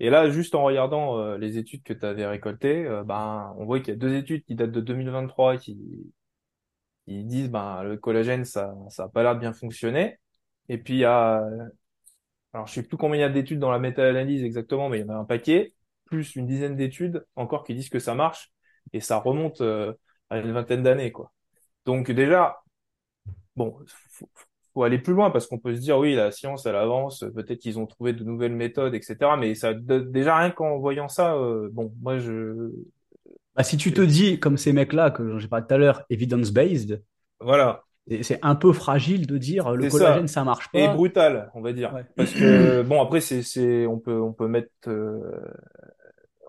Et 0.00 0.10
là, 0.10 0.30
juste 0.30 0.54
en 0.54 0.64
regardant 0.64 1.18
euh, 1.18 1.38
les 1.38 1.58
études 1.58 1.82
que 1.84 1.92
tu 1.94 2.06
avais 2.06 2.26
récoltées, 2.26 2.86
euh, 2.86 3.04
ben, 3.04 3.54
on 3.58 3.64
voit 3.66 3.80
qu'il 3.80 3.90
y 3.90 3.96
a 3.96 3.96
deux 3.96 4.14
études 4.14 4.44
qui 4.44 4.54
datent 4.56 4.72
de 4.72 4.80
2023 4.80 5.58
qui, 5.58 5.78
qui 7.06 7.24
disent 7.24 7.50
ben 7.50 7.82
le 7.82 7.96
collagène 7.96 8.44
ça 8.44 8.74
ça 8.90 9.04
a 9.04 9.08
pas 9.08 9.22
l'air 9.22 9.34
de 9.34 9.40
bien 9.40 9.52
fonctionner. 9.52 10.18
Et 10.68 10.78
puis 10.78 10.94
il 10.94 11.00
y 11.00 11.04
a 11.04 11.44
alors 12.52 12.66
je 12.66 12.74
sais 12.74 12.82
plus 12.82 12.96
combien 12.96 13.18
il 13.18 13.20
y 13.22 13.24
a 13.24 13.28
d'études 13.28 13.58
dans 13.58 13.70
la 13.70 13.78
méta-analyse 13.78 14.44
exactement, 14.44 14.88
mais 14.88 15.00
il 15.00 15.06
y 15.06 15.10
en 15.10 15.14
a 15.14 15.16
un 15.16 15.24
paquet, 15.24 15.74
plus 16.04 16.36
une 16.36 16.46
dizaine 16.46 16.76
d'études 16.76 17.26
encore 17.36 17.64
qui 17.64 17.74
disent 17.74 17.88
que 17.88 17.98
ça 17.98 18.14
marche, 18.14 18.52
et 18.92 19.00
ça 19.00 19.18
remonte 19.18 19.60
euh, 19.60 19.92
à 20.30 20.38
une 20.38 20.52
vingtaine 20.52 20.82
d'années, 20.82 21.12
quoi. 21.12 21.32
Donc 21.86 22.10
déjà, 22.10 22.62
bon, 23.56 23.76
faut, 24.10 24.28
faut 24.74 24.82
aller 24.82 24.98
plus 24.98 25.12
loin 25.14 25.30
parce 25.30 25.46
qu'on 25.46 25.58
peut 25.58 25.74
se 25.74 25.80
dire 25.80 25.98
oui, 25.98 26.14
la 26.14 26.30
science 26.32 26.66
elle 26.66 26.76
avance, 26.76 27.24
peut-être 27.34 27.60
qu'ils 27.60 27.78
ont 27.78 27.86
trouvé 27.86 28.12
de 28.12 28.24
nouvelles 28.24 28.54
méthodes, 28.54 28.94
etc. 28.94 29.36
Mais 29.38 29.54
ça, 29.54 29.74
déjà 29.74 30.36
rien 30.38 30.50
qu'en 30.50 30.78
voyant 30.78 31.08
ça, 31.08 31.34
euh, 31.36 31.68
bon, 31.72 31.92
moi 32.00 32.18
je, 32.18 32.70
Bah, 33.56 33.62
si 33.64 33.76
tu 33.76 33.92
te 33.92 34.00
dis, 34.00 34.38
comme 34.40 34.56
ces 34.56 34.72
mecs-là 34.72 35.10
que 35.10 35.38
j'ai 35.38 35.48
parlé 35.48 35.66
tout 35.66 35.74
à 35.74 35.78
l'heure, 35.78 36.04
evidence-based, 36.10 37.02
voilà, 37.40 37.84
et 38.08 38.22
c'est 38.22 38.38
un 38.42 38.54
peu 38.54 38.72
fragile 38.72 39.26
de 39.26 39.38
dire 39.38 39.72
le 39.72 39.86
collagène, 39.86 40.28
ça. 40.28 40.28
ça 40.28 40.44
marche 40.44 40.70
Et 40.74 40.86
pas. 40.86 40.94
brutal, 40.94 41.50
on 41.54 41.60
va 41.62 41.72
dire, 41.72 41.92
Ouais. 41.92 42.04
parce 42.16 42.32
que 42.32 42.82
bon 42.82 43.00
après 43.02 43.20
c'est 43.20 43.42
c'est 43.42 43.86
on 43.86 43.98
peut 43.98 44.20
on 44.20 44.32
peut 44.32 44.48
mettre 44.48 44.70
euh, 44.88 45.20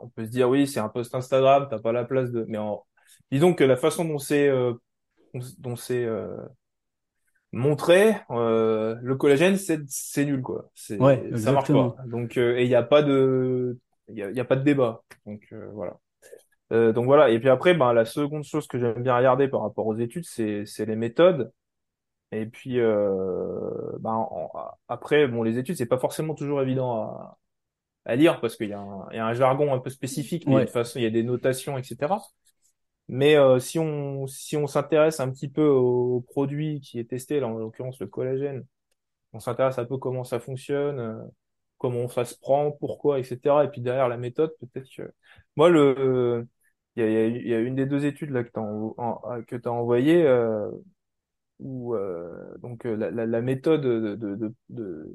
on 0.02 0.10
peut 0.10 0.26
se 0.26 0.30
dire 0.32 0.50
oui 0.50 0.68
c'est 0.68 0.80
un 0.80 0.90
post 0.90 1.16
Instagram, 1.16 1.68
t'as 1.70 1.80
pas 1.80 1.92
la 1.92 2.06
place 2.06 2.32
de, 2.32 2.46
mais 2.48 2.58
en... 2.58 2.84
disons 3.32 3.54
que 3.54 3.64
la 3.64 3.78
façon 3.78 4.06
dont 4.06 4.18
c'est 4.20 4.48
euh, 4.48 4.74
dont 5.60 5.76
c'est 5.76 6.06
montré, 7.56 8.16
euh, 8.32 8.98
le 9.04 9.16
collagène 9.18 9.58
c'est 9.58 9.82
c'est 9.90 10.26
nul 10.26 10.42
quoi, 10.44 10.72
Ouais, 11.00 11.26
c'est 11.36 11.38
ça 11.38 11.52
marche 11.54 11.72
pas. 11.72 11.96
Donc 12.08 12.38
euh, 12.38 12.58
et 12.58 12.64
il 12.64 12.70
y 12.70 12.76
a 12.76 12.84
pas 12.84 13.04
de 13.04 13.80
il 14.10 14.16
y 14.18 14.24
a, 14.24 14.30
il 14.30 14.36
y 14.38 14.40
a 14.40 14.46
pas 14.46 14.56
de 14.56 14.64
débat. 14.64 15.04
Donc 15.26 15.42
euh, 15.54 15.70
voilà. 15.74 15.98
Euh, 16.74 16.94
donc 16.94 17.06
voilà. 17.06 17.30
Et 17.32 17.40
puis 17.40 17.50
après, 17.50 17.74
ben 17.76 17.94
la 17.94 18.06
seconde 18.06 18.44
chose 18.46 18.68
que 18.68 18.80
j'aime 18.80 19.04
bien 19.04 19.18
regarder 19.18 19.48
par 19.50 19.62
rapport 19.64 19.88
aux 19.88 19.98
études, 19.98 20.26
c'est 20.26 20.66
c'est 20.66 20.86
les 20.86 20.96
méthodes. 20.98 21.52
Et 22.32 22.46
puis 22.48 22.80
euh, 22.80 23.70
ben 24.00 24.12
en- 24.14 24.52
après, 24.90 25.28
bon 25.28 25.44
les 25.44 25.58
études 25.60 25.78
c'est 25.78 25.86
pas 25.86 26.00
forcément 26.00 26.36
toujours 26.36 26.62
évident 26.62 27.04
à, 27.04 27.40
à 28.06 28.16
lire 28.16 28.42
parce 28.42 28.58
qu'il 28.58 28.70
y 28.70 28.74
a 28.74 28.80
un, 28.80 29.08
il 29.12 29.18
y 29.18 29.20
a 29.20 29.28
un 29.28 29.34
jargon 29.34 29.74
un 29.74 29.80
peu 29.80 29.90
spécifique, 29.92 30.48
a 30.50 30.54
une 30.54 30.68
Ouais, 30.68 30.68
façon, 30.68 31.00
il 31.00 31.04
y 31.04 31.06
a 31.08 31.10
des 31.12 31.24
notations, 31.24 31.78
etc. 31.78 32.20
Mais 33.08 33.36
euh, 33.38 33.60
si 33.60 33.80
on 33.80 34.28
si 34.28 34.58
on 34.58 34.68
s'intéresse 34.68 35.20
un 35.20 35.30
petit 35.32 35.50
peu 35.50 35.66
au 35.68 36.22
produit 36.22 36.82
qui 36.82 37.00
est 37.00 37.10
testé, 37.10 37.40
là 37.40 37.48
en 37.48 37.58
l'occurrence 37.58 38.00
le 38.00 38.08
collagène, 38.08 38.66
on 39.34 39.40
s'intéresse 39.40 39.80
un 39.80 39.86
peu 39.86 39.98
comment 39.98 40.24
ça 40.24 40.40
fonctionne, 40.40 41.00
euh, 41.00 41.24
comment 41.78 42.08
ça 42.10 42.26
se 42.26 42.38
prend, 42.40 42.72
pourquoi, 42.72 43.20
etc. 43.20 43.66
Et 43.66 43.70
puis 43.70 43.82
derrière 43.82 44.10
la 44.10 44.18
méthode, 44.18 44.54
peut-être 44.60 44.90
que 44.96 45.14
moi 45.56 45.70
le 45.70 46.48
il 46.96 47.04
y 47.04 47.06
a, 47.06 47.10
il 47.10 47.14
y 47.14 47.18
a 47.18 47.28
il 47.42 47.48
y 47.50 47.54
a 47.56 47.60
une 47.60 47.76
des 47.76 47.86
deux 47.88 48.06
études 48.06 48.32
là 48.32 48.44
que 48.44 48.52
t'as 48.52 48.62
en- 48.62 48.96
en- 48.98 49.44
que 49.44 49.56
t'as 49.58 49.70
envoyé 49.72 50.24
euh, 50.26 50.72
où 51.60 51.96
euh, 51.96 52.58
donc 52.60 52.86
euh, 52.86 52.96
la, 52.96 53.12
la, 53.12 53.26
la 53.26 53.42
méthode 53.42 53.82
de 53.82 54.16
de, 54.16 54.36
de, 54.36 54.54
de, 54.70 55.14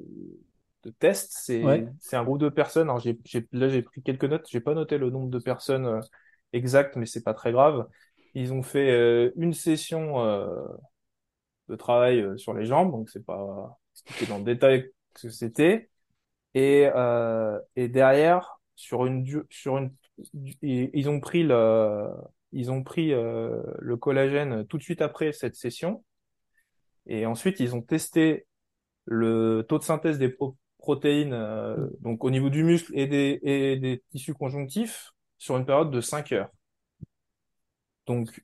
de 0.83 0.89
test 0.99 1.31
c'est 1.33 1.61
ouais, 1.61 1.93
c'est 1.99 2.15
un 2.17 2.23
groupe 2.23 2.39
de 2.39 2.49
personnes. 2.49 2.89
Alors 2.89 2.99
j'ai 2.99 3.19
j'ai 3.25 3.47
là 3.51 3.69
j'ai 3.69 3.81
pris 3.83 4.01
quelques 4.01 4.25
notes, 4.25 4.47
j'ai 4.49 4.61
pas 4.61 4.73
noté 4.73 4.97
le 4.97 5.09
nombre 5.09 5.29
de 5.29 5.39
personnes 5.39 5.85
euh, 5.85 5.99
exact, 6.53 6.95
mais 6.95 7.05
c'est 7.05 7.23
pas 7.23 7.33
très 7.33 7.51
grave. 7.51 7.87
Ils 8.33 8.53
ont 8.53 8.63
fait 8.63 8.91
euh, 8.91 9.31
une 9.35 9.53
session 9.53 10.23
euh, 10.25 10.65
de 11.69 11.75
travail 11.75 12.21
euh, 12.21 12.37
sur 12.37 12.53
les 12.53 12.65
jambes, 12.65 12.91
donc 12.91 13.09
c'est 13.09 13.25
pas 13.25 13.79
expliqué 13.93 14.25
dans 14.27 14.37
le 14.37 14.43
détail 14.43 14.91
ce 15.15 15.27
que 15.27 15.33
c'était. 15.33 15.89
Et, 16.53 16.89
euh, 16.95 17.59
et 17.75 17.89
derrière, 17.89 18.59
sur 18.75 19.05
une, 19.05 19.25
sur 19.49 19.77
une, 19.77 19.93
ils 20.61 21.09
ont 21.09 21.19
pris 21.19 21.43
le, 21.43 22.07
ils 22.51 22.71
ont 22.71 22.83
pris 22.83 23.13
euh, 23.13 23.61
le 23.79 23.97
collagène 23.97 24.65
tout 24.67 24.77
de 24.77 24.83
suite 24.83 25.01
après 25.01 25.33
cette 25.33 25.55
session. 25.55 26.03
Et 27.07 27.25
ensuite, 27.25 27.59
ils 27.59 27.75
ont 27.75 27.81
testé 27.81 28.45
le 29.05 29.65
taux 29.67 29.79
de 29.79 29.83
synthèse 29.83 30.19
des 30.19 30.29
pro- 30.29 30.57
protéines, 30.77 31.33
euh, 31.33 31.89
donc 31.99 32.23
au 32.23 32.31
niveau 32.31 32.49
du 32.49 32.63
muscle 32.63 32.91
et 32.97 33.07
des, 33.07 33.39
et 33.43 33.77
des 33.77 34.03
tissus 34.11 34.33
conjonctifs, 34.33 35.11
sur 35.41 35.57
une 35.57 35.65
période 35.65 35.89
de 35.89 36.01
5 36.01 36.33
heures. 36.33 36.51
Donc, 38.05 38.43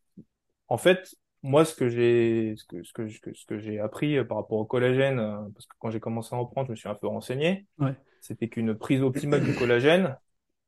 en 0.67 0.77
fait, 0.77 1.15
moi, 1.43 1.65
ce 1.65 1.75
que 1.75 1.89
j'ai, 1.89 2.55
ce 2.57 2.65
que, 2.65 2.83
ce 2.83 2.93
que, 2.93 3.07
ce 3.35 3.45
que, 3.45 3.59
j'ai 3.59 3.79
appris 3.79 4.17
euh, 4.17 4.25
par 4.25 4.37
rapport 4.37 4.59
au 4.59 4.65
collagène, 4.65 5.19
euh, 5.19 5.37
parce 5.53 5.67
que 5.67 5.75
quand 5.79 5.91
j'ai 5.91 5.99
commencé 5.99 6.35
à 6.35 6.39
en 6.39 6.45
prendre, 6.45 6.67
je 6.67 6.71
me 6.71 6.77
suis 6.77 6.89
un 6.89 6.95
peu 6.95 7.07
renseigné, 7.07 7.67
ouais, 7.79 7.95
c'était 8.21 8.49
qu'une 8.49 8.75
prise 8.75 9.03
optimale 9.03 9.43
du 9.43 9.55
collagène, 9.55 10.17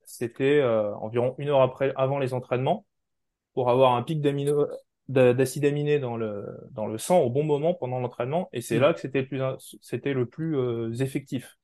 c'était 0.06 0.60
euh, 0.61 0.95
environ 0.97 1.35
une 1.39 1.49
heure 1.49 1.61
après, 1.61 1.93
avant 1.95 2.19
les 2.19 2.34
entraînements, 2.34 2.85
pour 3.53 3.69
avoir 3.72 3.95
un 3.95 4.03
pic 4.03 4.22
d'amino, 4.22 4.68
d'a- 5.10 5.34
d'acide 5.35 5.65
aminé 5.65 5.99
dans 5.99 6.18
le, 6.18 6.45
dans 6.72 6.88
le 6.88 6.97
sang 6.99 7.19
au 7.19 7.31
bon 7.31 7.43
moment 7.43 7.76
pendant 7.76 7.99
l'entraînement, 7.99 8.49
et 8.53 8.61
c'est 8.61 8.76
ouais, 8.76 8.81
là 8.81 8.93
que 8.93 9.01
c'était 9.01 9.22
le 9.22 9.27
plus, 9.27 9.80
c'était 9.81 10.14
le 10.14 10.27
plus 10.27 10.57
euh, 10.57 10.93
effectif. 11.01 11.59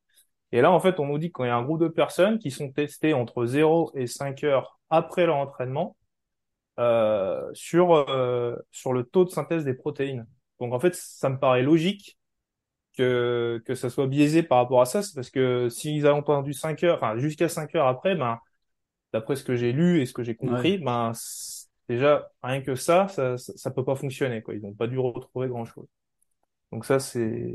Et 0.55 0.61
là, 0.61 0.71
en 0.71 0.79
fait, 0.79 1.01
on 1.01 1.07
nous 1.07 1.17
dit 1.17 1.27
que 1.27 1.33
quand 1.33 1.43
il 1.43 1.47
y 1.47 1.49
a 1.49 1.55
un 1.57 1.63
groupe 1.63 1.81
de 1.81 1.89
personnes 1.89 2.39
qui 2.39 2.49
sont 2.49 2.71
testées 2.71 3.13
entre 3.13 3.45
zéro 3.45 3.91
et 3.93 4.07
5 4.07 4.41
heures 4.45 4.79
après 4.89 5.25
leur 5.25 5.35
entraînement, 5.35 5.97
euh, 6.79 7.49
sur, 7.51 7.93
euh, 7.93 8.55
sur 8.71 8.93
le 8.93 9.03
taux 9.03 9.25
de 9.25 9.31
synthèse 9.31 9.65
des 9.65 9.73
protéines. 9.73 10.25
Donc, 10.61 10.73
en 10.73 10.79
fait, 10.79 10.95
ça 10.95 11.29
me 11.29 11.37
paraît 11.37 11.61
logique 11.61 12.17
que, 12.97 13.61
que 13.65 13.75
ça 13.75 13.89
soit 13.89 14.07
biaisé 14.07 14.43
par 14.43 14.59
rapport 14.59 14.79
à 14.79 14.85
ça, 14.85 15.01
c'est 15.01 15.13
parce 15.13 15.29
que 15.29 15.67
s'ils 15.67 16.07
ont 16.07 16.13
entendu 16.13 16.53
5 16.53 16.81
heures, 16.85 17.03
enfin, 17.03 17.17
jusqu'à 17.17 17.49
5 17.49 17.75
heures 17.75 17.87
après, 17.87 18.15
ben, 18.15 18.39
d'après 19.11 19.35
ce 19.35 19.43
que 19.43 19.57
j'ai 19.57 19.73
lu 19.73 19.99
et 19.99 20.05
ce 20.05 20.13
que 20.13 20.23
j'ai 20.23 20.37
ouais. 20.39 20.47
compris, 20.47 20.77
ben, 20.77 21.11
déjà, 21.89 22.31
rien 22.43 22.61
que 22.61 22.75
ça, 22.75 23.09
ça, 23.09 23.37
ça, 23.37 23.51
ça 23.57 23.71
peut 23.71 23.83
pas 23.83 23.95
fonctionner, 23.95 24.41
quoi. 24.41 24.53
Ils 24.53 24.61
n'ont 24.61 24.73
pas 24.73 24.87
dû 24.87 24.99
retrouver 24.99 25.49
grand-chose. 25.49 25.87
Donc 26.75 26.83
ça, 26.85 26.99
c'est. 26.99 27.53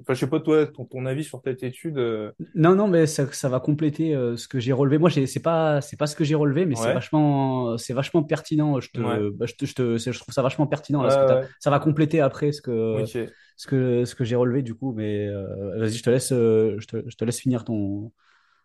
Enfin, 0.00 0.14
je 0.14 0.18
sais 0.20 0.26
pas, 0.28 0.40
toi, 0.40 0.66
ton, 0.66 0.84
ton 0.86 1.06
avis 1.06 1.22
sur 1.22 1.40
cette 1.44 1.62
étude, 1.62 1.98
euh, 1.98 2.32
Non, 2.54 2.74
non, 2.74 2.86
mais 2.86 3.06
ça, 3.06 3.32
ça 3.32 3.48
va 3.48 3.60
compléter 3.60 4.14
euh, 4.14 4.36
ce 4.36 4.46
que 4.46 4.60
j'ai 4.60 4.72
relevé. 4.72 4.98
Moi, 4.98 5.08
c'est 5.10 5.40
pas, 5.40 5.80
c'est 5.80 5.96
pas 5.96 6.06
ce 6.06 6.14
que 6.14 6.22
j'ai 6.24 6.34
relevé, 6.34 6.66
mais 6.66 6.76
c'est 6.76 6.90
vachement, 6.90 7.78
c'est 7.78 7.94
vachement 7.94 8.22
pertinent. 8.22 8.78
Je 8.78 8.90
ouais, 8.94 9.24
te, 9.24 9.30
bah, 9.30 9.46
je 9.46 9.54
te, 9.54 9.64
je 9.64 9.74
te- 9.74 9.96
je 9.98 10.18
trouve 10.18 10.34
ça 10.34 10.42
vachement 10.42 10.66
pertinent 10.66 11.08
ce 11.08 11.16
que 11.16 11.24
Ça 11.60 11.70
va 11.70 11.78
compléter 11.80 12.20
après 12.20 12.52
ce 12.52 12.60
que, 12.60 13.04
ce 13.56 13.66
que, 13.66 14.04
ce 14.04 14.14
que 14.14 14.24
j'ai 14.24 14.36
relevé 14.36 14.62
du 14.62 14.74
coup. 14.74 14.92
Mais 14.92 15.26
euh, 15.28 15.78
vas-y, 15.78 15.94
je 15.94 16.02
te 16.02 16.10
laisse, 16.10 16.28
je 16.30 16.86
te, 16.86 17.08
je 17.08 17.16
te 17.16 17.24
laisse 17.24 17.40
finir 17.40 17.64
ton, 17.64 18.12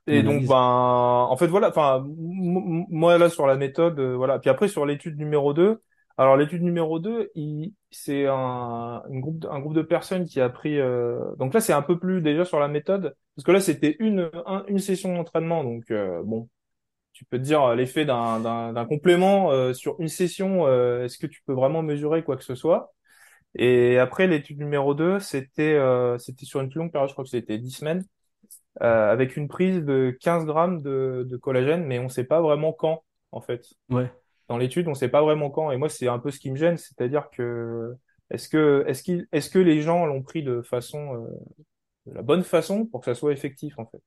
Et 0.08 0.24
donc, 0.24 0.46
ben, 0.48 0.56
en 0.58 1.38
fait, 1.38 1.48
voilà, 1.48 1.70
enfin, 1.70 2.04
moi, 2.18 3.18
là, 3.18 3.30
sur 3.30 3.46
la 3.48 3.56
méthode, 3.56 4.00
euh, 4.00 4.16
voilà. 4.16 4.40
Puis 4.40 4.50
après, 4.50 4.68
sur 4.68 4.86
l'étude 4.86 5.18
numéro 5.18 5.54
2 5.54 5.82
alors 6.18 6.38
l'étude 6.38 6.62
numéro 6.64 7.00
2 7.00 7.30
il, 7.36 7.74
c'est 7.92 8.28
un, 8.28 9.04
un 9.06 9.20
groupe 9.60 9.74
de 9.76 9.82
personnes 9.82 10.26
qui 10.26 10.40
a 10.42 10.50
pris, 10.50 10.80
euh, 10.80 11.20
donc 11.38 11.54
là, 11.54 11.62
c'est 11.62 11.74
un 11.74 11.82
peu 11.82 12.00
plus 12.00 12.22
déjà 12.22 12.46
sur 12.46 12.60
la 12.60 12.68
méthode, 12.68 13.16
parce 13.36 13.46
que 13.46 13.52
là, 13.52 13.60
c'était 13.62 13.96
une, 14.00 14.30
un- 14.46 14.64
une 14.68 14.80
session 14.80 15.16
d'entraînement, 15.16 15.64
donc, 15.64 15.90
euh, 15.92 16.22
bon, 16.24 16.50
tu 17.14 17.26
peux 17.26 17.38
te 17.40 17.44
dire 17.44 17.64
euh, 17.64 17.76
l'effet 17.76 18.06
d'un, 18.06 18.86
complément, 18.88 19.52
euh, 19.52 19.74
sur 19.74 20.00
une 20.00 20.08
session, 20.10 20.68
euh, 20.68 21.06
est-ce 21.06 21.18
que 21.20 21.28
tu 21.28 21.42
peux 21.46 21.54
vraiment 21.54 21.84
mesurer 21.84 22.24
quoi 22.24 22.38
que 22.38 22.44
ce 22.46 22.56
soit? 22.56 22.94
Et 23.56 24.00
après, 24.00 24.28
l'étude 24.28 24.60
numéro 24.60 24.94
2 24.96 25.20
c'était, 25.20 25.74
euh, 25.76 26.18
c'était 26.20 26.46
sur 26.46 26.62
une 26.62 26.70
plus 26.70 26.80
longue 26.80 26.92
période, 26.92 27.10
je 27.10 27.14
crois 27.16 27.26
que 27.26 27.32
c'était 27.32 27.58
10 27.60 27.72
semaines 27.72 28.04
avec 28.80 29.38
une 29.38 29.48
prise 29.48 29.84
de 29.84 30.18
15 30.22 30.46
grammes 30.46 30.82
de, 30.82 31.26
de 31.30 31.38
collagène, 31.38 31.86
mais 31.86 32.00
on 32.00 32.04
ne 32.06 32.10
sait 32.10 32.24
pas 32.26 32.42
vraiment 32.42 32.74
quand, 32.74 33.04
en 33.32 33.42
fait. 33.42 33.66
Ouais, 33.90 34.12
Dans 34.52 34.58
l'étude, 34.58 34.86
on 34.88 34.90
ne 34.92 34.96
sait 34.96 35.08
pas 35.08 35.22
vraiment 35.22 35.50
quand. 35.50 35.72
Et 35.72 35.78
moi, 35.78 35.88
c'est 35.88 36.10
un 36.10 36.20
peu 36.20 36.30
ce 36.30 36.38
qui 36.38 36.52
me 36.52 36.58
gêne, 36.58 36.76
c'est-à-dire 36.76 37.30
que 37.30 37.96
est-ce 38.32 38.50
que, 38.50 38.86
qu'il, 39.02 39.26
est-ce 39.32 39.50
que 39.50 39.60
les 39.60 39.82
gens 39.82 40.06
l'ont 40.06 40.22
pris 40.22 40.44
de 40.44 40.62
façon, 40.62 41.16
euh, 41.16 41.30
de 42.06 42.16
la 42.16 42.22
bonne 42.22 42.44
façon 42.44 42.86
pour 42.86 43.00
que 43.00 43.06
ça 43.06 43.16
soit 43.16 43.32
effectif, 43.32 43.80
en 43.80 43.86
fait? 43.86 44.02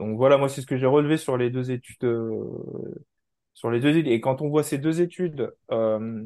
Donc 0.00 0.16
voilà, 0.16 0.36
moi, 0.36 0.48
c'est 0.48 0.62
ce 0.62 0.66
que 0.66 0.76
j'ai 0.76 0.86
relevé 0.86 1.16
sur 1.16 1.36
les 1.36 1.50
deux 1.50 1.70
études, 1.70 2.02
euh, 2.02 3.06
sur 3.54 3.70
les 3.70 3.78
deux 3.78 3.90
études. 3.90 4.08
Et 4.08 4.20
quand 4.20 4.42
on 4.42 4.48
voit 4.48 4.64
ces 4.64 4.78
deux 4.78 5.00
études, 5.00 5.54
euh, 5.70 6.24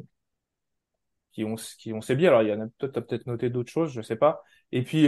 qui 1.31 1.43
ont, 1.43 1.55
qui 1.55 1.93
bien, 2.15 2.29
alors 2.29 2.41
il 2.41 2.49
y 2.49 2.53
en 2.53 2.61
a 2.61 2.67
peut-être, 2.79 3.01
peut-être 3.01 3.27
noté 3.27 3.51
d'autres 3.51 3.71
choses, 3.71 3.93
je 3.93 4.01
sais 4.01 4.15
pas. 4.15 4.43
Et 4.71 4.83
puis, 4.83 5.07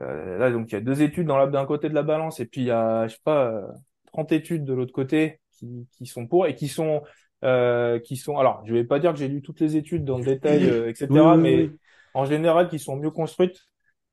là, 0.00 0.50
donc, 0.50 0.70
il 0.70 0.74
y 0.74 0.76
a 0.78 0.80
deux 0.80 1.02
études 1.02 1.26
dans 1.26 1.46
d'un 1.46 1.66
côté 1.66 1.88
de 1.88 1.94
la 1.94 2.02
balance, 2.02 2.40
et 2.40 2.46
puis 2.46 2.62
il 2.62 2.66
y 2.66 2.70
a, 2.70 3.06
je 3.08 3.14
sais 3.14 3.20
pas, 3.24 3.46
euh, 3.50 3.66
30 4.06 4.32
études 4.32 4.64
de 4.64 4.72
l'autre 4.74 4.92
côté 4.92 5.40
qui, 5.58 5.86
qui 5.92 6.06
sont 6.06 6.26
pour 6.26 6.46
et 6.46 6.54
qui 6.54 6.68
sont, 6.68 7.02
euh, 7.44 7.98
qui 7.98 8.16
sont, 8.16 8.38
alors, 8.38 8.62
je 8.66 8.74
vais 8.74 8.84
pas 8.84 8.98
dire 8.98 9.12
que 9.12 9.18
j'ai 9.18 9.28
lu 9.28 9.42
toutes 9.42 9.60
les 9.60 9.76
études 9.76 10.04
dans 10.04 10.18
le 10.18 10.24
détail, 10.24 10.64
euh, 10.68 10.88
etc., 10.88 11.06
oui, 11.10 11.20
oui. 11.20 11.38
mais 11.38 11.56
oui. 11.56 11.70
en 12.14 12.24
général, 12.24 12.68
qui 12.68 12.78
sont 12.78 12.96
mieux 12.96 13.10
construites 13.10 13.60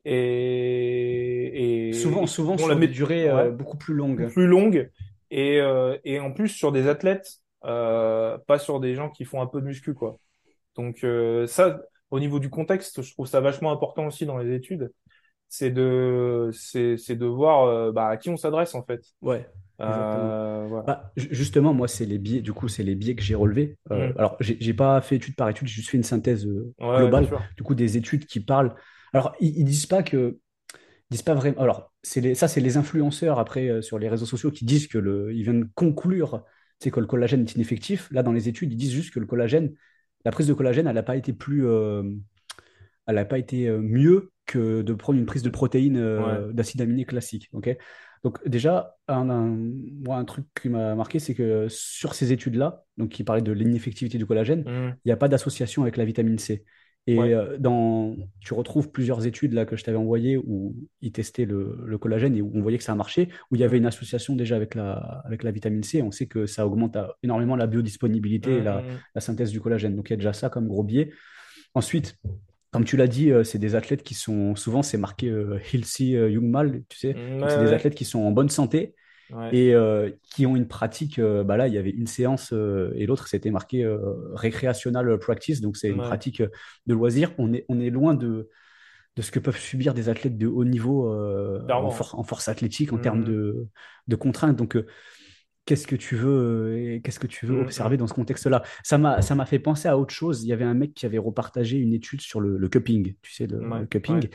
et, 0.05 1.91
Souvent, 1.93 2.23
et 2.23 2.27
souvent 2.27 2.53
ont 2.53 2.67
la 2.67 2.73
sur 2.73 2.79
des 2.79 2.87
durées 2.87 3.31
ouais, 3.31 3.47
euh, 3.47 3.51
beaucoup 3.51 3.77
plus 3.77 3.93
longues. 3.93 4.29
plus 4.29 4.47
longues 4.47 4.89
et, 5.31 5.61
euh, 5.61 5.97
et 6.03 6.19
en 6.19 6.31
plus 6.31 6.49
sur 6.49 6.71
des 6.71 6.87
athlètes, 6.87 7.39
euh, 7.65 8.37
pas 8.47 8.59
sur 8.59 8.79
des 8.79 8.95
gens 8.95 9.09
qui 9.09 9.23
font 9.23 9.41
un 9.41 9.47
peu 9.47 9.61
de 9.61 9.65
muscu, 9.65 9.93
quoi. 9.93 10.17
Donc, 10.75 11.03
euh, 11.03 11.47
ça, 11.47 11.79
au 12.11 12.19
niveau 12.19 12.39
du 12.39 12.49
contexte, 12.49 13.01
je 13.01 13.13
trouve 13.13 13.27
ça 13.27 13.39
vachement 13.39 13.71
important 13.71 14.05
aussi 14.07 14.25
dans 14.25 14.37
les 14.37 14.53
études 14.53 14.91
c'est 15.53 15.69
de 15.69 16.49
c'est 16.51 16.97
c'est 16.97 17.15
de 17.15 17.27
voir 17.27 17.67
euh, 17.67 17.91
bah, 17.91 18.07
à 18.07 18.17
qui 18.17 18.31
on 18.31 18.37
s'adresse 18.37 18.73
en 18.73 18.81
fait. 18.81 19.01
Ouais. 19.21 19.47
Euh, 19.81 20.65
voilà. 20.69 20.83
Bah, 20.85 21.11
ju- 21.17 21.27
justement, 21.31 21.73
moi, 21.73 21.87
c'est 21.87 22.05
les 22.05 22.17
biais, 22.17 22.41
du 22.41 22.53
coup, 22.53 22.67
c'est 22.67 22.83
les 22.83 22.95
biais 22.95 23.15
que 23.15 23.21
j'ai 23.23 23.35
relevés. 23.35 23.77
Euh, 23.91 24.09
Mm. 24.09 24.17
alors, 24.17 24.37
j'ai 24.39 24.73
pas 24.73 25.01
fait 25.01 25.15
étude 25.17 25.35
par 25.35 25.49
étude, 25.49 25.67
j'ai 25.67 25.75
juste 25.75 25.89
fait 25.89 25.97
une 25.97 26.03
synthèse 26.03 26.45
euh, 26.45 26.73
Ouais, 26.79 26.97
globale, 26.97 27.27
du 27.57 27.63
coup, 27.63 27.75
des 27.75 27.97
études 27.97 28.25
qui 28.25 28.39
parlent. 28.39 28.73
Alors, 29.13 29.35
ils, 29.39 29.57
ils 29.59 29.65
disent 29.65 29.85
pas 29.85 30.03
que, 30.03 30.37
disent 31.11 31.21
pas 31.23 31.33
vraiment. 31.33 31.61
Alors, 31.61 31.93
les, 32.15 32.35
ça, 32.35 32.47
c'est 32.47 32.61
les 32.61 32.77
influenceurs 32.77 33.39
après 33.39 33.69
euh, 33.69 33.81
sur 33.81 33.99
les 33.99 34.09
réseaux 34.09 34.25
sociaux 34.25 34.51
qui 34.51 34.65
disent 34.65 34.87
que 34.87 34.97
le, 34.97 35.33
ils 35.33 35.43
viennent 35.43 35.69
conclure 35.75 36.43
c'est 36.79 36.91
que 36.91 36.99
le 36.99 37.05
collagène 37.05 37.41
est 37.43 37.55
ineffectif. 37.55 38.09
Là, 38.11 38.23
dans 38.23 38.33
les 38.33 38.49
études, 38.49 38.73
ils 38.73 38.75
disent 38.77 38.91
juste 38.91 39.13
que 39.13 39.19
le 39.21 39.25
collagène, 39.25 39.73
la 40.25 40.31
prise 40.31 40.47
de 40.47 40.53
collagène, 40.53 40.87
elle 40.87 40.95
n'a 40.95 41.03
pas 41.03 41.15
été 41.15 41.31
plus, 41.31 41.65
elle 43.07 43.15
n'a 43.15 43.25
pas 43.25 43.37
été 43.37 43.69
mieux 43.69 44.31
que 44.45 44.81
de 44.81 44.93
prendre 44.93 45.19
une 45.19 45.25
prise 45.25 45.43
de 45.43 45.49
protéines 45.49 45.97
Ouais. 45.97 46.53
d'acide 46.53 46.81
aminé 46.81 47.05
classique. 47.05 47.49
ok? 47.53 47.75
Donc 48.23 48.47
déjà, 48.47 48.95
un, 49.07 49.29
un- 49.29 49.57
moi, 50.05 50.17
un 50.17 50.25
truc 50.25 50.45
qui 50.61 50.69
m'a 50.69 50.95
marqué, 50.95 51.19
c'est 51.19 51.33
que 51.35 51.67
sur 51.69 52.15
ces 52.15 52.31
études-là, 52.31 52.85
donc 52.97 53.09
qui 53.09 53.23
parlaient 53.23 53.41
de 53.41 53.51
l'ineffectivité 53.51 54.17
du 54.17 54.25
collagène, 54.25 54.65
Hmm. 54.65 54.95
il 55.03 55.07
n'y 55.09 55.11
a 55.11 55.17
pas 55.17 55.27
d'association 55.27 55.81
avec 55.83 55.97
la 55.97 56.05
vitamine 56.05 56.37
C. 56.39 56.63
Et 57.05 57.17
Ouais. 57.19 57.33
euh, 57.33 57.57
dans, 57.57 58.15
tu 58.39 58.53
retrouves 58.53 58.89
plusieurs 58.89 59.25
études 59.25 59.51
là 59.51 59.65
que 59.65 59.75
je 59.75 59.83
t'avais 59.83 59.97
envoyées 59.97 60.37
où 60.37 60.73
ils 61.01 61.11
testaient 61.11 61.43
le, 61.43 61.77
le 61.85 61.97
collagène 61.97 62.33
et 62.37 62.41
où 62.41 62.49
on 62.55 62.61
voyait 62.61 62.77
que 62.77 62.83
ça 62.85 62.95
marchait, 62.95 63.27
où 63.51 63.55
il 63.55 63.59
y 63.61 63.65
avait 63.65 63.77
une 63.77 63.85
association 63.85 64.37
déjà 64.37 64.55
avec 64.55 64.73
la, 64.73 64.93
avec 65.25 65.43
la 65.43 65.51
vitamine 65.51 65.83
C. 65.83 66.01
On 66.01 66.11
sait 66.11 66.27
que 66.27 66.45
ça 66.45 66.65
augmente 66.65 66.95
euh, 66.95 67.07
énormément 67.21 67.57
la 67.57 67.67
biodisponibilité 67.67 68.57
et 68.57 68.61
Hmm, 68.61 68.63
la, 68.63 68.85
hmm, 68.85 69.03
la 69.15 69.21
synthèse 69.21 69.51
du 69.51 69.59
collagène. 69.59 69.97
Donc 69.97 70.09
il 70.09 70.13
y 70.13 70.15
a 70.15 70.17
déjà 70.17 70.31
ça 70.31 70.49
comme 70.49 70.67
gros 70.69 70.83
biais. 70.83 71.11
Ensuite, 71.73 72.17
comme 72.73 72.85
tu 72.85 72.97
l'as 72.97 73.07
dit, 73.07 73.31
euh, 73.31 73.43
c'est 73.45 73.59
des 73.59 73.75
athlètes 73.75 74.03
qui 74.03 74.15
sont 74.15 74.55
souvent, 74.57 74.83
c'est 74.83 74.97
marqué 74.99 75.29
euh, 75.29 75.59
healthy 75.73 76.17
euh, 76.17 76.29
young 76.31 76.45
male, 76.49 76.83
tu 76.89 76.97
sais. 76.99 77.19
Ouais, 77.41 77.47
c'est 77.47 77.59
des 77.59 77.73
athlètes 77.73 77.95
qui 77.95 78.05
sont 78.05 78.21
en 78.21 78.31
bonne 78.31 78.49
santé 78.49 78.95
Ouais. 79.29 79.53
et 79.53 79.73
euh, 79.75 80.11
qui 80.23 80.45
ont 80.47 80.55
une 80.55 80.67
pratique. 80.67 81.19
bah 81.21 81.57
là, 81.57 81.67
il 81.67 81.73
y 81.73 81.77
avait 81.79 81.91
une 81.91 82.07
séance 82.07 82.53
et 82.53 83.05
l'autre, 83.07 83.27
c'était 83.27 83.51
marqué 83.51 83.85
recreational 84.33 85.19
practice. 85.19 85.61
Donc 85.61 85.77
c'est 85.77 85.89
une 85.91 86.01
pratique 86.01 86.41
de 86.41 86.93
loisir. 86.93 87.33
On 87.39 87.53
est, 87.53 87.65
on 87.69 87.79
est 87.79 87.89
loin 87.91 88.15
de, 88.15 88.49
de 89.15 89.21
ce 89.23 89.31
que 89.31 89.39
peuvent 89.39 89.57
subir 89.59 89.93
des 89.93 90.09
athlètes 90.09 90.37
de 90.37 90.47
haut 90.47 90.65
niveau 90.65 91.09
en, 91.11 91.61
Clairement. 91.67 91.91
for- 91.91 92.17
en 92.19 92.23
force 92.23 92.47
athlétique 92.47 92.93
en 92.93 92.99
termes 92.99 93.23
Hmm, 93.23 93.25
de, 93.25 93.67
de 94.07 94.15
contraintes. 94.15 94.55
Donc, 94.57 94.77
qu'est-ce 95.65 95.87
que 95.87 95.95
tu 95.95 96.15
veux, 96.15 96.95
euh, 96.97 96.99
qu'est-ce 97.03 97.19
que 97.19 97.27
tu 97.27 97.45
veux 97.45 97.55
hmm, 97.57 97.61
observer 97.61 97.95
hmm. 97.95 97.99
dans 97.99 98.07
ce 98.07 98.13
contexte-là? 98.13 98.63
Ça 98.83 98.97
m'a, 98.97 99.21
ça 99.21 99.35
m'a 99.35 99.45
fait 99.45 99.59
penser 99.59 99.87
à 99.87 99.97
autre 99.97 100.13
chose. 100.13 100.43
Il 100.43 100.47
y 100.47 100.53
avait 100.53 100.65
un 100.65 100.73
mec 100.73 100.93
qui 100.93 101.05
avait 101.05 101.17
repartagé 101.17 101.77
une 101.77 101.93
étude 101.93 102.21
sur 102.21 102.39
le, 102.41 102.57
le 102.57 102.69
cupping, 102.69 103.15
tu 103.21 103.31
sais, 103.33 103.47
le, 103.47 103.59
Ouais. 103.69 103.79
le 103.81 103.85
cupping, 103.85 104.15
Ouais. 104.15 104.29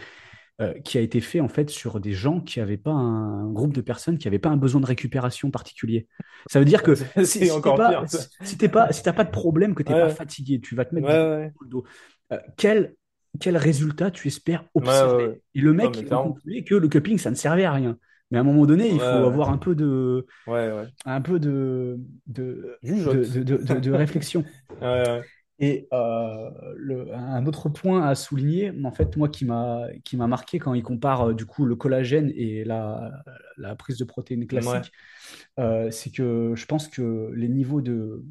euh, 0.61 0.73
qui 0.81 0.99
a 0.99 1.01
été 1.01 1.21
fait 1.21 1.41
en 1.41 1.49
fait 1.49 1.71
sur 1.71 2.01
des 2.01 2.13
gens 2.13 2.41
qui 2.41 2.59
n'avaient 2.59 2.77
pas 2.79 2.91
un, 2.93 3.45
un 3.47 3.53
groupe 3.53 3.73
de 3.75 3.81
personnes 3.81 4.19
qui 4.19 4.27
n'avaient 4.27 4.39
pas 4.41 4.49
un 4.49 4.57
besoin 4.57 4.81
de 4.81 4.87
récupération 4.87 5.51
particulier. 5.51 6.09
Ça 6.51 6.59
veut 6.59 6.65
dire 6.65 6.83
que 6.83 6.95
si, 7.25 7.51
encore 7.51 7.77
pas, 7.77 7.91
pire, 7.91 8.11
ça. 8.11 8.19
si, 8.23 8.29
si 8.43 8.59
t'es 8.59 8.69
pas, 8.69 8.91
si 8.93 9.03
t'as 9.03 9.13
pas 9.13 9.25
de 9.25 9.31
problème, 9.31 9.75
que 9.75 9.83
t'es 9.83 9.93
pas 9.95 10.07
Ouais. 10.07 10.11
fatigué, 10.11 10.61
tu 10.61 10.75
vas 10.75 10.85
te 10.85 10.95
mettre 10.95 11.07
10 11.09 11.13
minutes 11.15 11.29
ouais. 11.39 11.51
sur 11.53 11.63
le 11.65 11.69
dos. 11.71 11.85
euh, 12.33 12.39
quel, 12.57 12.95
quel 13.39 13.57
résultat 13.57 14.11
tu 14.11 14.27
espères 14.27 14.65
observer? 14.75 15.43
Et 15.55 15.61
le 15.61 15.73
mec 15.73 15.93
clairement. 15.93 16.33
concluait 16.33 16.65
que 16.65 16.75
le 16.75 16.89
cupping, 16.89 17.19
ça 17.19 17.31
ne 17.31 17.37
servait 17.37 17.65
à 17.65 17.73
rien. 17.73 17.97
Mais 18.31 18.39
à 18.39 18.41
un 18.43 18.45
moment 18.45 18.67
donné, 18.67 18.91
il 18.91 19.01
Ouais, 19.01 19.01
faut 19.01 19.25
ouais. 19.25 19.27
avoir 19.27 19.51
un 19.51 19.59
peu 19.59 19.75
de, 19.75 20.27
Ouais, 20.47 20.89
un 21.07 21.21
peu 21.23 21.41
de, 21.41 21.99
de, 22.27 22.79
de, 22.93 23.93
réflexion. 23.93 24.45
Et 25.61 25.89
euh, 25.93 26.51
le- 26.77 27.13
un 27.15 27.45
autre 27.47 27.69
point 27.69 28.07
à 28.07 28.15
souligner, 28.15 28.73
en 28.85 28.93
fait, 28.93 29.17
moi 29.17 29.29
qui 29.29 29.45
m'a 29.45 29.89
qui 30.05 30.17
m'a 30.17 30.29
marqué 30.29 30.61
quand 30.61 30.73
il 30.75 30.85
compare 30.85 31.31
euh, 31.31 31.35
du 31.35 31.47
coup 31.47 31.65
le 31.65 31.75
collagène 31.75 32.33
et 32.37 32.63
la, 32.65 33.11
la 33.57 33.75
prise 33.75 33.99
de 33.99 34.05
protéines 34.05 34.47
classique, 34.47 34.93
euh, 35.59 35.91
c'est 35.91 36.11
que 36.13 36.55
je 36.57 36.67
pense 36.67 36.89
que 36.89 37.33
les 37.35 37.49
niveaux 37.49 37.83
de 37.83 38.25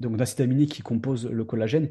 donc 0.00 0.16
d'acides 0.16 0.40
aminés 0.42 0.66
qui 0.66 0.82
composent 0.82 1.26
le 1.28 1.44
collagène, 1.44 1.90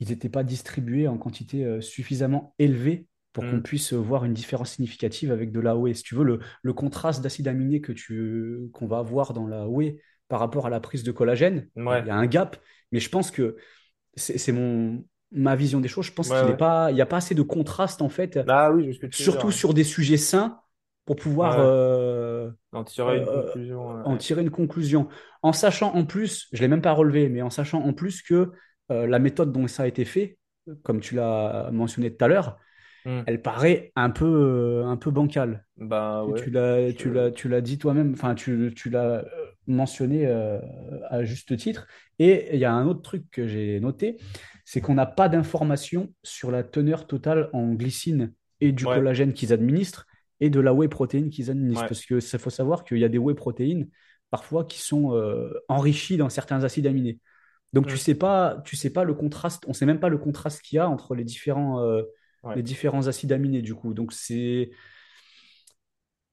ils 0.00 0.08
n'étaient 0.08 0.28
pas 0.30 0.44
distribués 0.44 1.08
en 1.08 1.18
quantité 1.18 1.64
euh, 1.64 1.80
suffisamment 1.80 2.54
élevée 2.58 3.06
pour 3.32 3.46
qu'on 3.46 3.60
Hmm. 3.60 3.62
puisse 3.62 3.92
voir 3.92 4.24
une 4.24 4.34
différence 4.34 4.72
significative 4.72 5.32
avec 5.32 5.52
de 5.52 5.60
la 5.60 5.76
whey. 5.76 5.94
Si 5.94 6.02
tu 6.02 6.14
veux, 6.14 6.24
le, 6.24 6.40
le 6.62 6.72
contraste 6.74 7.22
d'acides 7.22 7.48
aminés 7.48 7.80
que 7.80 7.92
tu, 7.92 8.68
qu'on 8.72 8.86
va 8.86 8.98
avoir 8.98 9.32
dans 9.32 9.46
la 9.46 9.68
whey 9.68 9.98
par 10.28 10.40
rapport 10.40 10.66
à 10.66 10.70
la 10.70 10.80
prise 10.80 11.02
de 11.02 11.12
collagène, 11.12 11.68
il 11.76 12.06
y 12.06 12.10
a 12.10 12.16
un 12.16 12.26
gap, 12.26 12.56
mais 12.92 13.00
je 13.00 13.08
pense 13.08 13.30
que 13.30 13.56
c'est 14.16 14.52
mon, 14.52 15.04
ma 15.30 15.56
vision 15.56 15.80
des 15.80 15.88
choses. 15.88 16.06
Je 16.06 16.12
pense 16.12 16.28
Ouais, 16.28 16.34
qu'il 16.34 16.46
ouais. 16.46 16.56
n'y 16.94 17.00
a 17.00 17.06
pas 17.06 17.16
assez 17.16 17.34
de 17.34 17.42
contraste 17.42 18.02
en 18.02 18.08
fait, 18.08 18.38
Ah 18.46 18.70
oui, 18.72 18.98
dire. 18.98 19.10
surtout 19.10 19.50
sur 19.50 19.74
des 19.74 19.84
sujets 19.84 20.16
sains 20.16 20.60
pour 21.04 21.16
pouvoir 21.16 21.56
euh, 21.58 22.50
En 22.72 22.84
tirer 22.84 23.16
une 23.18 23.28
euh, 23.28 23.42
conclusion. 23.42 23.90
en 24.04 24.16
tirer 24.16 24.42
une 24.42 24.50
conclusion. 24.50 25.08
En 25.42 25.52
sachant 25.52 25.94
en 25.94 26.04
plus, 26.04 26.48
je 26.52 26.58
ne 26.58 26.62
l'ai 26.62 26.68
même 26.68 26.82
pas 26.82 26.92
relevé, 26.92 27.28
mais 27.28 27.42
en 27.42 27.50
sachant 27.50 27.82
en 27.82 27.92
plus 27.92 28.22
que 28.22 28.52
euh, 28.90 29.06
la 29.06 29.18
méthode 29.18 29.52
dont 29.52 29.66
ça 29.68 29.84
a 29.84 29.86
été 29.86 30.04
fait, 30.04 30.38
comme 30.82 31.00
tu 31.00 31.14
l'as 31.14 31.70
mentionné 31.72 32.14
tout 32.14 32.24
à 32.24 32.28
l'heure, 32.28 32.58
Hmm. 33.04 33.22
elle 33.26 33.42
paraît 33.42 33.92
un 33.96 34.10
peu, 34.10 34.26
euh, 34.26 34.86
un 34.86 34.96
peu 34.96 35.10
bancale. 35.10 35.66
Bah 35.76 36.24
Tu, 36.24 36.32
ouais. 36.32 36.44
tu 36.44 36.50
l'as, 36.50 36.92
tu 36.92 37.10
l'as, 37.10 37.30
tu 37.30 37.48
l'as 37.48 37.60
dit 37.60 37.78
toi-même, 37.78 38.12
enfin, 38.14 38.34
tu, 38.34 38.72
tu 38.76 38.90
l'as 38.90 39.20
euh, 39.20 39.24
mentionné 39.66 40.26
euh, 40.26 40.60
à 41.10 41.24
juste 41.24 41.56
titre. 41.56 41.86
Et 42.18 42.50
il 42.54 42.60
y 42.60 42.64
a 42.64 42.72
un 42.72 42.86
autre 42.86 43.02
truc 43.02 43.24
que 43.30 43.46
j'ai 43.48 43.80
noté, 43.80 44.18
c'est 44.64 44.80
qu'on 44.80 44.94
n'a 44.94 45.06
pas 45.06 45.28
d'informations 45.28 46.12
sur 46.22 46.50
la 46.50 46.62
teneur 46.62 47.06
totale 47.06 47.50
en 47.52 47.72
glycine 47.74 48.32
et 48.60 48.72
du 48.72 48.86
Ouais. 48.86 48.88
collagène 48.88 49.32
qu'ils 49.32 49.52
administrent 49.52 50.06
et 50.40 50.50
de 50.50 50.60
la 50.60 50.72
whey 50.74 50.88
protéine 50.88 51.30
qu'ils 51.30 51.50
administrent. 51.50 51.84
Ouais. 51.84 51.88
Parce 51.88 52.04
que 52.06 52.20
ça 52.20 52.38
faut 52.38 52.50
savoir 52.50 52.84
qu'il 52.84 52.98
y 52.98 53.04
a 53.04 53.08
des 53.08 53.18
whey 53.18 53.34
protéines 53.34 53.88
parfois 54.30 54.64
qui 54.64 54.78
sont 54.80 55.14
euh, 55.14 55.52
enrichies 55.68 56.16
dans 56.16 56.28
certains 56.28 56.64
acides 56.64 56.86
aminés. 56.86 57.18
Donc 57.72 57.86
tu 57.86 57.96
Hmm. 57.96 57.98
sais 57.98 58.14
pas, 58.14 58.62
tu 58.64 58.76
sais 58.76 58.90
pas 58.90 59.04
le 59.04 59.14
contraste, 59.14 59.64
on 59.66 59.72
sait 59.72 59.86
même 59.86 60.00
pas 60.00 60.08
le 60.10 60.18
contraste 60.18 60.62
qu'il 60.62 60.76
y 60.76 60.78
a 60.78 60.88
entre 60.88 61.14
les 61.14 61.24
différents, 61.24 61.80
euh, 61.82 62.02
Ouais. 62.42 62.56
les 62.56 62.62
différents 62.62 63.06
acides 63.06 63.32
aminés 63.32 63.62
du 63.62 63.74
coup. 63.74 63.94
Donc 63.94 64.12
c'est 64.12 64.70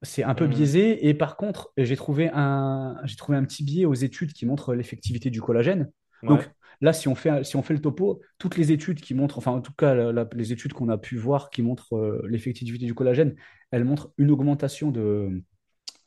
c'est 0.01 0.23
un 0.23 0.33
peu 0.35 0.45
Hmm. 0.45 0.49
biaisé. 0.49 1.07
Et 1.07 1.13
par 1.13 1.35
contre, 1.37 1.71
j'ai 1.77 1.95
trouvé 1.95 2.29
un, 2.33 2.95
j'ai 3.03 3.15
trouvé 3.15 3.37
un 3.37 3.43
petit 3.43 3.63
biais 3.63 3.85
aux 3.85 3.93
études 3.93 4.33
qui 4.33 4.45
montrent 4.45 4.73
l'effectivité 4.73 5.29
du 5.29 5.41
collagène. 5.41 5.91
Donc 6.23 6.49
là, 6.81 6.93
si 6.93 7.07
on 7.07 7.15
fait, 7.15 7.43
si 7.43 7.55
on 7.55 7.61
fait 7.61 7.73
le 7.73 7.81
topo, 7.81 8.21
toutes 8.37 8.57
les 8.57 8.71
études 8.71 8.99
qui 9.01 9.13
montrent, 9.13 9.37
enfin 9.37 9.51
en 9.51 9.61
tout 9.61 9.73
cas 9.73 9.93
la- 9.93 10.11
la- 10.11 10.27
les 10.35 10.51
études 10.51 10.73
qu'on 10.73 10.89
a 10.89 10.97
pu 10.97 11.17
voir 11.17 11.49
qui 11.49 11.61
montrent 11.61 11.95
euh, 11.95 12.25
l'effectivité 12.29 12.85
du 12.85 12.93
collagène, 12.93 13.35
elles 13.71 13.85
montrent 13.85 14.11
une 14.17 14.31
augmentation 14.31 14.91
de 14.91 15.41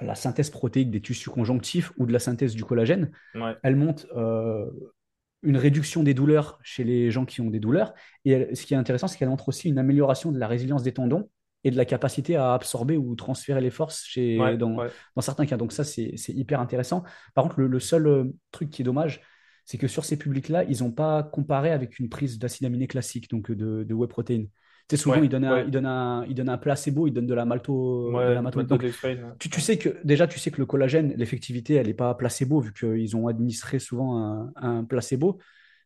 la 0.00 0.14
synthèse 0.14 0.50
protéique 0.50 0.90
des 0.90 1.00
tissus 1.00 1.30
conjonctifs 1.30 1.92
ou 1.98 2.06
de 2.06 2.12
la 2.12 2.18
synthèse 2.18 2.54
du 2.54 2.64
collagène. 2.64 3.10
Ouais. 3.34 3.56
Elles 3.62 3.76
montrent 3.76 4.06
euh, 4.16 4.70
une 5.42 5.56
réduction 5.56 6.02
des 6.02 6.14
douleurs 6.14 6.58
chez 6.62 6.84
les 6.84 7.10
gens 7.10 7.24
qui 7.24 7.40
ont 7.40 7.50
des 7.50 7.60
douleurs. 7.60 7.94
Et 8.24 8.30
elle- 8.32 8.56
ce 8.56 8.64
qui 8.64 8.74
est 8.74 8.76
intéressant, 8.76 9.08
c'est 9.08 9.18
qu'elle 9.18 9.28
montre 9.28 9.48
aussi 9.48 9.68
une 9.68 9.78
amélioration 9.78 10.30
de 10.32 10.38
la 10.38 10.46
résilience 10.46 10.82
des 10.82 10.92
tendons 10.92 11.28
et 11.64 11.70
de 11.70 11.76
la 11.76 11.84
capacité 11.84 12.36
à 12.36 12.54
absorber 12.54 12.96
ou 12.96 13.14
transférer 13.14 13.60
les 13.60 13.70
forces 13.70 14.04
chez, 14.04 14.38
Ouais. 14.38 14.56
dans, 14.56 14.76
Ouais. 14.76 14.88
dans 15.16 15.22
certains 15.22 15.46
cas. 15.46 15.56
Donc 15.56 15.72
ça, 15.72 15.84
c'est 15.84 16.14
hyper 16.28 16.60
intéressant. 16.60 17.02
Par 17.34 17.44
contre, 17.44 17.60
le, 17.60 17.66
le 17.68 17.80
seul 17.80 18.06
euh, 18.06 18.24
truc 18.50 18.70
qui 18.70 18.82
est 18.82 18.84
dommage, 18.84 19.20
c'est 19.64 19.78
que 19.78 19.86
sur 19.86 20.04
ces 20.04 20.16
publics-là, 20.16 20.64
ils 20.64 20.82
n'ont 20.82 20.90
pas 20.90 21.22
comparé 21.22 21.70
avec 21.70 21.98
une 22.00 22.08
prise 22.08 22.38
d'acide 22.38 22.66
aminé 22.66 22.88
classique, 22.88 23.30
donc 23.30 23.50
de, 23.52 23.84
de 23.84 23.94
whey 23.94 24.08
protéine. 24.08 24.48
Sais, 24.96 25.02
souvent, 25.02 25.16
Ouais. 25.16 25.26
ils 25.26 25.28
donnent 25.28 25.44
un, 25.44 25.64
Ouais. 25.64 25.70
donnent 25.70 25.86
un, 25.86 26.24
ils 26.28 26.34
donnent 26.34 26.48
un 26.48 26.58
placebo, 26.58 27.06
ils 27.06 27.12
donnent 27.12 27.26
de 27.26 27.34
la 27.34 27.44
malto, 27.44 28.10
de 28.10 28.16
Ouais. 28.16 28.34
la 28.34 28.42
malto. 28.42 28.62
Donc, 28.62 28.84
tu, 29.38 29.48
tu 29.50 29.60
sais 29.60 29.78
que 29.78 29.96
déjà, 30.04 30.26
tu 30.26 30.38
sais 30.38 30.50
que 30.50 30.58
le 30.58 30.66
collagène, 30.66 31.14
l'effectivité, 31.16 31.74
elle 31.74 31.86
n'est 31.86 31.94
pas 31.94 32.14
placebo, 32.14 32.60
vu 32.60 32.72
qu'ils 32.72 33.16
ont 33.16 33.26
administré 33.26 33.78
souvent 33.78 34.18
un, 34.18 34.52
un 34.56 34.84
placebo. 34.84 35.38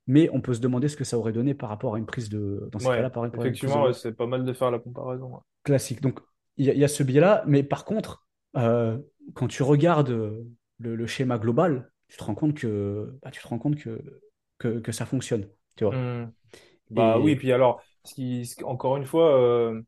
Mais 0.09 0.29
on 0.33 0.41
peut 0.41 0.55
se 0.55 0.61
demander 0.61 0.89
ce 0.89 0.97
que 0.97 1.03
ça 1.03 1.19
aurait 1.19 1.33
donné 1.33 1.53
par 1.55 1.69
rapport 1.69 1.97
à 1.97 1.99
une 1.99 2.07
prise 2.07 2.29
de, 2.29 2.69
dans 2.71 2.79
ces 2.79 2.87
cas-là, 2.87 3.11
par 3.11 3.25
rapport 3.25 3.45
Effectivement, 3.45 3.93
c'est 3.93 4.13
pas 4.13 4.27
mal 4.27 4.45
de 4.45 4.53
faire 4.53 4.71
la 4.71 4.79
comparaison. 4.79 5.41
classique. 5.65 6.01
Donc, 6.01 6.21
il 6.57 6.67
y, 6.67 6.71
a- 6.71 6.75
il 6.75 6.79
y 6.79 6.85
a 6.85 6.89
ce 6.89 7.03
biais-là. 7.03 7.43
Mais 7.47 7.63
par 7.63 7.85
contre, 7.85 8.27
euh, 8.57 8.99
quand 9.35 9.49
tu 9.49 9.63
regardes 9.63 10.11
le, 10.11 10.97
le 10.97 11.07
schéma 11.07 11.39
global, 11.39 11.91
tu 12.09 12.17
te 12.17 12.25
rends 12.25 12.35
compte 12.35 12.55
que, 12.55 13.19
bah, 13.23 13.31
tu 13.31 13.43
te 13.43 13.49
rends 13.49 13.59
compte 13.59 13.77
que, 13.77 14.01
que, 14.59 14.79
que 14.79 14.93
ça 14.93 15.07
fonctionne. 15.07 15.49
Tu 15.77 15.85
vois. 15.85 15.95
Hmm. 15.95 16.31
Bah 16.91 17.19
oui, 17.19 17.33
Et 17.33 17.37
puis 17.37 17.53
alors, 17.53 17.83
ce 18.07 18.15
qui, 18.15 18.47
ce 18.47 18.57
qui- 18.57 18.65
encore 18.65 18.97
une 18.97 19.05
fois, 19.07 19.37
euh, 19.41 19.83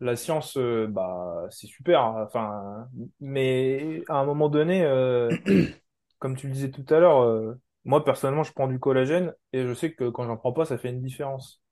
la 0.00 0.16
science, 0.16 0.56
euh, 0.56 0.86
bah 0.88 1.46
c'est 1.50 1.66
super. 1.66 2.02
hein, 2.02 2.24
Enfin, 2.26 2.88
mais 3.20 4.02
à 4.08 4.16
un 4.16 4.24
moment 4.24 4.48
donné, 4.48 4.82
euh, 4.84 5.36
comme 6.18 6.36
tu 6.36 6.48
le 6.48 6.52
disais 6.54 6.70
tout 6.70 6.84
à 6.94 6.98
l'heure, 7.00 7.56
moi 7.84 8.04
personnellement, 8.04 8.42
je 8.44 8.52
prends 8.52 8.68
du 8.68 8.78
collagène 8.80 9.34
et 9.52 9.66
je 9.66 9.74
sais 9.74 9.92
que 9.94 10.08
quand 10.10 10.24
j'en 10.26 10.36
prends 10.36 10.52
pas, 10.52 10.64
ça 10.64 10.78
fait 10.78 10.90
une 10.90 11.02
différence. 11.02 11.62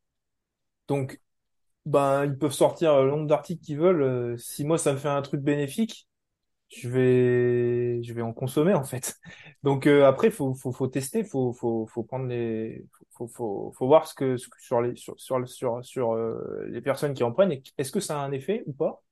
Donc, 0.89 1.21
bah 1.87 2.25
ils 2.27 2.39
peuvent 2.39 2.53
sortir 2.53 3.03
le 3.03 3.11
nombre 3.11 3.29
d'articles 3.29 3.65
qu'ils 3.65 3.79
veulent. 3.81 4.39
si 4.41 4.65
moi 4.67 4.79
ça 4.79 4.95
me 4.95 4.99
fait 4.99 5.09
un 5.09 5.23
truc 5.23 5.43
bénéfique, 5.43 6.09
je 6.71 6.89
vais, 6.89 8.03
je 8.03 8.13
vais 8.15 8.23
en 8.23 8.33
consommer 8.33 8.75
en 8.75 8.85
fait. 8.85 9.17
Donc 9.63 9.87
euh, 9.87 10.07
après, 10.07 10.31
faut, 10.31 10.55
faut, 10.55 10.73
faut 10.73 10.89
tester, 10.89 11.25
faut, 11.25 11.53
faut, 11.53 11.87
faut 11.87 12.05
prendre 12.05 12.27
les, 12.27 12.87
faut, 13.13 13.29
faut, 13.29 13.73
faut 13.77 13.87
voir 13.87 14.07
ce 14.07 14.15
que, 14.15 14.37
ce 14.37 14.49
que 14.49 14.61
sur 14.63 14.81
les, 14.81 14.97
sur, 14.97 15.15
sur, 15.21 15.49
sur, 15.49 15.85
sur 15.85 16.13
euh, 16.15 16.67
les 16.69 16.81
personnes 16.81 17.15
qui 17.15 17.25
en 17.25 17.33
prennent. 17.33 17.61
Est-ce 17.79 17.93
que 17.93 18.01
ça 18.01 18.21
a 18.21 18.25
un 18.25 18.33
effet 18.33 18.63
ou 18.67 18.73
pas? 18.73 19.03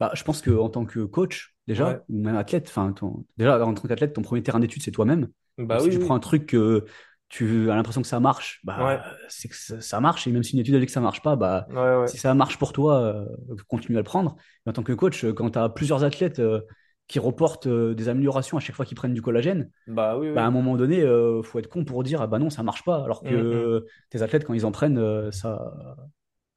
bah, 0.00 0.10
je 0.14 0.22
pense 0.24 0.42
qu'en 0.42 0.68
tant 0.68 0.84
que 0.84 1.00
coach, 1.04 1.54
Ouais. 1.76 1.98
déjà, 1.98 2.04
ou 2.08 2.18
même 2.22 2.36
athlète, 2.36 2.66
enfin, 2.68 2.94
déjà, 3.36 3.64
en 3.64 3.74
tant 3.74 3.88
qu'athlète, 3.88 4.12
ton 4.14 4.22
premier 4.22 4.42
terrain 4.42 4.60
d'étude, 4.60 4.82
c'est 4.82 4.90
toi-même. 4.90 5.28
Donc, 5.68 5.68
Bah 5.68 5.80
si 5.80 5.88
oui, 5.88 5.90
tu 5.90 5.98
prends 5.98 6.14
un 6.14 6.20
truc 6.20 6.46
que 6.46 6.84
tu 7.28 7.70
as 7.70 7.74
l'impression 7.74 8.00
que 8.02 8.08
ça 8.08 8.20
marche, 8.20 8.60
Ouais, 8.76 8.98
bah, 8.98 9.04
c'est 9.28 9.48
que 9.48 9.56
ça, 9.56 9.80
ça 9.80 10.00
marche. 10.00 10.26
Et 10.26 10.32
même 10.32 10.42
si 10.42 10.54
une 10.54 10.60
étude 10.60 10.74
a 10.76 10.78
dit 10.80 10.86
que 10.86 10.92
ça 10.92 11.00
marche 11.00 11.22
pas, 11.22 11.36
bah, 11.36 11.68
ouais, 11.68 11.78
si 12.04 12.16
ça 12.16 12.32
marche 12.34 12.58
pour 12.58 12.72
toi, 12.72 13.00
euh, 13.02 13.26
continue 13.68 13.96
à 13.98 14.00
le 14.00 14.04
prendre. 14.04 14.36
Et 14.66 14.70
en 14.70 14.72
tant 14.72 14.82
que 14.82 14.92
coach, 14.92 15.24
quand 15.34 15.50
tu 15.50 15.58
as 15.58 15.68
plusieurs 15.68 16.04
athlètes 16.04 16.38
euh, 16.38 16.60
qui 17.08 17.18
reportent 17.18 17.66
euh, 17.68 17.94
des 17.94 18.08
améliorations 18.08 18.56
à 18.58 18.60
chaque 18.60 18.76
fois 18.76 18.84
qu'ils 18.86 18.96
prennent 18.96 19.14
du 19.14 19.22
collagène, 19.22 19.70
Bah 19.86 20.16
oui, 20.16 20.28
bah, 20.34 20.44
à 20.44 20.46
un 20.48 20.50
moment 20.52 20.76
donné, 20.76 21.02
euh, 21.02 21.42
faut 21.42 21.58
être 21.60 21.68
con 21.68 21.84
pour 21.84 22.02
dire, 22.04 22.22
ah 22.22 22.26
bah 22.28 22.38
non, 22.40 22.50
ça 22.50 22.62
marche 22.64 22.84
pas. 22.84 23.04
Alors 23.04 23.24
Hum, 23.24 23.46
hum. 23.50 23.72
que 23.72 23.86
tes 24.10 24.22
athlètes, 24.22 24.44
quand 24.44 24.54
ils 24.54 24.66
en 24.66 24.72
prennent, 24.72 24.98
euh, 24.98 25.32
ça, 25.32 25.74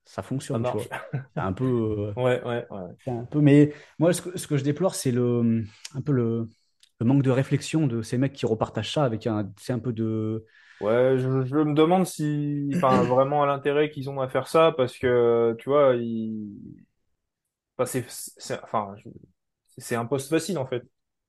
ça 0.05 0.23
Ça 0.51 0.57
fonctionne, 0.57 0.63
tu 0.65 0.77
marche. 0.77 0.89
C'est 1.35 1.41
un 1.41 1.53
peu, 1.53 1.65
euh, 1.65 2.15
Ouais, 2.15 2.41
ouais, 2.43 2.67
un 3.11 3.25
peu, 3.25 3.41
mais 3.41 3.73
moi, 3.99 4.13
ce 4.13 4.21
que, 4.21 4.37
ce 4.37 4.47
que 4.47 4.57
je 4.57 4.63
déplore, 4.63 4.95
c'est 4.95 5.11
le, 5.11 5.63
un 5.95 6.01
peu 6.01 6.11
le, 6.13 6.49
le 6.99 7.05
manque 7.05 7.23
de 7.23 7.31
réflexion 7.31 7.87
de 7.87 8.01
ces 8.01 8.17
mecs 8.17 8.33
qui 8.33 8.45
repartagent 8.45 8.93
ça 8.93 9.03
avec 9.05 9.27
un, 9.27 9.51
c'est 9.59 9.73
un 9.73 9.79
peu 9.79 9.93
de, 9.93 10.45
Ouais, 10.79 11.15
je, 11.19 11.45
je 11.45 11.55
me 11.57 11.75
demande 11.75 12.07
si, 12.07 12.73
enfin, 12.75 13.03
vraiment 13.05 13.45
l'intérêt 13.45 13.91
qu'ils 13.91 14.09
ont 14.09 14.19
à 14.19 14.27
faire 14.29 14.47
ça, 14.47 14.71
parce 14.75 14.97
que, 14.97 15.55
tu 15.59 15.69
vois, 15.69 15.95
ils, 15.95 16.83
enfin, 17.77 17.85
c'est, 17.85 18.05
c'est, 18.09 18.61
enfin, 18.63 18.95
je- 18.97 19.09
c'est 19.81 19.95
un 19.95 20.05
poste 20.05 20.29
facile, 20.29 20.57
en 20.57 20.65
fait. 20.65 20.83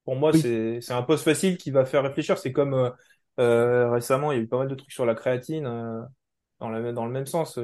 Pour 0.04 0.16
moi, 0.16 0.32
oui, 0.32 0.40
c'est, 0.80 0.92
un 0.92 1.02
poste 1.02 1.24
facile 1.24 1.56
qui 1.56 1.70
va 1.70 1.84
faire 1.84 2.02
réfléchir. 2.02 2.38
C'est 2.38 2.52
comme, 2.52 2.74
euh, 2.74 2.90
euh, 3.38 3.90
récemment, 3.90 4.32
il 4.32 4.38
y 4.38 4.40
a 4.40 4.42
eu 4.42 4.48
pas 4.48 4.58
mal 4.58 4.68
de 4.68 4.74
trucs 4.74 4.90
sur 4.90 5.06
la 5.06 5.14
créatine, 5.14 5.66
euh, 5.66 6.02
dans 6.60 6.68
la, 6.68 6.92
dans 6.92 7.06
le 7.06 7.12
même 7.12 7.26
sens, 7.26 7.58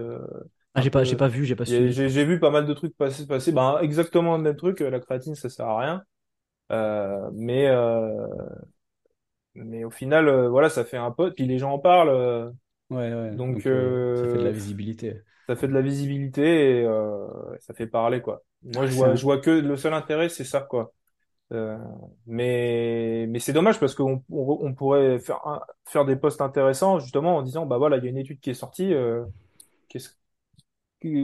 ah, 0.74 0.81
j'ai 0.81 0.90
pas, 0.90 1.02
j'ai 1.02 1.16
pas 1.16 1.28
vu, 1.28 1.44
j'ai 1.44 1.56
pas 1.56 1.65
suivi. 1.65 1.93
J'ai 1.93 2.24
vu 2.24 2.39
pas 2.39 2.51
mal 2.51 2.65
de 2.66 2.73
trucs 2.73 2.97
passer, 2.97 3.27
passer, 3.27 3.51
ben, 3.51 3.78
exactement 3.81 4.36
le 4.36 4.43
même 4.43 4.55
truc. 4.55 4.81
La 4.81 5.01
créatine, 5.01 5.35
ça 5.35 5.48
sert 5.48 5.66
à 5.66 5.81
rien. 5.81 6.02
Mais, 7.32 7.69
mais 9.55 9.85
au 9.85 9.90
final, 9.90 10.47
voilà, 10.47 10.69
ça 10.69 10.85
fait 10.85 10.97
un 10.97 11.10
pote, 11.10 11.35
puis 11.35 11.47
les 11.47 11.59
gens 11.59 11.73
en 11.73 11.78
parlent. 11.78 12.52
Ouais, 12.90 13.12
ouais, 13.12 13.31
donc, 13.32 13.55
donc 13.55 13.62
ça 13.62 14.28
fait 14.28 14.39
de 14.39 14.44
la 14.44 14.52
visibilité. 14.52 15.20
ça 15.48 15.56
fait 15.56 15.69
de 15.69 15.74
la 15.74 15.82
visibilité 15.82 16.82
et 16.82 16.86
ça 17.60 17.74
fait 17.74 17.89
parler, 17.89 18.20
quoi. 18.20 18.43
Moi, 18.62 18.86
je 18.86 18.93
vois, 18.94 19.14
un... 19.14 19.16
je 19.16 19.22
vois 19.22 19.39
que 19.40 19.51
le 19.51 19.76
seul 19.76 19.94
intérêt, 19.94 20.28
c'est 20.28 20.44
ça, 20.44 20.60
quoi. 20.62 20.93
Euh, 21.52 21.78
mais 22.26 23.26
mais 23.28 23.39
c'est 23.40 23.52
dommage 23.55 23.80
parce 23.80 23.94
qu'on 23.94 24.24
on, 24.30 24.59
on 24.62 24.74
pourrait 24.74 25.18
faire 25.20 25.47
un- 25.47 25.62
faire 25.86 26.05
des 26.06 26.16
posts 26.16 26.40
intéressants 26.43 26.98
justement 27.01 27.36
en 27.39 27.43
disant 27.43 27.66
bah 27.66 27.78
voilà 27.78 27.98
il 27.98 28.05
y 28.05 28.06
a 28.09 28.10
une 28.10 28.18
étude 28.18 28.40
qui 28.40 28.51
est 28.51 28.55
sortie 28.55 28.94
euh, 28.94 29.24
qu'est-ce 29.89 30.10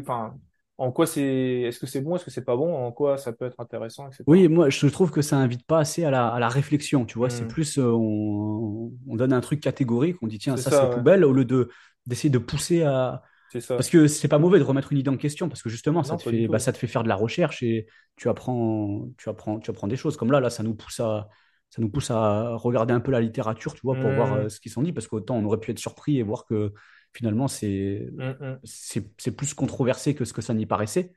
enfin 0.01 0.39
en 0.78 0.93
quoi 0.93 1.06
c'est 1.06 1.23
est-ce 1.23 1.78
que 1.78 1.86
c'est 1.86 2.01
bon 2.01 2.16
est-ce 2.16 2.24
que 2.24 2.31
c'est 2.31 2.44
pas 2.44 2.56
bon 2.56 2.74
en 2.74 2.93
quoi 2.93 3.19
ça 3.19 3.32
peut 3.32 3.47
être 3.47 3.61
intéressant 3.61 4.09
Oui, 4.27 4.48
etc. 4.48 4.48
moi, 4.48 4.70
je 4.70 4.86
trouve 4.86 5.11
que 5.11 5.20
ça 5.20 5.36
invite 5.36 5.66
pas 5.66 5.81
assez 5.81 6.02
à 6.05 6.11
la, 6.11 6.28
à 6.28 6.39
la 6.39 6.48
réflexion, 6.48 7.05
tu 7.05 7.19
vois. 7.19 7.28
C'est 7.28 7.44
Hmm. 7.44 7.47
plus, 7.47 7.78
euh, 7.78 7.93
on, 7.93 8.90
on 9.06 9.16
donne 9.16 9.35
un 9.35 9.40
truc 9.43 9.61
catégorique, 9.61 10.16
on 10.23 10.27
dit, 10.27 10.39
tiens, 10.39 10.56
ça, 10.56 10.70
c'est 10.70 10.86
ouais 10.86 10.89
poubelle, 10.89 11.24
au 11.24 11.32
lieu 11.32 11.44
de 11.44 11.70
d'essayer 12.06 12.31
de 12.31 12.39
pousser 12.39 12.82
à, 12.82 13.23
ça 13.60 13.76
Parce 13.76 13.89
que 13.90 14.06
c'est 14.06 14.28
pas 14.28 14.39
mauvais 14.39 14.59
de 14.59 14.64
remettre 14.64 14.93
une 14.93 14.98
idée 14.98 15.10
en 15.10 15.16
question, 15.16 15.48
parce 15.48 15.62
que 15.62 15.68
justement, 15.68 16.02
ça 16.02 16.16
te 16.16 16.22
fait, 16.22 16.48
bah, 16.48 16.59
ça 16.59 16.72
te 16.72 16.78
fait 16.78 16.86
faire 16.86 17.02
de 17.02 17.09
la 17.09 17.16
recherche 17.16 17.62
et 17.62 17.86
tu 18.16 18.28
apprends, 18.28 19.09
tu 19.18 19.28
apprends, 19.28 19.59
tu 19.59 19.70
apprends 19.70 19.89
des 19.89 19.97
choses. 19.97 20.16
Comme 20.16 20.32
là, 20.32 20.40
là, 20.40 20.51
ça 20.51 20.62
nous 20.62 20.74
pousse 20.74 21.01
à, 21.01 21.28
ça 21.70 21.82
nous 21.82 21.89
pousse 21.90 22.10
à 22.10 22.55
regarder 22.55 22.94
un 22.94 23.01
peu 23.01 23.10
la 23.10 23.20
littérature, 23.20 23.74
tu 23.74 23.81
vois, 23.82 23.98
pour 23.98 24.12
voir 24.12 24.32
Hmm, 24.32 24.36
euh, 24.36 24.48
ce 24.48 24.60
qu'ils 24.60 24.72
sont 24.72 24.82
dit, 24.82 24.93
parce 24.93 25.09
qu'autant 25.09 25.36
on 25.36 25.44
aurait 25.44 25.59
pu 25.59 25.70
être 25.72 25.78
surpris 25.78 26.18
et 26.18 26.22
voir 26.22 26.47
que 26.47 26.72
finalement, 27.12 27.48
c'est, 27.48 28.09
hmm, 28.16 28.31
hmm, 28.40 28.59
c'est, 28.64 29.10
c'est 29.18 29.36
plus 29.36 29.55
controversé 29.55 30.14
que 30.14 30.24
ce 30.24 30.32
que 30.32 30.43
ça 30.43 30.55
n'y 30.55 30.66
paraissait. 30.66 31.12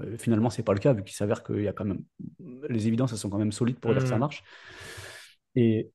Euh, 0.00 0.16
finalement, 0.18 0.50
c'est 0.50 0.62
pas 0.62 0.74
le 0.74 0.78
cas, 0.78 0.92
vu 0.92 1.04
qu'il 1.04 1.16
s'avère 1.16 1.42
qu'il 1.42 1.62
y 1.62 1.68
a 1.68 1.72
quand 1.72 1.84
même, 1.84 2.02
les 2.68 2.86
évidences, 2.86 3.12
elles 3.12 3.18
sont 3.18 3.30
quand 3.30 3.38
même 3.38 3.52
solides 3.52 3.80
pour 3.80 3.92
dire 3.92 4.02
que 4.02 4.08
ça 4.08 4.18
marche. 4.18 4.42
Et 5.54 5.90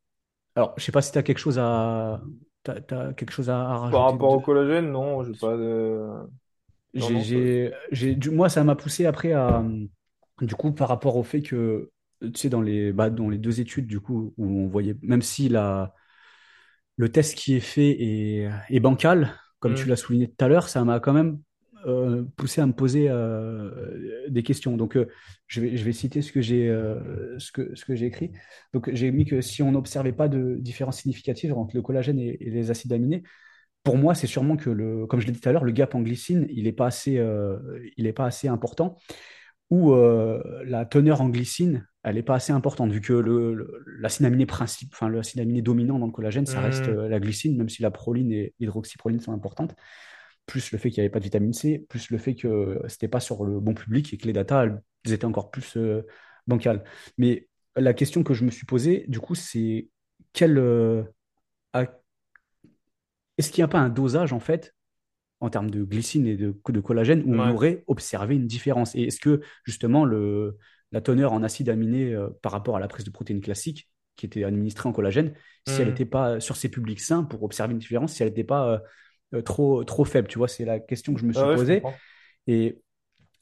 alors, 0.56 0.74
je 0.78 0.84
sais 0.84 0.92
pas 0.92 1.02
si 1.02 1.12
tu 1.12 1.18
as 1.18 1.24
quelque 1.24 1.40
chose 1.40 1.60
à, 1.60 2.22
t'as, 2.64 2.82
t'as 2.82 3.14
quelque 3.14 3.32
chose 3.32 3.50
à, 3.50 3.62
à 3.62 3.78
par 3.90 4.04
rajouter 4.04 4.12
rapport 4.12 4.32
au 4.34 4.42
collagène 4.42 4.92
non 4.92 5.24
j'ai 5.24 5.34
pas 5.36 5.56
de 5.56 6.10
J'ai, 6.94 8.16
moi, 8.32 8.50
ça 8.50 8.64
m'a 8.64 8.76
poussé 8.76 9.06
après 9.06 9.34
à, 9.34 9.64
du 10.42 10.56
coup, 10.56 10.72
par 10.74 10.90
rapport 10.90 11.16
au 11.18 11.24
fait 11.24 11.42
que, 11.42 11.92
tu 12.22 12.32
sais, 12.36 12.50
dans 12.50 12.62
les, 12.62 12.94
bah, 12.94 13.10
dans 13.10 13.30
les 13.30 13.38
deux 13.40 13.60
études, 13.62 13.88
du 13.88 14.00
coup, 14.00 14.34
où 14.38 14.46
on 14.48 14.68
voyait, 14.68 14.96
même 15.02 15.22
si 15.22 15.50
la, 15.50 15.94
le 16.98 17.10
test 17.12 17.36
qui 17.38 17.56
est 17.56 17.60
fait 17.60 17.90
est, 18.02 18.50
est 18.70 18.80
bancal, 18.80 19.34
comme 19.60 19.74
tu 19.74 19.88
Hmm, 19.88 19.90
l'as 19.90 19.96
souligné 19.96 20.30
tout 20.30 20.44
à 20.46 20.48
l'heure, 20.48 20.70
ça 20.70 20.84
m'a 20.84 21.00
quand 21.00 21.14
même 21.14 21.40
euh, 21.86 22.24
poussé 22.38 22.62
à 22.62 22.66
me 22.66 22.74
poser 22.74 23.08
euh, 23.10 24.28
des 24.30 24.44
questions. 24.44 24.78
Donc, 24.78 24.96
euh, 24.96 25.08
je 25.48 25.62
vais, 25.62 25.78
je 25.78 25.84
vais 25.84 25.94
citer 25.94 26.22
ce 26.22 26.32
que 26.32 26.42
j'ai 26.42 26.70
euh, 26.70 27.38
ce 27.40 27.52
que, 27.52 27.76
ce 27.76 27.86
que 27.86 27.96
j'ai 27.96 28.06
écrit. 28.06 28.32
Donc, 28.74 28.90
j'ai 28.94 29.12
mis 29.12 29.26
que 29.26 29.42
si 29.42 29.64
on 29.64 29.72
n'observait 29.72 30.14
pas 30.14 30.28
de 30.28 30.56
différence 30.60 31.00
significative 31.00 31.54
entre 31.54 31.76
le 31.76 31.82
collagène 31.82 32.20
et, 32.20 32.38
et 32.40 32.50
les 32.50 32.72
acides 32.72 32.94
aminés, 32.94 33.24
pour 33.84 33.98
moi, 33.98 34.16
c'est 34.16 34.28
sûrement 34.28 34.56
que, 34.56 34.70
le, 34.70 35.06
comme 35.08 35.20
je 35.20 35.28
l'ai 35.28 35.34
dit 35.34 35.42
tout 35.42 35.50
à 35.50 35.52
l'heure, 35.52 35.66
le 35.66 35.72
gap 35.72 35.94
en 35.96 36.02
glycine, 36.02 36.48
il 36.50 36.64
n'est 36.64 36.72
pas, 36.72 36.88
assez, 36.88 37.22
il 37.98 38.08
est 38.08 38.14
pas 38.14 38.26
assez 38.26 38.48
important, 38.48 38.98
ou 39.70 39.94
la 39.94 40.86
teneur 40.86 41.20
en 41.20 41.28
glycine, 41.28 41.86
elle 42.04 42.16
n'est 42.16 42.24
pas 42.24 42.36
assez 42.36 42.52
importante, 42.52 42.92
vu 42.92 43.02
que 43.02 43.14
l'acide 44.00 44.26
aminé 44.26 44.46
principe, 44.46 44.90
enfin, 44.94 45.10
l'acide 45.10 45.40
aminé 45.40 45.62
dominant 45.62 46.00
dans 46.00 46.06
le 46.06 46.12
collagène, 46.12 46.46
ça 46.46 46.60
reste 46.60 46.88
euh, 46.90 47.08
la 47.08 47.20
glycine, 47.20 47.58
même 47.58 47.70
si 47.70 47.82
la 47.82 47.92
proline 47.92 48.32
et 48.32 48.54
l'hydroxyproline 48.60 49.22
sont 49.22 49.32
importantes, 49.32 49.74
plus 50.46 50.72
le 50.72 50.78
fait 50.78 50.90
qu'il 50.90 51.02
n'y 51.02 51.06
avait 51.06 51.12
pas 51.12 51.20
de 51.20 51.24
vitamine 51.26 51.54
C, 51.54 51.86
plus 51.90 52.10
le 52.12 52.18
fait 52.18 52.36
que 52.36 52.82
c'était 52.88 53.08
pas 53.08 53.20
sur 53.20 53.46
le 53.46 53.60
bon 53.60 53.74
public 53.74 54.14
et 54.14 54.18
que 54.18 54.26
les 54.28 54.34
datas, 54.34 54.66
elles 55.06 55.14
étaient 55.14 55.26
encore 55.26 55.52
plus 55.52 55.78
euh, 55.78 56.06
bancales. 56.48 56.84
Mais 57.18 57.48
la 57.76 57.94
question 57.94 58.24
que 58.24 58.34
je 58.34 58.44
me 58.46 58.52
suis 58.52 58.66
posée, 58.66 59.06
du 59.08 59.20
coup, 59.20 59.36
c'est 59.36 59.90
quel, 60.34 60.58
euh, 60.58 61.04
est-ce 63.38 63.52
qu'il 63.52 63.62
n'y 63.62 63.66
a 63.66 63.68
pas 63.68 63.80
un 63.80 63.90
dosage, 63.90 64.34
en 64.34 64.40
fait, 64.40 64.76
en 65.42 65.50
termes 65.50 65.72
de 65.72 65.84
glycine 65.84 66.28
et 66.28 66.38
de, 66.38 66.56
de 66.70 66.82
collagène 66.82 67.24
où 67.26 67.36
on 67.36 67.50
aurait 67.50 67.84
observé 67.88 68.36
une 68.36 68.48
différence? 68.48 68.96
Et 68.96 69.04
est-ce 69.04 69.20
que 69.22 69.42
justement 69.66 70.06
le, 70.06 70.58
la 70.92 71.02
teneur 71.02 71.34
en 71.34 71.44
acides 71.44 71.70
aminés 71.70 72.14
euh, 72.14 72.30
par 72.42 72.52
rapport 72.52 72.78
à 72.78 72.82
la 72.82 72.88
prise 72.88 73.06
de 73.06 73.12
protéines 73.12 73.42
classique 73.42 73.90
qui 74.18 74.28
était 74.28 74.44
administrée 74.46 74.90
en 74.90 74.94
collagène, 74.94 75.34
si 75.66 75.82
elle 75.82 75.88
Hmm. 75.88 75.90
n'était 75.90 76.06
pas 76.06 76.40
sur 76.40 76.56
ces 76.58 76.70
publics 76.70 77.02
sains 77.02 77.24
pour 77.24 77.44
observer 77.44 77.74
une 77.74 77.80
différence, 77.80 78.14
si 78.14 78.24
elle 78.24 78.30
n'était 78.30 78.44
pas 78.46 78.82
trop, 79.42 79.84
trop 79.84 80.06
faible, 80.06 80.28
tu 80.28 80.38
vois, 80.38 80.48
c'est 80.48 80.66
la 80.66 80.80
question 80.80 81.14
que 81.14 81.20
je 81.20 81.26
me 81.26 81.34
Ah 81.34 81.34
suis 81.34 81.48
ouais 81.48 81.58
je 81.58 81.64
posée. 81.64 81.86
Et 82.48 82.82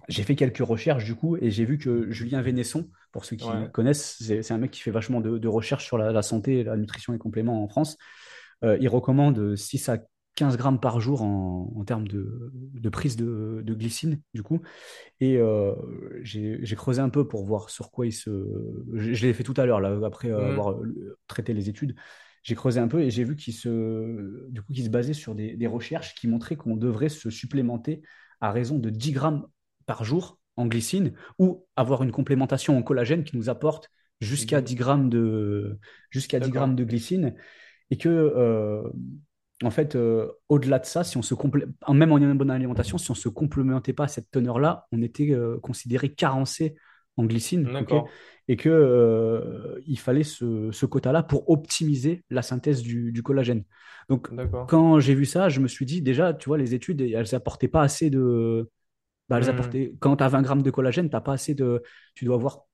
j'ai 0.09 0.23
fait 0.23 0.35
quelques 0.35 0.59
recherches 0.59 1.05
du 1.05 1.15
coup, 1.15 1.37
et 1.37 1.51
j'ai 1.51 1.65
vu 1.65 1.77
que 1.77 2.11
Julien 2.11 2.41
Vénesson, 2.41 2.89
pour 3.11 3.25
ceux 3.25 3.35
qui 3.37 3.65
ouais 3.65 3.71
connaissent, 3.71 4.17
c'est 4.21 4.51
un 4.51 4.57
mec 4.57 4.71
qui 4.71 4.81
fait 4.81 4.91
vachement 4.91 5.21
de, 5.21 5.37
de 5.37 5.47
recherches 5.47 5.85
sur 5.85 5.97
la, 5.97 6.11
la 6.11 6.21
santé, 6.23 6.63
la 6.63 6.77
nutrition 6.77 7.13
et 7.13 7.17
compléments 7.19 7.63
en 7.63 7.67
France. 7.69 7.97
Euh, 8.63 8.77
il 8.79 8.87
recommande 8.89 9.55
6 9.55 9.89
à 9.89 9.99
15 10.35 10.57
grammes 10.57 10.79
par 10.79 10.99
jour 11.01 11.21
en, 11.23 11.73
en 11.75 11.83
termes 11.85 12.07
de, 12.07 12.51
de 12.53 12.89
prise 12.89 13.15
de, 13.17 13.61
de 13.65 13.73
glycine, 13.73 14.21
du 14.33 14.43
coup. 14.43 14.61
Et 15.19 15.37
euh, 15.37 15.75
j'ai 16.23 16.75
creusé 16.75 17.01
un 17.01 17.09
peu 17.09 17.27
pour 17.27 17.45
voir 17.45 17.69
sur 17.69 17.91
quoi 17.91 18.05
il 18.07 18.13
se... 18.13 18.29
Je, 18.95 19.13
je 19.13 19.27
l'ai 19.27 19.33
fait 19.33 19.43
tout 19.43 19.53
à 19.57 19.65
l'heure, 19.65 19.81
là, 19.81 19.97
après 20.05 20.31
Hmm, 20.37 20.41
avoir 20.47 20.73
euh, 20.73 21.17
traité 21.27 21.53
les 21.53 21.69
études. 21.69 21.95
J'ai 22.43 22.55
creusé 22.55 22.79
un 22.79 22.87
peu 22.87 23.01
et 23.01 23.11
j'ai 23.11 23.23
vu 23.23 23.35
qu'il 23.35 23.53
se, 23.53 24.49
du 24.49 24.61
coup, 24.61 24.73
qu'il 24.73 24.83
se 24.83 24.89
basait 24.89 25.13
sur 25.13 25.35
des, 25.35 25.55
des 25.55 25.67
recherches 25.67 26.15
qui 26.15 26.27
montraient 26.27 26.55
qu'on 26.55 26.75
devrait 26.75 27.09
se 27.09 27.29
supplémenter 27.29 28.01
à 28.39 28.51
raison 28.51 28.79
de 28.79 28.89
10 28.89 29.11
grammes 29.11 29.45
par 29.85 30.03
jour 30.03 30.39
en 30.57 30.65
glycine 30.65 31.13
ou 31.39 31.65
avoir 31.75 32.03
une 32.03 32.11
complémentation 32.11 32.77
en 32.77 32.83
collagène 32.83 33.23
qui 33.23 33.37
nous 33.37 33.49
apporte 33.49 33.89
jusqu'à 34.21 34.61
10 34.61 34.75
grammes 34.75 35.09
de, 35.09 35.79
jusqu'à 36.09 36.39
10 36.39 36.51
grammes 36.51 36.75
de 36.75 36.83
glycine 36.83 37.35
et 37.91 37.97
que, 37.97 38.09
euh, 38.09 38.83
en 39.63 39.69
fait, 39.71 39.95
euh, 39.95 40.27
au-delà 40.49 40.79
de 40.79 40.85
ça, 40.85 41.03
si 41.03 41.17
on 41.17 41.21
se 41.21 41.35
complé- 41.35 41.65
même 41.93 42.11
en 42.11 42.17
ayant 42.17 42.31
une 42.31 42.37
bonne 42.37 42.49
alimentation, 42.51 42.97
si 42.97 43.11
on 43.11 43.13
ne 43.13 43.19
se 43.19 43.29
complémentait 43.29 43.93
pas 43.93 44.05
à 44.05 44.07
cette 44.07 44.31
teneur-là, 44.31 44.87
on 44.91 45.01
était 45.03 45.31
euh, 45.31 45.59
considéré 45.61 46.13
carencé 46.13 46.75
en 47.21 47.25
glycine, 47.25 47.71
et 48.47 48.57
que 48.57 48.69
euh, 48.69 49.79
il 49.87 49.99
fallait 49.99 50.23
ce, 50.23 50.71
ce 50.71 50.85
quota-là 50.85 51.23
pour 51.23 51.49
optimiser 51.49 52.23
la 52.29 52.41
synthèse 52.41 52.81
du, 52.81 53.11
du 53.11 53.23
collagène. 53.23 53.63
Donc, 54.09 54.29
quand 54.65 54.99
j'ai 54.99 55.15
vu 55.15 55.25
ça, 55.25 55.49
je 55.49 55.59
me 55.59 55.67
suis 55.67 55.85
dit, 55.85 56.01
déjà, 56.01 56.33
tu 56.33 56.49
vois, 56.49 56.57
les 56.57 56.73
études, 56.73 57.01
elles 57.01 57.35
apportaient 57.35 57.67
pas 57.67 57.81
assez 57.83 58.09
de... 58.09 58.69
bah, 59.29 59.39
elles 59.39 59.49
Hmm. 59.49 59.51
apportaient... 59.51 59.93
Quand 59.99 60.17
tu 60.17 60.23
as 60.25 60.29
20 60.29 60.41
grammes 60.43 60.63
de 60.63 60.71
collagène, 60.71 61.09
t'as 61.09 61.21
pas 61.21 61.33
assez 61.33 61.55
de... 61.55 61.83
Tu 62.15 62.25
dois 62.25 62.35
avoir 62.35 62.65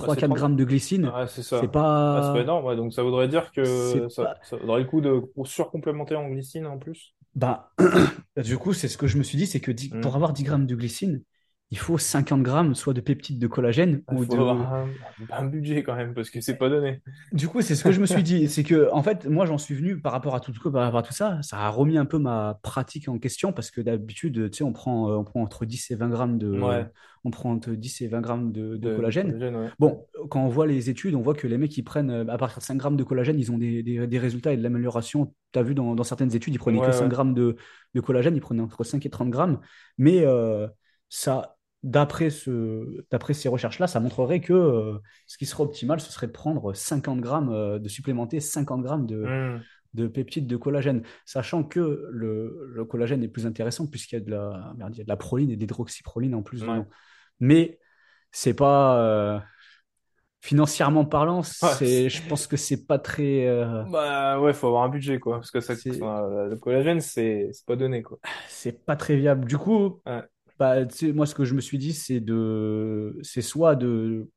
Ah, 0.00 0.08
trois 0.08 0.14
c'est 0.14 0.20
quatre 0.20 0.32
trop... 0.32 0.34
grammes 0.34 0.56
de 0.56 0.64
glycine. 0.64 1.14
Ah, 1.14 1.26
c'est 1.26 1.42
ça. 1.42 1.80
Ah, 2.12 2.22
c'est 2.22 2.32
pas 2.32 2.42
pas... 2.42 2.42
énorme, 2.42 2.64
ouais. 2.66 2.76
Donc 2.76 2.92
ça 2.94 3.02
voudrait 3.02 3.28
dire 3.28 3.52
que 3.52 4.06
ça, 4.10 4.24
pas... 4.24 4.36
ça 4.42 4.56
vaudrait 4.56 4.80
le 4.82 4.86
coup 4.88 5.00
de 5.00 5.22
surcomplémenter 5.44 6.16
en 6.16 6.28
glycine 6.28 6.66
en 6.66 6.78
plus? 6.78 7.14
Bah, 7.34 7.72
du 8.42 8.58
coup, 8.58 8.72
c'est 8.72 8.88
ce 8.88 8.96
que 8.98 9.06
je 9.06 9.18
me 9.18 9.22
suis 9.22 9.38
dit, 9.38 9.46
c'est 9.46 9.60
que 9.60 9.70
dix- 9.70 9.94
pour 10.00 10.14
Hmm. 10.14 10.16
avoir 10.16 10.32
10 10.32 10.42
grammes 10.44 10.66
de 10.66 10.74
glycine, 10.74 11.22
il 11.70 11.78
faut 11.78 11.98
50 11.98 12.42
grammes 12.42 12.74
soit 12.74 12.94
de 12.94 13.00
peptides 13.00 13.38
de 13.38 13.46
collagène 13.46 14.02
Il 14.10 14.18
ou 14.18 14.24
faut 14.24 14.34
avoir 14.34 14.60
de, 14.60 14.66
un, 14.74 14.96
un 15.30 15.44
budget 15.46 15.82
quand 15.82 15.94
même 15.96 16.14
parce 16.14 16.30
que 16.30 16.40
c'est 16.40 16.56
pas 16.56 16.68
donné. 16.68 17.02
Du 17.32 17.48
coup, 17.48 17.60
c'est 17.60 17.74
ce 17.74 17.82
que 17.84 17.90
je 17.92 18.00
me 18.00 18.06
suis 18.06 18.22
dit. 18.22 18.48
C'est 18.48 18.62
que, 18.62 18.88
en 18.92 19.02
fait, 19.02 19.26
moi, 19.26 19.46
j'en 19.46 19.58
suis 19.58 19.74
venu 19.74 20.00
par 20.00 20.12
rapport 20.12 20.34
à 20.34 20.40
tout, 20.40 20.52
par 20.70 20.82
rapport 20.84 21.00
à 21.00 21.02
tout 21.02 21.12
ça. 21.12 21.40
Ça 21.42 21.58
a 21.58 21.68
remis 21.68 21.98
un 21.98 22.04
peu 22.06 22.18
ma 22.18 22.58
pratique 22.62 23.08
en 23.08 23.18
question 23.18 23.52
parce 23.52 23.70
que 23.70 23.80
d'habitude, 23.80 24.50
tu 24.50 24.58
sais, 24.58 24.64
on 24.64 24.72
prend, 24.72 25.10
euh, 25.10 25.16
on 25.16 25.24
prend 25.24 25.42
entre 25.42 25.64
10 25.66 25.90
et 25.90 25.96
20 25.96 26.08
grammes 26.08 26.38
de, 26.38 26.50
Ouais, 26.58 26.90
on 27.24 27.30
prend 27.30 27.50
entre 27.52 27.72
10 27.72 28.00
et 28.00 28.06
20 28.08 28.20
grammes 28.20 28.52
de, 28.52 28.76
de 28.76 28.88
de, 28.88 28.88
de 28.88 28.96
collagène. 28.96 29.30
collagène, 29.30 29.56
ouais. 29.56 29.70
Bon, 29.80 30.06
quand 30.30 30.44
on 30.44 30.48
voit 30.48 30.66
les 30.68 30.88
études, 30.88 31.14
on 31.16 31.20
voit 31.20 31.34
que 31.34 31.46
les 31.48 31.58
mecs 31.58 31.72
qui 31.72 31.82
prennent 31.82 32.10
euh, 32.10 32.24
à 32.28 32.38
partir 32.38 32.58
de 32.58 32.64
5 32.64 32.76
grammes 32.76 32.96
de 32.96 33.04
collagène, 33.04 33.38
ils 33.40 33.50
ont 33.52 33.58
des, 33.58 33.82
des- 33.82 34.06
des 34.06 34.18
résultats 34.18 34.52
et 34.52 34.56
de 34.56 34.62
l'amélioration. 34.62 35.34
Tu 35.52 35.58
as 35.58 35.62
vu 35.64 35.74
dans, 35.74 35.94
dans 35.96 36.04
certaines 36.04 36.34
études, 36.34 36.54
ils 36.54 36.58
prenaient 36.58 36.80
que 36.80 36.92
Ouais, 36.92 36.92
5 36.92 37.08
ouais. 37.08 37.10
grammes 37.10 37.34
de, 37.34 37.56
de 37.94 38.00
collagène, 38.00 38.36
ils 38.36 38.40
prenaient 38.40 38.62
entre 38.62 38.84
5 38.84 39.04
et 39.04 39.10
30 39.10 39.30
grammes. 39.30 39.60
Mais 39.98 40.24
euh, 40.24 40.68
ça, 41.08 41.55
d'après 41.86 42.30
ce, 42.30 43.04
ces 43.32 43.48
recherches-là, 43.48 43.86
ça 43.86 44.00
montrerait 44.00 44.40
que 44.40 44.52
euh, 44.52 44.98
ce 45.26 45.38
qui 45.38 45.46
serait 45.46 45.62
optimal, 45.62 46.00
ce 46.00 46.12
serait 46.12 46.26
de 46.26 46.32
prendre 46.32 46.74
50 46.74 47.20
grammes, 47.20 47.50
euh, 47.50 47.78
de 47.78 47.88
supplémenter 47.88 48.40
50 48.40 48.82
grammes 48.82 49.06
de, 49.06 49.24
de 49.94 50.08
peptides 50.08 50.46
de 50.46 50.56
collagène, 50.56 51.02
sachant 51.24 51.62
que 51.62 52.08
le, 52.10 52.70
le 52.74 52.84
collagène 52.84 53.22
est 53.22 53.28
plus 53.28 53.46
intéressant 53.46 53.86
puisqu'il 53.86 54.16
y 54.16 54.18
a 54.18 54.20
de 54.20 54.30
la, 54.30 54.74
merde, 54.76 54.94
il 54.94 54.98
y 54.98 55.00
a 55.00 55.04
de 55.04 55.08
la 55.08 55.16
proline 55.16 55.50
et 55.50 55.56
d'hydroxyproline 55.56 56.34
en 56.34 56.42
plus 56.42 56.62
Ouais. 56.64 56.82
Mais 57.38 57.78
c'est 58.32 58.54
pas 58.54 58.98
euh, 58.98 59.38
financièrement 60.40 61.04
parlant, 61.04 61.40
Ouais, 61.62 62.08
je 62.08 62.28
pense 62.28 62.46
que 62.46 62.56
c'est 62.56 62.86
pas 62.86 62.98
très, 62.98 63.46
euh, 63.46 63.82
Bah 63.84 64.40
ouais, 64.40 64.52
faut 64.52 64.66
avoir 64.68 64.84
un 64.84 64.88
budget 64.88 65.18
quoi, 65.18 65.36
parce 65.36 65.50
que 65.50 65.60
ça, 65.60 65.74
enfin, 65.74 66.46
le 66.48 66.56
collagène 66.56 67.00
c'est 67.00 67.50
c'est 67.52 67.66
pas 67.66 67.76
donné 67.76 68.02
quoi. 68.02 68.18
c'est 68.48 68.84
pas 68.84 68.96
très 68.96 69.16
viable. 69.16 69.46
Du 69.46 69.58
coup, 69.58 70.00
Ouais, 70.06 70.22
bah, 70.58 70.76
moi, 71.14 71.26
ce 71.26 71.34
que 71.34 71.44
je 71.44 71.54
me 71.54 71.60
suis 71.60 71.78
dit, 71.78 71.92
c'est 71.92 72.20
de, 72.20 73.18
c'est 73.22 73.42
soit 73.42 73.76
de, 73.76 74.30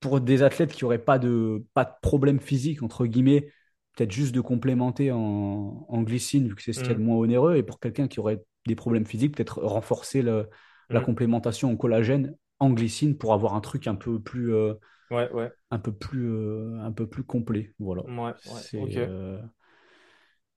pour 0.00 0.20
des 0.20 0.42
athlètes 0.42 0.72
qui 0.72 0.84
auraient 0.84 1.04
pas 1.04 1.18
de, 1.18 1.64
pas 1.74 1.84
de 1.84 1.92
problème 2.02 2.40
physique, 2.40 2.82
entre 2.82 3.06
guillemets, 3.06 3.50
peut-être 3.96 4.12
juste 4.12 4.34
de 4.34 4.40
complémenter 4.40 5.12
en, 5.12 5.86
en 5.88 6.02
glycine, 6.02 6.48
vu 6.48 6.54
que 6.54 6.62
c'est 6.62 6.72
ce 6.72 6.82
qu'il 6.82 6.92
y 6.94 6.96
a 6.96 7.00
de 7.00 7.00
Hmm. 7.00 7.06
moins 7.06 7.16
onéreux, 7.18 7.56
et 7.56 7.62
pour 7.62 7.80
quelqu'un 7.80 8.08
qui 8.08 8.20
aurait 8.20 8.42
des 8.66 8.76
problèmes 8.76 9.06
physiques, 9.06 9.36
peut-être 9.36 9.62
renforcer 9.62 10.22
le- 10.22 10.48
la 10.92 11.00
Hmm. 11.00 11.02
complémentation 11.02 11.70
en 11.72 11.76
collagène 11.76 12.36
en 12.60 12.70
glycine 12.70 13.16
pour 13.18 13.32
avoir 13.34 13.54
un 13.54 13.60
truc 13.60 13.86
un 13.88 13.94
peu 13.96 14.20
plus, 14.20 14.54
euh, 14.54 14.74
Ouais, 15.10 15.28
ouais, 15.32 15.52
un 15.70 15.78
peu 15.78 15.92
plus, 15.92 16.28
euh, 16.30 16.80
un 16.82 16.92
peu 16.92 17.08
plus 17.08 17.24
complet. 17.24 17.74
Voilà. 17.78 18.04
ouais, 18.04 18.34
C'est, 18.42 18.96
euh, 18.96 19.38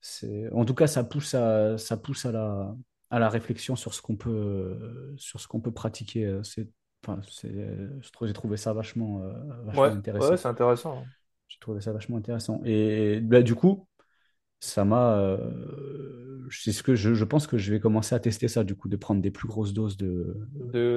c'est, 0.02 0.50
en 0.54 0.66
tout 0.66 0.74
cas, 0.76 0.88
ça 0.88 1.04
pousse 1.04 1.34
à, 1.34 1.78
ça 1.78 1.98
pousse 1.98 2.26
à 2.26 2.32
la, 2.32 2.76
à 3.12 3.20
la 3.20 3.30
réflexion 3.30 3.76
sur 3.76 3.94
ce 3.94 4.02
qu'on 4.02 4.16
peut, 4.18 4.30
euh, 4.32 5.14
sur 5.18 5.40
ce 5.40 5.48
qu'on 5.48 5.62
peut 5.62 5.72
pratiquer. 5.72 6.26
euh, 6.26 6.44
C'est, 6.44 6.68
enfin, 7.06 7.22
trouve- 8.14 8.28
j'ai 8.28 8.34
trouvé 8.34 8.58
ça 8.58 8.74
vachement, 8.74 9.22
euh, 9.24 9.34
Ouais, 9.74 9.92
vachement 9.92 9.94
ouais, 10.18 10.38
intéressant. 10.38 10.38
c'est 10.38 10.48
intéressant. 10.48 11.10
J'ai 11.48 11.60
trouvé 11.60 11.82
ça 11.82 11.92
vachement 11.94 12.18
intéressant. 12.18 12.62
Et 12.66 13.20
bah, 13.22 13.42
du 13.42 13.56
coup, 13.56 13.88
ça 14.60 14.86
m'a. 14.86 15.18
euh, 15.20 16.48
c'est 16.52 16.74
ce 16.74 16.84
que 16.84 16.96
je, 16.96 17.14
je 17.16 17.26
pense 17.26 17.48
que 17.48 17.58
je 17.58 17.72
vais 17.74 17.80
commencer 17.80 18.16
à 18.16 18.20
tester 18.20 18.48
ça, 18.50 18.64
du 18.64 18.76
coup, 18.76 18.90
de 18.90 18.98
prendre 18.98 19.22
des 19.22 19.32
plus 19.32 19.48
grosses 19.48 19.74
doses 19.74 19.98
de, 19.98 20.38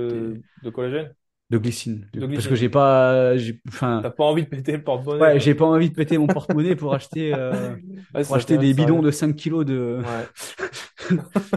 des- 0.08 0.30
De, 0.30 0.42
de 0.62 0.70
collagène? 0.70 1.14
de 1.50 1.58
glycine. 1.58 2.10
De 2.14 2.26
parce 2.34 2.46
que 2.48 2.54
j'ai 2.54 2.68
pas. 2.68 3.34
Enfin, 3.68 4.02
T'as 4.02 4.10
pas 4.10 4.24
envie 4.24 4.42
de 4.44 4.48
péter 4.48 4.72
le 4.76 4.84
porte-monnaie 4.84 5.34
ouais, 5.34 5.40
j'ai 5.40 5.54
pas 5.54 5.64
envie 5.66 5.90
de 5.90 5.94
péter 5.94 6.18
mon 6.18 6.28
porte-monnaie 6.28 6.76
pour 6.76 6.94
acheter, 6.94 7.34
euh, 7.34 7.76
Ouais, 8.14 8.24
pour 8.24 8.34
acheter 8.34 8.58
des 8.58 8.74
bidons 8.74 9.02
de 9.02 9.10
5 9.10 9.34
kilos 9.36 9.64
de, 9.66 10.02
Ouais, 10.02 10.28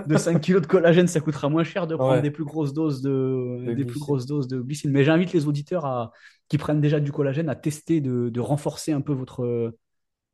de 0.07 0.17
5 0.17 0.41
kilos 0.41 0.61
de 0.61 0.67
collagène. 0.67 1.07
Ça 1.07 1.19
coûtera 1.21 1.49
moins 1.49 1.63
cher 1.63 1.87
de 1.87 1.95
prendre 1.95 2.17
ouais, 2.17 2.21
des 2.21 2.31
plus 2.31 2.45
grosses 2.45 2.73
doses 2.73 3.01
de, 3.01 3.63
de 3.65 3.73
des 3.73 3.85
plus 3.85 3.99
glycine. 3.99 3.99
grosses 3.99 4.25
doses 4.25 4.47
de 4.47 4.61
glycine. 4.61 4.91
Mais 4.91 5.03
j'invite 5.03 5.33
les 5.33 5.47
auditeurs 5.47 5.85
à, 5.85 6.11
qui 6.47 6.57
prennent 6.57 6.81
déjà 6.81 6.99
du 6.99 7.11
collagène 7.11 7.49
à 7.49 7.55
tester 7.55 8.01
de, 8.01 8.29
de 8.29 8.39
renforcer 8.39 8.91
un 8.91 9.01
peu 9.01 9.13
votre 9.13 9.73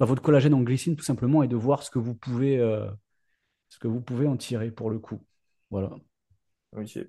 bah, 0.02 0.08
votre 0.08 0.24
collagène 0.24 0.56
en 0.56 0.62
glycine 0.62 0.96
tout 0.96 1.04
simplement 1.04 1.44
et 1.44 1.48
de 1.48 1.56
voir 1.56 1.84
ce 1.84 1.92
que 1.92 2.00
vous 2.00 2.16
pouvez, 2.16 2.58
euh, 2.58 2.88
ce 3.70 3.78
que 3.78 3.88
vous 3.88 4.02
pouvez 4.02 4.28
en 4.28 4.36
tirer 4.36 4.72
pour 4.72 4.90
le 4.90 4.98
coup. 4.98 5.22
Voilà. 5.70 5.92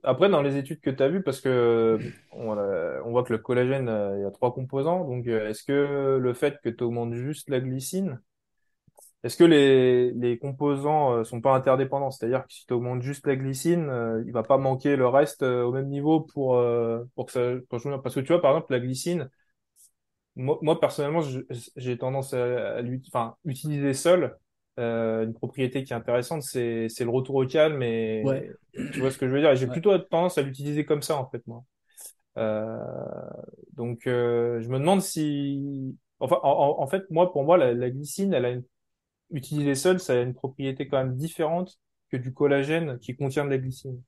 Après, 0.02 0.28
dans 0.28 0.42
les 0.42 0.58
études 0.58 0.80
que 0.80 0.90
tu 0.90 1.02
as 1.02 1.08
vues, 1.08 1.22
parce 1.22 1.40
que 1.40 1.98
on 2.32 3.10
voit 3.10 3.22
que 3.22 3.32
le 3.32 3.38
collagène, 3.38 3.88
euh, 3.88 4.18
il 4.18 4.22
y 4.22 4.26
a 4.26 4.30
trois 4.30 4.52
composants, 4.52 5.06
donc 5.06 5.26
euh, 5.26 5.48
est-ce 5.48 5.62
que 5.62 6.18
le 6.20 6.34
fait 6.34 6.58
que 6.62 6.68
tu 6.68 6.84
augmentes 6.84 7.14
juste 7.14 7.48
la 7.48 7.60
glycine, 7.60 8.20
est-ce 9.24 9.36
que 9.36 9.44
les, 9.44 10.12
les 10.12 10.38
composants 10.38 11.12
euh, 11.18 11.24
sont 11.24 11.40
pas 11.40 11.54
interdépendants? 11.54 12.10
C'est-à-dire 12.10 12.46
que 12.46 12.52
si 12.52 12.66
tu 12.66 12.72
augmentes 12.74 13.02
juste 13.02 13.26
la 13.26 13.36
glycine, 13.36 13.88
euh, 13.88 14.22
il 14.26 14.32
va 14.32 14.42
pas 14.42 14.58
manquer 14.58 14.96
le 14.96 15.06
reste 15.08 15.42
euh, 15.42 15.62
au 15.64 15.72
même 15.72 15.88
niveau 15.88 16.20
pour, 16.22 16.56
euh, 16.56 17.04
pour 17.14 17.26
que 17.26 17.32
ça... 17.32 17.40
pour 17.68 17.80
que- 17.82 17.96
Parce 17.98 18.14
que 18.16 18.20
tu 18.20 18.28
vois, 18.32 18.42
par 18.42 18.52
exemple, 18.52 18.72
la 18.72 18.80
glycine, 18.80 19.30
moi, 20.36 20.58
moi 20.62 20.80
personnellement, 20.80 21.20
j'ai 21.76 21.98
tendance 21.98 22.32
à, 22.34 22.78
à 22.78 22.82
enfin, 23.08 23.36
utiliser 23.44 23.94
seul. 23.94 24.36
Euh, 24.78 25.24
une 25.24 25.34
propriété 25.34 25.84
qui 25.84 25.92
est 25.92 25.96
intéressante, 25.96 26.42
c'est 26.42 26.88
c'est 26.88 27.04
le 27.04 27.10
retour 27.10 27.34
au 27.36 27.46
calme 27.46 27.82
Ouais. 28.22 28.42
et 28.42 28.50
tu 28.90 29.00
vois 29.00 29.10
ce 29.10 29.18
que 29.18 29.28
je 29.28 29.32
veux 29.34 29.40
dire? 29.40 29.50
Et 29.50 29.56
j'ai 29.56 29.66
Ouais. 29.66 29.82
plutôt 29.82 29.96
tendance 29.98 30.38
à 30.38 30.42
l'utiliser 30.42 30.86
comme 30.86 31.02
ça 31.02 31.16
en 31.18 31.28
fait 31.28 31.46
moi. 31.46 31.62
Euh, 32.38 32.78
donc 33.74 34.06
euh, 34.06 34.60
je 34.60 34.68
me 34.68 34.78
demande 34.78 35.02
si, 35.02 35.96
enfin, 36.20 36.38
en, 36.42 36.50
en- 36.78 36.82
en 36.82 36.86
fait 36.86 37.04
moi 37.10 37.32
pour 37.32 37.44
moi 37.44 37.56
la, 37.58 37.74
la 37.74 37.90
glycine, 37.90 38.32
elle 38.34 38.44
a 38.46 38.50
une... 38.50 38.64
utilisée 39.32 39.74
seule, 39.74 40.00
ça 40.00 40.14
a 40.14 40.22
une 40.22 40.34
propriété 40.34 40.88
quand 40.88 40.98
même 40.98 41.16
différente 41.16 41.78
que 42.10 42.16
du 42.16 42.32
collagène 42.34 42.98
qui 43.00 43.16
contient 43.16 43.44
de 43.44 43.50
la 43.50 43.58
glycine. 43.58 44.00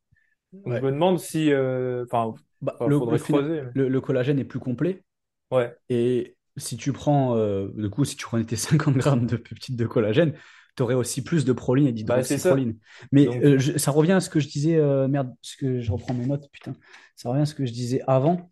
Je 0.52 0.58
me 0.70 0.92
demande 0.92 1.18
si, 1.18 1.52
euh, 1.52 2.04
enfin, 2.10 2.34
Bah, 2.60 2.76
le, 2.84 2.96
le, 2.98 2.98
faudrait 2.98 3.18
fina- 3.18 3.40
creuser. 3.40 3.62
mais- 3.62 3.72
le, 3.74 3.88
le 3.88 4.00
collagène 4.00 4.38
est 4.38 4.44
plus 4.44 4.58
complet 4.60 5.02
Ouais, 5.50 5.76
et 5.88 6.36
si 6.56 6.76
tu 6.76 6.92
prends, 6.92 7.36
euh, 7.36 7.68
du 7.76 7.90
coup, 7.90 8.04
si 8.04 8.16
tu 8.16 8.24
prenais 8.26 8.44
tes 8.44 8.56
50 8.56 8.96
grammes 8.96 9.26
de 9.26 9.36
peptides 9.36 9.76
de 9.76 9.86
collagène, 9.86 10.34
tu 10.76 10.82
aurais 10.82 10.94
aussi 10.94 11.22
plus 11.24 11.44
de 11.44 11.52
proline 11.52 11.86
et 11.88 11.92
bah 12.02 12.22
d'hydroxyproline. 12.22 12.78
Mais 13.12 13.26
Donc 13.26 13.44
euh, 13.44 13.58
je- 13.58 13.78
ça 13.78 13.90
revient 13.92 14.12
à 14.12 14.20
ce 14.20 14.30
que 14.30 14.40
je 14.40 14.48
disais, 14.48 14.76
euh, 14.76 15.08
merde, 15.08 15.34
ce 15.42 15.56
que 15.56 15.80
je 15.80 15.92
reprends 15.92 16.14
mes 16.14 16.26
notes, 16.26 16.48
putain, 16.52 16.74
ça 17.16 17.30
revient 17.30 17.42
à 17.42 17.46
ce 17.46 17.54
que 17.54 17.66
je 17.66 17.72
disais 17.72 18.02
avant. 18.06 18.50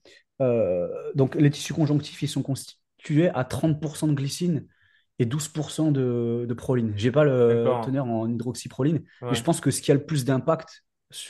Donc 1.15 1.35
les 1.35 1.51
tissus 1.51 1.75
conjonctifs, 1.75 2.23
ils 2.23 2.29
sont 2.29 2.43
constitués 2.43 3.29
à 3.31 3.45
30% 3.45 4.09
de 4.09 4.15
glycine 4.15 4.67
et 5.23 5.27
12% 5.27 5.93
de, 5.93 6.45
de 6.49 6.55
proline. 6.55 6.93
J'ai 6.97 7.11
pas 7.13 7.25
le 7.25 7.79
teneur 7.81 8.07
en 8.07 8.29
hydroxyproline, 8.29 9.03
mais 9.31 9.37
je 9.37 9.43
pense 9.43 9.61
que 9.61 9.71
ce 9.71 9.81
qui 9.83 9.91
a 9.91 9.95
le 9.95 10.05
plus 10.05 10.25
d'impact 10.25 10.85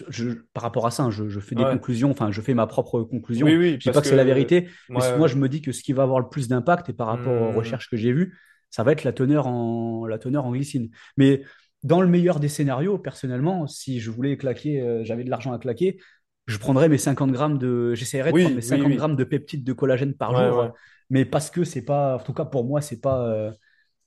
je- 0.08 0.30
par 0.54 0.62
rapport 0.62 0.86
à 0.86 0.90
ça, 0.92 1.02
hein, 1.04 1.10
je, 1.10 1.28
je 1.28 1.40
fais 1.40 1.54
des 1.56 1.64
ouais. 1.64 1.66
conclusions, 1.66 2.10
enfin 2.10 2.30
je 2.30 2.40
fais 2.40 2.54
ma 2.54 2.66
propre 2.68 3.02
Oui 3.40 3.54
conclusion. 3.54 3.56
oui 3.56 3.78
Je 3.78 3.84
dis 3.84 3.90
pas 3.90 4.00
que 4.00 4.06
c'est 4.06 4.14
la 4.16 4.24
vérité, 4.24 4.68
mais 4.94 5.02
moi 5.14 5.26
je 5.26 5.36
me 5.36 5.48
dis 5.48 5.60
que 5.60 5.72
ce 5.72 5.82
qui 5.82 5.92
va 5.92 6.04
avoir 6.04 6.20
le 6.20 6.28
plus 6.28 6.48
d'impact 6.48 6.88
et 6.88 6.92
par 6.92 7.08
rapport 7.08 7.36
aux 7.40 7.50
Hmm, 7.50 7.52
recherches 7.52 7.90
que 7.90 7.96
j'ai 7.96 8.12
vues, 8.12 8.38
ça 8.70 8.84
va 8.84 8.92
être 8.92 9.04
la 9.04 9.12
teneur 9.12 9.46
en, 9.48 10.06
la 10.06 10.18
teneur 10.18 10.44
en 10.46 10.52
glycine. 10.52 10.90
Mais 11.16 11.42
dans 11.82 12.00
le 12.00 12.06
meilleur 12.08 12.38
des 12.40 12.48
scénarios, 12.48 12.98
personnellement, 12.98 13.66
si 13.66 13.98
je 14.00 14.10
voulais 14.10 14.36
claquer, 14.36 14.80
euh, 14.80 15.04
j'avais 15.04 15.24
de 15.24 15.30
l'argent 15.30 15.52
à 15.52 15.58
claquer, 15.58 15.98
je 16.46 16.58
prendrais 16.58 16.88
mes 16.88 16.98
50 16.98 17.32
grammes 17.32 17.58
de, 17.58 17.94
j'essaierais 17.94 18.32
de 18.32 18.38
prendre 18.38 18.54
mes 18.56 18.60
Oui 18.60 18.66
oui 18.66 18.82
50 18.82 18.94
oui. 18.96 18.96
grammes 18.96 19.16
de 19.16 19.24
peptides 19.24 19.64
de 19.64 19.72
collagène 19.72 20.14
par 20.14 20.34
jour, 20.34 20.54
ouais 20.56 20.70
mais 21.10 21.24
parce 21.24 21.50
que 21.50 21.64
c'est 21.64 21.82
pas, 21.84 22.16
en 22.16 22.18
tout 22.22 22.32
cas 22.32 22.44
pour 22.44 22.64
moi, 22.64 22.80
c'est 22.80 23.00
pas 23.00 23.26
euh, 23.28 23.52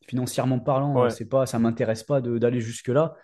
financièrement 0.08 0.60
parlant, 0.60 1.04
euh, 1.04 1.06
ouais. 1.06 1.10
c'est 1.10 1.26
pas, 1.26 1.46
ça 1.46 1.60
m'intéresse 1.60 2.04
pas 2.04 2.22
d'aller 2.22 2.62
jusque-là. 2.62 3.16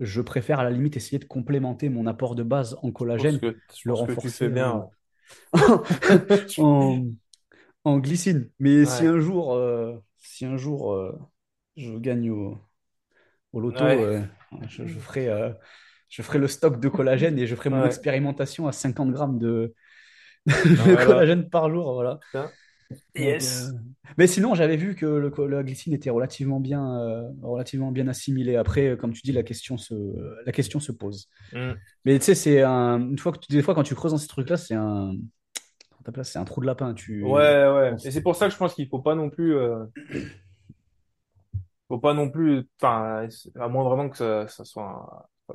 Je 0.00 0.20
préfère 0.20 0.60
à 0.60 0.64
la 0.64 0.70
limite 0.70 0.96
essayer 0.96 1.18
de 1.18 1.24
complémenter 1.24 1.88
mon 1.88 2.06
apport 2.06 2.34
de 2.34 2.42
base 2.42 2.76
en 2.82 2.92
collagène, 2.92 3.40
que 3.40 3.46
le 3.84 3.94
pense 3.94 4.06
que 4.06 4.14
tu 4.14 4.30
fais 4.30 4.48
renforcer 4.48 4.48
bien. 4.48 4.68
en, 4.68 4.90
en, 6.58 7.04
en 7.84 7.98
glycine. 7.98 8.50
Mais 8.58 8.84
si 8.84 9.06
un 9.06 9.20
jour, 9.20 9.54
euh, 9.54 9.96
si 10.18 10.44
un 10.46 10.56
jour 10.56 10.92
euh, 10.92 11.18
je 11.76 11.92
gagne 11.98 12.30
au, 12.30 12.58
au 13.52 13.60
loto, 13.60 13.84
ouais 13.84 13.96
euh, 13.98 14.22
je, 14.68 14.86
je 14.86 14.98
ferai, 14.98 15.28
euh, 15.28 15.52
je 16.08 16.22
ferai 16.22 16.38
le 16.38 16.48
stock 16.48 16.80
de 16.80 16.88
collagène 16.88 17.38
et 17.38 17.46
je 17.46 17.54
ferai 17.54 17.70
mon 17.70 17.84
expérimentation 17.84 18.68
à 18.68 18.72
50 18.72 19.10
grammes 19.12 19.38
de, 19.38 19.74
Ben 20.46 20.54
de 20.86 20.96
collagène 21.04 21.48
par 21.50 21.70
jour. 21.70 21.92
Voilà. 21.94 22.20
Donc, 22.90 23.00
euh, 23.18 23.22
Yes. 23.22 23.70
Mais 24.16 24.26
sinon, 24.26 24.54
j'avais 24.54 24.76
vu 24.76 24.94
que 24.94 25.06
le, 25.06 25.32
la 25.48 25.62
glycine 25.62 25.92
était 25.92 26.10
relativement 26.10 26.60
bien, 26.60 27.00
euh, 27.00 27.28
relativement 27.42 27.92
bien 27.92 28.08
assimilée. 28.08 28.56
Après, 28.56 28.96
comme 28.98 29.12
tu 29.12 29.22
dis, 29.22 29.32
la 29.32 29.42
question 29.42 29.76
se, 29.76 29.94
la 30.44 30.52
question 30.52 30.80
se 30.80 30.92
pose. 30.92 31.28
Hmm. 31.52 31.72
Mais 32.04 32.18
tu 32.18 32.24
sais, 32.24 32.34
c'est 32.34 32.62
un, 32.62 33.00
une 33.00 33.18
fois 33.18 33.32
que 33.32 33.38
tu- 33.38 33.52
des 33.52 33.62
fois 33.62 33.74
quand 33.74 33.82
tu 33.82 33.94
creuses 33.94 34.12
dans 34.12 34.18
ces 34.18 34.28
trucs-là, 34.28 34.56
c'est 34.56 34.74
un, 34.74 35.12
c'est 36.22 36.38
un 36.38 36.44
trou 36.44 36.60
de 36.60 36.66
lapin. 36.66 36.94
Tu, 36.94 37.22
Ouais 37.22 37.68
ouais. 37.68 37.94
Et 38.04 38.10
c'est 38.10 38.22
pour 38.22 38.34
ça 38.34 38.46
que 38.46 38.52
je 38.52 38.58
pense 38.58 38.74
qu'il 38.74 38.88
faut 38.88 39.00
pas 39.00 39.14
non 39.14 39.28
plus 39.30 39.54
euh, 39.56 39.84
faut 41.88 41.98
pas 41.98 42.14
non 42.14 42.30
plus 42.30 42.66
enfin 42.80 43.28
à 43.56 43.68
moins 43.68 43.84
vraiment 43.84 44.08
que 44.08 44.16
ça, 44.16 44.48
ça 44.48 44.64
soit 44.64 45.28
un- 45.48 45.54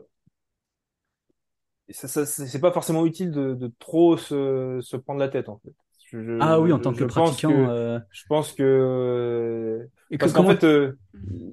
ça, 1.90 2.26
c'est 2.26 2.60
pas 2.62 2.72
forcément 2.72 3.06
utile 3.06 3.32
de, 3.32 3.54
de 3.54 3.72
trop 3.80 4.18
se, 4.18 4.80
se 4.82 4.98
prendre 4.98 5.20
la 5.20 5.30
tête 5.30 5.50
en 5.50 5.60
fait. 5.60 5.74
Je, 6.14 6.38
Ah 6.40 6.60
oui, 6.60 6.72
en 6.72 6.80
tant 6.80 6.94
que 6.94 7.04
pratiquant. 7.06 7.50
que 7.50 7.56
euh, 7.56 8.00
je 8.12 8.24
pense 8.28 8.54
que 8.54 9.90
Et 10.12 10.18
parce 10.20 10.32
qu'en 10.32 10.48
fait 10.48 10.64
euh, 10.64 10.96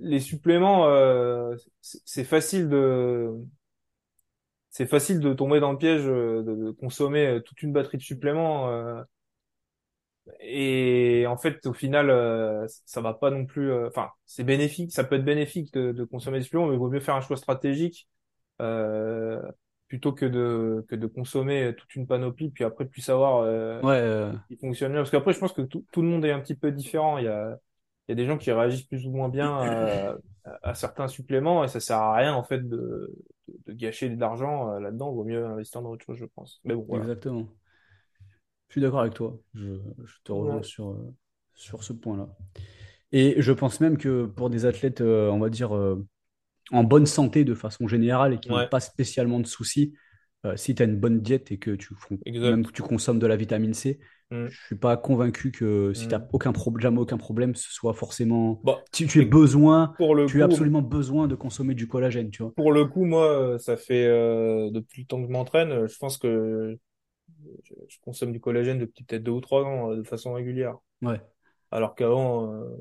les 0.02 0.20
suppléments 0.20 0.86
euh, 0.86 1.54
c'est 1.80 2.24
facile 2.24 2.68
de 2.68 3.30
c'est 4.68 4.86
facile 4.86 5.20
de 5.20 5.32
tomber 5.32 5.60
dans 5.60 5.72
le 5.72 5.78
piège 5.78 6.04
de, 6.04 6.42
de 6.42 6.70
consommer 6.72 7.40
toute 7.44 7.62
une 7.62 7.72
batterie 7.72 7.96
de 7.96 8.02
suppléments. 8.02 8.70
et 10.40 11.24
en 11.26 11.36
fait, 11.36 11.66
au 11.66 11.72
final, 11.72 12.66
ça 12.86 13.00
va 13.00 13.14
pas 13.14 13.30
non 13.30 13.46
plus. 13.46 13.72
Enfin, 13.86 14.10
c'est 14.26 14.44
bénéfique, 14.44 14.92
ça 14.92 15.02
peut 15.02 15.16
être 15.16 15.24
bénéfique 15.24 15.72
de, 15.72 15.90
de 15.90 16.04
consommer 16.04 16.38
des 16.38 16.44
suppléments, 16.44 16.68
mais 16.68 16.74
il 16.74 16.78
vaut 16.78 16.88
mieux 16.88 17.00
faire 17.00 17.16
un 17.16 17.20
choix 17.20 17.36
stratégique 17.36 18.08
plutôt 19.90 20.14
que 20.14 20.26
de 20.26 20.86
que 20.88 20.96
de 20.96 21.06
consommer 21.08 21.74
toute 21.76 21.94
une 21.96 22.06
panoplie, 22.08 22.50
puis 22.50 22.64
après 22.64 22.86
plus 22.86 23.02
savoir 23.02 23.42
euh, 23.44 23.82
Ouais, 23.82 24.00
euh, 24.00 24.32
qui 24.48 24.56
fonctionne 24.56 24.92
bien. 24.92 25.02
Parce 25.02 25.10
qu'après, 25.10 25.34
je 25.34 25.40
pense 25.40 25.52
que 25.52 25.62
tout, 25.62 25.84
tout 25.92 26.02
le 26.02 26.08
monde 26.08 26.24
est 26.24 26.32
un 26.32 26.40
petit 26.40 26.54
peu 26.56 26.72
différent. 26.72 27.18
Il 27.18 27.26
y 27.26 27.28
a 27.28 27.58
il 28.08 28.12
y 28.12 28.14
a 28.14 28.16
des 28.16 28.26
gens 28.26 28.38
qui 28.38 28.52
réagissent 28.52 28.84
plus 28.86 29.06
ou 29.06 29.12
moins 29.12 29.28
bien 29.28 29.52
à, 29.52 30.16
à 30.62 30.74
certains 30.74 31.08
suppléments 31.08 31.64
et 31.64 31.68
ça 31.68 31.80
sert 31.80 31.98
à 31.98 32.14
rien 32.16 32.34
en 32.34 32.42
fait 32.44 32.60
de 32.68 33.12
de, 33.48 33.54
de 33.66 33.72
gâcher 33.74 34.08
de 34.10 34.20
l'argent 34.20 34.70
euh, 34.72 34.80
là-dedans. 34.80 35.12
Il 35.12 35.16
vaut 35.16 35.24
mieux 35.24 35.44
investir 35.46 35.82
dans 35.82 35.90
autre 35.90 36.06
chose, 36.06 36.18
je 36.18 36.26
pense. 36.26 36.60
Mais 36.64 36.74
bon, 36.74 36.86
voilà. 36.88 37.04
exactement. 37.04 37.48
Je 38.68 38.74
suis 38.74 38.80
d'accord 38.80 39.00
avec 39.00 39.14
toi. 39.14 39.38
Je, 39.54 39.74
je 40.04 40.16
te 40.24 40.32
rejoins 40.32 40.58
Ouais. 40.58 40.62
sur, 40.62 40.90
euh, 40.90 41.14
sur 41.54 41.82
ce 41.84 41.92
point-là. 41.92 42.28
Et 43.12 43.42
je 43.42 43.52
pense 43.52 43.80
même 43.80 43.98
que 43.98 44.26
pour 44.26 44.50
des 44.50 44.66
athlètes, 44.66 45.00
euh, 45.00 45.30
on 45.30 45.38
va 45.40 45.50
dire, 45.50 45.74
euh, 45.76 46.06
en 46.72 46.84
bonne 46.84 47.06
santé 47.06 47.44
de 47.44 47.54
façon 47.54 47.88
générale 47.88 48.34
et 48.34 48.40
qui 48.40 48.52
n'ont 48.52 48.60
Ouais, 48.60 48.70
pas 48.70 48.80
spécialement 48.80 49.40
de 49.40 49.46
soucis, 49.46 49.94
euh, 50.46 50.56
si 50.56 50.74
tu 50.74 50.82
as 50.82 50.86
une 50.86 50.96
bonne 50.98 51.20
diète 51.20 51.52
et 51.52 51.58
que 51.58 51.72
tu, 51.72 51.94
fon- 51.94 52.18
même 52.42 52.64
que 52.66 52.70
exact. 52.70 52.72
tu 52.72 52.82
consommes 52.82 53.18
de 53.18 53.26
la 53.26 53.36
vitamine 53.36 53.74
C, 53.74 54.00
Mm, 54.32 54.56
je 54.62 54.66
suis 54.66 54.76
pas 54.76 54.96
convaincu 54.96 55.52
que 55.52 55.92
si 55.94 56.08
tu 56.08 56.14
n'as 56.14 56.22
mm. 56.22 56.30
aucun 56.32 56.52
jamais 56.78 56.98
aucun 57.00 57.18
problème, 57.18 57.54
ce 57.54 57.72
soit 57.72 57.94
forcément. 57.94 58.62
Bah, 58.62 58.84
Si 58.92 59.06
tu 59.06 59.20
as 59.20 59.24
besoin, 59.24 59.94
pour 59.96 60.14
le 60.16 60.28
tu 60.28 60.42
as 60.42 60.44
coup, 60.44 60.46
absolument 60.46 60.82
besoin 60.82 61.28
de 61.28 61.34
consommer 61.36 61.74
du 61.74 61.88
collagène, 61.88 62.30
tu 62.30 62.42
vois. 62.42 62.54
pour 62.56 62.72
le 62.72 62.84
coup, 62.86 63.04
moi, 63.04 63.26
euh, 63.54 63.58
ça 63.58 63.76
fait 63.76 64.06
euh, 64.06 64.70
depuis 64.70 65.02
le 65.02 65.06
temps 65.06 65.20
que 65.20 65.26
je 65.28 65.32
m'entraîne, 65.32 65.86
je 65.86 65.98
pense 65.98 66.18
que 66.18 66.78
je, 67.64 67.74
je 67.88 67.98
consomme 68.02 68.32
du 68.32 68.40
collagène 68.40 68.78
depuis 68.78 69.04
peut-être 69.04 69.24
deux 69.24 69.32
ou 69.32 69.40
trois 69.40 69.64
ans 69.64 69.94
de 69.96 70.02
façon 70.04 70.34
régulière. 70.34 70.78
Ouais, 71.02 71.20
Alors 71.70 71.94
qu'avant, 71.94 72.52
euh, 72.54 72.76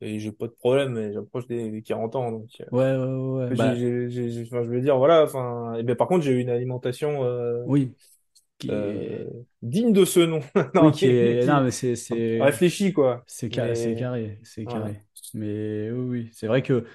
et 0.00 0.18
j'ai 0.20 0.32
pas 0.32 0.46
de 0.48 0.52
problème, 0.52 0.92
mais 0.94 1.12
j'approche 1.12 1.46
des, 1.46 1.70
des 1.70 1.82
40 1.82 2.16
ans, 2.16 2.30
donc 2.32 2.50
euh, 2.60 2.66
ouais, 2.70 2.96
ouais, 2.96 3.04
ouais. 3.06 3.46
ouais. 3.48 3.54
j'ai, 3.54 3.56
Bah, 3.56 3.76
j'ai, 3.76 4.10
j'ai, 4.10 4.30
j'ai- 4.30 4.42
enfin, 4.44 4.64
je 4.64 4.70
veux 4.70 4.80
dire, 4.82 4.98
voilà. 4.98 5.24
Enfin, 5.24 5.74
et 5.76 5.82
ben 5.84 5.96
par 5.96 6.08
contre, 6.08 6.24
j'ai 6.24 6.32
eu 6.32 6.40
une 6.40 6.50
alimentation 6.50 7.24
euh, 7.24 7.66
oui. 7.66 7.94
Qui 8.58 8.70
euh, 8.70 9.24
est... 9.24 9.30
digne 9.62 9.92
de 9.92 10.04
ce 10.04 10.20
nom, 10.20 10.40
Oui, 10.78 10.90
non, 10.90 10.92
qui 10.92 11.06
mais 11.24 11.36
est. 11.36 11.46
Non, 11.46 11.62
qui 11.62 11.64
mais 11.64 11.70
c'est, 11.70 11.96
c'est, 11.96 12.40
réfléchit 12.40 12.92
quoi. 12.92 13.26
c'est 13.26 13.54
ca- 13.54 13.74
c'est 13.74 13.94
Mais 13.94 13.96
carré, 13.96 14.40
c'est 14.44 14.66
voilà. 14.66 14.96
carré. 15.06 15.06
Mais 15.34 15.90
oui, 15.90 16.00
oui. 16.26 16.30
C'est 16.34 16.46
vrai 16.48 16.62
que 16.62 16.86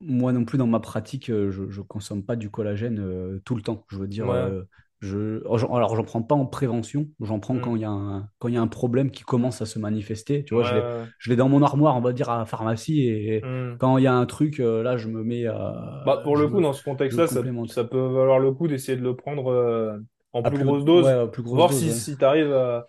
moi 0.00 0.32
non 0.32 0.44
plus, 0.44 0.58
dans 0.58 0.66
ma 0.66 0.80
pratique, 0.80 1.30
euh, 1.30 1.50
je 1.52 1.62
ne 1.64 1.82
consomme 1.86 2.24
pas 2.24 2.36
du 2.36 2.50
collagène 2.50 3.00
euh, 3.00 3.40
tout 3.44 3.56
le 3.56 3.62
temps. 3.62 3.84
Je 3.90 3.98
veux 3.98 4.08
dire, 4.08 4.28
Ouais. 4.28 4.56
Euh, 5.04 5.40
je... 5.40 5.44
alors, 5.46 5.58
j'en 5.58 5.74
alors, 5.74 5.96
j'en 5.96 6.04
prends 6.04 6.22
pas 6.22 6.34
en 6.34 6.46
prévention, 6.46 7.06
j'en 7.20 7.38
prends 7.40 7.58
quand 7.58 7.72
Hmm. 7.72 7.76
il 7.76 7.80
y 7.82 7.84
a 7.84 7.90
un... 7.90 8.28
quand 8.38 8.48
il 8.48 8.54
y 8.54 8.56
a 8.56 8.62
un 8.62 8.66
problème 8.66 9.10
qui 9.10 9.22
commence 9.24 9.60
à 9.62 9.66
se 9.66 9.78
manifester. 9.78 10.44
Tu 10.44 10.54
vois, 10.54 10.64
je 10.64 10.74
l'ai 10.74 10.80
ouais. 10.80 11.04
je 11.18 11.30
l'ai 11.30 11.36
dans 11.36 11.48
mon 11.48 11.62
armoire, 11.62 11.96
on 11.96 12.00
va 12.00 12.12
dire, 12.12 12.30
à 12.30 12.38
la 12.38 12.44
pharmacie, 12.46 13.02
et 13.08 13.42
Hmm. 13.42 13.76
quand 13.78 13.98
il 13.98 14.04
y 14.04 14.06
a 14.06 14.14
un 14.14 14.26
truc, 14.26 14.60
euh, 14.60 14.82
là, 14.82 14.96
je 14.96 15.08
me 15.08 15.22
mets 15.22 15.44
Bah, 15.44 16.18
à... 16.18 16.22
pour 16.22 16.36
je 16.36 16.42
le 16.42 16.48
coup, 16.48 16.56
me... 16.58 16.62
dans 16.62 16.72
ce 16.72 16.82
contexte-là, 16.82 17.26
ça, 17.26 17.84
peut 17.84 17.98
valoir 17.98 18.38
le 18.38 18.52
coup 18.52 18.68
d'essayer 18.68 18.96
de 18.96 19.02
le 19.02 19.14
prendre 19.16 19.50
euh, 19.52 19.98
en 20.32 20.42
plus 20.42 20.56
plus, 20.56 20.64
grosse 20.64 20.84
dose, 20.84 21.06
à 21.06 21.26
plus 21.26 21.42
grosse 21.42 21.56
voir 21.56 21.70
dose, 21.70 21.78
si, 21.78 21.86
ouais. 21.86 21.92
si 21.92 22.16
tu 22.16 22.24
arrives 22.24 22.52
à, 22.52 22.86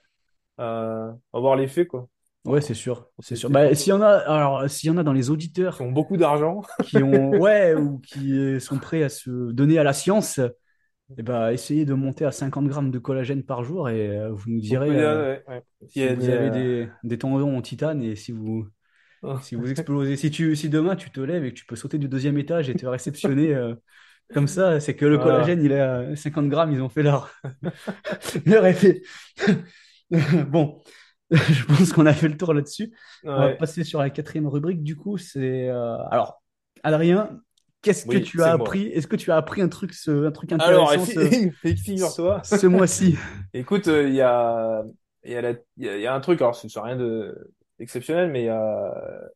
à 0.57 1.15
avoir 1.33 1.55
l'effet, 1.55 1.85
quoi. 1.85 2.07
Ouais, 2.45 2.61
c'est 2.61 2.73
sûr, 2.73 3.09
c'est 3.19 3.35
sûr. 3.35 3.49
Bah, 3.49 3.75
s'il 3.75 3.89
y 3.89 3.93
en 3.93 4.01
a, 4.01 4.07
alors, 4.09 4.69
s'il 4.69 4.87
y 4.89 4.93
en 4.93 4.97
a 4.97 5.03
dans 5.03 5.11
les 5.13 5.29
Qui 5.29 5.31
auditeurs 5.31 5.81
ont 5.81 5.91
beaucoup 5.91 6.15
d'argent. 6.17 6.61
qui 6.81 7.03
ont, 7.03 7.31
ouais, 7.37 7.73
ou 7.75 7.99
qui 7.99 8.59
sont 8.61 8.77
prêts 8.79 9.03
à 9.03 9.09
se 9.09 9.51
donner 9.51 9.77
à 9.79 9.83
la 9.83 9.91
science, 9.93 10.39
eh 11.17 11.23
ben, 11.23 11.49
essayez 11.51 11.85
de 11.85 11.93
monter 11.93 12.25
à 12.25 12.31
50 12.31 12.67
grammes 12.67 12.91
de 12.91 12.99
collagène 12.99 13.43
par 13.43 13.63
jour 13.63 13.89
et 13.89 14.07
euh, 14.17 14.31
vous 14.31 14.49
nous 14.51 14.59
direz 14.59 14.91
dire, 14.91 15.09
euh, 15.09 15.25
ouais, 15.25 15.43
ouais. 15.47 15.63
Si 15.87 16.07
vous 16.07 16.15
des, 16.21 16.29
avez 16.29 16.49
euh, 16.49 16.51
des, 16.51 16.89
des 17.03 17.17
tendons 17.17 17.57
en 17.57 17.61
titane 17.61 18.03
et 18.03 18.15
si 18.15 18.31
vous, 18.31 18.67
si 19.41 19.55
vous 19.55 19.69
explosez. 19.71 20.17
Si, 20.17 20.31
tu, 20.31 20.55
si 20.55 20.69
demain 20.69 20.95
tu 20.95 21.11
te 21.11 21.19
lèves 21.21 21.45
et 21.45 21.53
que 21.53 21.57
tu 21.59 21.65
peux 21.65 21.75
sauter 21.75 21.97
du 21.97 22.07
deuxième 22.09 22.37
étage 22.37 22.69
et 22.69 22.75
te 22.75 22.85
réceptionner 22.85 23.53
euh, 23.55 23.75
comme 24.33 24.47
ça, 24.47 24.79
c'est 24.79 24.95
que 24.95 25.05
le 25.05 25.17
Voilà. 25.17 25.37
collagène, 25.37 25.63
il 25.63 25.71
est 25.71 25.79
à 25.79 26.15
50 26.15 26.49
grammes, 26.49 26.71
ils 26.73 26.81
ont 26.81 26.89
fait 26.89 27.03
leur, 27.03 27.31
leur 28.45 28.65
effet. 28.65 29.01
Bon, 30.49 30.81
je 31.31 31.65
pense 31.65 31.91
qu'on 31.93 32.05
a 32.05 32.13
fait 32.13 32.29
le 32.29 32.37
tour 32.37 32.53
là-dessus. 32.53 32.93
On 33.23 33.41
va 33.41 33.49
passer 33.49 33.83
sur 33.83 33.99
la 33.99 34.09
quatrième 34.09 34.47
rubrique. 34.47 34.83
Du 34.83 34.95
coup, 34.95 35.17
c'est 35.17 35.67
euh, 35.69 35.97
alors, 36.09 36.41
Adrien, 36.83 37.39
qu'est-ce 37.81 38.05
que 38.05 38.17
tu 38.17 38.43
as 38.43 38.51
appris? 38.53 38.87
Est-ce 38.87 39.07
que 39.07 39.15
tu 39.15 39.31
as 39.31 39.37
appris 39.37 39.61
un 39.61 39.69
truc, 39.69 39.93
ce- 39.93 40.25
un 40.25 40.31
truc 40.31 40.51
Alors, 40.57 40.89
intéressant 40.89 41.05
ce, 41.05 41.27
fi- 41.29 41.51
ce, 41.63 41.75
figure-toi. 41.83 42.41
ce 42.43 42.67
mois-ci? 42.67 43.15
Écoute, 43.53 43.87
euh, 43.87 44.07
il 44.07 44.15
y 44.15 44.21
a, 44.21 44.83
il 45.23 45.31
y 45.31 45.35
a 45.35 45.41
la- 45.41 45.51
y 45.77 45.89
a, 45.89 45.95
il 45.97 46.01
y 46.01 46.07
a 46.07 46.13
un 46.13 46.19
truc, 46.19 46.41
alors 46.41 46.55
c'est 46.55 46.69
c'est 46.69 46.79
rien 46.79 46.95
de 46.95 47.51
exceptionnel, 47.79 48.31
mais 48.31 48.43
il 48.43 48.45
y 48.45 48.49
a 48.49 49.29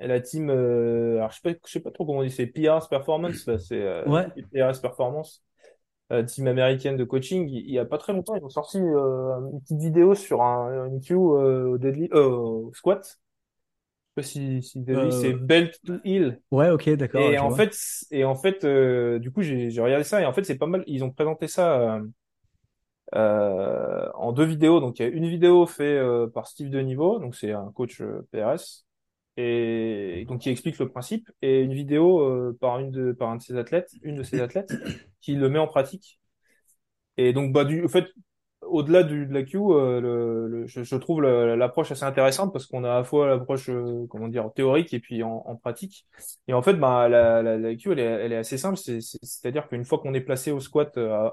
la 0.00 0.20
team, 0.20 0.50
euh, 0.50 1.16
alors 1.16 1.30
je 1.30 1.36
sais 1.36 1.54
pas, 1.54 1.58
je 1.66 1.72
sais 1.72 1.80
pas 1.80 1.90
trop 1.90 2.04
comment 2.04 2.18
on 2.20 2.22
dit, 2.22 2.30
c'est 2.30 2.46
PRS 2.46 2.88
Performance, 2.88 3.46
là, 3.46 3.58
c'est 3.58 3.80
euh, 3.80 4.04
Ouais, 4.06 4.26
PRS 4.52 4.80
Performance, 4.80 5.42
euh, 6.12 6.22
team 6.24 6.46
américaine 6.48 6.96
de 6.96 7.04
coaching. 7.04 7.48
Il, 7.48 7.58
il 7.66 7.72
y 7.72 7.78
a 7.78 7.84
pas 7.86 7.98
très 7.98 8.12
longtemps, 8.12 8.36
ils 8.36 8.44
ont 8.44 8.50
sorti 8.50 8.78
euh, 8.78 9.40
une 9.52 9.60
petite 9.62 9.78
vidéo 9.80 10.14
sur 10.14 10.42
un, 10.42 10.86
une 10.86 11.00
Q 11.00 11.14
euh, 11.14 11.68
au 11.68 11.78
euh, 11.78 12.28
au 12.28 12.72
squat. 12.74 13.18
Je 14.16 14.22
sais 14.22 14.28
pas 14.28 14.32
si, 14.32 14.62
si 14.62 14.84
t'as 14.84 14.94
vu, 14.94 15.10
c'est 15.12 15.32
euh, 15.32 15.34
belt 15.34 15.80
to 15.84 15.94
heel. 16.04 16.40
ouais, 16.50 16.70
ok, 16.70 16.90
d'accord, 16.96 17.30
Et 17.30 17.38
en 17.38 17.50
fait, 17.50 17.76
et 18.10 18.24
en 18.24 18.36
fait, 18.36 18.64
euh, 18.64 19.18
du 19.20 19.32
coup, 19.32 19.42
j'ai 19.42 19.68
regardé 19.80 20.04
ça 20.04 20.20
et 20.22 20.26
en 20.26 20.32
fait, 20.34 20.44
c'est 20.44 20.56
pas 20.58 20.66
mal. 20.66 20.84
Ils 20.86 21.04
ont 21.04 21.10
présenté 21.12 21.48
ça. 21.48 21.96
euh, 21.98 22.02
euh, 23.14 24.10
en 24.14 24.32
deux 24.32 24.44
vidéos. 24.44 24.80
Donc, 24.80 24.98
il 24.98 25.02
y 25.02 25.06
a 25.06 25.08
une 25.08 25.28
vidéo 25.28 25.66
faite 25.66 25.86
euh, 25.86 26.28
par 26.28 26.46
Steve 26.48 26.70
Deniveau, 26.70 27.18
donc 27.18 27.34
c'est 27.36 27.52
un 27.52 27.70
coach 27.72 28.00
euh, 28.00 28.26
PRS, 28.32 28.86
et 29.36 30.24
donc 30.28 30.40
qui 30.42 30.50
explique 30.50 30.78
le 30.78 30.88
principe, 30.88 31.30
et 31.42 31.60
une 31.60 31.74
vidéo 31.74 32.20
euh, 32.22 32.56
par 32.60 32.78
une 32.80 32.90
de 32.90 33.12
par 33.12 33.30
un 33.30 33.36
de 33.36 33.42
ses 33.42 33.56
athlètes, 33.56 33.90
une 34.02 34.16
de 34.16 34.22
ses 34.22 34.40
athlètes, 34.40 34.72
qui 35.20 35.34
le 35.36 35.48
met 35.48 35.58
en 35.58 35.66
pratique. 35.68 36.20
Et 37.16 37.32
donc, 37.32 37.52
bah, 37.52 37.64
du 37.64 37.84
en 37.84 37.88
fait, 37.88 38.06
au-delà 38.68 39.02
de 39.02 39.26
la 39.30 39.42
Q, 39.42 39.56
euh, 39.58 40.00
le, 40.00 40.48
le- 40.48 40.66
je, 40.66 40.82
je 40.82 40.96
trouve 40.96 41.22
l'approche 41.22 41.90
assez 41.92 42.04
intéressante 42.04 42.52
parce 42.52 42.66
qu'on 42.66 42.84
a 42.84 42.90
à 42.92 42.98
la 42.98 43.04
fois 43.04 43.26
l'approche, 43.28 43.68
euh, 43.70 44.06
comment 44.10 44.28
dire, 44.28 44.50
théorique 44.54 44.92
et 44.94 45.00
puis 45.00 45.22
en, 45.22 45.42
en 45.46 45.56
pratique. 45.56 46.06
Et 46.48 46.52
en 46.54 46.62
fait, 46.62 46.74
bah, 46.74 47.08
la, 47.08 47.42
la, 47.42 47.56
la 47.58 47.74
Q, 47.76 47.92
elle 47.92 47.98
est, 48.00 48.02
elle 48.04 48.32
est 48.32 48.36
assez 48.36 48.58
simple. 48.58 48.76
C'est, 48.76 49.00
c'est- 49.00 49.18
c'est-à-dire 49.22 49.68
qu'une 49.68 49.84
fois 49.84 49.98
qu'on 49.98 50.14
est 50.14 50.20
placé 50.20 50.50
au 50.52 50.60
squat 50.60 50.96
euh, 50.98 51.28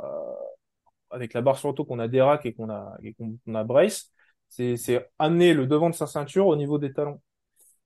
avec 1.09 1.33
la 1.33 1.41
barre 1.41 1.57
sur 1.57 1.69
le 1.69 1.75
dos, 1.75 1.85
qu'on 1.85 1.99
a 1.99 2.07
des 2.07 2.21
racks 2.21 2.45
et 2.45 2.53
qu'on 2.53 2.69
a, 2.69 2.97
qu'on 3.17 3.55
a 3.55 3.63
brace, 3.63 4.11
c'est, 4.49 4.77
amener 5.19 5.53
le 5.53 5.67
devant 5.67 5.89
de 5.89 5.95
sa 5.95 6.07
ceinture 6.07 6.47
au 6.47 6.55
niveau 6.55 6.77
des 6.77 6.93
talons. 6.93 7.21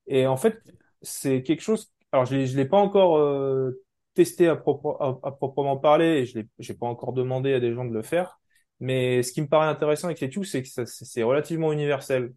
Et 0.07 0.27
en 0.27 0.37
fait, 0.37 0.59
c'est 1.01 1.43
quelque 1.43 1.61
chose. 1.61 1.91
Alors, 2.11 2.25
je 2.25 2.35
l'ai, 2.57 2.65
pas 2.65 2.77
encore 2.77 3.17
euh, 3.19 3.83
testé 4.15 4.47
à, 4.49 4.55
propre- 4.57 4.97
à, 5.23 5.31
proprement 5.31 5.77
parler, 5.77 6.05
et 6.21 6.25
je 6.25 6.39
l'ai, 6.39 6.75
pas 6.75 6.87
encore 6.87 7.13
demandé 7.13 7.53
à 7.53 7.59
des 7.59 7.73
gens 7.73 7.85
de 7.85 7.93
le 7.93 8.03
faire. 8.03 8.39
Mais 8.79 9.23
ce 9.23 9.31
qui 9.33 9.41
me 9.41 9.47
paraît 9.47 9.67
intéressant 9.67 10.07
avec 10.07 10.19
les 10.19 10.29
Q, 10.29 10.43
c'est 10.45 10.61
que 10.63 10.69
c'est 10.85 11.23
relativement 11.23 11.73
universel 11.73 12.33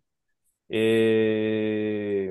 et, 0.70 2.30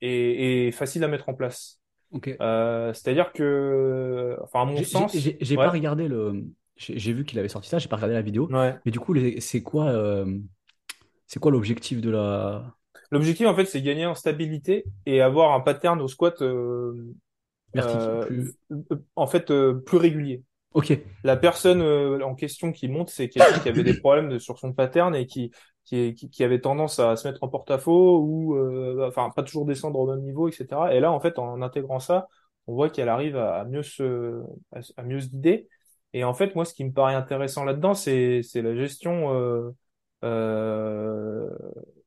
et, 0.00 0.66
et 0.68 0.72
facile 0.72 1.04
à 1.04 1.08
mettre 1.08 1.28
en 1.28 1.34
place. 1.34 1.80
Ok. 2.12 2.36
Euh, 2.40 2.92
c'est-à-dire 2.92 3.32
que, 3.32 4.38
enfin, 4.42 4.62
à 4.62 4.64
mon 4.64 4.82
sens, 4.82 5.12
j'ai- 5.16 5.56
pas 5.56 5.70
regardé 5.70 6.08
le. 6.08 6.44
J'ai 6.76 7.12
vu 7.14 7.24
qu'il 7.24 7.38
avait 7.38 7.48
sorti 7.48 7.68
ça, 7.68 7.78
j'ai 7.78 7.88
pas 7.88 7.96
regardé 7.96 8.14
la 8.14 8.22
vidéo. 8.22 8.48
ouais. 8.52 8.78
Mais 8.84 8.92
du 8.92 9.00
coup, 9.00 9.14
c'est 9.40 9.62
quoi, 9.62 9.86
euh, 9.88 10.38
c'est 11.26 11.40
quoi 11.40 11.50
l'objectif 11.50 12.00
de 12.00 12.10
la 12.10 12.76
L'objectif, 13.10 13.46
en 13.46 13.54
fait, 13.54 13.66
c'est 13.66 13.82
gagner 13.82 14.06
en 14.06 14.14
stabilité 14.14 14.84
et 15.06 15.20
avoir 15.20 15.52
un 15.52 15.60
pattern 15.60 16.00
au 16.00 16.08
squat, 16.08 16.42
euh, 16.42 16.94
plus. 18.26 18.54
en 19.14 19.26
fait, 19.26 19.46
plus 19.86 19.96
régulier. 19.98 20.42
Ok. 20.72 20.92
La 21.24 21.36
personne 21.36 21.80
euh, 21.80 22.20
en 22.22 22.34
question 22.34 22.70
qui 22.70 22.88
monte, 22.88 23.08
c'est 23.08 23.28
quelqu'un 23.28 23.58
qui 23.60 23.68
avait 23.68 23.82
des 23.82 23.98
problèmes 23.98 24.28
de- 24.28 24.38
sur 24.38 24.58
son 24.58 24.72
pattern 24.74 25.14
et 25.14 25.26
qui, 25.26 25.50
qui, 25.84 26.14
qui, 26.14 26.44
avait 26.44 26.60
tendance 26.60 26.98
à 26.98 27.16
se 27.16 27.26
mettre 27.26 27.42
en 27.42 27.48
porte-à-faux 27.48 28.20
ou 28.20 28.56
euh, 28.56 29.06
enfin 29.08 29.30
pas 29.34 29.42
toujours 29.42 29.64
descendre 29.64 29.98
au 29.98 30.06
même 30.10 30.22
niveau, 30.22 30.48
etc. 30.48 30.94
Et 30.94 31.00
là, 31.00 31.12
en 31.12 31.20
fait, 31.20 31.38
en 31.38 31.62
intégrant 31.62 31.98
ça, 31.98 32.26
on 32.66 32.74
voit 32.74 32.90
qu'elle 32.90 33.08
arrive 33.08 33.36
à, 33.38 33.64
mieux 33.64 33.82
se 33.82 34.42
à, 34.96 35.02
mieux 35.02 35.20
se 35.20 35.28
guider. 35.28 35.68
Et 36.12 36.24
en 36.24 36.34
fait, 36.34 36.54
moi, 36.54 36.64
ce 36.66 36.74
qui 36.74 36.84
me 36.84 36.92
paraît 36.92 37.14
intéressant 37.14 37.64
là-dedans, 37.64 37.94
c'est 37.94 38.42
c'est 38.42 38.60
la 38.62 38.74
gestion. 38.74 39.32
Euh, 39.34 39.70
euh, 40.24 41.48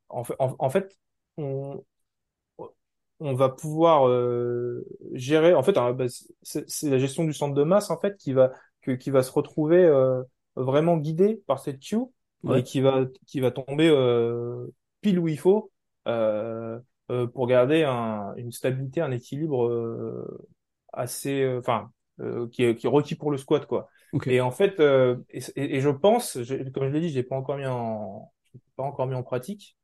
en 0.08 0.22
en, 0.38 0.56
en 0.58 0.70
fait, 0.70 0.96
on 1.36 1.82
on 3.20 3.34
va 3.34 3.48
pouvoir 3.50 4.08
euh, 4.08 4.84
gérer. 5.12 5.54
En 5.54 5.62
fait, 5.62 5.76
hein, 5.78 5.92
bah, 5.92 6.06
c'est 6.42 6.90
la 6.90 6.98
gestion 6.98 7.24
du 7.24 7.32
centre 7.32 7.54
de 7.54 7.62
masse 7.62 7.90
en 7.90 7.98
fait 8.00 8.16
qui 8.16 8.32
va 8.32 8.52
que, 8.82 8.92
qui 8.92 9.10
va 9.10 9.22
se 9.22 9.32
retrouver 9.32 9.84
euh, 9.84 10.22
vraiment 10.56 10.96
guidé 10.96 11.42
par 11.46 11.58
cette 11.60 11.80
queue 11.80 11.98
Ouais. 12.42 12.60
et 12.60 12.62
qui 12.62 12.80
va 12.80 13.04
qui 13.26 13.40
va 13.40 13.50
tomber 13.50 13.88
euh, 13.88 14.66
pile 15.02 15.18
où 15.18 15.28
il 15.28 15.38
faut 15.38 15.70
euh, 16.08 16.78
euh, 17.10 17.26
pour 17.26 17.46
garder 17.46 17.84
un, 17.84 18.34
une 18.36 18.52
stabilité, 18.52 19.00
un 19.02 19.10
équilibre 19.12 19.66
euh, 19.68 20.48
assez. 20.92 21.46
Enfin, 21.58 21.90
euh, 22.20 22.48
qui 22.48 22.64
est, 22.64 22.76
qui 22.76 22.86
est 22.86 22.90
requis 22.90 23.14
pour 23.14 23.30
le 23.30 23.38
squat, 23.38 23.66
quoi. 23.66 23.88
Ok. 24.12 24.26
Et 24.26 24.40
en 24.40 24.50
fait, 24.50 24.80
euh, 24.80 25.16
et, 25.30 25.40
et- 25.56 25.80
je 25.80 25.88
pense, 25.88 26.42
je- 26.42 26.68
comme 26.70 26.88
je 26.88 26.92
l'ai 26.92 27.00
dit, 27.00 27.08
je 27.10 27.14
l'ai 27.14 27.22
pas 27.22 27.36
encore 27.36 27.56
mis 27.56 27.66
en, 27.66 28.30
pas 28.76 28.82
encore 28.84 29.06
mis 29.06 29.14
en 29.14 29.22
pratique. 29.22 29.76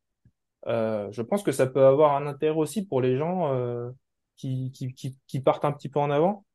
Euh, 0.67 1.07
je 1.11 1.21
pense 1.21 1.43
que 1.43 1.51
ça 1.51 1.67
peut 1.67 1.85
avoir 1.85 2.15
un 2.15 2.27
intérêt 2.27 2.57
aussi 2.57 2.85
pour 2.85 3.01
les 3.01 3.17
gens 3.17 3.53
euh, 3.53 3.89
qui, 4.35 4.71
qui, 4.73 4.93
qui, 4.93 5.17
qui 5.27 5.39
partent 5.39 5.65
un 5.65 5.71
petit 5.71 5.89
peu 5.89 5.99
en 5.99 6.11
avant. 6.11 6.45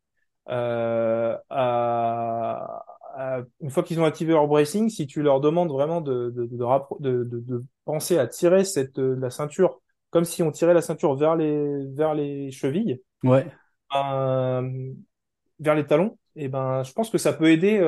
Euh, 0.49 1.37
à, 1.51 2.85
à- 3.17 3.41
une 3.61 3.71
fois 3.71 3.83
qu'ils 3.83 4.01
ont 4.01 4.05
activé 4.05 4.33
leur 4.33 4.49
bracing, 4.49 4.89
si 4.91 5.07
tu 5.07 5.23
leur 5.23 5.41
demandes 5.41 5.71
vraiment 5.71 6.01
de, 6.01 6.31
de, 6.31 6.47
de, 6.47 7.25
de, 7.25 7.41
de, 7.41 7.65
penser 7.85 8.19
à 8.19 8.27
tirer 8.27 8.65
cette, 8.65 8.99
euh, 8.99 9.17
la 9.19 9.31
ceinture 9.31 9.81
comme 10.11 10.25
si 10.25 10.43
on 10.43 10.51
tirait 10.51 10.75
la 10.75 10.83
ceinture 10.83 11.15
vers 11.17 11.37
les, 11.37 11.87
vers 11.95 12.15
les 12.15 12.51
chevilles, 12.51 13.01
Ouais. 13.25 13.47
euh, 13.97 14.93
vers 15.61 15.75
les 15.75 15.87
talons, 15.87 16.19
et 16.37 16.49
ben, 16.49 16.83
je 16.83 16.93
pense 16.93 17.11
que 17.11 17.19
ça 17.19 17.33
peut 17.33 17.51
aider. 17.51 17.79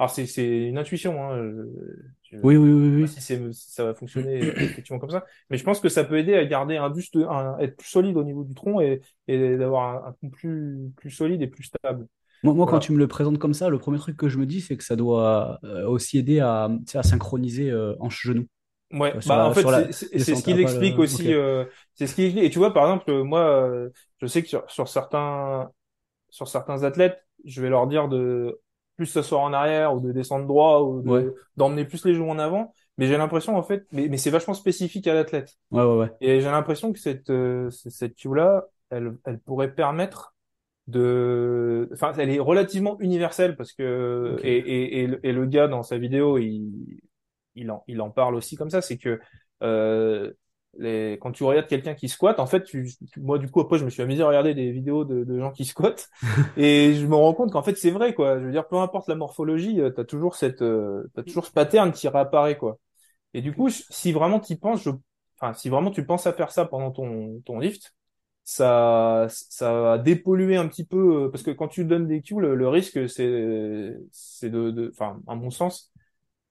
Euh... 0.00 0.04
Alors 0.04 0.10
c'est 0.10 0.26
c'est 0.26 0.68
une 0.68 0.78
intuition, 0.78 1.22
hein. 1.22 1.36
Je, 1.36 2.36
je, 2.36 2.36
Oui, 2.42 2.56
oui, 2.56 2.70
oui, 2.70 3.02
oui. 3.02 3.08
si 3.08 3.20
c'est 3.20 3.52
si 3.52 3.70
ça 3.70 3.84
va 3.84 3.94
fonctionner 3.94 4.42
euh, 4.42 4.54
effectivement 4.56 4.98
comme 4.98 5.10
ça, 5.10 5.26
mais 5.50 5.58
je 5.58 5.64
pense 5.64 5.80
que 5.80 5.88
ça 5.88 6.04
peut 6.04 6.18
aider 6.18 6.34
à 6.34 6.44
garder 6.46 6.76
un 6.76 6.90
buste, 6.90 7.16
un, 7.16 7.58
être 7.58 7.76
plus 7.76 7.88
solide 7.88 8.16
au 8.16 8.24
niveau 8.24 8.44
du 8.44 8.54
tronc 8.54 8.80
et, 8.80 9.00
et 9.28 9.56
d'avoir 9.56 10.06
un, 10.06 10.08
un 10.08 10.12
tronc 10.12 10.30
plus 10.30 10.90
plus 10.96 11.10
solide 11.10 11.42
et 11.42 11.48
plus 11.48 11.64
stable. 11.64 12.06
Moi, 12.42 12.54
moi, 12.54 12.66
quand 12.66 12.78
tu 12.78 12.92
me 12.92 12.98
le 12.98 13.06
présentes 13.06 13.38
comme 13.38 13.52
ça, 13.52 13.68
le 13.68 13.78
premier 13.78 13.98
truc 13.98 14.16
que 14.16 14.28
je 14.28 14.38
me 14.38 14.46
dis, 14.46 14.62
c'est 14.62 14.76
que 14.76 14.84
ça 14.84 14.96
doit 14.96 15.58
euh, 15.64 15.86
aussi 15.86 16.18
aider 16.18 16.40
à, 16.40 16.70
synchroniser 16.86 17.70
euh, 17.70 17.94
hanche-genou. 18.00 18.46
Ouais, 18.92 19.14
Euh, 19.14 19.20
bah 19.26 19.46
en 19.46 19.54
fait 19.54 19.62
la 19.62 19.92
c'est 19.92 20.18
ce 20.34 20.42
qu'il 20.42 20.58
explique 20.58 20.96
le... 20.96 21.02
Aussi, 21.02 21.32
euh, 21.32 21.64
c'est 21.94 22.06
ce 22.08 22.14
qu'il 22.14 22.24
explique. 22.24 22.44
Et 22.44 22.50
tu 22.50 22.58
vois 22.58 22.72
par 22.72 22.84
exemple 22.84 23.10
euh, 23.10 23.22
moi, 23.22 23.40
euh, 23.40 23.90
je 24.20 24.26
sais 24.26 24.42
que 24.42 24.48
sur, 24.48 24.68
sur 24.70 24.88
certains 24.88 25.70
sur 26.30 26.48
certains 26.48 26.82
athlètes, 26.82 27.24
je 27.44 27.62
vais 27.62 27.68
leur 27.68 27.86
dire 27.86 28.08
de 28.08 28.60
plus 29.00 29.06
s'asseoir 29.06 29.40
en 29.40 29.54
arrière 29.54 29.94
ou 29.94 30.00
de 30.00 30.12
descendre 30.12 30.46
droit 30.46 30.82
ou 30.82 31.00
de 31.00 31.34
d'emmener 31.56 31.86
plus 31.86 32.04
les 32.04 32.12
genoux 32.12 32.28
en 32.28 32.38
avant. 32.38 32.74
Mais 32.98 33.06
j'ai 33.06 33.16
l'impression 33.16 33.56
en 33.56 33.62
fait, 33.62 33.86
mais, 33.92 34.08
mais 34.08 34.18
c'est 34.18 34.28
vachement 34.28 34.52
spécifique 34.52 35.06
à 35.06 35.14
l'athlète. 35.14 35.56
Ouais, 35.70 35.82
ouais, 35.82 35.96
ouais. 35.96 36.10
Et 36.20 36.42
j'ai 36.42 36.50
l'impression 36.50 36.92
que 36.92 36.98
cette 36.98 37.30
euh, 37.30 37.70
cette 37.70 38.14
cue-là, 38.14 38.66
elle 38.90 39.16
elle 39.24 39.38
pourrait 39.38 39.74
permettre 39.74 40.34
de, 40.86 41.88
enfin 41.94 42.12
elle 42.18 42.28
est 42.28 42.40
relativement 42.40 43.00
universelle 43.00 43.56
parce 43.56 43.72
que 43.72 44.36
et 44.42 44.58
et 44.58 45.00
et 45.00 45.06
le, 45.06 45.26
et 45.26 45.32
le 45.32 45.46
gars 45.46 45.66
dans 45.66 45.82
sa 45.82 45.96
vidéo 45.96 46.36
il 46.36 47.00
il 47.54 47.70
en 47.70 47.84
il 47.86 48.02
en 48.02 48.10
parle 48.10 48.34
aussi 48.34 48.56
comme 48.56 48.68
ça, 48.68 48.82
c'est 48.82 48.98
que 48.98 49.18
euh, 49.62 50.30
les, 50.78 51.18
quand 51.20 51.32
tu 51.32 51.44
regardes 51.44 51.66
quelqu'un 51.66 51.94
qui 51.94 52.08
squatte, 52.08 52.38
en 52.40 52.46
fait, 52.46 52.62
tu, 52.64 52.88
tu- 53.12 53.20
moi 53.20 53.38
du 53.38 53.50
coup 53.50 53.60
après 53.60 53.78
je 53.78 53.84
me 53.84 53.90
suis 53.90 54.02
amusé 54.02 54.22
à 54.22 54.28
regarder 54.28 54.54
des 54.54 54.70
vidéos 54.72 55.04
de, 55.04 55.24
de 55.24 55.38
gens 55.38 55.50
qui 55.50 55.64
squattent 55.64 56.08
et 56.56 56.94
je 56.94 57.06
me 57.06 57.14
rends 57.16 57.34
compte 57.34 57.52
qu'en 57.52 57.62
fait 57.62 57.76
c'est 57.76 57.90
vrai 57.90 58.14
quoi. 58.14 58.38
Je 58.40 58.44
veux 58.46 58.52
dire, 58.52 58.66
peu 58.68 58.76
importe 58.76 59.08
la 59.08 59.14
morphologie, 59.16 59.80
euh, 59.80 59.90
t'as 59.90 60.04
toujours 60.04 60.36
cette, 60.36 60.62
euh, 60.62 61.04
t'as 61.14 61.22
toujours 61.24 61.46
ce 61.46 61.52
pattern 61.52 61.92
qui 61.92 62.08
réapparaît 62.08 62.56
quoi. 62.56 62.78
Et 63.34 63.42
du 63.42 63.52
coup, 63.54 63.68
si 63.70 64.12
vraiment 64.12 64.40
tu 64.40 64.56
penses, 64.56 64.82
je, 64.84 64.90
enfin 65.40 65.54
si 65.54 65.68
vraiment 65.68 65.90
tu 65.90 66.04
penses 66.06 66.26
à 66.26 66.32
faire 66.32 66.50
ça 66.50 66.64
pendant 66.66 66.90
ton 66.90 67.40
ton 67.44 67.58
lift, 67.58 67.94
ça 68.44 69.26
ça 69.30 69.72
va 69.80 69.98
dépolluer 69.98 70.56
un 70.56 70.68
petit 70.68 70.84
peu 70.84 71.24
euh, 71.26 71.28
parce 71.30 71.42
que 71.44 71.50
quand 71.52 71.68
tu 71.68 71.84
donnes 71.84 72.06
des 72.08 72.22
cues, 72.22 72.40
le, 72.40 72.54
le 72.54 72.68
risque 72.68 73.08
c'est 73.08 73.96
c'est 74.12 74.50
de, 74.50 74.70
de, 74.70 74.90
enfin 74.92 75.20
à 75.28 75.34
mon 75.34 75.50
sens 75.50 75.92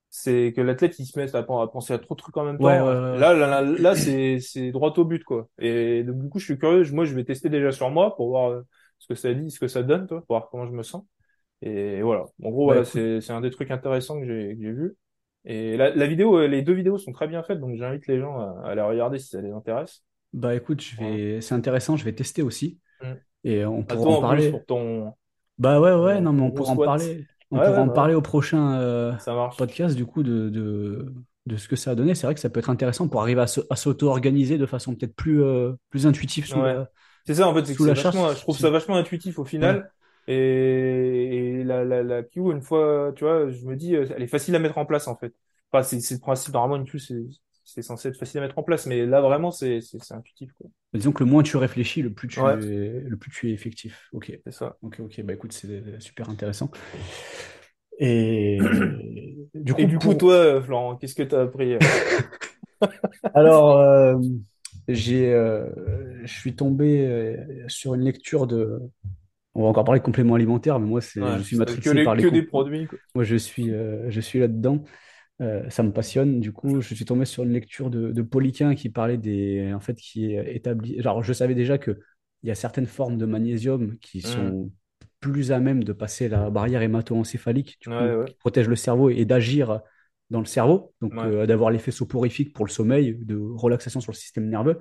c'est 0.10 0.54
que 0.56 0.62
l'athlète 0.62 0.98
il 1.00 1.06
se 1.06 1.18
met 1.20 1.36
à, 1.36 1.44
pen- 1.44 1.60
à 1.62 1.68
penser 1.68 1.94
à 1.94 2.00
trop 2.00 2.16
de 2.16 2.20
trucs 2.20 2.38
en 2.38 2.44
même 2.46 2.60
temps. 2.60 2.68
ouais, 2.68 2.80
ouais, 2.82 2.88
ouais. 2.88 3.20
Là, 3.20 3.34
là, 3.34 3.48
là, 3.48 3.62
là, 3.62 3.96
c'est 3.96 4.40
c'est 4.40 4.72
droit 4.72 4.94
au 4.98 5.06
but 5.06 5.24
quoi. 5.24 5.48
Et 5.60 6.04
donc, 6.04 6.22
du 6.22 6.30
coup, 6.30 6.40
je 6.40 6.46
suis 6.46 6.58
curieux. 6.58 6.84
Moi, 6.92 7.06
je 7.06 7.14
vais 7.16 7.24
tester 7.24 7.50
déjà 7.50 7.72
sur 7.72 7.90
moi 7.90 8.16
pour 8.16 8.30
voir 8.30 8.52
euh, 8.52 8.62
ce 9.00 9.08
que 9.08 9.16
ça 9.16 9.34
dit, 9.34 9.52
ce 9.52 9.60
que 9.60 9.68
ça 9.68 9.84
donne, 9.84 10.08
toi, 10.08 10.20
pour 10.22 10.38
voir 10.38 10.50
comment 10.50 10.66
je 10.68 10.72
me 10.72 10.84
sens. 10.84 11.04
Et 11.62 12.02
voilà. 12.02 12.26
En 12.44 12.50
gros, 12.52 12.66
Bah 12.66 12.66
voilà, 12.66 12.86
c'est 12.86 13.22
c'est 13.22 13.34
un 13.34 13.42
des 13.42 13.52
trucs 13.52 13.72
intéressants 13.72 14.20
que 14.20 14.26
j'ai 14.28 14.56
que 14.58 14.62
j'ai 14.64 14.72
vu. 14.72 14.98
Et 15.46 15.78
la, 15.78 15.92
la 15.96 16.08
vidéo, 16.08 16.38
euh, 16.40 16.48
les 16.48 16.62
deux 16.64 16.74
vidéos 16.74 16.98
sont 16.98 17.12
très 17.14 17.28
bien 17.28 17.44
faites, 17.44 17.60
donc 17.60 17.76
j'invite 17.78 18.08
les 18.08 18.20
gens 18.20 18.40
à, 18.40 18.70
à 18.72 18.76
les 18.76 18.82
regarder 18.82 19.20
si 19.20 19.30
ça 19.30 19.42
les 19.42 19.52
intéresse. 19.52 20.04
bah 20.34 20.56
écoute, 20.56 20.82
je 20.82 20.96
vais... 20.98 21.42
c'est 21.42 21.56
intéressant, 21.56 21.98
je 21.98 22.06
vais 22.06 22.14
tester 22.14 22.42
aussi. 22.42 22.80
Mm. 23.02 23.20
Et 23.44 23.66
on 23.66 23.84
pourra 23.86 24.12
en 24.12 24.18
en 24.18 24.24
plus 24.26 24.48
parler. 24.48 24.50
pour 24.50 24.66
ton, 24.66 25.14
Bah 25.58 25.80
ouais, 25.80 25.94
ouais, 25.94 26.22
non, 26.22 26.34
mais 26.34 26.42
on 26.42 26.52
pourra 26.52 26.72
en 26.74 26.78
parler. 26.80 27.28
On 27.52 27.60
Ouais, 27.60 27.62
pourra 27.62 27.82
ouais, 27.82 27.84
en 27.84 27.90
ouais, 27.90 27.90
parler 27.90 28.14
au 28.16 28.22
prochain 28.22 28.74
euh, 28.80 29.14
podcast, 29.58 29.96
du 29.96 30.06
coup, 30.06 30.24
de, 30.24 30.50
de, 30.50 31.14
de 31.48 31.58
ce 31.58 31.68
que 31.68 31.76
ça 31.76 31.92
a 31.92 31.96
donné. 31.96 32.16
C'est 32.16 32.28
vrai 32.28 32.36
que 32.36 32.40
ça 32.42 32.50
peut 32.50 32.60
être 32.60 32.70
intéressant 32.70 33.08
pour 33.08 33.22
arriver 33.22 33.42
à, 33.42 33.48
se- 33.48 33.62
à 33.70 33.76
s'auto-organiser 33.76 34.58
de 34.58 34.66
façon 34.66 34.96
peut-être 34.96 35.16
plus, 35.16 35.42
euh, 35.44 35.74
plus 35.90 36.06
intuitive 36.08 36.46
C'est 37.26 37.36
ça, 37.36 37.48
en 37.48 37.54
fait, 37.54 37.66
c'est 37.66 37.76
je 38.36 38.42
trouve 38.42 38.58
ça 38.58 38.70
vachement 38.70 38.96
intuitif 38.98 39.40
au 39.40 39.46
final. 39.46 39.92
Et, 40.28 41.60
et 41.62 41.64
la, 41.64 41.84
la, 41.86 42.04
la 42.04 42.24
queue, 42.24 42.52
une 42.52 42.62
fois, 42.62 43.12
tu 43.16 43.24
vois, 43.24 43.50
je 43.50 43.66
me 43.66 43.76
dis, 43.76 43.96
euh, 43.96 44.06
elle 44.16 44.24
est 44.24 44.28
facile 44.28 44.56
à 44.56 44.60
mettre 44.60 44.78
en 44.78 44.86
place, 44.86 45.08
en 45.08 45.16
fait. 45.18 45.34
Enfin, 45.72 45.84
c'est, 45.84 46.14
le 46.16 46.20
principe, 46.20 46.54
normalement, 46.54 46.84
une 46.84 46.90
queue, 46.90 47.00
c'est, 47.00 47.16
c'est 47.74 47.82
censé 47.82 48.10
être 48.10 48.18
facile 48.18 48.40
à 48.40 48.42
mettre 48.44 48.58
en 48.60 48.64
place, 48.64 48.86
mais 48.86 49.06
là, 49.06 49.22
vraiment, 49.22 49.52
c'est, 49.52 49.80
intuitif, 50.12 50.52
quoi. 50.54 50.70
disons 50.94 51.12
que 51.12 51.24
le 51.24 51.30
moins 51.30 51.44
tu 51.44 51.58
réfléchis, 51.58 52.02
le 52.02 52.14
plus 52.14 52.28
tu 52.28 52.46
Ouais, 52.46 52.58
es, 52.58 53.02
le 53.02 53.18
plus 53.18 53.32
tu 53.32 53.50
es 53.50 53.54
effectif. 53.54 54.10
Ok, 54.12 54.32
c'est 54.46 54.52
ça. 54.52 54.78
ok, 54.82 55.00
ok. 55.02 55.22
Bah 55.24 55.34
écoute, 55.34 55.54
c'est 55.54 56.00
super 56.00 56.30
intéressant. 56.30 56.72
Et 58.00 58.60
du 59.54 59.74
Et 59.78 59.86
coup, 59.86 59.88
du 59.88 60.00
coup, 60.00 60.14
pour, 60.14 60.18
toi, 60.18 60.34
euh, 60.34 60.62
Florent, 60.62 60.96
qu'est-ce 60.98 61.16
que 61.16 61.24
t'as 61.24 61.42
appris? 61.44 61.74
euh 61.76 61.80
Alors, 63.34 63.78
euh, 63.80 64.18
j'ai, 64.88 65.32
euh, 65.34 65.68
je 66.26 66.34
suis 66.40 66.56
tombé 66.56 67.38
sur 67.68 67.94
une 67.96 68.02
lecture 68.02 68.48
de. 68.48 68.80
On 69.56 69.64
va 69.64 69.70
encore 69.70 69.84
parler 69.86 70.00
de 70.00 70.06
compléments 70.06 70.36
alimentaires, 70.36 70.80
mais 70.80 70.88
moi, 70.88 71.02
c'est, 71.02 71.22
Ouais, 71.22 71.38
je 71.38 71.42
suis 71.44 71.58
c'est 71.66 71.80
que 71.80 71.90
matrixé 71.90 71.92
les, 71.92 72.06
par 72.06 72.16
les 72.16 72.26
que 72.26 72.26
des 72.28 72.42
produits, 72.44 72.88
quoi. 72.88 73.00
Moi, 73.16 73.24
je 73.24 73.36
suis, 73.36 73.72
euh, 73.74 74.10
je 74.10 74.22
suis 74.22 74.40
là-dedans. 74.40 74.84
Euh, 75.42 75.70
ça 75.70 75.84
me 75.84 75.92
passionne. 75.94 76.40
Du 76.42 76.52
coup, 76.52 76.82
je 76.82 76.94
suis 76.94 77.06
tombé 77.06 77.26
sur 77.26 77.44
une 77.44 77.54
lecture 77.54 77.90
de, 77.90 78.12
de 78.12 78.22
Poliquin 78.22 78.76
qui 78.76 78.90
parlait 78.90 79.18
des, 79.18 79.72
en 79.74 79.80
fait, 79.80 79.96
qui 79.96 80.34
est 80.34 80.56
établi. 80.56 81.00
Alors, 81.00 81.24
je 81.24 81.32
savais 81.34 81.56
déjà 81.56 81.78
que 81.78 82.00
il 82.44 82.50
y 82.50 82.52
a 82.52 82.56
certaines 82.56 82.86
formes 82.86 83.18
de 83.18 83.26
magnésium 83.26 83.98
qui 84.00 84.22
Hmm. 84.24 84.52
sont 84.52 84.72
plus 85.20 85.52
à 85.52 85.60
même 85.60 85.84
de 85.84 85.94
passer 85.94 86.30
la 86.30 86.50
barrière 86.50 86.82
hémato-encéphalique, 86.82 87.78
du 87.82 87.88
Ouais, 87.88 87.94
coup, 87.94 88.16
ouais, 88.16 88.26
qui 88.26 88.36
protège 88.36 88.68
le 88.68 88.76
cerveau 88.78 89.10
et 89.10 89.26
d'agir 89.26 89.82
dans 90.30 90.40
le 90.40 90.46
cerveau, 90.46 90.94
donc 91.02 91.24
ouais. 91.24 91.26
euh, 91.26 91.46
d'avoir 91.46 91.72
l'effet 91.72 91.92
soporifique 91.92 92.54
pour 92.54 92.66
le 92.66 92.72
sommeil, 92.72 93.18
de 93.26 93.36
relaxation 93.38 94.00
sur 94.00 94.12
le 94.12 94.18
système 94.18 94.48
nerveux. 94.48 94.80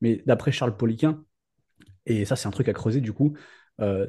Mais 0.00 0.22
d'après 0.26 0.52
Charles 0.52 0.76
Poliquin, 0.76 1.24
et 2.06 2.24
ça, 2.24 2.36
c'est 2.36 2.48
un 2.48 2.52
truc 2.52 2.68
à 2.68 2.74
creuser, 2.74 3.00
du 3.00 3.12
coup, 3.12 3.36
euh, 3.80 4.06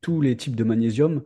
tous 0.00 0.20
les 0.20 0.36
types 0.36 0.56
de 0.56 0.64
magnésium 0.64 1.22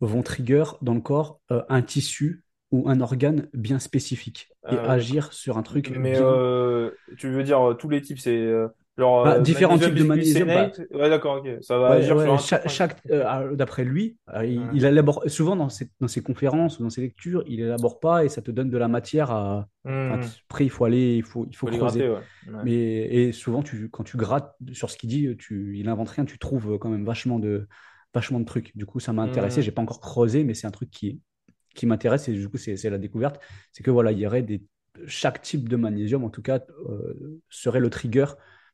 vont 0.00 0.22
trigger 0.22 0.64
dans 0.82 0.94
le 0.94 1.00
corps 1.00 1.40
un 1.50 1.82
tissu 1.82 2.44
ou 2.70 2.88
un 2.88 3.00
organe 3.00 3.48
bien 3.54 3.78
spécifique 3.78 4.50
et 4.68 4.76
d'accord. 4.76 4.90
agir 4.90 5.32
sur 5.32 5.58
un 5.58 5.62
truc 5.62 5.92
Mais 5.92 6.14
bien. 6.14 6.40
euh, 6.40 6.90
tu 7.16 7.28
veux 7.30 7.42
dire 7.42 7.70
euh, 7.70 7.74
tous 7.74 7.88
les 7.88 8.02
types, 8.02 8.18
c'est 8.20 8.36
euh, 8.36 8.68
genre 8.98 9.20
Bah, 9.24 9.38
euh, 9.38 9.40
différents 9.40 9.78
types 9.78 9.94
de 9.96 10.04
magnésium, 10.04 10.52
bah? 10.52 10.76
Ouais, 10.90 11.10
d'accord, 11.10 11.38
ok. 11.44 11.62
Ça 11.62 11.78
va 11.78 11.92
ouais, 11.92 11.94
agir 11.94 12.18
sur 12.20 12.32
ouais, 12.32 12.34
un 12.34 12.38
chaque, 12.66 13.00
euh, 13.10 13.54
d'après 13.56 13.84
lui, 13.84 14.18
euh, 14.34 14.44
il, 14.46 14.68
il 14.72 14.84
élabore 14.84 15.24
souvent 15.28 15.56
dans 15.56 15.68
ses, 15.68 15.90
dans 16.00 16.08
ses 16.08 16.22
conférences 16.22 16.78
ou 16.78 16.82
dans 16.82 16.90
ses 16.90 17.00
lectures, 17.02 17.42
il 17.46 17.60
élabore 17.60 18.00
pas 18.00 18.24
et 18.24 18.28
ça 18.28 18.42
te 18.42 18.50
donne 18.50 18.70
de 18.70 18.78
la 18.78 18.88
matière 18.88 19.30
à. 19.30 19.68
Enfin, 20.08 20.18
Hmm. 20.18 20.32
après, 20.48 20.64
il 20.64 20.70
faut 20.70 20.84
aller, 20.84 21.16
il 21.16 21.22
faut, 21.22 21.46
il 21.48 21.56
faut 21.56 21.68
creuser. 21.68 21.68
gratter. 21.68 22.14
Mais 22.62 22.74
et 22.76 23.32
souvent, 23.32 23.62
tu, 23.62 23.88
quand 23.90 24.04
tu 24.04 24.16
grattes 24.16 24.56
sur 24.72 24.90
ce 24.90 24.96
qu'il 24.96 25.08
dit, 25.10 25.36
tu, 25.38 25.78
il 25.78 25.88
invente 25.88 26.10
rien, 26.10 26.24
tu 26.24 26.38
trouves 26.38 26.78
quand 26.78 26.88
même 26.90 27.04
vachement 27.04 27.38
de, 27.38 27.68
vachement 28.14 28.40
de 28.40 28.44
trucs. 28.44 28.76
Du 28.76 28.86
coup, 28.86 29.00
ça 29.00 29.12
m'a 29.12 29.22
intéressé. 29.22 29.62
Hmm. 29.62 29.62
J'ai 29.62 29.72
pas 29.72 29.82
encore 29.82 30.00
creusé, 30.00 30.44
mais 30.44 30.54
c'est 30.54 30.66
un 30.66 30.70
truc 30.72 30.90
qui, 30.90 31.20
qui 31.74 31.86
m'intéresse 31.86 32.28
et 32.28 32.32
du 32.32 32.48
coup, 32.48 32.58
c'est 32.58 32.90
la 32.90 32.98
découverte. 32.98 33.40
C'est 33.72 33.82
que 33.82 33.90
voilà, 33.90 34.12
il 34.12 34.18
y 34.18 34.26
aurait 34.26 34.42
des, 34.42 34.62
chaque 35.06 35.42
type 35.42 35.68
de 35.68 35.76
magnésium, 35.76 36.24
en 36.24 36.30
tout 36.30 36.42
cas, 36.42 36.60
euh, 36.88 37.40
serait 37.48 37.80
le 37.80 37.90
trigger 37.90 38.26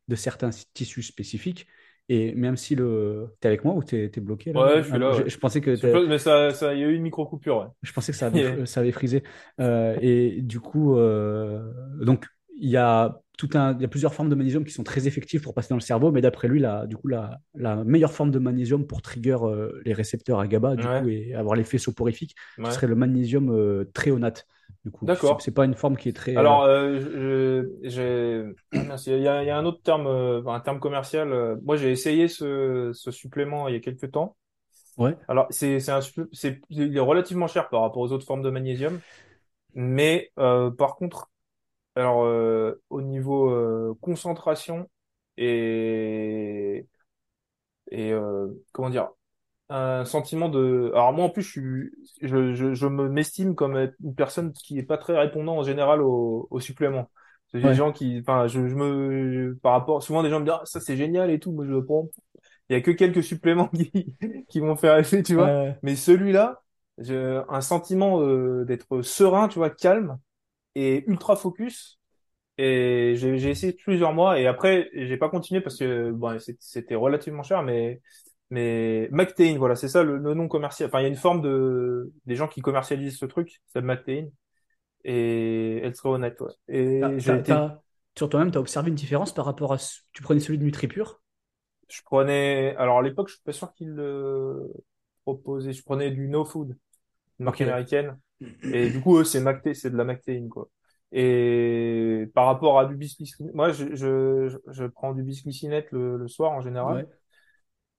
de 0.09 0.15
certains 0.15 0.51
tissus 0.75 1.03
spécifiques. 1.03 1.67
Et 2.09 2.35
même 2.35 2.57
si 2.57 2.77
le, 2.77 3.35
t'es 3.41 3.49
avec 3.49 3.65
moi 3.65 3.75
ou 3.75 3.83
t'es 3.83 4.09
bloqué 4.21 4.53
là? 4.53 4.65
Ouais, 4.65 4.77
je 4.79 4.83
suis 4.85 4.93
Ah, 4.95 4.99
là, 4.99 5.13
je, 5.13 5.23
ouais. 5.23 5.29
je 5.29 5.39
pensais 5.39 5.61
que 5.61 6.07
mais 6.07 6.19
ça, 6.19 6.51
ça, 6.53 6.73
il 6.73 6.81
y 6.81 6.85
a 6.85 6.87
eu 6.87 6.95
une 6.95 7.03
micro-coupure, 7.03 7.59
ouais. 7.59 7.67
je 7.83 7.93
pensais 7.93 8.13
que 8.13 8.19
ça 8.19 8.27
avait, 8.27 8.65
ça 8.67 8.81
avait 8.81 8.93
frisé. 8.93 9.25
Euh, 9.61 9.97
et 10.01 10.41
du 10.41 10.61
coup, 10.61 10.97
euh, 10.97 11.73
donc, 12.01 12.27
il 12.57 12.71
y 12.71 12.77
a 12.77 13.21
tout 13.37 13.51
un, 13.55 13.75
il 13.77 13.83
y 13.83 13.85
a 13.85 13.89
plusieurs 13.89 14.15
formes 14.15 14.29
de 14.29 14.35
magnésium 14.35 14.65
qui 14.65 14.73
sont 14.73 14.85
très 14.85 15.07
effectives 15.07 15.43
pour 15.43 15.55
passer 15.55 15.69
dans 15.71 15.77
le 15.77 15.81
cerveau, 15.81 16.11
mais 16.13 16.21
d'après 16.23 16.49
lui, 16.49 16.61
la, 16.61 16.87
du 16.87 16.97
coup, 16.97 17.09
la, 17.09 17.41
la 17.55 17.85
meilleure 17.85 18.13
forme 18.13 18.31
de 18.31 18.39
magnésium 18.39 18.87
pour 18.87 19.03
trigger 19.03 19.37
euh, 19.43 19.81
les 19.85 19.93
récepteurs 19.93 20.41
à 20.41 20.47
GABA, 20.49 20.77
du 20.77 20.89
Ouais, 20.89 20.89
coup, 20.89 21.09
et 21.09 21.35
avoir 21.35 21.55
l'effet 21.57 21.79
soporifique, 21.79 22.35
ce 22.63 22.73
serait 22.73 22.87
le 22.87 22.95
magnésium 22.95 23.51
euh, 23.51 23.91
tréonate. 23.95 24.47
Du 24.85 24.91
coup, 24.91 25.07
D'accord. 25.07 25.41
c'est 25.41 25.53
pas 25.55 25.65
une 25.65 25.75
forme 25.75 25.97
qui 25.97 26.09
est 26.09 26.13
très. 26.13 26.35
Alors, 26.35 26.63
euh, 26.65 27.01
je- 27.01 28.55
il 28.73 29.23
y 29.23 29.29
a, 29.29 29.43
il 29.43 29.47
y 29.47 29.51
a 29.51 29.59
un 29.59 29.65
autre 29.67 29.83
terme, 29.83 30.07
euh, 30.07 30.43
un 30.47 30.61
terme 30.61 30.81
commercial. 30.81 31.59
Moi, 31.63 31.77
j'ai 31.77 31.93
essayé 31.93 32.29
ce, 32.29 32.93
ce 32.95 33.11
supplément 33.11 33.69
il 33.69 33.75
y 33.75 33.77
a 33.77 33.81
quelques 33.81 34.13
temps. 34.13 34.37
Ouais, 34.97 35.17
Alors, 35.29 35.47
c'est, 35.51 35.81
c'est 35.81 35.93
un, 35.93 36.01
c'est, 36.33 36.61
il 36.71 36.97
est 36.97 37.01
relativement 37.01 37.49
cher 37.49 37.69
par 37.71 37.83
rapport 37.83 38.03
aux 38.03 38.13
autres 38.13 38.27
formes 38.27 38.43
de 38.43 38.51
magnésium. 38.51 39.03
Mais, 39.75 40.33
euh, 40.39 40.71
par 40.71 40.97
contre, 40.97 41.31
alors, 41.97 42.25
euh, 42.25 42.83
au 42.91 43.03
niveau, 43.03 43.51
euh, 43.51 43.95
concentration 44.01 44.89
et, 45.37 46.87
et, 47.91 48.13
euh, 48.13 48.49
comment 48.73 48.91
dire, 48.91 49.09
un 49.71 50.05
sentiment 50.07 50.49
de. 50.51 50.91
Alors 50.95 51.13
moi 51.15 51.27
en 51.27 51.31
plus, 51.31 51.43
je 51.45 51.51
suis, 51.51 51.93
je, 52.23 52.55
je, 52.55 52.75
je 52.75 52.87
me 52.89 53.09
m'estime 53.11 53.55
comme 53.57 53.77
être 53.77 53.95
une 54.05 54.15
personne 54.17 54.53
qui 54.53 54.79
est 54.79 54.83
pas 54.85 54.99
très 54.99 55.19
répondant 55.19 55.59
en 55.59 55.65
général 55.65 56.03
aux, 56.03 56.49
aux 56.51 56.61
suppléments. 56.61 57.11
C'est 57.53 57.61
des 57.61 57.73
Ouais, 57.73 57.77
gens 57.77 57.93
qui, 57.93 58.19
enfin, 58.21 58.47
je, 58.49 58.69
je 58.69 58.75
me, 58.77 59.59
par 59.63 59.73
rapport, 59.75 60.03
souvent 60.03 60.23
des 60.25 60.31
gens 60.31 60.41
me 60.41 60.45
disent 60.47 60.55
ah, 60.61 60.67
ça 60.67 60.81
c'est 60.81 60.97
génial 60.97 61.31
et 61.31 61.41
tout, 61.41 61.53
moi 61.53 61.67
je 61.67 61.73
le 61.73 61.85
prends. 61.85 62.09
Il 62.71 62.75
y 62.75 62.77
a 62.77 62.83
que 62.83 62.91
quelques 62.93 63.25
suppléments 63.25 63.69
qui 63.71 64.17
qui 64.49 64.61
vont 64.61 64.77
faire 64.77 64.99
effet, 64.99 65.23
tu 65.23 65.35
vois. 65.37 65.57
ouais, 65.57 65.83
Mais 65.83 65.97
celui-là, 65.97 66.63
j'ai 66.99 67.43
un 67.49 67.61
sentiment 67.63 68.21
euh, 68.23 68.65
d'être 68.67 69.03
serein, 69.03 69.49
tu 69.49 69.59
vois, 69.59 69.71
calme 69.71 70.19
et 70.77 71.05
ultra 71.11 71.37
focus. 71.37 72.01
Et 72.59 73.15
j'ai 73.17 73.39
j'ai 73.39 73.51
essayé 73.51 73.73
plusieurs 73.75 74.13
mois 74.15 74.41
et 74.41 74.47
après 74.47 74.91
j'ai 74.95 75.17
pas 75.19 75.29
continué 75.31 75.61
parce 75.61 75.79
que 75.79 76.11
bon, 76.13 76.39
c'était 76.61 76.95
relativement 76.97 77.43
cher, 77.43 77.63
mais 77.63 78.01
mais 78.51 79.09
McTain, 79.13 79.57
voilà, 79.59 79.77
c'est 79.77 79.89
ça 79.89 80.03
le, 80.05 80.19
le 80.19 80.35
nom 80.35 80.49
commercial. 80.49 80.89
Enfin, 80.89 81.01
il 81.01 81.03
y 81.05 81.07
a 81.07 81.09
une 81.09 81.17
forme 81.17 81.43
de 81.43 82.13
des 82.27 82.37
gens 82.37 82.49
qui 82.49 82.63
commercialisent 82.63 83.19
ce 83.19 83.27
truc, 83.27 83.61
c'est 83.69 83.83
McTain 83.83 84.29
et 85.05 85.79
elle 85.83 85.97
serait 85.97 86.11
honnête. 86.11 86.41
Ouais. 86.41 86.53
T'as, 86.99 87.15
Et 87.15 87.21
j'ai 87.21 87.37
t'as- 87.37 87.39
été, 87.39 87.61
t'as- 87.61 87.83
sur 88.17 88.29
toi-même, 88.29 88.51
tu 88.51 88.59
as 88.59 88.61
observé 88.61 88.89
une 88.91 88.95
différence 88.95 89.33
par 89.35 89.45
rapport 89.47 89.73
à... 89.73 89.79
ce- 89.79 90.01
Tu 90.13 90.23
prenais 90.23 90.41
celui 90.41 90.59
de 90.59 90.65
NutriPure? 90.65 91.21
je 91.89 92.03
prenais, 92.03 92.75
alors 92.77 92.99
à 92.99 93.03
l'époque, 93.03 93.29
je 93.29 93.35
suis 93.35 93.43
pas 93.43 93.53
sûr 93.53 93.73
qu'ils 93.75 93.91
le 93.91 94.73
proposaient. 95.25 95.73
Je 95.73 95.83
prenais 95.85 96.11
du 96.11 96.29
No 96.29 96.45
Food, 96.45 96.77
une 97.41 97.45
marque 97.47 97.61
américaine, 97.63 98.19
et 98.71 98.91
du 98.91 99.01
coup, 99.01 99.19
eux, 99.19 99.25
c'est 99.25 99.41
McTain, 99.41 99.75
c'est 99.75 99.91
de 99.91 99.97
la 99.97 100.05
McTain, 100.05 100.49
quoi. 100.51 100.69
Et 101.13 102.27
par 102.35 102.47
rapport 102.47 102.79
à 102.81 102.87
du 102.87 102.97
bisglycinate, 102.97 103.55
moi, 103.55 103.73
je, 103.73 103.95
je, 103.95 104.59
je 104.73 104.85
prends 104.87 105.13
du 105.15 105.23
bisglycinate 105.23 105.91
le, 105.93 106.17
le 106.19 106.29
soir 106.29 106.53
en 106.53 106.61
général. 106.61 106.99
Ouais, 106.99 107.07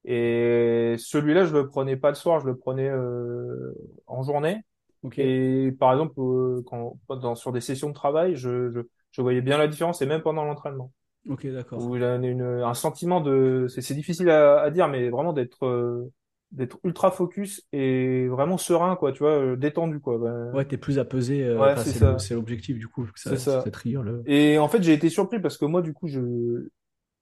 Et 0.06 0.96
celui-là, 1.00 1.46
je 1.46 1.54
le 1.54 1.68
prenais 1.68 1.98
pas 1.98 2.10
le 2.10 2.16
soir, 2.16 2.40
je 2.40 2.46
le 2.48 2.58
prenais 2.58 2.88
euh, 2.90 3.74
en 4.08 4.24
journée. 4.24 4.62
ok, 5.02 5.18
Et 5.18 5.74
par 5.80 5.94
exemple, 5.94 6.20
euh, 6.20 6.64
quand, 6.68 6.98
dans, 7.10 7.36
sur 7.36 7.52
des 7.54 7.62
sessions 7.62 7.90
de 7.90 7.94
travail, 7.96 8.36
je, 8.36 8.72
je, 8.72 8.82
je 9.12 9.22
voyais 9.22 9.42
bien 9.42 9.58
la 9.58 9.68
différence, 9.68 10.02
et 10.02 10.06
même 10.08 10.22
pendant 10.24 10.46
l'entraînement, 10.46 10.94
ok, 11.30 11.48
d'accord. 11.54 11.84
où 11.84 11.96
il 11.96 12.02
y 12.04 12.06
a 12.06 12.16
une, 12.18 12.42
un 12.44 12.74
sentiment 12.76 13.22
de, 13.22 13.68
c'est 13.70 13.82
c'est 13.82 13.96
difficile 13.96 14.30
à, 14.32 14.62
à 14.62 14.72
dire, 14.72 14.88
mais 14.90 15.10
vraiment 15.10 15.34
d'être 15.34 15.66
euh, 15.66 16.12
d'être 16.52 16.80
ultra 16.84 17.12
focus 17.12 17.68
et 17.74 18.28
vraiment 18.28 18.58
serein, 18.58 18.96
quoi, 18.96 19.12
tu 19.12 19.20
vois, 19.20 19.32
euh, 19.32 19.56
détendu, 19.58 20.00
quoi. 20.00 20.18
Ben, 20.18 20.58
Ouais, 20.58 20.66
t'es 20.66 20.78
plus 20.78 20.98
apaisé, 21.00 21.44
euh, 21.44 21.66
ouais, 21.66 21.76
enfin, 21.76 21.84
c'est 22.20 22.34
l'objectif 22.36 22.78
du 22.78 22.88
coup, 22.88 23.06
que 23.06 23.20
c'est 23.20 23.38
ça, 23.38 23.38
ça. 23.38 23.72
le... 24.04 24.26
Et 24.26 24.58
en 24.60 24.68
fait, 24.70 24.84
j'ai 24.84 24.94
été 24.94 25.10
surpris 25.10 25.40
parce 25.42 25.58
que 25.58 25.66
moi, 25.66 25.82
du 25.82 25.94
coup, 25.94 26.08
je 26.08 26.70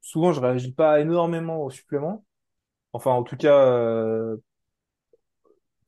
souvent, 0.02 0.34
je 0.34 0.40
réagis 0.42 0.74
pas 0.74 1.00
énormément 1.02 1.64
aux 1.64 1.70
suppléments. 1.72 2.26
Enfin, 2.94 3.12
en 3.14 3.24
tout 3.24 3.38
cas, 3.38 3.56
euh, 3.68 4.38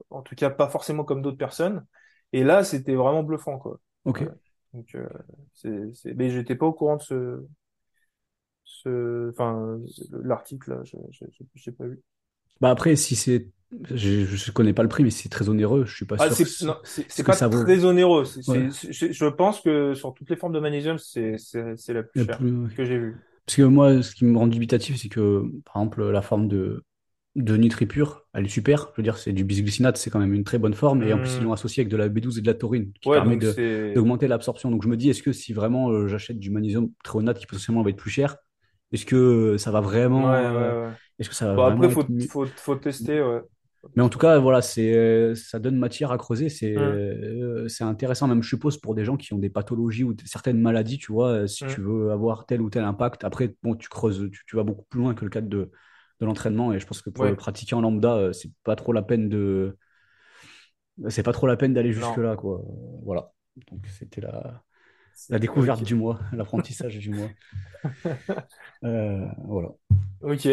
en 0.10 0.22
tout 0.22 0.36
cas 0.36 0.50
pas 0.50 0.70
forcément 0.70 1.04
comme 1.04 1.22
d'autres 1.22 1.38
personnes. 1.38 1.86
Et 2.34 2.44
là, 2.44 2.64
c'était 2.64 2.96
vraiment 2.96 3.24
bluffant, 3.24 3.58
quoi. 3.60 3.80
Ok. 4.04 4.22
Ouais. 4.22 4.28
Donc, 4.74 4.96
euh, 4.96 5.08
c'est, 5.54 5.94
c'est... 5.96 6.14
Mais 6.14 6.30
j'étais 6.30 6.56
pas 6.56 6.66
au 6.66 6.74
courant 6.74 6.98
de 6.98 7.02
ce, 7.04 7.46
ce, 8.64 9.30
enfin, 9.32 9.80
l'article 10.24 10.72
là, 10.72 10.84
je, 10.84 10.98
je, 11.12 11.26
je- 11.32 11.44
j'ai 11.56 11.72
pas 11.72 11.86
vu. 11.88 12.02
Bah 12.62 12.70
après, 12.72 12.96
si 12.96 13.16
c'est... 13.16 13.50
Je, 13.92 14.26
je 14.26 14.52
connais 14.52 14.74
pas 14.74 14.84
le 14.84 14.90
prix, 14.90 15.04
mais 15.04 15.10
si 15.12 15.24
c'est 15.24 15.30
très 15.30 15.50
onéreux, 15.50 15.86
je 15.86 15.96
suis 15.96 16.06
pas 16.06 16.18
Ah, 16.18 16.30
sûr 16.30 16.40
que 16.40 16.48
c'est, 17.08 17.24
ce, 17.24 17.24
pas 17.24 17.34
ça 17.34 17.48
vaut. 17.48 17.68
très 17.68 17.86
onéreux. 17.86 18.24
Ouais. 18.48 18.66
je 18.74 19.26
pense 19.30 19.62
que 19.62 19.94
sur 19.94 20.14
toutes 20.16 20.30
les 20.30 20.36
formes 20.36 20.54
de 20.54 20.60
magnésium, 20.60 20.98
c'est, 20.98 21.38
c'est, 21.38 21.78
c'est 21.78 21.94
la 21.94 22.04
plus 22.04 22.20
Le 22.20 22.26
chère 22.26 22.42
plus- 22.42 22.70
que 22.76 22.86
j'ai 22.86 22.98
vue. 22.98 23.22
Parce 23.46 23.58
que 23.58 23.64
moi, 23.64 24.04
ce 24.04 24.16
qui 24.16 24.26
me 24.26 24.38
rend 24.38 24.48
dubitatif, 24.48 24.98
c'est 24.98 25.10
que, 25.10 25.44
par 25.66 25.78
exemple, 25.84 26.04
la 26.12 26.22
forme 26.22 26.48
de, 26.48 26.86
de 27.36 27.58
NutriPure, 27.58 28.28
elle 28.34 28.46
est 28.46 28.50
super. 28.50 28.92
Je 28.94 28.98
veux 29.02 29.04
dire, 29.04 29.18
c'est 29.18 29.34
du 29.34 29.44
bisglycinate, 29.46 29.98
c'est 29.98 30.10
quand 30.12 30.20
même 30.20 30.34
une 30.34 30.44
très 30.46 30.60
bonne 30.60 30.74
forme. 30.76 31.04
Et 31.04 31.14
en 31.14 31.20
plus, 31.20 31.40
ils 31.40 31.44
l'ont 31.44 31.52
Hum, 31.52 31.54
associé 31.54 31.82
avec 31.82 31.92
de 31.92 31.98
la 31.98 32.10
B12 32.10 32.40
et 32.40 32.42
de 32.42 32.48
la 32.48 32.56
taurine, 32.56 32.94
qui 33.02 33.10
Ouais, 33.10 33.22
permet 33.26 33.38
d'augmenter 33.96 34.28
l'absorption. 34.28 34.72
Donc 34.72 34.84
je 34.84 34.90
me 34.90 34.98
dis, 34.98 35.10
est-ce 35.10 35.24
que 35.24 35.34
si 35.34 35.54
vraiment 35.54 35.90
euh, 35.92 36.08
j'achète 36.08 36.40
du 36.40 36.52
magnésium 36.52 36.92
thréonate, 37.04 37.40
qui 37.40 37.48
potentiellement 37.48 37.84
va 37.84 37.92
être 37.92 37.98
plus 37.98 38.12
cher, 38.12 38.38
est-ce 38.94 39.06
que 39.06 39.58
ça 39.58 39.72
va 39.72 39.82
vraiment, 39.82 40.32
ouais, 40.32 40.50
euh, 40.60 40.74
ouais. 40.80 40.94
Est-ce 41.20 41.30
que 41.30 41.36
ça 41.36 41.54
va 41.54 41.56
Bon, 41.56 41.64
après, 41.84 41.88
être 41.88 42.28
faut, 42.30 42.46
faut, 42.46 42.76
tester, 42.76 43.22
ouais. 43.22 43.42
Mais 43.96 44.04
en 44.04 44.10
tout 44.10 44.20
cas, 44.20 44.38
voilà, 44.38 44.62
c'est, 44.62 44.94
euh, 44.94 45.34
ça 45.36 45.60
donne 45.60 45.78
matière 45.78 46.12
à 46.12 46.18
creuser. 46.18 46.50
C'est, 46.50 46.76
euh, 46.78 47.68
c'est 47.68 47.84
intéressant, 47.84 48.28
même 48.28 48.44
je 48.44 48.50
suppose, 48.50 48.78
pour 48.78 48.96
des 48.96 49.06
gens 49.06 49.18
qui 49.18 49.34
ont 49.34 49.38
des 49.38 49.50
pathologies 49.50 50.04
ou 50.04 50.16
certaines 50.26 50.60
maladies, 50.60 50.98
tu 50.98 51.12
vois, 51.12 51.30
euh, 51.30 51.48
si 51.48 51.66
tu 51.66 51.82
veux 51.82 52.12
avoir 52.12 52.46
tel 52.46 52.62
ou 52.62 52.70
tel 52.70 52.84
impact. 52.84 53.24
Après, 53.24 53.56
bon, 53.64 53.76
tu 53.76 53.88
creuses, 53.88 54.30
tu, 54.32 54.44
tu 54.46 54.56
vas 54.56 54.64
beaucoup 54.64 54.86
plus 54.90 55.00
loin 55.00 55.14
que 55.14 55.24
le 55.24 55.30
cadre 55.30 55.48
de, 55.48 55.72
de 56.20 56.26
l'entraînement. 56.26 56.74
Et 56.74 56.80
je 56.80 56.86
pense 56.86 57.02
que 57.02 57.10
pour 57.10 57.26
le 57.26 57.32
Ouais, 57.32 57.36
pratiquant 57.36 57.82
lambda, 57.82 58.34
c'est 58.34 58.52
pas 58.64 58.76
trop 58.76 58.94
la 58.94 59.04
peine 59.04 59.30
de, 59.30 59.78
c'est 61.10 61.24
pas 61.24 61.34
trop 61.34 61.48
la 61.48 61.58
peine 61.58 61.74
d'aller 61.74 61.94
jusque-là, 61.94 62.36
quoi. 62.36 62.62
Voilà. 63.04 63.32
Donc, 63.72 63.86
c'était 63.88 64.22
la, 64.22 64.64
la 65.30 65.40
découverte 65.40 65.84
du 65.84 65.96
mois, 65.96 66.20
l'apprentissage 66.34 66.98
du 66.98 67.10
mois. 67.12 67.30
Euh, 68.84 69.26
voilà. 69.46 69.70
Ok. 70.22 70.48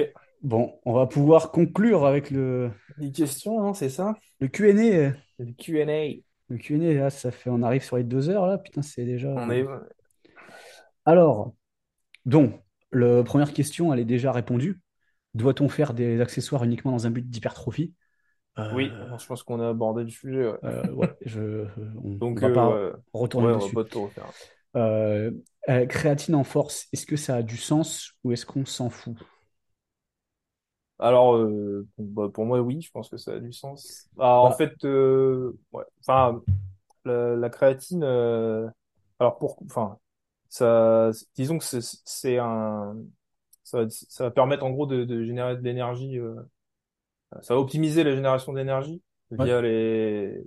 Bon, 0.45 0.79
on 0.85 0.93
va 0.93 1.07
pouvoir 1.09 1.51
conclure 1.51 2.07
avec 2.07 2.31
le, 2.31 2.71
Des 2.97 3.13
questions, 3.13 3.61
non, 3.61 3.73
c'est 3.75 3.89
ça? 3.91 4.15
le 4.41 4.49
Q&A. 4.49 5.15
Le 5.39 5.53
Q&A. 5.53 6.23
Le 6.49 6.59
Q&A, 6.59 6.93
là, 6.95 7.11
ça 7.11 7.31
fait, 7.31 7.51
on 7.51 7.63
arrive 7.63 7.83
sur 7.83 7.97
les 7.97 8.05
deux 8.05 8.29
heures, 8.29 8.47
là. 8.47 8.59
Putain, 8.59 8.83
c'est 8.83 9.05
déjà... 9.05 9.29
On 9.37 9.51
est, 9.51 9.65
Alors, 11.05 11.55
donc, 12.27 12.55
la 12.93 13.23
première 13.25 13.53
question, 13.55 13.93
elle 13.95 14.01
est 14.01 14.05
déjà 14.05 14.33
répondue. 14.33 14.81
Doit-on 15.35 15.69
faire 15.69 15.95
des 15.95 16.21
accessoires 16.21 16.65
uniquement 16.65 16.93
dans 16.93 17.07
un 17.07 17.11
but 17.11 17.29
d'hypertrophie? 17.29 17.95
oui, 18.71 19.01
Euh, 19.01 19.19
je 19.19 19.27
pense 19.27 19.43
qu'on 19.43 19.61
a 19.61 19.69
abordé 19.71 20.05
le 20.05 20.11
sujet, 20.11 20.47
ouais. 20.47 20.59
euh, 20.65 20.91
ouais, 20.93 21.13
je, 21.25 21.67
on, 22.03 22.21
on 22.21 22.21
Donc, 22.21 22.39
va 22.39 22.51
pas 22.51 22.67
euh, 22.67 22.93
ouais, 22.93 22.99
retourner 23.13 23.49
ouais, 23.49 23.53
on 23.53 23.69
va 23.69 23.69
dessus. 23.69 23.75
pas 23.75 23.85
tout 23.85 24.05
refaire. 24.05 24.33
Euh, 24.77 25.31
euh, 25.69 25.87
créatine 25.87 26.35
en 26.35 26.45
force, 26.45 26.89
est-ce 26.93 27.07
que 27.07 27.17
ça 27.17 27.37
a 27.37 27.43
du 27.43 27.57
sens 27.57 28.13
ou 28.25 28.33
est-ce 28.33 28.47
qu'on 28.47 28.65
s'en 28.67 28.91
fout? 28.91 29.17
Alors, 31.05 31.37
euh, 31.37 31.87
bah, 31.99 32.29
pour 32.33 32.47
moi, 32.47 32.61
oui, 32.61 32.81
je 32.81 32.91
pense 32.91 33.11
que 33.11 33.17
ça 33.19 33.35
a 33.35 33.41
du 33.41 33.53
sens. 33.53 34.09
Alors, 34.19 34.45
en 34.47 34.51
Bah, 34.51 34.53
fait, 34.53 34.85
euh, 34.85 35.59
ouais, 35.73 35.85
enfin, 36.01 36.43
la, 37.05 37.37
la 37.37 37.51
créatine, 37.51 38.05
euh, 38.05 38.69
alors 39.21 39.39
pour, 39.39 39.59
enfin, 39.67 39.99
ça, 40.51 41.11
disons 41.37 41.59
que 41.59 41.65
c'est 41.65 41.81
c'est 41.83 42.39
un, 42.39 42.97
ça, 43.65 43.85
va- 43.85 43.91
ça 43.91 44.25
va 44.25 44.31
permettre 44.33 44.65
en 44.65 44.71
gros 44.73 44.87
de, 44.87 45.05
de 45.05 45.25
générer 45.25 45.57
de 45.57 45.63
l'énergie, 45.63 46.19
euh, 46.19 46.37
ça 47.43 47.55
va 47.55 47.61
optimiser 47.61 48.05
la 48.05 48.15
génération 48.15 48.53
d'énergie 48.53 49.03
ouais, 49.39 49.49
via 49.49 49.61
les, 49.61 50.43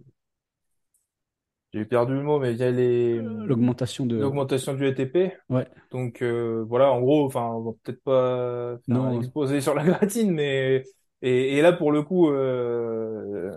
j'ai 1.74 1.86
perdu 1.86 2.14
le 2.14 2.24
mot, 2.24 2.40
mais 2.40 2.54
via 2.54 2.72
les, 2.72 3.18
euh, 3.18 3.46
l'augmentation 3.46 4.06
de... 4.06 4.18
l'augmentation 4.18 4.74
du 4.74 4.86
ATP. 4.86 5.34
Ouais, 5.50 5.68
Donc 5.92 6.22
euh, 6.22 6.64
voilà, 6.68 6.92
en 6.92 7.02
gros, 7.02 7.26
enfin, 7.26 7.44
on 7.44 7.62
va 7.62 7.72
peut-être 7.84 8.04
pas 8.04 8.78
non, 8.88 9.20
exposé 9.20 9.62
sur 9.62 9.74
la 9.74 9.84
gratine, 9.84 10.32
mais 10.32 10.84
et, 11.22 11.58
et 11.58 11.62
là 11.62 11.74
pour 11.74 11.92
le 11.92 12.04
coup, 12.04 12.30
euh, 12.30 13.52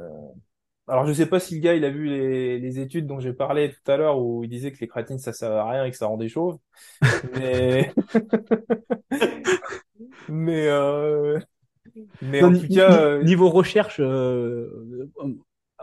alors 0.89 1.07
je 1.07 1.13
sais 1.13 1.27
pas 1.27 1.39
si 1.41 1.55
le 1.57 1.61
gars 1.61 1.75
il 1.75 1.85
a 1.85 1.91
vu 1.91 2.07
les, 2.07 2.59
les 2.59 2.81
études 2.81 3.07
dont 3.07 3.21
j'ai 3.21 3.33
parlé 3.33 3.71
tout 3.71 3.91
à 3.91 3.97
l'heure 3.97 4.19
où 4.19 4.43
il 4.45 4.51
disait 4.51 4.73
que 4.73 4.81
les 4.81 4.89
créatines 4.89 5.19
ça 5.19 5.33
servait 5.33 5.57
à 5.59 5.69
rien 5.69 5.85
et 5.85 5.91
que 5.91 5.97
ça 5.97 6.07
rendait 6.07 6.29
chauve, 6.29 6.59
mais 7.35 7.93
mais 10.29 10.67
euh, 10.69 11.39
mais 12.23 12.43
non, 12.43 12.49
en 12.49 12.59
tout 12.59 12.69
cas, 12.69 13.01
euh, 13.03 13.23
niveau 13.23 13.51
recherche, 13.51 14.01
euh, 14.01 15.11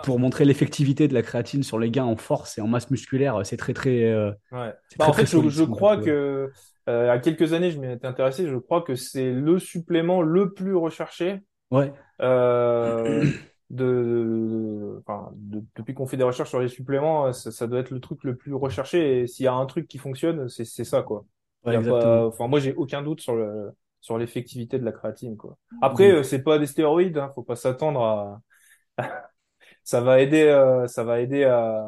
pour 0.03 0.19
montrer 0.19 0.45
l'effectivité 0.45 1.07
de 1.07 1.13
la 1.13 1.21
créatine 1.21 1.63
sur 1.63 1.79
les 1.79 1.89
gains 1.91 2.05
en 2.05 2.15
force 2.15 2.57
et 2.57 2.61
en 2.61 2.67
masse 2.67 2.89
musculaire, 2.91 3.41
c'est 3.45 3.57
très, 3.57 3.73
très, 3.73 4.03
euh, 4.03 4.31
ouais. 4.51 4.73
Bah 4.97 5.05
très, 5.05 5.09
en 5.09 5.13
fait, 5.13 5.25
je, 5.25 5.37
solide 5.37 5.69
crois 5.69 5.97
que 5.97 6.51
euh, 6.89 7.11
à 7.11 7.19
quelques 7.19 7.53
années, 7.53 7.71
je 7.71 7.79
m'y 7.79 7.91
étais 7.91 8.07
intéressé, 8.07 8.47
je 8.47 8.55
crois 8.57 8.81
que 8.81 8.95
c'est 8.95 9.31
le 9.31 9.59
supplément 9.59 10.21
le 10.21 10.53
plus 10.53 10.75
recherché 10.75 11.41
Ouais, 11.69 11.91
Euh, 12.21 13.25
de, 13.69 15.01
enfin, 15.05 15.31
de- 15.35 15.63
depuis 15.75 15.93
qu'on 15.93 16.07
fait 16.07 16.17
des 16.17 16.23
recherches 16.23 16.49
sur 16.49 16.59
les 16.61 16.69
suppléments, 16.69 17.33
ça, 17.33 17.51
ça 17.51 17.67
doit 17.67 17.79
être 17.79 17.91
le 17.91 17.99
truc 17.99 18.23
le 18.23 18.35
plus 18.35 18.53
recherché. 18.53 19.21
Et 19.21 19.27
s'il 19.27 19.43
y 19.45 19.47
a 19.47 19.53
un 19.53 19.65
truc 19.65 19.87
qui 19.87 19.97
fonctionne, 19.97 20.47
c'est 20.49 20.65
c'est 20.65 20.85
ça, 20.85 21.01
quoi. 21.03 21.25
Ouais, 21.65 21.81
pas, 21.83 22.27
enfin, 22.27 22.47
moi, 22.47 22.59
j'ai 22.59 22.73
aucun 22.73 23.01
doute 23.01 23.19
sur 23.21 23.35
le, 23.35 23.71
sur 23.99 24.17
l'effectivité 24.17 24.79
de 24.79 24.85
la 24.85 24.91
créatine, 24.93 25.35
quoi. 25.35 25.57
Après, 25.81 26.09
Donc, 26.09 26.19
euh, 26.19 26.23
c'est 26.23 26.41
pas 26.43 26.57
des 26.59 26.65
stéroïdes, 26.67 27.17
hein, 27.17 27.31
faut 27.35 27.43
pas 27.43 27.55
s'attendre 27.57 28.01
à, 28.01 28.41
ça 29.87 30.01
va 30.01 30.19
aider, 30.19 30.43
euh, 30.43 30.85
ça 30.87 31.05
va 31.05 31.21
aider 31.21 31.45
à, 31.45 31.87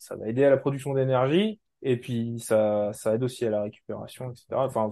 ça 0.00 0.16
va 0.16 0.26
aider 0.26 0.44
à 0.44 0.50
la 0.50 0.56
production 0.56 0.94
d'énergie. 0.94 1.60
Et 1.80 1.96
puis, 1.96 2.40
ça, 2.40 2.90
ça 2.92 3.14
aide 3.14 3.22
aussi 3.22 3.46
à 3.46 3.50
la 3.50 3.62
récupération, 3.62 4.32
etc. 4.32 4.46
Enfin, 4.54 4.90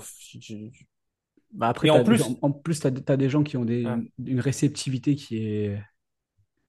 bah 1.51 1.67
après, 1.67 1.89
et 1.89 1.91
en 1.91 2.05
plus, 2.05 2.23
en, 2.23 2.39
en 2.43 2.53
plus, 2.53 2.79
tu 2.79 2.87
as, 2.87 3.17
des 3.17 3.29
gens 3.29 3.43
qui 3.43 3.57
ont 3.57 3.65
des, 3.65 3.85
ouais, 3.85 3.97
une, 4.25 4.39
réceptivité 4.39 5.17
qui 5.17 5.45
est, 5.45 5.83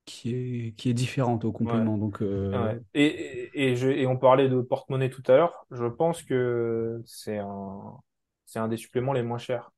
qui 0.05 0.33
est, 0.33 0.75
qui 0.75 0.89
est 0.89 0.95
différente 0.95 1.45
aux 1.45 1.49
ouais. 1.49 1.53
compléments. 1.53 1.99
Donc, 1.99 2.23
euh, 2.23 2.49
Ouais. 2.49 2.79
Et, 2.95 3.05
et, 3.05 3.69
et 3.69 3.75
je, 3.75 3.89
et 3.89 4.07
on 4.07 4.17
parlait 4.17 4.49
de 4.49 4.59
porte-monnaie 4.59 5.11
tout 5.11 5.23
à 5.27 5.35
l'heure. 5.35 5.67
Je 5.69 5.85
pense 5.85 6.23
que 6.23 6.99
c'est 7.05 7.37
un, 7.37 7.99
c'est 8.47 8.57
un 8.57 8.67
des 8.67 8.77
suppléments 8.77 9.13
les 9.13 9.21
moins 9.21 9.37
chers. 9.37 9.69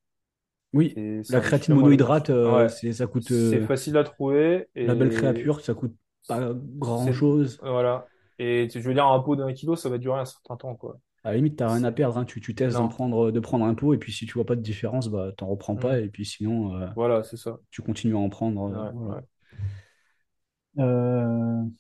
Oui, 0.76 0.94
la 1.30 1.40
créatine 1.40 1.74
monohydrate, 1.76 2.30
euh, 2.30 2.68
Ouais, 2.68 2.70
ça 2.94 3.08
coûte 3.08 3.32
c'est 3.32 3.62
euh, 3.62 3.66
facile 3.66 3.98
à 3.98 4.04
trouver 4.04 4.68
label 4.76 5.08
et 5.08 5.12
créapure, 5.12 5.62
ça 5.62 5.74
coûte 5.74 5.96
pas 6.28 6.40
c'est 6.40 6.54
grand-chose. 6.80 7.58
voilà. 7.62 8.08
Et 8.38 8.68
tu- 8.70 8.82
je 8.82 8.88
veux 8.88 8.94
dire, 8.94 9.08
un 9.08 9.20
pot 9.22 9.36
d'un 9.36 9.54
kilo, 9.54 9.76
ça 9.76 9.90
va 9.90 9.98
durer 9.98 10.20
un 10.20 10.26
certain 10.26 10.58
temps, 10.58 10.76
quoi. 10.76 10.98
À 11.24 11.32
la 11.32 11.38
limite, 11.38 11.56
t'as 11.56 11.74
rien 11.74 11.84
à 11.84 11.92
perdre, 11.92 12.18
hein. 12.18 12.26
Tu, 12.26 12.40
tu 12.42 12.54
testes 12.54 12.78
d'en 12.78 12.84
non. 12.84 12.90
prendre, 12.90 13.32
de 13.32 13.40
prendre 13.40 13.66
un 13.66 13.74
pot, 13.74 13.94
et 13.94 13.98
puis 13.98 14.12
si 14.12 14.26
tu 14.26 14.34
vois 14.34 14.46
pas 14.46 14.56
de 14.56 14.62
différence, 14.62 15.08
bah 15.08 15.32
t'en 15.36 15.48
reprends 15.48 15.76
pas, 15.76 16.00
et 16.00 16.08
puis 16.10 16.26
sinon, 16.26 16.76
euh, 16.76 16.88
Voilà, 16.96 17.24
c'est 17.24 17.38
ça. 17.38 17.58
tu 17.72 17.82
continues 17.82 18.16
à 18.16 18.20
en 18.20 18.30
prendre. 18.30 18.62
Ouais, 18.70 18.92
voilà. 18.94 19.22
ouais. 20.76 21.72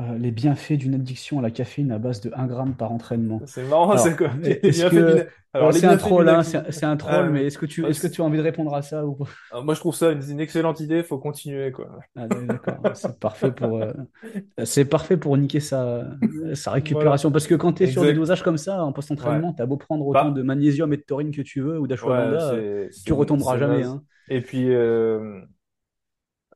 Euh, 0.00 0.18
les 0.18 0.30
bienfaits 0.30 0.74
d'une 0.74 0.94
addiction 0.94 1.38
à 1.38 1.42
la 1.42 1.50
caféine 1.50 1.90
à 1.90 1.98
base 1.98 2.20
de 2.20 2.30
un 2.34 2.46
gramme 2.46 2.76
par 2.76 2.92
entraînement. 2.92 3.42
C'est 3.46 3.64
marrant, 3.64 3.96
ça, 3.96 4.10
Alors, 4.10 4.14
quoi. 4.14 4.30
Que 4.40 4.50
les 4.62 4.82
c'est 5.72 5.86
un 5.86 5.96
troll, 5.96 6.28
hein, 6.28 6.42
c'est 6.42 6.70
c'est 6.70 6.84
un 6.86 6.96
troll, 6.98 7.30
Ah, 7.30 7.30
mais 7.30 7.46
est-ce 7.46 7.58
que 7.58 7.66
tu, 7.66 7.84
ouais, 7.84 7.90
est-ce 7.90 8.00
que 8.00 8.06
c'est- 8.06 8.08
tu 8.08 8.20
as 8.20 8.24
envie 8.24 8.36
de 8.38 8.42
répondre 8.42 8.74
à 8.74 8.82
ça 8.82 9.06
ou 9.06 9.14
pas? 9.14 9.26
alors, 9.50 9.64
moi, 9.64 9.74
je 9.74 9.80
trouve 9.80 9.94
ça 9.94 10.12
une, 10.12 10.22
une 10.30 10.40
excellente 10.40 10.80
idée, 10.80 11.02
faut 11.02 11.18
continuer, 11.18 11.72
quoi. 11.72 11.98
Ah, 12.18 12.28
d'accord, 12.28 12.92
c'est 12.94 13.18
parfait 13.18 13.52
pour, 13.52 13.76
euh, 13.76 13.92
c'est 14.64 14.86
parfait 14.86 15.18
pour 15.18 15.36
niquer 15.36 15.60
sa, 15.60 16.06
sa 16.54 16.70
Voilà, 16.80 17.10
récupération. 17.10 17.30
Parce 17.30 17.46
que 17.46 17.54
quand 17.54 17.74
tu 17.74 17.82
es 17.84 17.86
sur 17.86 18.04
des 18.06 18.14
dosages 18.14 18.42
comme 18.42 18.56
ça, 18.56 18.82
en 18.84 18.92
Ouais. 19.20 19.42
post-entraînement, 19.42 19.52
tu 19.52 19.60
as 19.62 19.66
beau 19.66 19.76
prendre 19.76 20.06
autant 20.06 20.30
de 20.30 20.40
Bah, 20.40 20.42
magnésium 20.42 20.92
et 20.94 20.96
de 20.96 21.02
taurine 21.02 21.30
que 21.30 21.42
tu 21.42 21.60
veux 21.60 21.78
ou 21.78 21.86
ouais, 22.00 22.38
d'ashwagandha, 22.38 22.52
euh, 22.54 22.62
c'est, 22.62 22.90
tu 23.04 23.12
c'est, 23.12 23.14
retomberas 23.14 23.58
c'est 23.58 23.58
jamais, 23.58 23.82
hein. 23.82 24.04
Et 24.28 24.40
puis, 24.42 24.68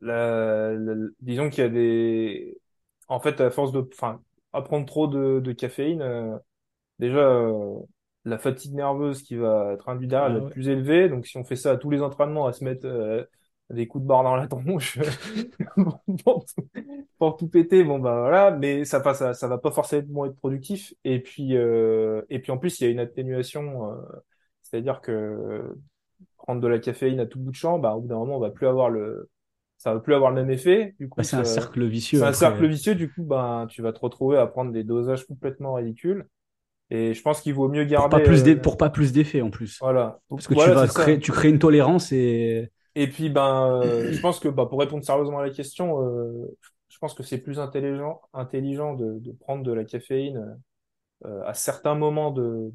la, 0.01 0.73
la- 0.73 1.09
disons 1.21 1.51
qu'il 1.51 1.65
y 1.65 1.67
a 1.67 1.69
des, 1.71 2.61
en 3.11 3.21
fait, 3.21 3.41
à 3.41 3.51
force 3.51 3.73
de, 3.73 3.87
enfin, 3.93 4.21
à 4.53 4.63
prendre 4.63 4.87
trop 4.87 5.07
de, 5.09 5.41
de 5.41 5.53
caféine, 5.53 6.01
euh, 6.03 6.37
déjà, 6.99 7.19
euh, 7.19 7.75
la 8.25 8.39
fatigue 8.39 8.75
nerveuse 8.75 9.23
qui 9.23 9.37
va 9.37 9.73
être 9.75 9.89
induite 9.89 10.11
derrière 10.11 10.29
elle 10.29 10.37
Ah 10.37 10.41
va 10.41 10.47
être 10.47 10.53
plus 10.53 10.69
élevée. 10.69 11.09
Donc, 11.09 11.27
si 11.27 11.37
on 11.37 11.45
fait 11.45 11.57
ça 11.57 11.73
à 11.73 11.77
tous 11.77 11.91
les 11.91 12.03
entraînements, 12.03 12.47
à 12.47 12.53
se 12.53 12.65
mettre 12.65 12.87
euh, 12.87 13.25
des 13.71 13.87
coups 13.89 14.03
de 14.03 14.09
barre 14.09 14.23
dans 14.23 14.37
la 14.37 14.47
tronche 14.47 14.99
pour 16.25 16.45
tout, 16.45 16.69
pour 17.19 17.37
tout 17.37 17.49
péter, 17.49 17.85
bon 17.85 17.99
bah 17.99 18.21
voilà. 18.21 18.51
Mais 18.53 18.85
ça, 18.85 19.01
passe, 19.01 19.19
ça, 19.19 19.35
ça 19.35 19.49
va 19.49 19.59
pas 19.59 19.71
forcément 19.73 20.27
être 20.27 20.37
productif. 20.37 20.95
Et 21.05 21.21
puis, 21.21 21.57
euh, 21.57 22.23
et 22.31 22.39
puis 22.39 22.53
en 22.53 22.59
plus, 22.59 22.81
il 22.81 22.85
y 22.85 22.87
a 22.87 22.91
une 22.91 23.01
atténuation, 23.01 23.93
euh, 23.93 23.97
c'est-à-dire 24.63 25.01
que 25.01 25.77
prendre 26.39 26.61
de 26.61 26.69
la 26.69 26.79
caféine 26.79 27.21
à 27.21 27.27
tout 27.27 27.41
bout 27.41 27.51
de 27.51 27.57
champ, 27.57 27.79
bah, 27.79 27.95
au 27.95 28.01
bout 28.03 28.09
d'un 28.09 28.17
moment, 28.17 28.37
on 28.37 28.41
va 28.41 28.51
plus 28.51 28.67
avoir 28.67 28.91
le, 28.91 29.29
ça 29.81 29.95
va 29.95 30.01
plus 30.01 30.15
avoir 30.15 30.33
le 30.33 30.37
même 30.43 30.53
effet. 30.53 30.97
Du 31.01 31.11
Bah, 31.17 31.23
coup, 31.23 31.25
c'est 31.25 31.37
un 31.37 31.45
cercle 31.45 31.85
vicieux 31.87 32.21
c'est 32.21 32.25
un 32.27 32.33
cercle 32.35 32.67
vicieux. 32.69 32.95
Du 32.97 33.13
coup, 33.13 33.25
ben, 33.25 33.67
tu 33.71 33.83
vas 33.83 33.93
te 33.93 34.01
retrouver 34.01 34.39
à 34.39 34.47
prendre 34.47 34.73
des 34.73 34.85
dosages 34.85 35.27
complètement 35.27 35.75
ridicules. 35.75 36.29
Et 36.91 37.15
je 37.15 37.23
pense 37.23 37.43
qu'il 37.43 37.55
vaut 37.55 37.69
mieux 37.69 37.85
Pour 37.95 38.09
pas 38.09 38.21
garder, 38.21 38.21
plus 38.21 38.43
euh, 38.43 38.63
pour 38.63 38.77
pas 38.77 38.91
plus 38.91 39.13
d'effet 39.13 39.43
en 39.43 39.51
plus. 39.51 39.81
voilà, 39.81 40.21
Parce 40.29 40.49
que 40.49 40.55
tu 40.55 40.71
vas 40.71 40.89
créer, 40.89 41.19
ça. 41.19 41.21
tu 41.21 41.33
crées 41.33 41.49
une 41.51 41.59
tolérance 41.59 42.13
et 42.13 42.71
Et 42.95 43.09
puis, 43.09 43.31
ben, 43.31 43.67
euh, 43.85 44.11
je 44.13 44.21
pense 44.21 44.41
que, 44.41 44.49
bah, 44.49 44.67
pour 44.67 44.81
répondre 44.81 45.05
sérieusement 45.05 45.39
à 45.39 45.47
la 45.47 45.51
question, 45.53 46.03
euh, 46.03 46.57
je 46.89 46.99
pense 46.99 47.15
que 47.15 47.23
c'est 47.23 47.39
plus 47.39 47.61
intelligent, 47.61 48.21
intelligent 48.33 48.95
de, 48.95 49.19
de 49.21 49.33
prendre 49.33 49.63
de 49.63 49.73
la 49.73 49.85
caféine 49.85 50.59
euh, 51.27 51.43
à 51.47 51.55
certains 51.55 51.95
moments 51.97 52.31
de, 52.33 52.73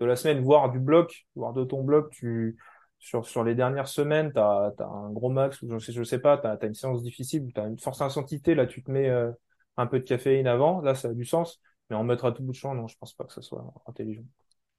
de 0.00 0.06
la 0.06 0.16
semaine, 0.16 0.42
voire 0.42 0.70
du 0.70 0.80
bloc, 0.80 1.26
voire 1.36 1.52
de 1.54 1.64
ton 1.64 1.84
bloc. 1.84 2.10
Tu, 2.12 2.58
sur, 3.02 3.26
sur 3.26 3.44
les 3.44 3.54
dernières 3.56 3.88
semaines, 3.88 4.32
t'as, 4.32 4.70
t'as 4.72 4.86
un 4.86 5.10
gros 5.12 5.30
max, 5.30 5.60
ou 5.62 5.68
je 5.70 5.78
sais, 5.78 5.92
je 5.92 6.04
sais 6.04 6.20
pas, 6.20 6.38
t'as, 6.38 6.56
t'as 6.56 6.68
une 6.68 6.74
séance 6.74 7.02
difficile, 7.02 7.52
t'as 7.54 7.68
une 7.68 7.78
force 7.78 8.00
intensité, 8.00 8.54
là, 8.54 8.66
tu 8.66 8.82
te 8.84 8.90
mets 8.90 9.08
euh, 9.10 9.32
un 9.76 9.86
peu 9.88 9.98
de 10.00 10.04
caféine 10.04 10.46
avant, 10.46 10.80
là, 10.82 10.94
ça 10.94 11.08
a 11.08 11.14
du 11.14 11.24
sens. 11.24 11.60
Mais 11.90 11.96
en 11.96 12.04
mettre 12.04 12.24
à 12.26 12.32
tout 12.32 12.42
bout 12.44 12.52
de 12.52 12.56
champ, 12.56 12.74
non, 12.74 12.86
je 12.88 12.96
pense 12.98 13.14
pas 13.14 13.24
que 13.24 13.32
ça 13.32 13.42
soit 13.42 13.72
intelligent. 13.86 14.22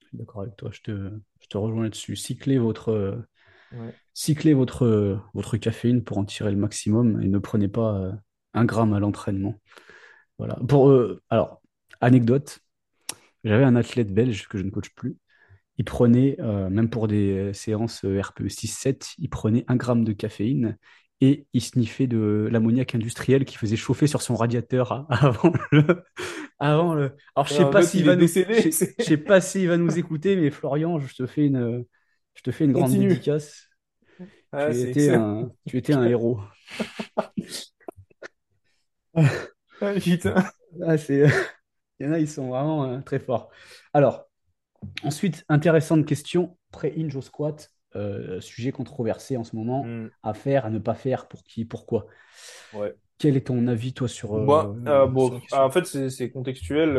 je 0.01 0.07
suis 0.07 0.17
d'accord 0.17 0.41
avec 0.41 0.55
toi, 0.57 0.69
je 0.71 0.81
te, 0.81 0.91
je 1.41 1.47
te 1.47 1.57
rejoins 1.57 1.83
là-dessus. 1.83 2.15
Cyclez 2.15 2.57
votre, 2.57 2.89
euh, 2.89 3.15
Ouais. 3.71 3.93
cyclez 4.13 4.53
votre, 4.53 4.85
euh, 4.85 5.17
votre 5.33 5.57
caféine 5.57 6.03
pour 6.03 6.17
en 6.17 6.25
tirer 6.25 6.51
le 6.51 6.57
maximum 6.57 7.21
et 7.21 7.27
ne 7.27 7.39
prenez 7.39 7.67
pas 7.67 8.11
un 8.53 8.65
gramme 8.65 8.93
à 8.93 8.99
l'entraînement. 8.99 9.55
Voilà. 10.39 10.57
Pour, 10.67 10.89
euh, 10.89 11.21
alors, 11.29 11.61
anecdote, 12.01 12.61
j'avais 13.43 13.65
un 13.65 13.75
athlète 13.75 14.13
belge 14.13 14.47
que 14.49 14.57
je 14.57 14.63
ne 14.63 14.71
coach 14.71 14.91
plus. 14.95 15.17
Il 15.77 15.85
prenait, 15.85 16.37
euh, 16.39 16.69
même 16.69 16.89
pour 16.89 17.07
des 17.07 17.53
séances 17.53 18.05
euh, 18.05 18.21
RPE 18.21 18.49
6-7, 18.49 19.13
il 19.17 19.29
prenait 19.29 19.65
un 19.67 19.75
gramme 19.75 20.03
de 20.03 20.13
caféine 20.13 20.77
et 21.21 21.47
il 21.53 21.61
sniffait 21.61 22.07
de 22.07 22.47
l'ammoniac 22.51 22.95
industriel 22.95 23.45
qui 23.45 23.57
faisait 23.57 23.75
chauffer 23.75 24.07
sur 24.07 24.21
son 24.21 24.35
radiateur 24.35 24.91
a- 24.91 25.07
avant 25.09 25.53
le, 25.71 26.03
avant 26.59 26.93
le. 26.95 27.15
Alors, 27.35 27.47
je 27.47 27.53
sais 27.53 27.65
pas 27.65 27.81
s'il 27.81 28.05
il 28.05 28.05
va 28.05 28.15
nous, 28.15 28.29
je 28.51 28.69
sais, 28.99 29.17
pas 29.17 29.41
s'il 29.41 29.67
va 29.69 29.77
nous 29.77 29.97
écouter, 29.99 30.35
mais 30.35 30.51
Florian, 30.51 30.99
je 30.99 31.15
te 31.15 31.25
fais 31.27 31.45
une, 31.47 31.85
je 32.35 32.41
te 32.43 32.51
fais 32.51 32.65
une 32.65 32.73
grande 32.73 32.95
continue. 32.95 32.97
dédicace. 32.97 33.69
Ah, 34.51 34.71
Tu 34.71 34.83
étais 34.83 35.11
un, 35.11 35.51
tu 35.67 35.77
étais 35.77 35.93
un 35.93 36.05
héros. 36.05 36.39
Ah, 39.81 39.93
putain. 39.99 40.51
Ah, 40.81 40.97
c'est, 40.97 41.25
il 41.99 42.05
y 42.05 42.09
en 42.09 42.13
a, 42.13 42.19
ils 42.19 42.29
sont 42.29 42.49
vraiment 42.49 42.85
euh, 42.85 43.01
très 43.01 43.19
forts. 43.19 43.51
Alors, 43.93 44.25
ensuite, 45.03 45.45
intéressante 45.49 46.05
question. 46.05 46.57
Pré-hinge 46.71 47.15
au 47.15 47.21
squat, 47.21 47.71
euh, 47.95 48.41
sujet 48.41 48.71
controversé 48.71 49.37
en 49.37 49.43
ce 49.43 49.55
moment. 49.55 49.83
Hmm, 49.85 50.07
À 50.23 50.33
faire, 50.33 50.65
à 50.65 50.69
ne 50.69 50.79
pas 50.79 50.95
faire, 50.95 51.27
pour 51.27 51.43
qui, 51.43 51.65
pourquoi? 51.65 52.07
ouais. 52.73 52.95
Quel 53.19 53.37
est 53.37 53.47
ton 53.47 53.67
avis, 53.67 53.93
toi, 53.93 54.07
sur, 54.07 54.35
Moi, 54.35 54.75
euh, 54.87 54.89
euh, 54.89 55.07
bon, 55.07 55.39
en 55.51 55.69
fait, 55.69 55.85
c'est 55.85 56.31
contextuel. 56.31 56.93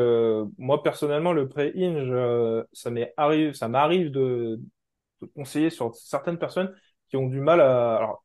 moi, 0.58 0.82
personnellement, 0.82 1.32
le 1.32 1.48
pré-hinge, 1.48 2.64
ça 2.72 2.90
m'est 2.90 3.12
arrive, 3.16 3.54
ça 3.54 3.68
m'arrive 3.68 4.10
de, 4.10 4.60
de 5.20 5.26
conseiller 5.34 5.70
sur 5.70 5.94
certaines 5.94 6.38
personnes 6.38 6.74
qui 7.08 7.16
ont 7.16 7.28
du 7.28 7.40
mal 7.40 7.60
à, 7.60 7.96
alors, 7.96 8.24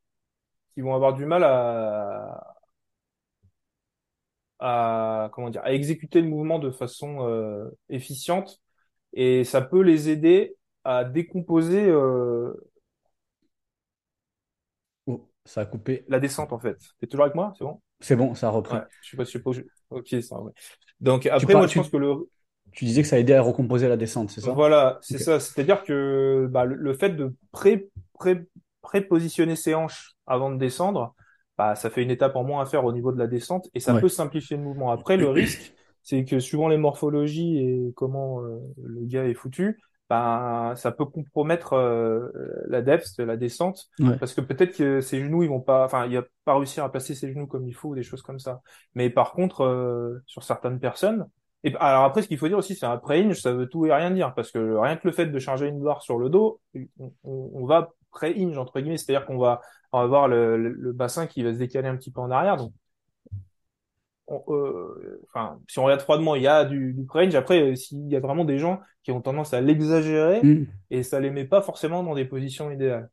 qui 0.74 0.82
vont 0.82 0.94
avoir 0.94 1.14
du 1.14 1.26
mal 1.26 1.44
à, 1.44 2.42
à, 4.58 5.30
comment 5.32 5.50
dire, 5.50 5.62
à 5.64 5.72
exécuter 5.72 6.20
le 6.20 6.28
mouvement 6.28 6.58
de 6.58 6.70
façon 6.70 7.70
efficiente, 7.88 8.60
et 9.12 9.44
ça 9.44 9.60
peut 9.62 9.82
les 9.82 10.08
aider 10.10 10.56
à 10.84 11.04
décomposer 11.04 11.86
euh, 11.88 12.52
Oh, 15.06 15.30
ça 15.44 15.60
a 15.62 15.66
coupé. 15.66 16.08
la 16.08 16.20
descente, 16.20 16.52
en 16.52 16.58
fait. 16.58 16.78
T'es 16.98 17.06
toujours 17.06 17.24
avec 17.24 17.34
moi? 17.34 17.52
C'est 17.56 17.64
bon? 17.64 17.80
C'est 18.00 18.16
bon, 18.16 18.34
ça 18.34 18.48
a 18.48 18.50
Ouais. 18.70 18.80
repris. 18.80 18.80
Je 19.02 19.10
sais 19.10 19.16
pas, 19.16 19.24
je 19.24 19.30
sais 19.30 19.40
pas. 19.40 19.52
je- 19.52 19.62
Ok, 19.90 20.08
ça. 20.22 20.40
Ouais. 20.40 20.52
Donc 21.00 21.26
Tu, 21.36 21.46
après, 21.46 21.52
par- 21.52 21.62
moi, 21.62 21.66
je 21.66 21.74
pense 21.74 21.88
que 21.90 21.96
le 21.96 22.28
tu 22.72 22.84
disais 22.84 23.02
que 23.02 23.08
ça 23.08 23.18
aidait 23.18 23.34
à 23.34 23.42
recomposer 23.42 23.88
la 23.88 23.96
descente, 23.96 24.30
c'est 24.30 24.40
ça? 24.40 24.52
Voilà, 24.52 24.98
c'est 25.02 25.18
Ok. 25.18 25.24
ça. 25.24 25.38
C'est-à-dire 25.40 25.84
que 25.84 26.48
bah, 26.50 26.64
le, 26.64 26.74
le 26.76 26.94
fait 26.94 27.10
de 27.10 27.34
pré, 27.52 27.90
pré, 28.14 28.46
prépositionner 28.80 29.54
ses 29.56 29.74
hanches 29.74 30.12
avant 30.26 30.50
de 30.50 30.56
descendre, 30.56 31.14
bah, 31.58 31.74
ça 31.76 31.90
fait 31.90 32.02
une 32.02 32.10
étape 32.10 32.36
en 32.36 32.44
moins 32.44 32.62
à 32.62 32.66
faire 32.66 32.84
au 32.84 32.92
niveau 32.92 33.12
de 33.12 33.18
la 33.18 33.26
descente 33.26 33.68
et 33.74 33.80
ça 33.80 33.94
Ouais. 33.94 34.00
peut 34.00 34.08
simplifier 34.08 34.56
le 34.56 34.62
mouvement. 34.62 34.90
Après, 34.92 35.18
le 35.18 35.28
risque, 35.30 35.74
c'est 36.02 36.24
que 36.24 36.38
suivant 36.40 36.68
les 36.68 36.76
morphologies 36.78 37.58
et 37.58 37.92
comment 37.96 38.42
euh, 38.42 38.58
le 38.82 39.04
gars 39.06 39.24
est 39.26 39.34
foutu, 39.34 39.78
bah, 40.08 40.72
ça 40.76 40.90
peut 40.90 41.04
compromettre 41.04 41.74
euh, 41.74 42.28
la 42.68 42.82
depth, 42.82 43.18
la 43.18 43.36
descente, 43.36 43.88
Ouais. 44.00 44.16
parce 44.18 44.34
que 44.34 44.40
peut-être 44.40 44.76
que 44.76 45.00
ses 45.00 45.20
genoux, 45.20 45.44
ils 45.44 45.48
vont 45.48 45.60
pas, 45.60 45.84
enfin, 45.84 46.06
il 46.06 46.16
va 46.16 46.24
pas 46.44 46.56
réussir 46.56 46.82
à 46.82 46.90
placer 46.90 47.14
ses 47.14 47.32
genoux 47.32 47.46
comme 47.46 47.68
il 47.68 47.74
faut 47.74 47.90
ou 47.90 47.94
des 47.94 48.02
choses 48.02 48.22
comme 48.22 48.40
ça. 48.40 48.60
Mais 48.94 49.08
par 49.08 49.32
contre, 49.32 49.62
euh, 49.62 50.18
sur 50.26 50.42
certaines 50.42 50.80
personnes, 50.80 51.26
et 51.62 51.74
alors 51.76 52.04
après, 52.04 52.22
ce 52.22 52.28
qu'il 52.28 52.38
faut 52.38 52.48
dire 52.48 52.58
aussi, 52.58 52.74
c'est 52.74 52.86
un 52.86 52.96
pré-hinge, 52.96 53.40
ça 53.40 53.52
veut 53.52 53.68
tout 53.68 53.86
et 53.86 53.92
rien 53.92 54.10
dire, 54.10 54.34
parce 54.34 54.50
que 54.50 54.76
rien 54.78 54.96
que 54.96 55.06
le 55.06 55.12
fait 55.12 55.26
de 55.26 55.38
charger 55.38 55.66
une 55.68 55.80
barre 55.80 56.02
sur 56.02 56.18
le 56.18 56.28
dos, 56.30 56.60
on, 56.98 57.12
on- 57.22 57.50
on 57.54 57.66
va 57.66 57.90
pré-hinge 58.10 58.58
entre 58.58 58.80
guillemets, 58.80 58.96
c'est-à-dire 58.96 59.26
qu'on 59.26 59.38
va, 59.38 59.60
on 59.92 59.98
va 59.98 60.04
avoir 60.04 60.26
le, 60.26 60.56
le- 60.56 60.70
le 60.72 60.92
bassin 60.92 61.26
qui 61.28 61.42
va 61.44 61.52
se 61.52 61.58
décaler 61.58 61.86
un 61.86 61.96
petit 61.96 62.10
peu 62.10 62.20
en 62.20 62.30
arrière. 62.32 62.56
Donc, 62.56 62.72
on- 64.30 64.44
euh, 64.54 65.20
enfin, 65.28 65.58
si 65.68 65.78
on 65.78 65.84
regarde 65.84 66.00
froidement, 66.02 66.34
il 66.36 66.42
y 66.42 66.46
a 66.46 66.64
du, 66.64 66.92
du 66.94 67.04
pré-hinge. 67.04 67.34
Après, 67.34 67.60
euh, 67.72 67.74
s'il 67.74 68.08
y 68.08 68.16
a 68.16 68.20
vraiment 68.20 68.44
des 68.44 68.58
gens 68.58 68.80
qui 69.02 69.12
ont 69.12 69.20
tendance 69.20 69.52
à 69.54 69.60
l'exagérer 69.60 70.40
Hmm. 70.42 70.64
et 70.90 71.02
ça 71.02 71.20
les 71.20 71.30
met 71.30 71.44
pas 71.44 71.62
forcément 71.62 72.02
dans 72.02 72.14
des 72.14 72.24
positions 72.24 72.70
idéales. 72.70 73.10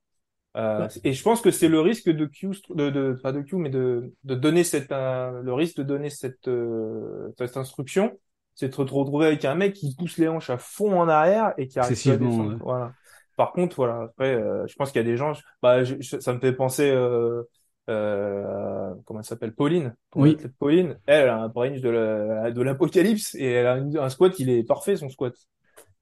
Euh, 0.55 0.81
Ouais. 0.81 0.87
et 1.03 1.13
je 1.13 1.23
pense 1.23 1.41
que 1.41 1.51
c'est 1.51 1.67
le 1.67 1.79
risque 1.81 2.09
de 2.09 2.25
Q, 2.25 2.49
de, 2.69 2.89
de, 2.89 3.19
pas 3.21 3.31
de 3.31 3.41
Q, 3.41 3.57
mais 3.57 3.69
de, 3.69 4.11
de 4.23 4.35
donner 4.35 4.63
cette, 4.63 4.91
euh, 4.91 5.41
le 5.41 5.53
risque 5.53 5.77
de 5.77 5.83
donner 5.83 6.09
cette, 6.09 6.47
euh, 6.47 7.29
cette 7.37 7.57
instruction, 7.57 8.17
c'est 8.55 8.69
de 8.69 8.73
se 8.73 8.81
retrouver 8.81 9.27
avec 9.27 9.45
un 9.45 9.53
mec 9.55 9.73
qui 9.73 9.93
pousse 9.95 10.17
les 10.17 10.27
hanches 10.27 10.49
à 10.49 10.57
fond 10.57 10.99
en 10.99 11.07
arrière 11.07 11.53
et 11.57 11.67
qui 11.67 11.77
arrive 11.79 11.97
à 12.11 12.17
descendre. 12.17 12.51
ouais. 12.51 12.57
Voilà. 12.59 12.91
Par 13.35 13.51
contre, 13.51 13.75
voilà, 13.75 14.01
après, 14.05 14.33
euh, 14.33 14.65
je 14.65 14.73
pense 14.75 14.91
qu'il 14.91 14.99
y 14.99 15.05
a 15.05 15.07
des 15.07 15.15
gens, 15.15 15.33
bah, 15.61 15.83
je- 15.83 16.01
ça 16.01 16.33
me 16.33 16.39
fait 16.39 16.53
penser, 16.53 16.89
euh, 16.89 17.43
euh, 17.89 18.93
comment 19.05 19.19
elle 19.19 19.25
s'appelle, 19.25 19.53
Pauline, 19.53 19.95
Oui. 20.15 20.37
Pauline, 20.59 20.97
elle, 21.05 21.29
a 21.29 21.37
un 21.43 21.47
range 21.47 21.81
de 21.81 21.89
la, 21.89 22.51
de 22.51 22.61
l'apocalypse 22.61 23.35
et 23.35 23.45
elle 23.45 23.67
a 23.67 23.73
un 24.03 24.09
squat, 24.09 24.37
il 24.39 24.49
est 24.49 24.63
parfait 24.63 24.95
son 24.97 25.09
squat. 25.09 25.33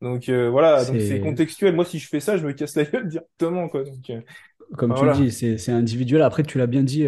Donc 0.02 0.30
euh, 0.30 0.49
voilà, 0.49 0.84
donc 0.84 0.99
c'est 0.99 1.22
contextuel. 1.22 1.74
Moi, 1.76 1.86
si 1.86 1.99
je 1.99 2.07
fais 2.07 2.20
ça, 2.20 2.38
je 2.38 2.45
me 2.45 2.53
casse 2.53 2.76
la 2.76 2.84
gueule 2.84 3.07
directement, 3.10 3.70
quoi. 3.70 3.84
Donc 3.84 4.10
euh, 4.10 4.22
comme 4.78 4.94
tu 4.94 5.06
le 5.06 5.14
dis, 5.14 5.32
c'est, 5.32 5.72
individuel. 5.72 6.22
Après, 6.22 6.44
tu 6.44 6.57
l'as 6.57 6.68
bien 6.68 6.84
dit, 6.84 7.07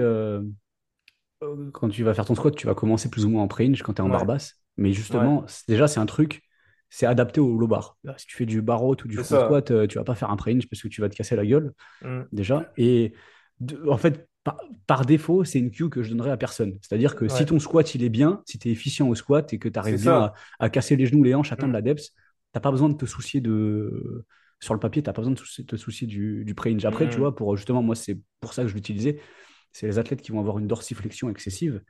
quand 1.73 1.89
tu 1.89 2.03
vas 2.03 2.13
faire 2.13 2.25
ton 2.25 2.35
squat, 2.35 2.55
tu 2.55 2.67
vas 2.67 2.75
commencer 2.75 3.09
plus 3.09 3.25
ou 3.25 3.29
moins 3.29 3.43
en 3.43 3.47
pré-hinge 3.47 3.81
quand 3.83 3.93
tu 3.93 4.01
es 4.01 4.05
en 4.05 4.09
barre 4.09 4.21
Ouais, 4.21 4.27
basse. 4.27 4.61
Mais 4.77 4.93
justement, 4.93 5.45
déjà, 5.67 5.87
c'est 5.87 5.99
un 5.99 6.05
truc. 6.05 6.43
c'est 6.89 7.05
adapté 7.05 7.41
au 7.41 7.57
low 7.57 7.67
bar. 7.67 7.97
Si 8.17 8.25
tu 8.27 8.37
fais 8.37 8.45
du 8.45 8.61
bar 8.61 8.83
ou 8.85 8.95
du 8.95 9.17
front 9.17 9.45
squat, 9.45 9.87
tu 9.87 9.97
vas 9.97 10.03
pas 10.03 10.15
faire 10.15 10.29
un 10.31 10.37
pre-hinge 10.37 10.67
parce 10.69 10.81
que 10.81 10.87
tu 10.87 11.01
vas 11.01 11.09
te 11.09 11.15
casser 11.15 11.35
la 11.35 11.45
gueule 11.45 11.73
Mm. 12.01 12.21
déjà. 12.31 12.71
Et 12.77 13.13
de- 13.59 13.89
en 13.89 13.97
fait, 13.97 14.26
par, 14.47 14.57
par 14.87 15.05
défaut, 15.05 15.43
c'est 15.43 15.59
une 15.59 15.71
cue 15.71 15.89
que 15.89 16.01
je 16.03 16.09
donnerais 16.11 16.31
à 16.31 16.37
personne. 16.37 16.77
C'est-à-dire 16.81 17.15
que 17.15 17.27
si 17.27 17.45
ton 17.45 17.59
squat 17.59 17.93
il 17.95 18.03
est 18.03 18.09
bien, 18.09 18.41
si 18.45 18.57
tu 18.59 18.69
es 18.69 18.71
efficient 18.71 19.07
au 19.07 19.15
squat 19.15 19.51
et 19.53 19.59
que 19.59 19.69
tu 19.69 19.77
arrives 19.77 20.01
bien 20.01 20.31
à, 20.59 20.69
casser 20.69 20.95
les 20.95 21.05
genoux, 21.05 21.23
les 21.23 21.35
hanches, 21.35 21.51
atteindre 21.51 21.71
Mm. 21.71 21.73
la 21.73 21.81
depth, 21.81 22.11
t'as 22.53 22.59
pas 22.61 22.71
besoin 22.71 22.89
de 22.89 22.95
te 22.97 23.05
soucier 23.05 23.41
de. 23.41 24.25
Sur 24.59 24.73
le 24.73 24.79
papier, 24.79 25.03
tu 25.03 25.09
n'as 25.09 25.13
pas 25.13 25.21
besoin 25.21 25.35
de 25.35 25.63
te 25.63 25.75
soucier 25.75 26.07
du, 26.07 26.43
du 26.45 26.55
pre-hinge. 26.55 26.83
Après, 26.85 27.07
tu 27.09 27.17
Mm. 27.17 27.19
vois, 27.19 27.35
pour 27.35 27.55
justement, 27.57 27.83
moi, 27.83 27.95
c'est 27.95 28.17
pour 28.39 28.53
ça 28.53 28.63
que 28.63 28.69
je 28.69 28.73
l'utilisais. 28.73 29.19
C'est 29.71 29.85
les 29.87 29.99
athlètes 29.99 30.21
qui 30.21 30.31
vont 30.31 30.39
avoir 30.39 30.57
une 30.59 30.67
dorsiflexion 30.67 31.29
excessive 31.29 31.81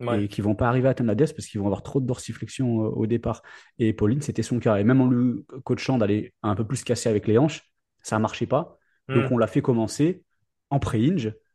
Ouais. 0.00 0.24
et 0.24 0.28
qui 0.28 0.40
vont 0.42 0.54
pas 0.54 0.68
arriver 0.68 0.88
à 0.88 0.90
atteindre 0.90 1.08
la 1.08 1.14
depth 1.14 1.34
parce 1.34 1.46
qu'ils 1.46 1.58
vont 1.60 1.66
avoir 1.66 1.82
trop 1.82 2.00
de 2.00 2.06
dorsiflexion 2.06 2.84
euh, 2.84 2.88
au 2.88 3.06
départ. 3.06 3.42
Et 3.78 3.92
Pauline, 3.94 4.20
c'était 4.22 4.42
son 4.42 4.58
cas. 4.58 4.76
Et 4.76 4.84
même 4.84 5.00
en 5.00 5.08
lui 5.08 5.44
coachant 5.64 5.96
d'aller 5.98 6.34
un 6.42 6.54
peu 6.54 6.66
plus 6.66 6.82
casser 6.84 7.08
avec 7.08 7.26
les 7.26 7.38
hanches, 7.38 7.62
ça 8.02 8.18
marchait 8.18 8.46
pas. 8.46 8.78
Donc 9.08 9.30
Mm. 9.30 9.34
on 9.34 9.38
l'a 9.38 9.46
fait 9.46 9.62
commencer 9.62 10.24
en 10.70 10.78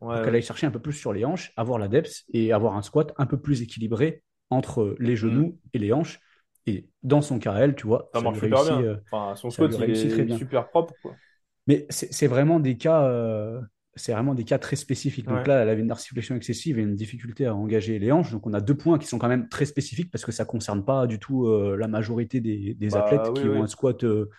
pour 0.10 0.22
Ouais, 0.22 0.22
qu'elle 0.22 0.36
aille 0.36 0.42
chercher 0.44 0.68
un 0.68 0.72
peu 0.72 0.80
plus 0.82 0.94
sur 0.94 1.14
les 1.14 1.26
hanches, 1.26 1.54
avoir 1.56 1.80
la 1.80 1.88
depth 1.88 2.24
et 2.34 2.54
avoir 2.54 2.76
un 2.76 2.82
squat 2.82 3.14
un 3.18 3.26
peu 3.26 3.40
plus 3.40 3.62
équilibré 3.62 4.24
entre 4.50 4.96
les 5.00 5.16
genoux 5.16 5.60
et 5.74 5.80
les 5.80 5.94
hanches. 5.94 6.20
Et 6.68 6.90
dans 7.04 7.22
son 7.22 7.40
cas, 7.40 7.56
elle, 7.58 7.76
tu 7.76 7.88
vois, 7.88 8.10
Ça 8.14 8.22
marche 8.22 8.40
super 8.40 8.64
réussit, 8.64 8.82
bien. 8.82 8.84
euh, 8.84 8.98
Enfin, 9.12 9.36
son 9.36 9.52
squat, 9.52 9.78
il 9.78 9.90
très 10.10 10.24
est 10.26 10.26
bien. 10.26 10.40
super 10.40 10.70
propre, 10.70 10.96
quoi. 11.02 11.20
Mais 11.68 11.86
c'est 11.90 12.28
vraiment 12.28 12.60
des 12.60 12.76
cas, 12.78 13.04
euh, 13.04 13.62
c'est 13.96 14.12
vraiment 14.14 14.34
des 14.34 14.44
cas 14.44 14.58
très 14.60 14.76
spécifiques. 14.76 15.28
Donc 15.28 15.46
là, 15.48 15.62
elle 15.62 15.70
avait 15.70 15.82
une 15.82 15.88
dorsiflexion 15.88 16.36
excessive 16.36 16.80
et 16.80 16.82
une 16.82 16.96
difficulté 16.96 17.46
à 17.46 17.56
engager 17.56 18.00
les 18.00 18.12
hanches. 18.12 18.32
Donc 18.32 18.48
on 18.48 18.54
a 18.54 18.62
deux 18.62 18.76
points 18.76 18.98
qui 18.98 19.08
sont 19.08 19.20
quand 19.20 19.28
même 19.28 19.48
très 19.48 19.66
spécifiques 19.66 20.12
parce 20.12 20.26
que 20.26 20.32
ça 20.32 20.44
concerne 20.46 20.84
pas 20.84 21.06
du 21.08 21.20
tout 21.20 21.48
euh, 21.48 21.78
la 21.78 21.88
majorité 21.88 22.42
des, 22.42 22.74
des 22.74 22.96
Bah 22.96 22.98
athlètes 22.98 23.32
oui, 23.32 23.34
qui 23.34 23.48
ont 23.48 23.62
oui. 23.62 23.64
un 23.64 23.68
squat, 23.68 24.04
euh, 24.04 24.30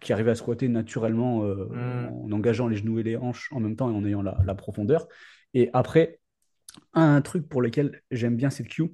qui 0.00 0.12
arrivent 0.12 0.28
à 0.28 0.34
squatter 0.34 0.68
naturellement 0.68 1.44
euh, 1.44 1.66
Mm. 1.70 2.08
en 2.26 2.32
engageant 2.32 2.68
les 2.68 2.76
genoux 2.76 2.98
et 2.98 3.02
les 3.02 3.16
hanches 3.16 3.50
en 3.52 3.60
même 3.60 3.76
temps 3.76 3.90
et 3.90 3.94
en 3.94 4.04
ayant 4.04 4.22
la, 4.22 4.38
la 4.44 4.54
profondeur. 4.54 5.08
Et 5.54 5.70
après, 5.72 6.20
un 6.94 7.20
truc 7.22 7.48
pour 7.48 7.62
lequel 7.62 8.02
j'aime 8.10 8.36
bien 8.36 8.50
cette 8.50 8.68
cue, 8.68 8.90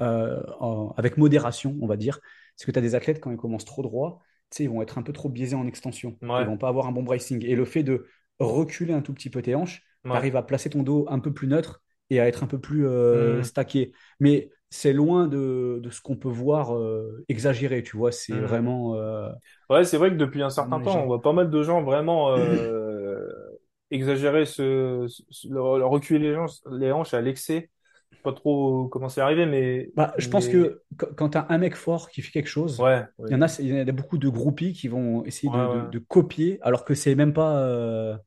euh, 0.00 0.42
en- 0.60 0.94
avec 0.96 1.16
modération, 1.16 1.76
on 1.80 1.86
va 1.86 1.96
dire, 1.96 2.20
c'est 2.56 2.66
que 2.66 2.70
tu 2.72 2.78
as 2.78 2.82
des 2.82 2.94
athlètes 2.94 3.20
quand 3.20 3.30
ils 3.30 3.36
commencent 3.36 3.64
trop 3.64 3.82
droit, 3.82 4.20
tu 4.50 4.62
ils 4.62 4.70
vont 4.70 4.80
être 4.82 4.98
un 4.98 5.02
peu 5.02 5.12
trop 5.12 5.28
biaisés 5.28 5.56
en 5.56 5.66
extension. 5.66 6.16
Ils 6.22 6.28
Ouais. 6.28 6.44
vont 6.44 6.56
pas 6.56 6.68
avoir 6.68 6.86
un 6.86 6.92
bon 6.92 7.02
bracing. 7.02 7.44
Et 7.44 7.54
le 7.54 7.64
fait 7.64 7.82
de 7.82 8.06
reculer 8.38 8.94
un 8.94 9.02
tout 9.02 9.12
petit 9.12 9.30
peu 9.30 9.42
tes 9.42 9.54
hanches, 9.54 9.82
tu 10.04 10.10
Ouais. 10.10 10.16
arrives 10.16 10.36
à 10.36 10.42
placer 10.42 10.70
ton 10.70 10.82
dos 10.82 11.06
un 11.10 11.18
peu 11.18 11.32
plus 11.34 11.48
neutre 11.48 11.82
et 12.10 12.20
à 12.20 12.26
être 12.28 12.42
un 12.42 12.46
peu 12.46 12.58
plus 12.58 12.86
euh, 12.86 13.40
Mm. 13.40 13.44
stacké. 13.44 13.92
Mais 14.20 14.50
c'est 14.70 14.92
loin 14.92 15.26
de, 15.28 15.80
de 15.82 15.90
ce 15.90 16.00
qu'on 16.00 16.16
peut 16.16 16.28
voir 16.28 16.76
euh, 16.76 17.24
exagéré, 17.28 17.82
tu 17.82 17.96
vois. 17.96 18.12
C'est 18.12 18.40
Mm. 18.40 18.40
vraiment, 18.40 18.96
euh, 18.96 19.30
Ouais, 19.70 19.84
c'est 19.84 19.98
vrai 19.98 20.10
que 20.10 20.14
depuis 20.16 20.42
un 20.42 20.50
certain 20.50 20.80
temps, 20.80 21.02
on 21.02 21.06
voit 21.06 21.20
pas 21.22 21.32
mal 21.32 21.50
de 21.50 21.62
gens 21.62 21.82
vraiment 21.82 22.30
euh, 22.32 23.28
exagérer 23.90 24.46
ce, 24.46 25.06
ce- 25.30 25.48
le, 25.48 25.54
le 25.78 25.86
reculer 25.86 26.30
les 26.30 26.36
hanches, 26.36 26.60
les 26.70 26.90
hanches 26.92 27.14
à 27.14 27.20
l'excès. 27.20 27.70
Je 28.10 28.16
sais 28.16 28.22
pas 28.22 28.32
trop 28.32 28.88
comment 28.88 29.08
c'est 29.10 29.20
arrivé, 29.20 29.44
mais, 29.46 29.90
Bah, 29.94 30.14
je 30.18 30.28
pense 30.28 30.48
que 30.48 30.82
qu- 30.98 31.06
quand 31.16 31.30
tu 31.30 31.38
as 31.38 31.46
un 31.50 31.58
mec 31.58 31.74
fort 31.74 32.10
qui 32.10 32.22
fait 32.22 32.30
quelque 32.30 32.46
chose, 32.48 32.86
ouais, 32.86 33.06
il 33.28 33.34
y 33.34 33.36
en 33.36 33.42
a, 33.42 33.58
il 33.60 33.66
y 33.68 33.74
en 33.82 33.86
a 33.88 33.92
beaucoup 33.92 34.18
de 34.18 34.28
groupies 34.28 34.72
qui 34.72 34.88
vont 34.88 35.24
essayer 35.24 35.50
ouais, 35.50 35.58
de, 35.68 35.86
de 35.86 35.98
copier 35.98 36.58
alors 36.62 36.84
que 36.84 36.94
c'est 36.94 37.14
même 37.14 37.32
pas, 37.32 38.18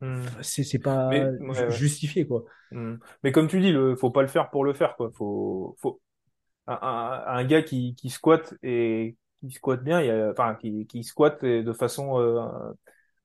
Hmm. 0.00 0.22
c'est 0.42 0.64
c'est 0.64 0.78
pas 0.78 1.08
Mais 1.10 1.24
ouais. 1.40 1.70
justifié, 1.70 2.26
quoi. 2.26 2.44
Hmm. 2.70 2.96
Mais 3.22 3.32
comme 3.32 3.48
tu 3.48 3.60
dis, 3.60 3.72
le, 3.72 3.96
faut 3.96 4.10
pas 4.10 4.22
le 4.22 4.28
faire 4.28 4.50
pour 4.50 4.64
le 4.64 4.74
faire, 4.74 4.96
quoi. 4.96 5.10
Faut, 5.14 5.76
faut 5.80 6.00
un, 6.66 6.78
un, 6.82 7.24
un 7.38 7.44
gars 7.44 7.62
qui, 7.62 7.94
qui 7.96 8.10
squatte 8.10 8.54
et 8.62 9.16
qui 9.40 9.50
squatte 9.52 9.84
bien, 9.84 10.00
il 10.00 10.06
y 10.08 10.10
a, 10.10 10.30
enfin 10.30 10.56
qui, 10.56 10.86
qui 10.86 11.04
squatte 11.04 11.44
de 11.44 11.72
façon 11.72 12.20
euh, 12.20 12.40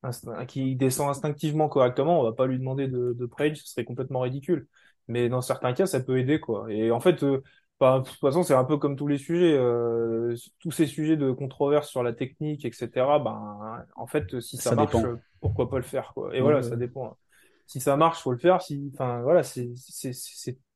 inst- 0.04 0.46
qui 0.48 0.76
descend 0.76 1.10
instinctivement 1.10 1.70
correctement, 1.70 2.22
on 2.22 2.24
va 2.24 2.34
pas 2.34 2.48
lui 2.48 2.60
demander 2.60 2.88
de, 2.88 3.14
de 3.14 3.30
ce 3.56 3.68
serait 3.68 3.86
complètement 3.86 4.22
ridicule. 4.22 4.68
Mais 5.08 5.30
dans 5.30 5.42
certains 5.42 5.74
cas, 5.74 5.86
ça 5.88 6.00
peut 6.00 6.20
aider, 6.20 6.40
quoi. 6.40 6.72
Et 6.72 6.92
en 6.92 7.00
fait, 7.00 7.24
euh, 7.24 7.44
de 7.82 8.04
toute 8.04 8.20
façon, 8.20 8.44
c'est 8.44 8.54
un 8.54 8.64
peu 8.64 8.78
comme 8.78 8.96
tous 8.96 9.08
les 9.08 9.18
sujets, 9.18 9.56
euh, 9.58 10.36
tous 10.60 10.72
ces 10.72 10.86
sujets 10.86 11.18
de 11.18 11.32
controverse 11.32 11.90
sur 11.90 12.04
la 12.04 12.14
technique, 12.14 12.64
etc. 12.66 12.90
Ben, 13.20 13.86
en 13.96 14.08
fait, 14.08 14.40
si 14.40 14.58
ça 14.58 14.70
Ça 14.70 14.76
marche, 14.76 14.96
dépend. 14.96 15.16
pourquoi 15.40 15.70
pas 15.70 15.78
le 15.78 15.84
faire, 15.84 16.12
quoi. 16.14 16.36
Et 16.36 16.42
voilà, 16.42 16.62
ça 16.62 16.76
dépend. 16.76 17.18
Si 17.66 17.80
ça 17.80 17.98
marche, 17.98 18.22
faut 18.22 18.32
le 18.32 18.38
faire. 18.38 18.62
Si, 18.62 18.92
enfin, 18.94 19.22
voilà, 19.22 19.44
c'est, 19.44 19.74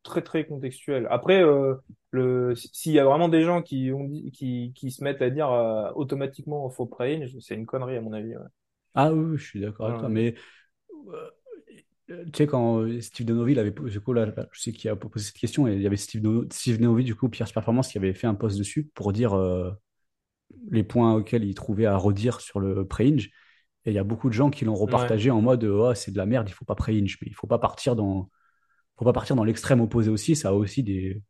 très, 0.03 0.21
très 0.21 0.45
contextuel. 0.45 1.07
Après, 1.09 1.43
euh, 1.43 1.75
le, 2.11 2.55
s'il 2.55 2.93
y 2.93 2.99
a 2.99 3.05
vraiment 3.05 3.29
des 3.29 3.43
gens 3.43 3.61
qui 3.61 3.91
ont 3.91 4.05
dit, 4.05 4.31
qui, 4.31 4.71
qui 4.75 4.91
se 4.91 5.03
mettent 5.03 5.21
à 5.21 5.29
dire 5.29 5.51
euh, 5.51 5.91
automatiquement 5.95 6.69
faux 6.69 6.85
praying, 6.85 7.27
c'est 7.39 7.55
une 7.55 7.65
connerie 7.65 7.97
à 7.97 8.01
mon 8.01 8.13
avis. 8.13 8.35
Ouais. 8.35 8.45
Ah 8.93 9.11
oui, 9.11 9.37
je 9.37 9.43
suis 9.43 9.59
d'accord 9.59 9.87
avec 9.87 9.99
toi. 9.99 10.09
Mais 10.09 10.35
euh, 11.13 11.29
tu 12.07 12.15
sais, 12.35 12.47
quand 12.47 12.79
euh, 12.81 13.01
Steve 13.01 13.25
Donovi 13.25 13.53
il 13.53 13.59
avait 13.59 13.71
posé, 13.71 13.91
du 13.91 13.99
coup, 14.01 14.13
là, 14.13 14.31
je 14.51 14.61
sais 14.61 14.71
qui 14.71 14.87
a 14.89 14.95
posé 14.95 15.25
cette 15.25 15.35
question, 15.37 15.67
et 15.67 15.73
il 15.75 15.81
y 15.81 15.87
avait 15.87 15.97
Steve, 15.97 16.21
Do- 16.21 16.45
Steve 16.51 16.77
du 17.03 17.15
coup, 17.15 17.29
Pierce 17.29 17.51
Performance, 17.51 17.89
qui 17.89 17.97
avait 17.97 18.13
fait 18.13 18.27
un 18.27 18.35
post 18.35 18.57
dessus 18.57 18.89
pour 18.93 19.11
dire 19.13 19.33
euh, 19.33 19.71
les 20.71 20.83
points 20.83 21.13
auxquels 21.15 21.43
il 21.43 21.53
trouvait 21.55 21.85
à 21.85 21.97
redire 21.97 22.41
sur 22.41 22.59
le 22.59 22.87
pre-hinge. 22.87 23.29
Et 23.85 23.91
il 23.91 23.93
y 23.93 23.99
a 23.99 24.03
beaucoup 24.03 24.29
de 24.29 24.33
gens 24.33 24.49
qui 24.49 24.65
l'ont 24.65 24.75
Ouais. 24.75 24.81
repartagé 24.81 25.31
en 25.31 25.41
mode 25.41 25.63
oh, 25.65 25.93
c'est 25.93 26.11
de 26.11 26.17
la 26.17 26.25
merde, 26.25 26.49
il 26.49 26.53
faut 26.53 26.65
pas 26.65 26.75
pre-hinge. 26.75 27.17
Mais 27.21 27.27
il 27.29 27.35
faut 27.35 27.47
pas 27.47 27.59
partir 27.59 27.95
dans, 27.95 28.29
faut 28.97 29.05
pas 29.05 29.13
partir 29.13 29.35
dans 29.35 29.43
l'extrême 29.43 29.81
opposé 29.81 30.09
aussi. 30.11 30.35
Ça 30.35 30.49
a 30.49 30.53
aussi 30.53 30.83
des, 30.83 31.21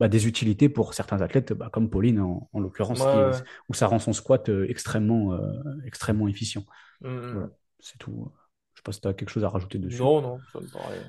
bah, 0.00 0.08
des 0.08 0.26
utilités 0.28 0.68
pour 0.68 0.94
certains 0.94 1.22
athlètes, 1.22 1.52
bah, 1.54 1.70
comme 1.72 1.90
Pauline 1.90 2.20
en, 2.20 2.50
en 2.52 2.60
l'occurrence, 2.60 3.00
Ouais, 3.00 3.06
ouais. 3.06 3.42
où 3.68 3.74
ça 3.74 3.86
rend 3.86 3.98
son 3.98 4.12
squat 4.14 4.48
euh, 4.50 4.66
extrêmement, 4.68 5.34
euh, 5.34 5.40
extrêmement 5.86 6.28
efficient. 6.28 6.64
Mm, 7.00 7.08
mm. 7.08 7.34
Voilà, 7.34 7.50
c'est 7.80 7.98
tout. 7.98 8.32
Je 8.78 8.80
sais 8.80 8.84
pas 8.84 8.92
si 8.92 9.00
tu 9.00 9.08
as 9.08 9.12
quelque 9.14 9.30
chose 9.30 9.42
à 9.42 9.48
rajouter 9.48 9.80
dessus. 9.80 10.02
Non, 10.02 10.20
non, 10.22 10.44
ça 10.52 10.60
me 10.60 10.68
paraît. 10.70 11.04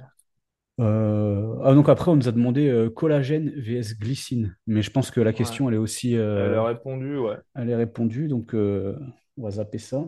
Euh, 0.80 1.60
ah, 1.64 1.74
donc 1.74 1.90
après, 1.90 2.10
on 2.10 2.16
nous 2.16 2.28
a 2.30 2.32
demandé 2.32 2.68
euh, 2.70 2.90
collagène 2.90 3.52
vs 3.56 3.98
glycine. 4.00 4.56
Mais 4.66 4.82
je 4.82 4.92
pense 4.92 5.12
que 5.12 5.20
la 5.20 5.34
Ouais. 5.34 5.38
question, 5.38 5.68
elle 5.70 5.76
est 5.76 5.78
aussi 5.78 6.16
Elle 6.36 6.54
euh, 6.54 6.56
a 6.56 6.64
répondu, 6.66 7.18
ouais. 7.20 7.38
elle 7.56 7.70
est 7.70 7.76
répondue. 7.76 8.28
Donc, 8.28 8.54
euh, 8.56 8.98
on 9.38 9.44
va 9.44 9.52
zapper 9.52 9.78
ça. 9.80 10.06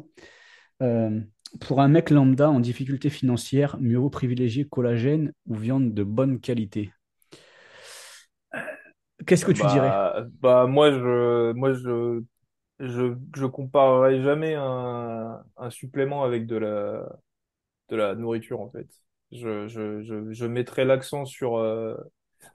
Pour 1.62 1.80
un 1.80 1.88
mec 1.88 2.10
lambda 2.10 2.50
en 2.50 2.60
difficulté 2.60 3.10
financière, 3.10 3.78
mieux 3.80 3.98
vaut 3.98 4.10
privilégier 4.10 4.66
collagène 4.68 5.32
ou 5.46 5.56
viande 5.56 5.94
de 5.94 6.04
bonne 6.04 6.42
qualité? 6.42 6.92
Qu'est-ce 9.26 9.46
que 9.46 9.52
tu 9.52 9.66
dirais? 9.68 9.98
Bah, 9.98 10.26
bah, 10.42 10.66
moi, 10.68 10.92
je, 10.92 11.52
moi, 11.54 11.74
je, 11.74 12.24
je, 12.80 13.16
je 13.36 13.46
comparerai 13.46 14.24
jamais 14.24 14.56
un, 14.56 15.44
un 15.58 15.70
supplément 15.72 16.24
avec 16.24 16.48
de 16.48 16.58
la, 16.58 17.10
de 17.91 17.97
la 17.97 18.15
nourriture, 18.15 18.61
en 18.61 18.72
fait. 18.72 18.88
Je, 19.31 19.68
je, 19.68 20.01
je, 20.01 20.31
je 20.34 20.45
mettrai 20.45 20.84
l'accent 20.85 21.26
sur, 21.26 21.57
euh, 21.57 21.95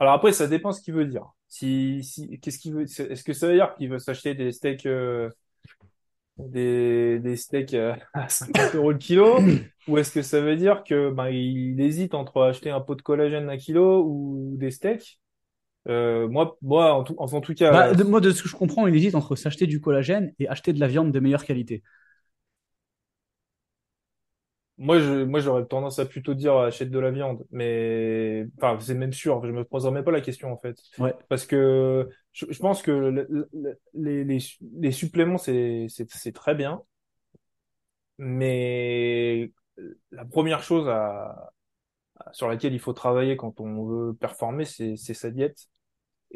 alors 0.01 0.15
après, 0.15 0.33
ça 0.33 0.47
dépend 0.47 0.73
ce 0.73 0.83
qu'il 0.83 0.95
veut 0.95 1.07
dire. 1.07 1.27
Si, 1.49 2.05
si, 2.05 2.39
qu'est-ce 2.41 2.59
qu'il 2.59 2.75
veut, 2.75 2.83
est-ce 2.85 3.25
que 3.25 3.33
ça 3.33 3.49
veut 3.49 3.55
dire 3.55 3.75
qu'il 3.77 3.89
veut 3.91 3.99
s'acheter 3.99 4.35
des 4.35 4.53
steaks, 4.53 4.87
euh, 4.87 5.31
des, 6.39 7.19
des 7.21 7.37
steaks 7.37 7.75
euh, 7.75 7.95
à 8.15 8.29
50 8.29 8.75
euros 8.75 8.93
le 8.93 8.99
kilo, 8.99 9.51
ou 9.87 9.99
est-ce 9.99 10.13
que 10.13 10.23
ça 10.23 10.41
veut 10.41 10.57
dire 10.57 10.85
que, 10.85 11.11
ben, 11.11 11.29
il 11.29 11.81
hésite 11.81 12.15
entre 12.15 12.43
acheter 12.43 12.71
un 12.71 12.81
pot 12.81 12.95
de 12.95 13.03
collagène 13.03 13.47
d'un 13.47 13.57
kilo 13.57 14.05
ou 14.07 14.55
des 14.57 14.71
steaks? 14.71 15.21
Euh, 15.89 16.29
moi, 16.29 16.59
moi, 16.63 16.95
en 16.95 17.05
tout, 17.05 17.17
en, 17.19 17.27
en 17.33 17.43
tout 17.43 17.55
cas, 17.55 17.73
Bah, 17.73 17.95
de, 17.95 18.05
moi, 18.05 18.21
de 18.21 18.31
ce 18.31 18.43
que 18.43 18.49
je 18.49 18.57
comprends, 18.57 18.87
il 18.87 18.95
hésite 18.95 19.15
entre 19.17 19.35
s'acheter 19.37 19.67
du 19.67 19.81
collagène 19.81 20.33
et 20.39 20.49
acheter 20.49 20.73
de 20.73 20.81
la 20.81 20.87
viande 20.89 21.13
de 21.13 21.21
meilleure 21.21 21.45
qualité. 21.45 21.83
Moi, 24.79 24.99
je, 24.99 25.25
moi, 25.25 25.41
j'aurais 25.41 25.65
tendance 25.67 25.99
à 25.99 26.07
plutôt 26.07 26.35
dire 26.35 26.57
achète 26.57 26.91
de 26.91 26.99
la 26.99 27.11
viande, 27.11 27.45
mais, 27.51 28.47
enfin, 28.59 28.79
c'est 28.81 28.95
même 28.95 29.13
sûr, 29.13 29.45
je 29.47 29.51
me 29.53 29.65
poserai 29.65 29.91
même 29.93 30.05
pas 30.05 30.11
la 30.11 30.21
question, 30.21 30.53
en 30.53 30.59
fait. 30.59 30.79
Ouais. 30.99 31.15
Parce 31.29 31.47
que 31.47 32.09
je, 32.33 32.47
je 32.51 32.59
pense 32.59 32.83
que 32.83 32.91
le- 32.91 33.27
le- 33.31 33.79
les, 33.95 34.25
les, 34.25 34.39
les 34.79 34.93
suppléments, 34.93 35.39
c'est, 35.39 35.87
c'est, 35.89 36.11
c'est 36.11 36.33
très 36.33 36.55
bien, 36.55 36.83
mais 38.19 39.53
la 40.11 40.25
première 40.25 40.63
chose 40.63 40.89
à- 40.89 41.53
sur 42.33 42.49
laquelle 42.49 42.75
il 42.75 42.81
faut 42.81 42.93
travailler 42.93 43.37
quand 43.37 43.61
on 43.61 43.85
veut 43.87 44.15
performer, 44.15 44.65
c'est, 44.65 44.97
c'est 44.97 45.15
sa 45.15 45.31
diète. 45.31 45.69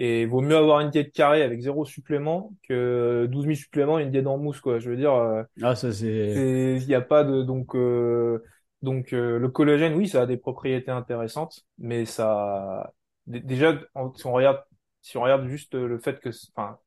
Et 0.00 0.24
vaut 0.26 0.40
mieux 0.40 0.56
avoir 0.56 0.80
une 0.80 0.90
diète 0.90 1.12
carrée 1.12 1.42
avec 1.42 1.60
zéro 1.60 1.84
supplément 1.84 2.52
que 2.68 3.26
12 3.30 3.46
000 3.46 3.56
suppléments 3.56 3.98
et 3.98 4.02
une 4.04 4.10
diète 4.10 4.26
en 4.26 4.38
mousse, 4.38 4.60
quoi. 4.60 4.78
Je 4.78 4.90
veux 4.90 4.96
dire, 4.96 5.12
euh, 5.14 5.42
Ah, 5.62 5.76
ça, 5.76 5.92
c'est. 5.92 6.34
c'est, 6.34 6.78
il 6.80 6.86
n'y 6.86 6.94
a 6.94 7.02
pas 7.02 7.22
de, 7.24 7.42
donc, 7.42 7.74
euh, 7.76 8.42
donc, 8.82 9.12
euh, 9.12 9.38
le 9.38 9.48
collagène, 9.48 9.94
oui, 9.94 10.08
ça 10.08 10.22
a 10.22 10.26
des 10.26 10.38
propriétés 10.38 10.90
intéressantes, 10.90 11.66
mais 11.78 12.06
ça, 12.06 12.92
dé- 13.26 13.40
déjà, 13.40 13.78
en- 13.94 14.14
si 14.14 14.26
on 14.26 14.32
regarde, 14.32 14.62
si 15.02 15.16
on 15.18 15.22
regarde 15.22 15.46
juste 15.48 15.74
le 15.74 15.98
fait 15.98 16.18
que, 16.20 16.30
enfin, 16.56 16.78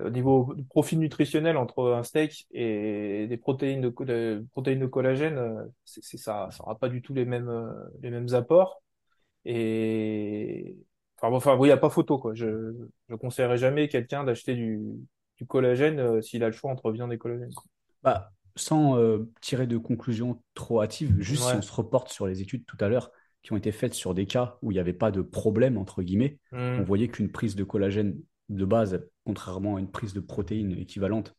au 0.00 0.10
niveau 0.10 0.52
du 0.54 0.64
profil 0.64 0.98
nutritionnel 0.98 1.56
entre 1.56 1.92
un 1.92 2.02
steak 2.02 2.46
et 2.52 3.26
des 3.28 3.36
protéines 3.36 3.80
de, 3.80 4.44
protéines 4.52 4.80
de 4.80 4.86
collagène, 4.86 5.38
euh, 5.38 5.64
c'est, 5.84 6.02
ça, 6.18 6.48
ça 6.50 6.62
aura 6.64 6.78
pas 6.78 6.88
du 6.88 7.00
tout 7.00 7.14
les 7.14 7.24
mêmes, 7.24 7.48
euh, 7.48 7.72
les 8.02 8.10
mêmes 8.10 8.32
apports. 8.34 8.82
Et, 9.44 10.76
enfin, 11.18 11.30
bon, 11.30 11.36
enfin, 11.36 11.56
oui, 11.56 11.68
il 11.68 11.70
n'y 11.70 11.72
a 11.72 11.76
pas 11.76 11.90
photo, 11.90 12.18
quoi. 12.18 12.34
Je, 12.34 12.72
je 13.08 13.14
conseillerais 13.14 13.58
jamais 13.58 13.88
quelqu'un 13.88 14.24
d'acheter 14.24 14.54
du, 14.54 14.80
du 15.38 15.46
collagène 15.46 15.98
euh, 16.00 16.22
s'il 16.22 16.42
a 16.44 16.46
le 16.48 16.52
choix 16.52 16.70
entre 16.70 16.90
viande 16.92 17.12
et 17.12 17.18
collagène. 17.18 17.54
Bah, 18.02 18.32
sans 18.56 18.98
euh, 18.98 19.30
tirer 19.40 19.66
de 19.66 19.78
conclusion 19.78 20.42
trop 20.54 20.82
hâtive, 20.82 21.14
juste 21.20 21.44
si 21.44 21.56
on 21.56 21.62
se 21.62 21.72
reporte 21.72 22.10
sur 22.12 22.26
les 22.26 22.42
études 22.42 22.64
tout 22.66 22.76
à 22.80 22.88
l'heure 22.88 23.10
qui 23.42 23.52
ont 23.52 23.56
été 23.56 23.72
faites 23.72 23.94
sur 23.94 24.14
des 24.14 24.26
cas 24.26 24.58
où 24.62 24.70
il 24.70 24.74
n'y 24.74 24.80
avait 24.80 24.92
pas 24.92 25.10
de 25.10 25.22
problème, 25.22 25.76
entre 25.78 26.02
guillemets, 26.02 26.38
on 26.76 26.82
Hmm. 26.82 26.84
voyait 26.84 27.08
qu'une 27.08 27.30
prise 27.30 27.56
de 27.56 27.64
collagène 27.64 28.20
de 28.48 28.64
base, 28.64 29.06
contrairement 29.24 29.76
à 29.76 29.80
une 29.80 29.90
prise 29.90 30.12
de 30.14 30.20
protéines 30.20 30.72
équivalente, 30.78 31.34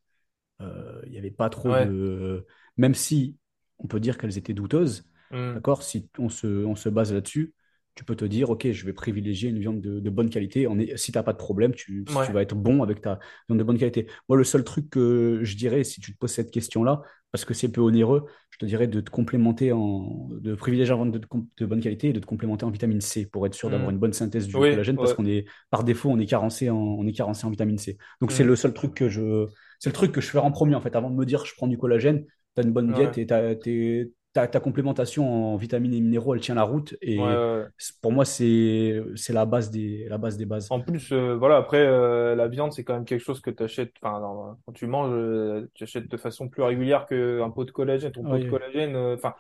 euh, 0.61 1.02
il 1.06 1.11
n'y 1.11 1.18
avait 1.18 1.31
pas 1.31 1.49
trop 1.49 1.73
Ouais. 1.73 1.76
de... 1.76 2.45
Même 2.77 2.95
si 2.95 3.38
on 3.80 3.88
peut 3.88 3.99
dire 3.99 4.18
qu'elles 4.18 4.38
étaient 4.38 4.53
douteuses, 4.53 5.06
Hmm. 5.31 5.56
d'accord, 5.56 5.84
si 5.84 6.10
on 6.19 6.30
se, 6.30 6.47
on 6.65 6.76
se 6.76 6.89
base 6.89 7.14
là-dessus, 7.14 7.53
tu 7.96 8.04
peux 8.04 8.16
te 8.16 8.26
dire, 8.26 8.50
OK, 8.50 8.70
je 8.72 8.86
vais 8.86 8.94
privilégier 8.94 9.50
une 9.50 9.60
viande 9.60 9.82
de, 9.82 10.00
de 10.00 10.10
bonne 10.10 10.30
qualité. 10.30 10.68
On 10.68 10.78
est, 10.80 10.98
si 10.98 11.12
tu 11.12 11.18
n'as 11.18 11.24
pas 11.24 11.34
de 11.34 11.38
problème, 11.38 11.74
tu, 11.74 12.06
tu 12.22 12.32
vas 12.32 12.42
être 12.42 12.56
bon 12.56 12.84
avec 12.84 13.02
ta 13.02 13.20
viande 13.48 13.60
de 13.60 13.64
bonne 13.64 13.78
qualité. 13.78 14.08
Moi, 14.30 14.38
le 14.38 14.44
seul 14.44 14.64
truc 14.64 14.90
que 14.90 15.40
je 15.44 15.56
dirais, 15.56 15.84
si 15.84 16.02
tu 16.02 16.14
te 16.14 16.18
poses 16.18 16.32
cette 16.32 16.52
question-là, 16.52 17.02
parce 17.32 17.46
que 17.46 17.54
c'est 17.54 17.72
peu 17.72 17.82
onéreux, 17.82 18.26
je 18.50 18.58
te 18.58 18.66
dirais 18.66 18.88
de 18.88 19.02
te 19.02 19.10
complémenter 19.10 19.72
en, 19.72 20.30
de 20.32 20.56
privilégier 20.56 20.92
la 20.92 20.96
viande 20.96 21.12
de, 21.12 21.22
de 21.58 21.66
bonne 21.66 21.82
qualité 21.82 22.10
et 22.10 22.14
de 22.14 22.20
te 22.20 22.26
complémenter 22.26 22.66
en 22.66 22.70
vitamine 22.70 23.02
C 23.02 23.26
pour 23.26 23.46
être 23.46 23.54
sûr 23.54 23.70
d'avoir 23.70 23.90
Hmm. 23.90 23.92
une 23.92 23.98
bonne 23.98 24.14
synthèse 24.14 24.48
du 24.48 24.64
Oui, 24.64 24.70
collagène, 24.70 25.00
parce 25.00 25.14
qu'on 25.14 25.26
est, 25.26 25.46
par 25.70 25.84
défaut, 25.84 26.10
on 26.10 26.20
est 26.20 26.26
carencé 26.26 26.70
en, 26.70 26.78
on 26.78 27.06
est 27.08 27.14
carencé 27.14 27.46
en 27.46 27.50
vitamine 27.50 27.78
C. 27.78 27.98
Donc, 28.22 28.32
c'est 28.32 28.44
Hmm. 28.44 28.46
le 28.46 28.56
seul 28.56 28.74
truc 28.74 28.94
que 28.94 29.10
je, 29.10 29.48
c'est 29.80 29.90
le 29.90 29.94
truc 29.94 30.12
que 30.12 30.22
je 30.22 30.28
fais 30.30 30.38
en 30.38 30.52
premier, 30.52 30.76
en 30.76 30.82
fait, 30.82 30.96
avant 30.96 31.10
de 31.10 31.16
me 31.16 31.26
dire, 31.26 31.46
je 31.46 31.54
prends 31.56 31.68
du 31.68 31.78
collagène, 31.78 32.26
tu 32.56 32.62
as 32.62 32.64
une 32.64 32.72
bonne 32.72 32.92
Ouais. 32.92 32.94
diète 32.94 33.18
et 33.18 33.26
t'es- 33.28 34.12
ta, 34.36 34.48
ta 34.48 34.60
complémentation 34.60 35.53
en 35.53 35.56
vitamines 35.56 35.94
et 35.94 36.02
minéraux, 36.02 36.36
elle 36.36 36.41
tient 36.41 36.56
la 36.56 36.64
route. 36.64 36.95
Et 37.02 37.18
ouais, 37.18 37.24
ouais. 37.24 37.66
c- 37.78 37.94
pour 38.02 38.12
moi, 38.12 38.26
c'est 38.26 39.02
la 39.30 39.45
base 39.45 39.72
des, 39.72 40.07
la 40.10 40.18
base 40.18 40.36
des 40.38 40.45
bases. 40.45 40.68
En 40.70 40.82
plus, 40.82 41.12
euh, 41.14 41.36
voilà, 41.38 41.56
après, 41.56 41.78
euh, 41.80 42.36
la 42.36 42.49
viande, 42.49 42.74
c'est 42.74 42.84
quand 42.84 42.94
même 42.95 43.06
quelque 43.06 43.24
chose 43.24 43.40
que 43.40 43.49
tu 43.49 43.64
achètes, 43.64 43.94
enfin, 44.02 44.57
quand 44.66 44.74
tu 44.74 44.88
manges, 44.88 45.14
euh, 45.14 45.70
tu 45.74 45.84
achètes 45.86 46.10
de 46.10 46.18
façon 46.18 46.49
plus 46.49 46.64
régulière 46.64 47.06
qu'un 47.06 47.49
pot 47.49 47.64
de 47.64 47.72
collagène. 47.72 48.12
Ton 48.12 48.24
pot 48.24 48.38
de 48.38 48.49
collagène, 48.49 48.95
enfin, 48.98 49.34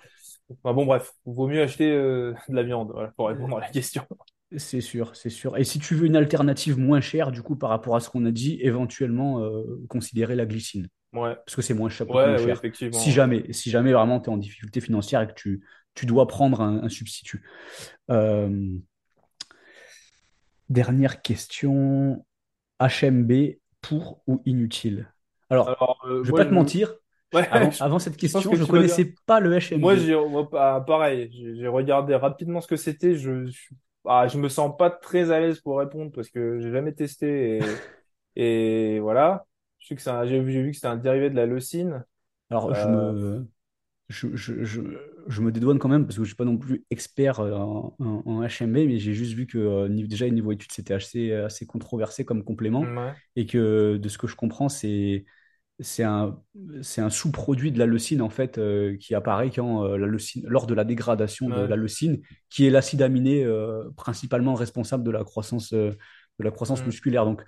bon, 0.63 0.85
bref, 0.85 1.11
vaut 1.25 1.47
mieux 1.47 1.61
acheter 1.61 1.91
de 1.91 2.33
la 2.49 2.63
viande, 2.63 2.91
voilà, 2.93 3.09
pour 3.17 3.27
répondre 3.27 3.57
à 3.57 3.61
la 3.61 3.69
question. 3.69 4.03
c'est 4.57 4.81
sûr, 4.81 5.15
c'est 5.15 5.29
sûr. 5.29 5.57
Et 5.57 5.63
si 5.63 5.79
tu 5.79 5.95
veux 5.95 6.05
une 6.05 6.15
alternative 6.15 6.79
moins 6.79 7.01
chère, 7.01 7.31
du 7.31 7.41
coup, 7.41 7.55
par 7.57 7.69
rapport 7.69 7.95
à 7.95 7.99
ce 7.99 8.09
qu'on 8.09 8.25
a 8.25 8.31
dit, 8.31 8.57
éventuellement 8.61 9.41
considérer 9.89 10.35
la 10.35 10.45
glycine. 10.45 10.87
Ouais, 11.15 11.37
Parce 11.45 11.55
que 11.55 11.61
c'est 11.61 11.73
moins, 11.73 11.89
cher. 11.89 12.07
Si 12.91 13.11
jamais, 13.11 13.51
si 13.53 13.69
jamais 13.69 13.93
vraiment 13.93 14.19
tu 14.19 14.29
es 14.29 14.33
en 14.33 14.37
difficulté 14.37 14.81
financière 14.81 15.21
et 15.21 15.27
que 15.27 15.33
tu, 15.33 15.63
tu 15.93 16.05
dois 16.05 16.27
prendre 16.27 16.61
un, 16.61 16.83
un 16.83 16.89
substitut. 16.89 17.43
Euh, 18.11 18.77
dernière 20.69 21.21
question. 21.21 22.25
HMB 22.79 23.59
pour 23.81 24.21
ou 24.27 24.41
inutile? 24.45 25.13
Alors, 25.49 25.79
Alors, 25.79 26.01
euh, 26.05 26.23
je 26.23 26.27
vais 26.29 26.33
pas 26.33 26.45
te 26.45 26.53
je, 26.53 26.55
mentir, 26.55 26.93
ouais, 27.33 27.49
avant, 27.49 27.69
je, 27.71 27.79
avant 27.79 27.99
cette 27.99 28.17
question, 28.17 28.55
que 28.55 28.57
je 28.57 28.63
dire. 28.65 28.71
connaissais 28.71 29.15
pas 29.25 29.39
le 29.39 29.53
HMB. 29.57 29.93
moi, 30.29 30.49
pa- 30.49 30.81
pareil, 30.81 31.29
j'ai 31.33 31.55
j'ai 31.55 31.67
regardé 31.67 32.15
rapidement 32.15 32.61
ce 32.61 32.67
que 32.67 32.75
c'était. 32.77 33.15
Je, 33.15 33.45
je, 33.47 33.69
ah, 34.05 34.27
je 34.27 34.37
me 34.37 34.49
sens 34.49 34.75
pas 34.77 34.89
très 34.89 35.31
à 35.31 35.39
l'aise 35.39 35.59
pour 35.61 35.79
répondre 35.79 36.11
parce 36.13 36.29
que 36.29 36.59
j'ai 36.59 36.71
jamais 36.71 36.93
testé 36.93 37.59
et, 37.73 37.83
et 38.97 38.99
voilà. 38.99 39.45
Je 39.85 39.89
sais 39.89 39.95
que 39.97 40.01
c'est 40.01 40.09
un- 40.09 40.25
j'ai 40.25 40.39
vu, 40.41 40.71
que 40.71 40.75
c'était 40.75 40.87
un 40.87 40.95
dérivé 40.97 41.29
de 41.29 41.35
la 41.35 41.45
leucine. 41.45 42.03
Alors, 42.49 42.73
je 42.73 42.87
Euh, 42.87 42.89
me, 42.89 43.47
je, 44.09 44.35
je, 44.35 44.63
je, 44.65 44.81
je 45.27 45.41
me 45.41 45.51
dédouane 45.51 45.79
quand 45.79 45.89
même 45.89 46.05
parce 46.05 46.17
que 46.17 46.23
je 46.23 46.29
suis 46.29 46.35
pas 46.37 46.45
non 46.45 46.57
plus 46.57 46.85
expert 46.91 47.39
euh, 47.41 47.53
en, 47.53 47.95
en- 47.99 48.23
en 48.25 48.43
HMB, 48.43 48.87
mais 48.87 48.99
j'ai 48.99 49.13
juste 49.13 49.33
vu 49.33 49.47
que 49.47 49.57
euh, 49.59 49.89
déjà, 49.89 50.29
niveau 50.29 50.51
études, 50.53 50.71
c'était 50.73 50.93
assez, 50.95 51.33
assez 51.33 51.65
controversé 51.67 52.25
comme 52.25 52.43
complément 52.43 52.91
ouais, 52.95 53.15
et 53.35 53.45
que 53.47 53.97
de 53.97 54.09
ce 54.09 54.17
que 54.17 54.27
je 54.27 54.35
comprends, 54.35 54.69
c'est, 54.69 55.25
c'est 55.79 56.03
un, 56.03 56.41
c'est 56.83 57.01
un 57.01 57.09
sous-produit 57.11 57.71
de 57.71 57.79
la 57.79 57.85
leucine 57.87 58.21
en 58.21 58.29
fait 58.29 58.57
euh, 58.59 58.97
qui 58.97 59.15
apparaît 59.15 59.51
quand, 59.51 59.85
euh, 59.85 59.97
la 59.97 60.07
leucine, 60.07 60.45
lors 60.47 60.67
de 60.67 60.75
la 60.75 60.85
dégradation 60.85 61.49
de 61.51 61.61
la 61.63 61.75
leucine, 61.77 62.21
qui 62.49 62.67
est 62.67 62.71
l'acide 62.71 63.01
aminé 63.03 63.45
principalement 63.97 64.55
responsable 64.55 65.03
de 65.05 65.11
la 65.11 65.23
croissance, 65.23 65.73
de 65.73 65.97
la 66.39 66.51
croissance 66.51 66.85
mm, 66.85 66.87
musculaire. 66.87 67.25
Donc, 67.25 67.43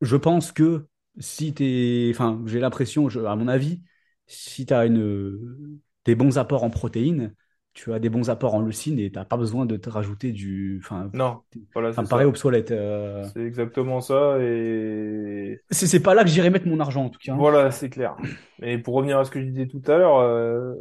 je 0.00 0.16
pense 0.16 0.52
que 0.52 0.86
si 1.18 1.54
t'es, 1.54 2.10
enfin, 2.12 2.42
j'ai 2.46 2.60
l'impression, 2.60 3.08
à 3.08 3.36
mon 3.36 3.48
avis, 3.48 3.80
si 4.26 4.66
tu 4.66 4.74
as 4.74 4.86
une, 4.86 5.80
des 6.04 6.14
bons 6.14 6.38
apports 6.38 6.64
en 6.64 6.70
protéines, 6.70 7.34
tu 7.74 7.92
as 7.92 7.98
des 7.98 8.08
bons 8.08 8.30
apports 8.30 8.54
en 8.54 8.60
leucine 8.60 8.98
et 9.00 9.10
t'as 9.10 9.24
pas 9.24 9.36
besoin 9.36 9.66
de 9.66 9.76
te 9.76 9.90
rajouter 9.90 10.30
du, 10.30 10.80
enfin, 10.82 11.10
non, 11.12 11.40
voilà, 11.72 11.92
ça 11.92 12.02
me 12.02 12.06
paraît 12.06 12.24
obsolète. 12.24 12.70
euh. 12.70 13.24
C'est 13.34 13.42
exactement 13.42 14.00
ça 14.00 14.38
et 14.40 15.60
C'est 15.70 15.88
c'est 15.88 16.00
pas 16.00 16.14
là 16.14 16.22
que 16.22 16.30
j'irais 16.30 16.50
mettre 16.50 16.68
mon 16.68 16.78
argent 16.78 17.06
en 17.06 17.10
tout 17.10 17.18
cas. 17.18 17.32
hein. 17.32 17.36
voilà, 17.36 17.72
c'est 17.72 17.90
clair. 17.90 18.16
Et 18.62 18.78
pour 18.78 18.94
revenir 18.94 19.18
à 19.18 19.24
ce 19.24 19.30
que 19.32 19.40
je 19.40 19.46
disais 19.46 19.66
tout 19.66 19.82
à 19.88 19.98
l'heure, 19.98 20.18
euh, 20.18 20.74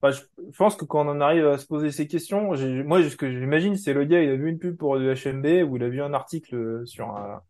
bah, 0.00 0.12
je, 0.12 0.22
pense 0.56 0.76
que 0.76 0.86
quand 0.86 1.06
on 1.06 1.10
en 1.10 1.20
arrive 1.20 1.46
à 1.46 1.58
se 1.58 1.66
poser 1.66 1.90
ces 1.90 2.06
questions, 2.06 2.42
moi, 2.42 2.56
ce 2.56 3.16
que 3.16 3.30
j'imagine, 3.30 3.76
c'est 3.76 3.92
le 3.92 4.04
gars, 4.04 4.22
il 4.22 4.30
a 4.30 4.36
vu 4.36 4.48
une 4.48 4.58
pub 4.58 4.76
pour 4.78 4.98
du 4.98 5.06
HMB 5.06 5.68
ou 5.68 5.76
il 5.76 5.82
a 5.82 5.88
vu 5.90 6.02
un 6.02 6.14
article 6.14 6.86
sur 6.86 7.10
un, 7.10 7.42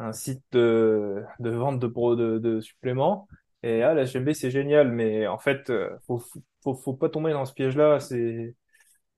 un 0.00 0.12
site 0.14 0.42
de, 0.52 1.24
de 1.40 1.50
vente 1.50 1.80
de, 1.80 1.88
pro- 1.88 2.16
de, 2.16 2.38
de 2.38 2.60
suppléments. 2.62 3.28
Et 3.64 3.82
ah, 3.84 3.94
la 3.94 4.04
HMB, 4.04 4.32
c'est 4.34 4.50
génial, 4.52 4.90
mais 4.92 5.26
en 5.28 5.38
fait, 5.38 5.70
euh, 5.70 5.90
faut, 6.06 6.22
faut, 6.62 6.74
faut 6.74 6.94
pas 6.94 7.10
tomber 7.10 7.32
dans 7.32 7.46
ce 7.46 7.54
piège-là. 7.54 8.00
C'est 8.00 8.56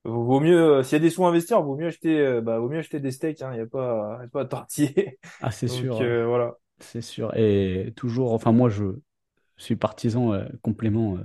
vaut 0.05 0.41
mieux, 0.41 0.79
euh, 0.79 0.83
s'il 0.85 0.95
y 0.95 0.97
a 0.97 1.01
des 1.01 1.11
sous 1.11 1.25
à 1.27 1.29
investir, 1.29 1.63
vaut 1.63 1.77
mieux 1.77 1.89
acheter, 1.89 2.19
euh, 2.21 2.41
bah, 2.43 2.59
vaut 2.61 2.69
mieux 2.71 2.79
acheter 2.81 3.01
des 3.01 3.13
steaks. 3.13 3.43
Hein, 3.43 3.53
il 3.55 3.59
y 3.59 3.61
a 3.63 3.67
pas, 3.67 4.19
y 4.23 4.27
a 4.27 4.29
pas 4.29 4.43
à 4.43 4.45
tortiller. 4.47 5.19
Ah, 5.41 5.51
c'est 5.51 5.69
sûr, 5.69 6.01
euh, 6.01 6.09
euh, 6.09 6.27
voilà. 6.27 6.57
c'est 6.81 7.03
sûr. 7.03 7.37
Et 7.37 7.93
toujours, 7.97 8.33
enfin, 8.35 8.53
moi, 8.53 8.69
je 8.71 8.85
suis 9.59 9.77
partisan 9.77 10.35
euh, 10.35 10.47
complément 10.63 11.19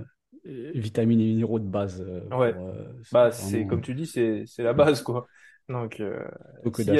euh, 0.46 0.72
vitamines 0.74 1.20
et 1.20 1.26
minéraux 1.26 1.60
de 1.60 1.66
base 1.68 2.04
Ouais. 2.30 2.54
pour, 2.54 2.68
euh, 2.68 2.84
Bah, 3.10 3.32
c'est 3.32 3.66
vraiment 3.66 3.66
comme 3.66 3.82
tu 3.82 3.94
dis, 3.94 4.06
c'est 4.06 4.46
la 4.62 4.72
base, 4.74 5.02
quoi. 5.02 5.26
Donc 5.68 6.00
euh, 6.00 6.26
s'il 6.72 6.94
y 6.94 6.98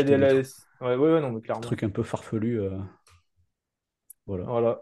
ouais, 0.81 0.97
ouais, 0.97 1.13
ouais, 1.15 1.21
non, 1.21 1.33
mais 1.33 1.41
clairement. 1.41 1.61
trucs 1.61 1.83
un 1.83 1.91
peu 1.91 2.03
farfelus. 2.03 2.61
euh, 2.61 2.79
voilà. 4.27 4.45
Voilà, 4.45 4.81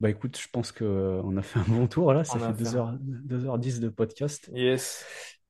Bah 0.00 0.10
écoute, 0.10 0.38
je 0.38 0.48
pense 0.52 0.70
qu'on 0.72 1.36
a 1.36 1.42
fait 1.42 1.58
un 1.60 1.64
bon 1.68 1.86
tour 1.86 2.12
là, 2.12 2.24
ça 2.24 2.36
on 2.36 2.38
fait 2.40 2.44
a 2.46 2.52
fait. 2.54 2.62
deux 2.62 2.76
un- 2.76 2.78
heures, 2.78 2.98
deux 3.00 3.44
heures 3.46 3.58
dix 3.58 3.80
de 3.80 3.88
podcast. 3.88 4.50
Yes. 4.54 5.04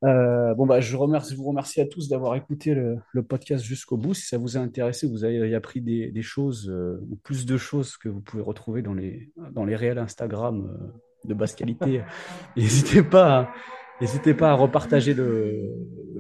Euh, 0.04 0.54
bon 0.54 0.66
bah 0.66 0.80
je 0.80 0.96
remercie, 0.96 1.34
vous 1.34 1.44
remercie 1.44 1.80
à 1.80 1.86
tous 1.86 2.08
d'avoir 2.10 2.34
écouté 2.34 2.74
le, 2.74 2.98
le 3.12 3.22
podcast 3.22 3.64
jusqu'au 3.64 3.96
bout. 3.96 4.12
Si 4.14 4.26
ça 4.26 4.36
vous 4.38 4.56
a 4.56 4.60
intéressé, 4.60 5.06
vous 5.08 5.24
avez 5.24 5.54
appris 5.54 5.80
des, 5.80 6.10
des 6.10 6.22
choses, 6.22 6.68
euh, 6.68 7.00
ou 7.10 7.16
plus 7.16 7.46
de 7.46 7.56
choses 7.56 7.96
que 7.96 8.08
vous 8.10 8.20
pouvez 8.20 8.42
retrouver 8.42 8.82
dans 8.82 8.92
les, 8.94 9.32
dans 9.52 9.64
les 9.64 9.76
réels 9.76 9.98
Instagram 9.98 10.66
euh, 10.68 10.92
de 11.28 11.32
basse 11.34 11.54
qualité, 11.54 12.02
n'hésitez 12.56 13.02
pas, 13.02 13.40
à- 13.40 13.54
n'hésitez 14.00 14.34
pas 14.34 14.50
à 14.50 14.54
repartager 14.54 15.14
le, 15.14 15.70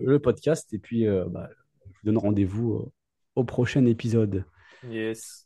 le 0.02 0.18
podcast 0.18 0.72
et 0.72 0.78
puis 0.78 1.06
euh, 1.06 1.26
bah, 1.28 1.50
donne 2.04 2.18
rendez-vous 2.18 2.72
au 2.72 2.92
au 3.36 3.44
prochain 3.44 3.84
épisode. 3.86 4.44
Yes. 4.82 5.43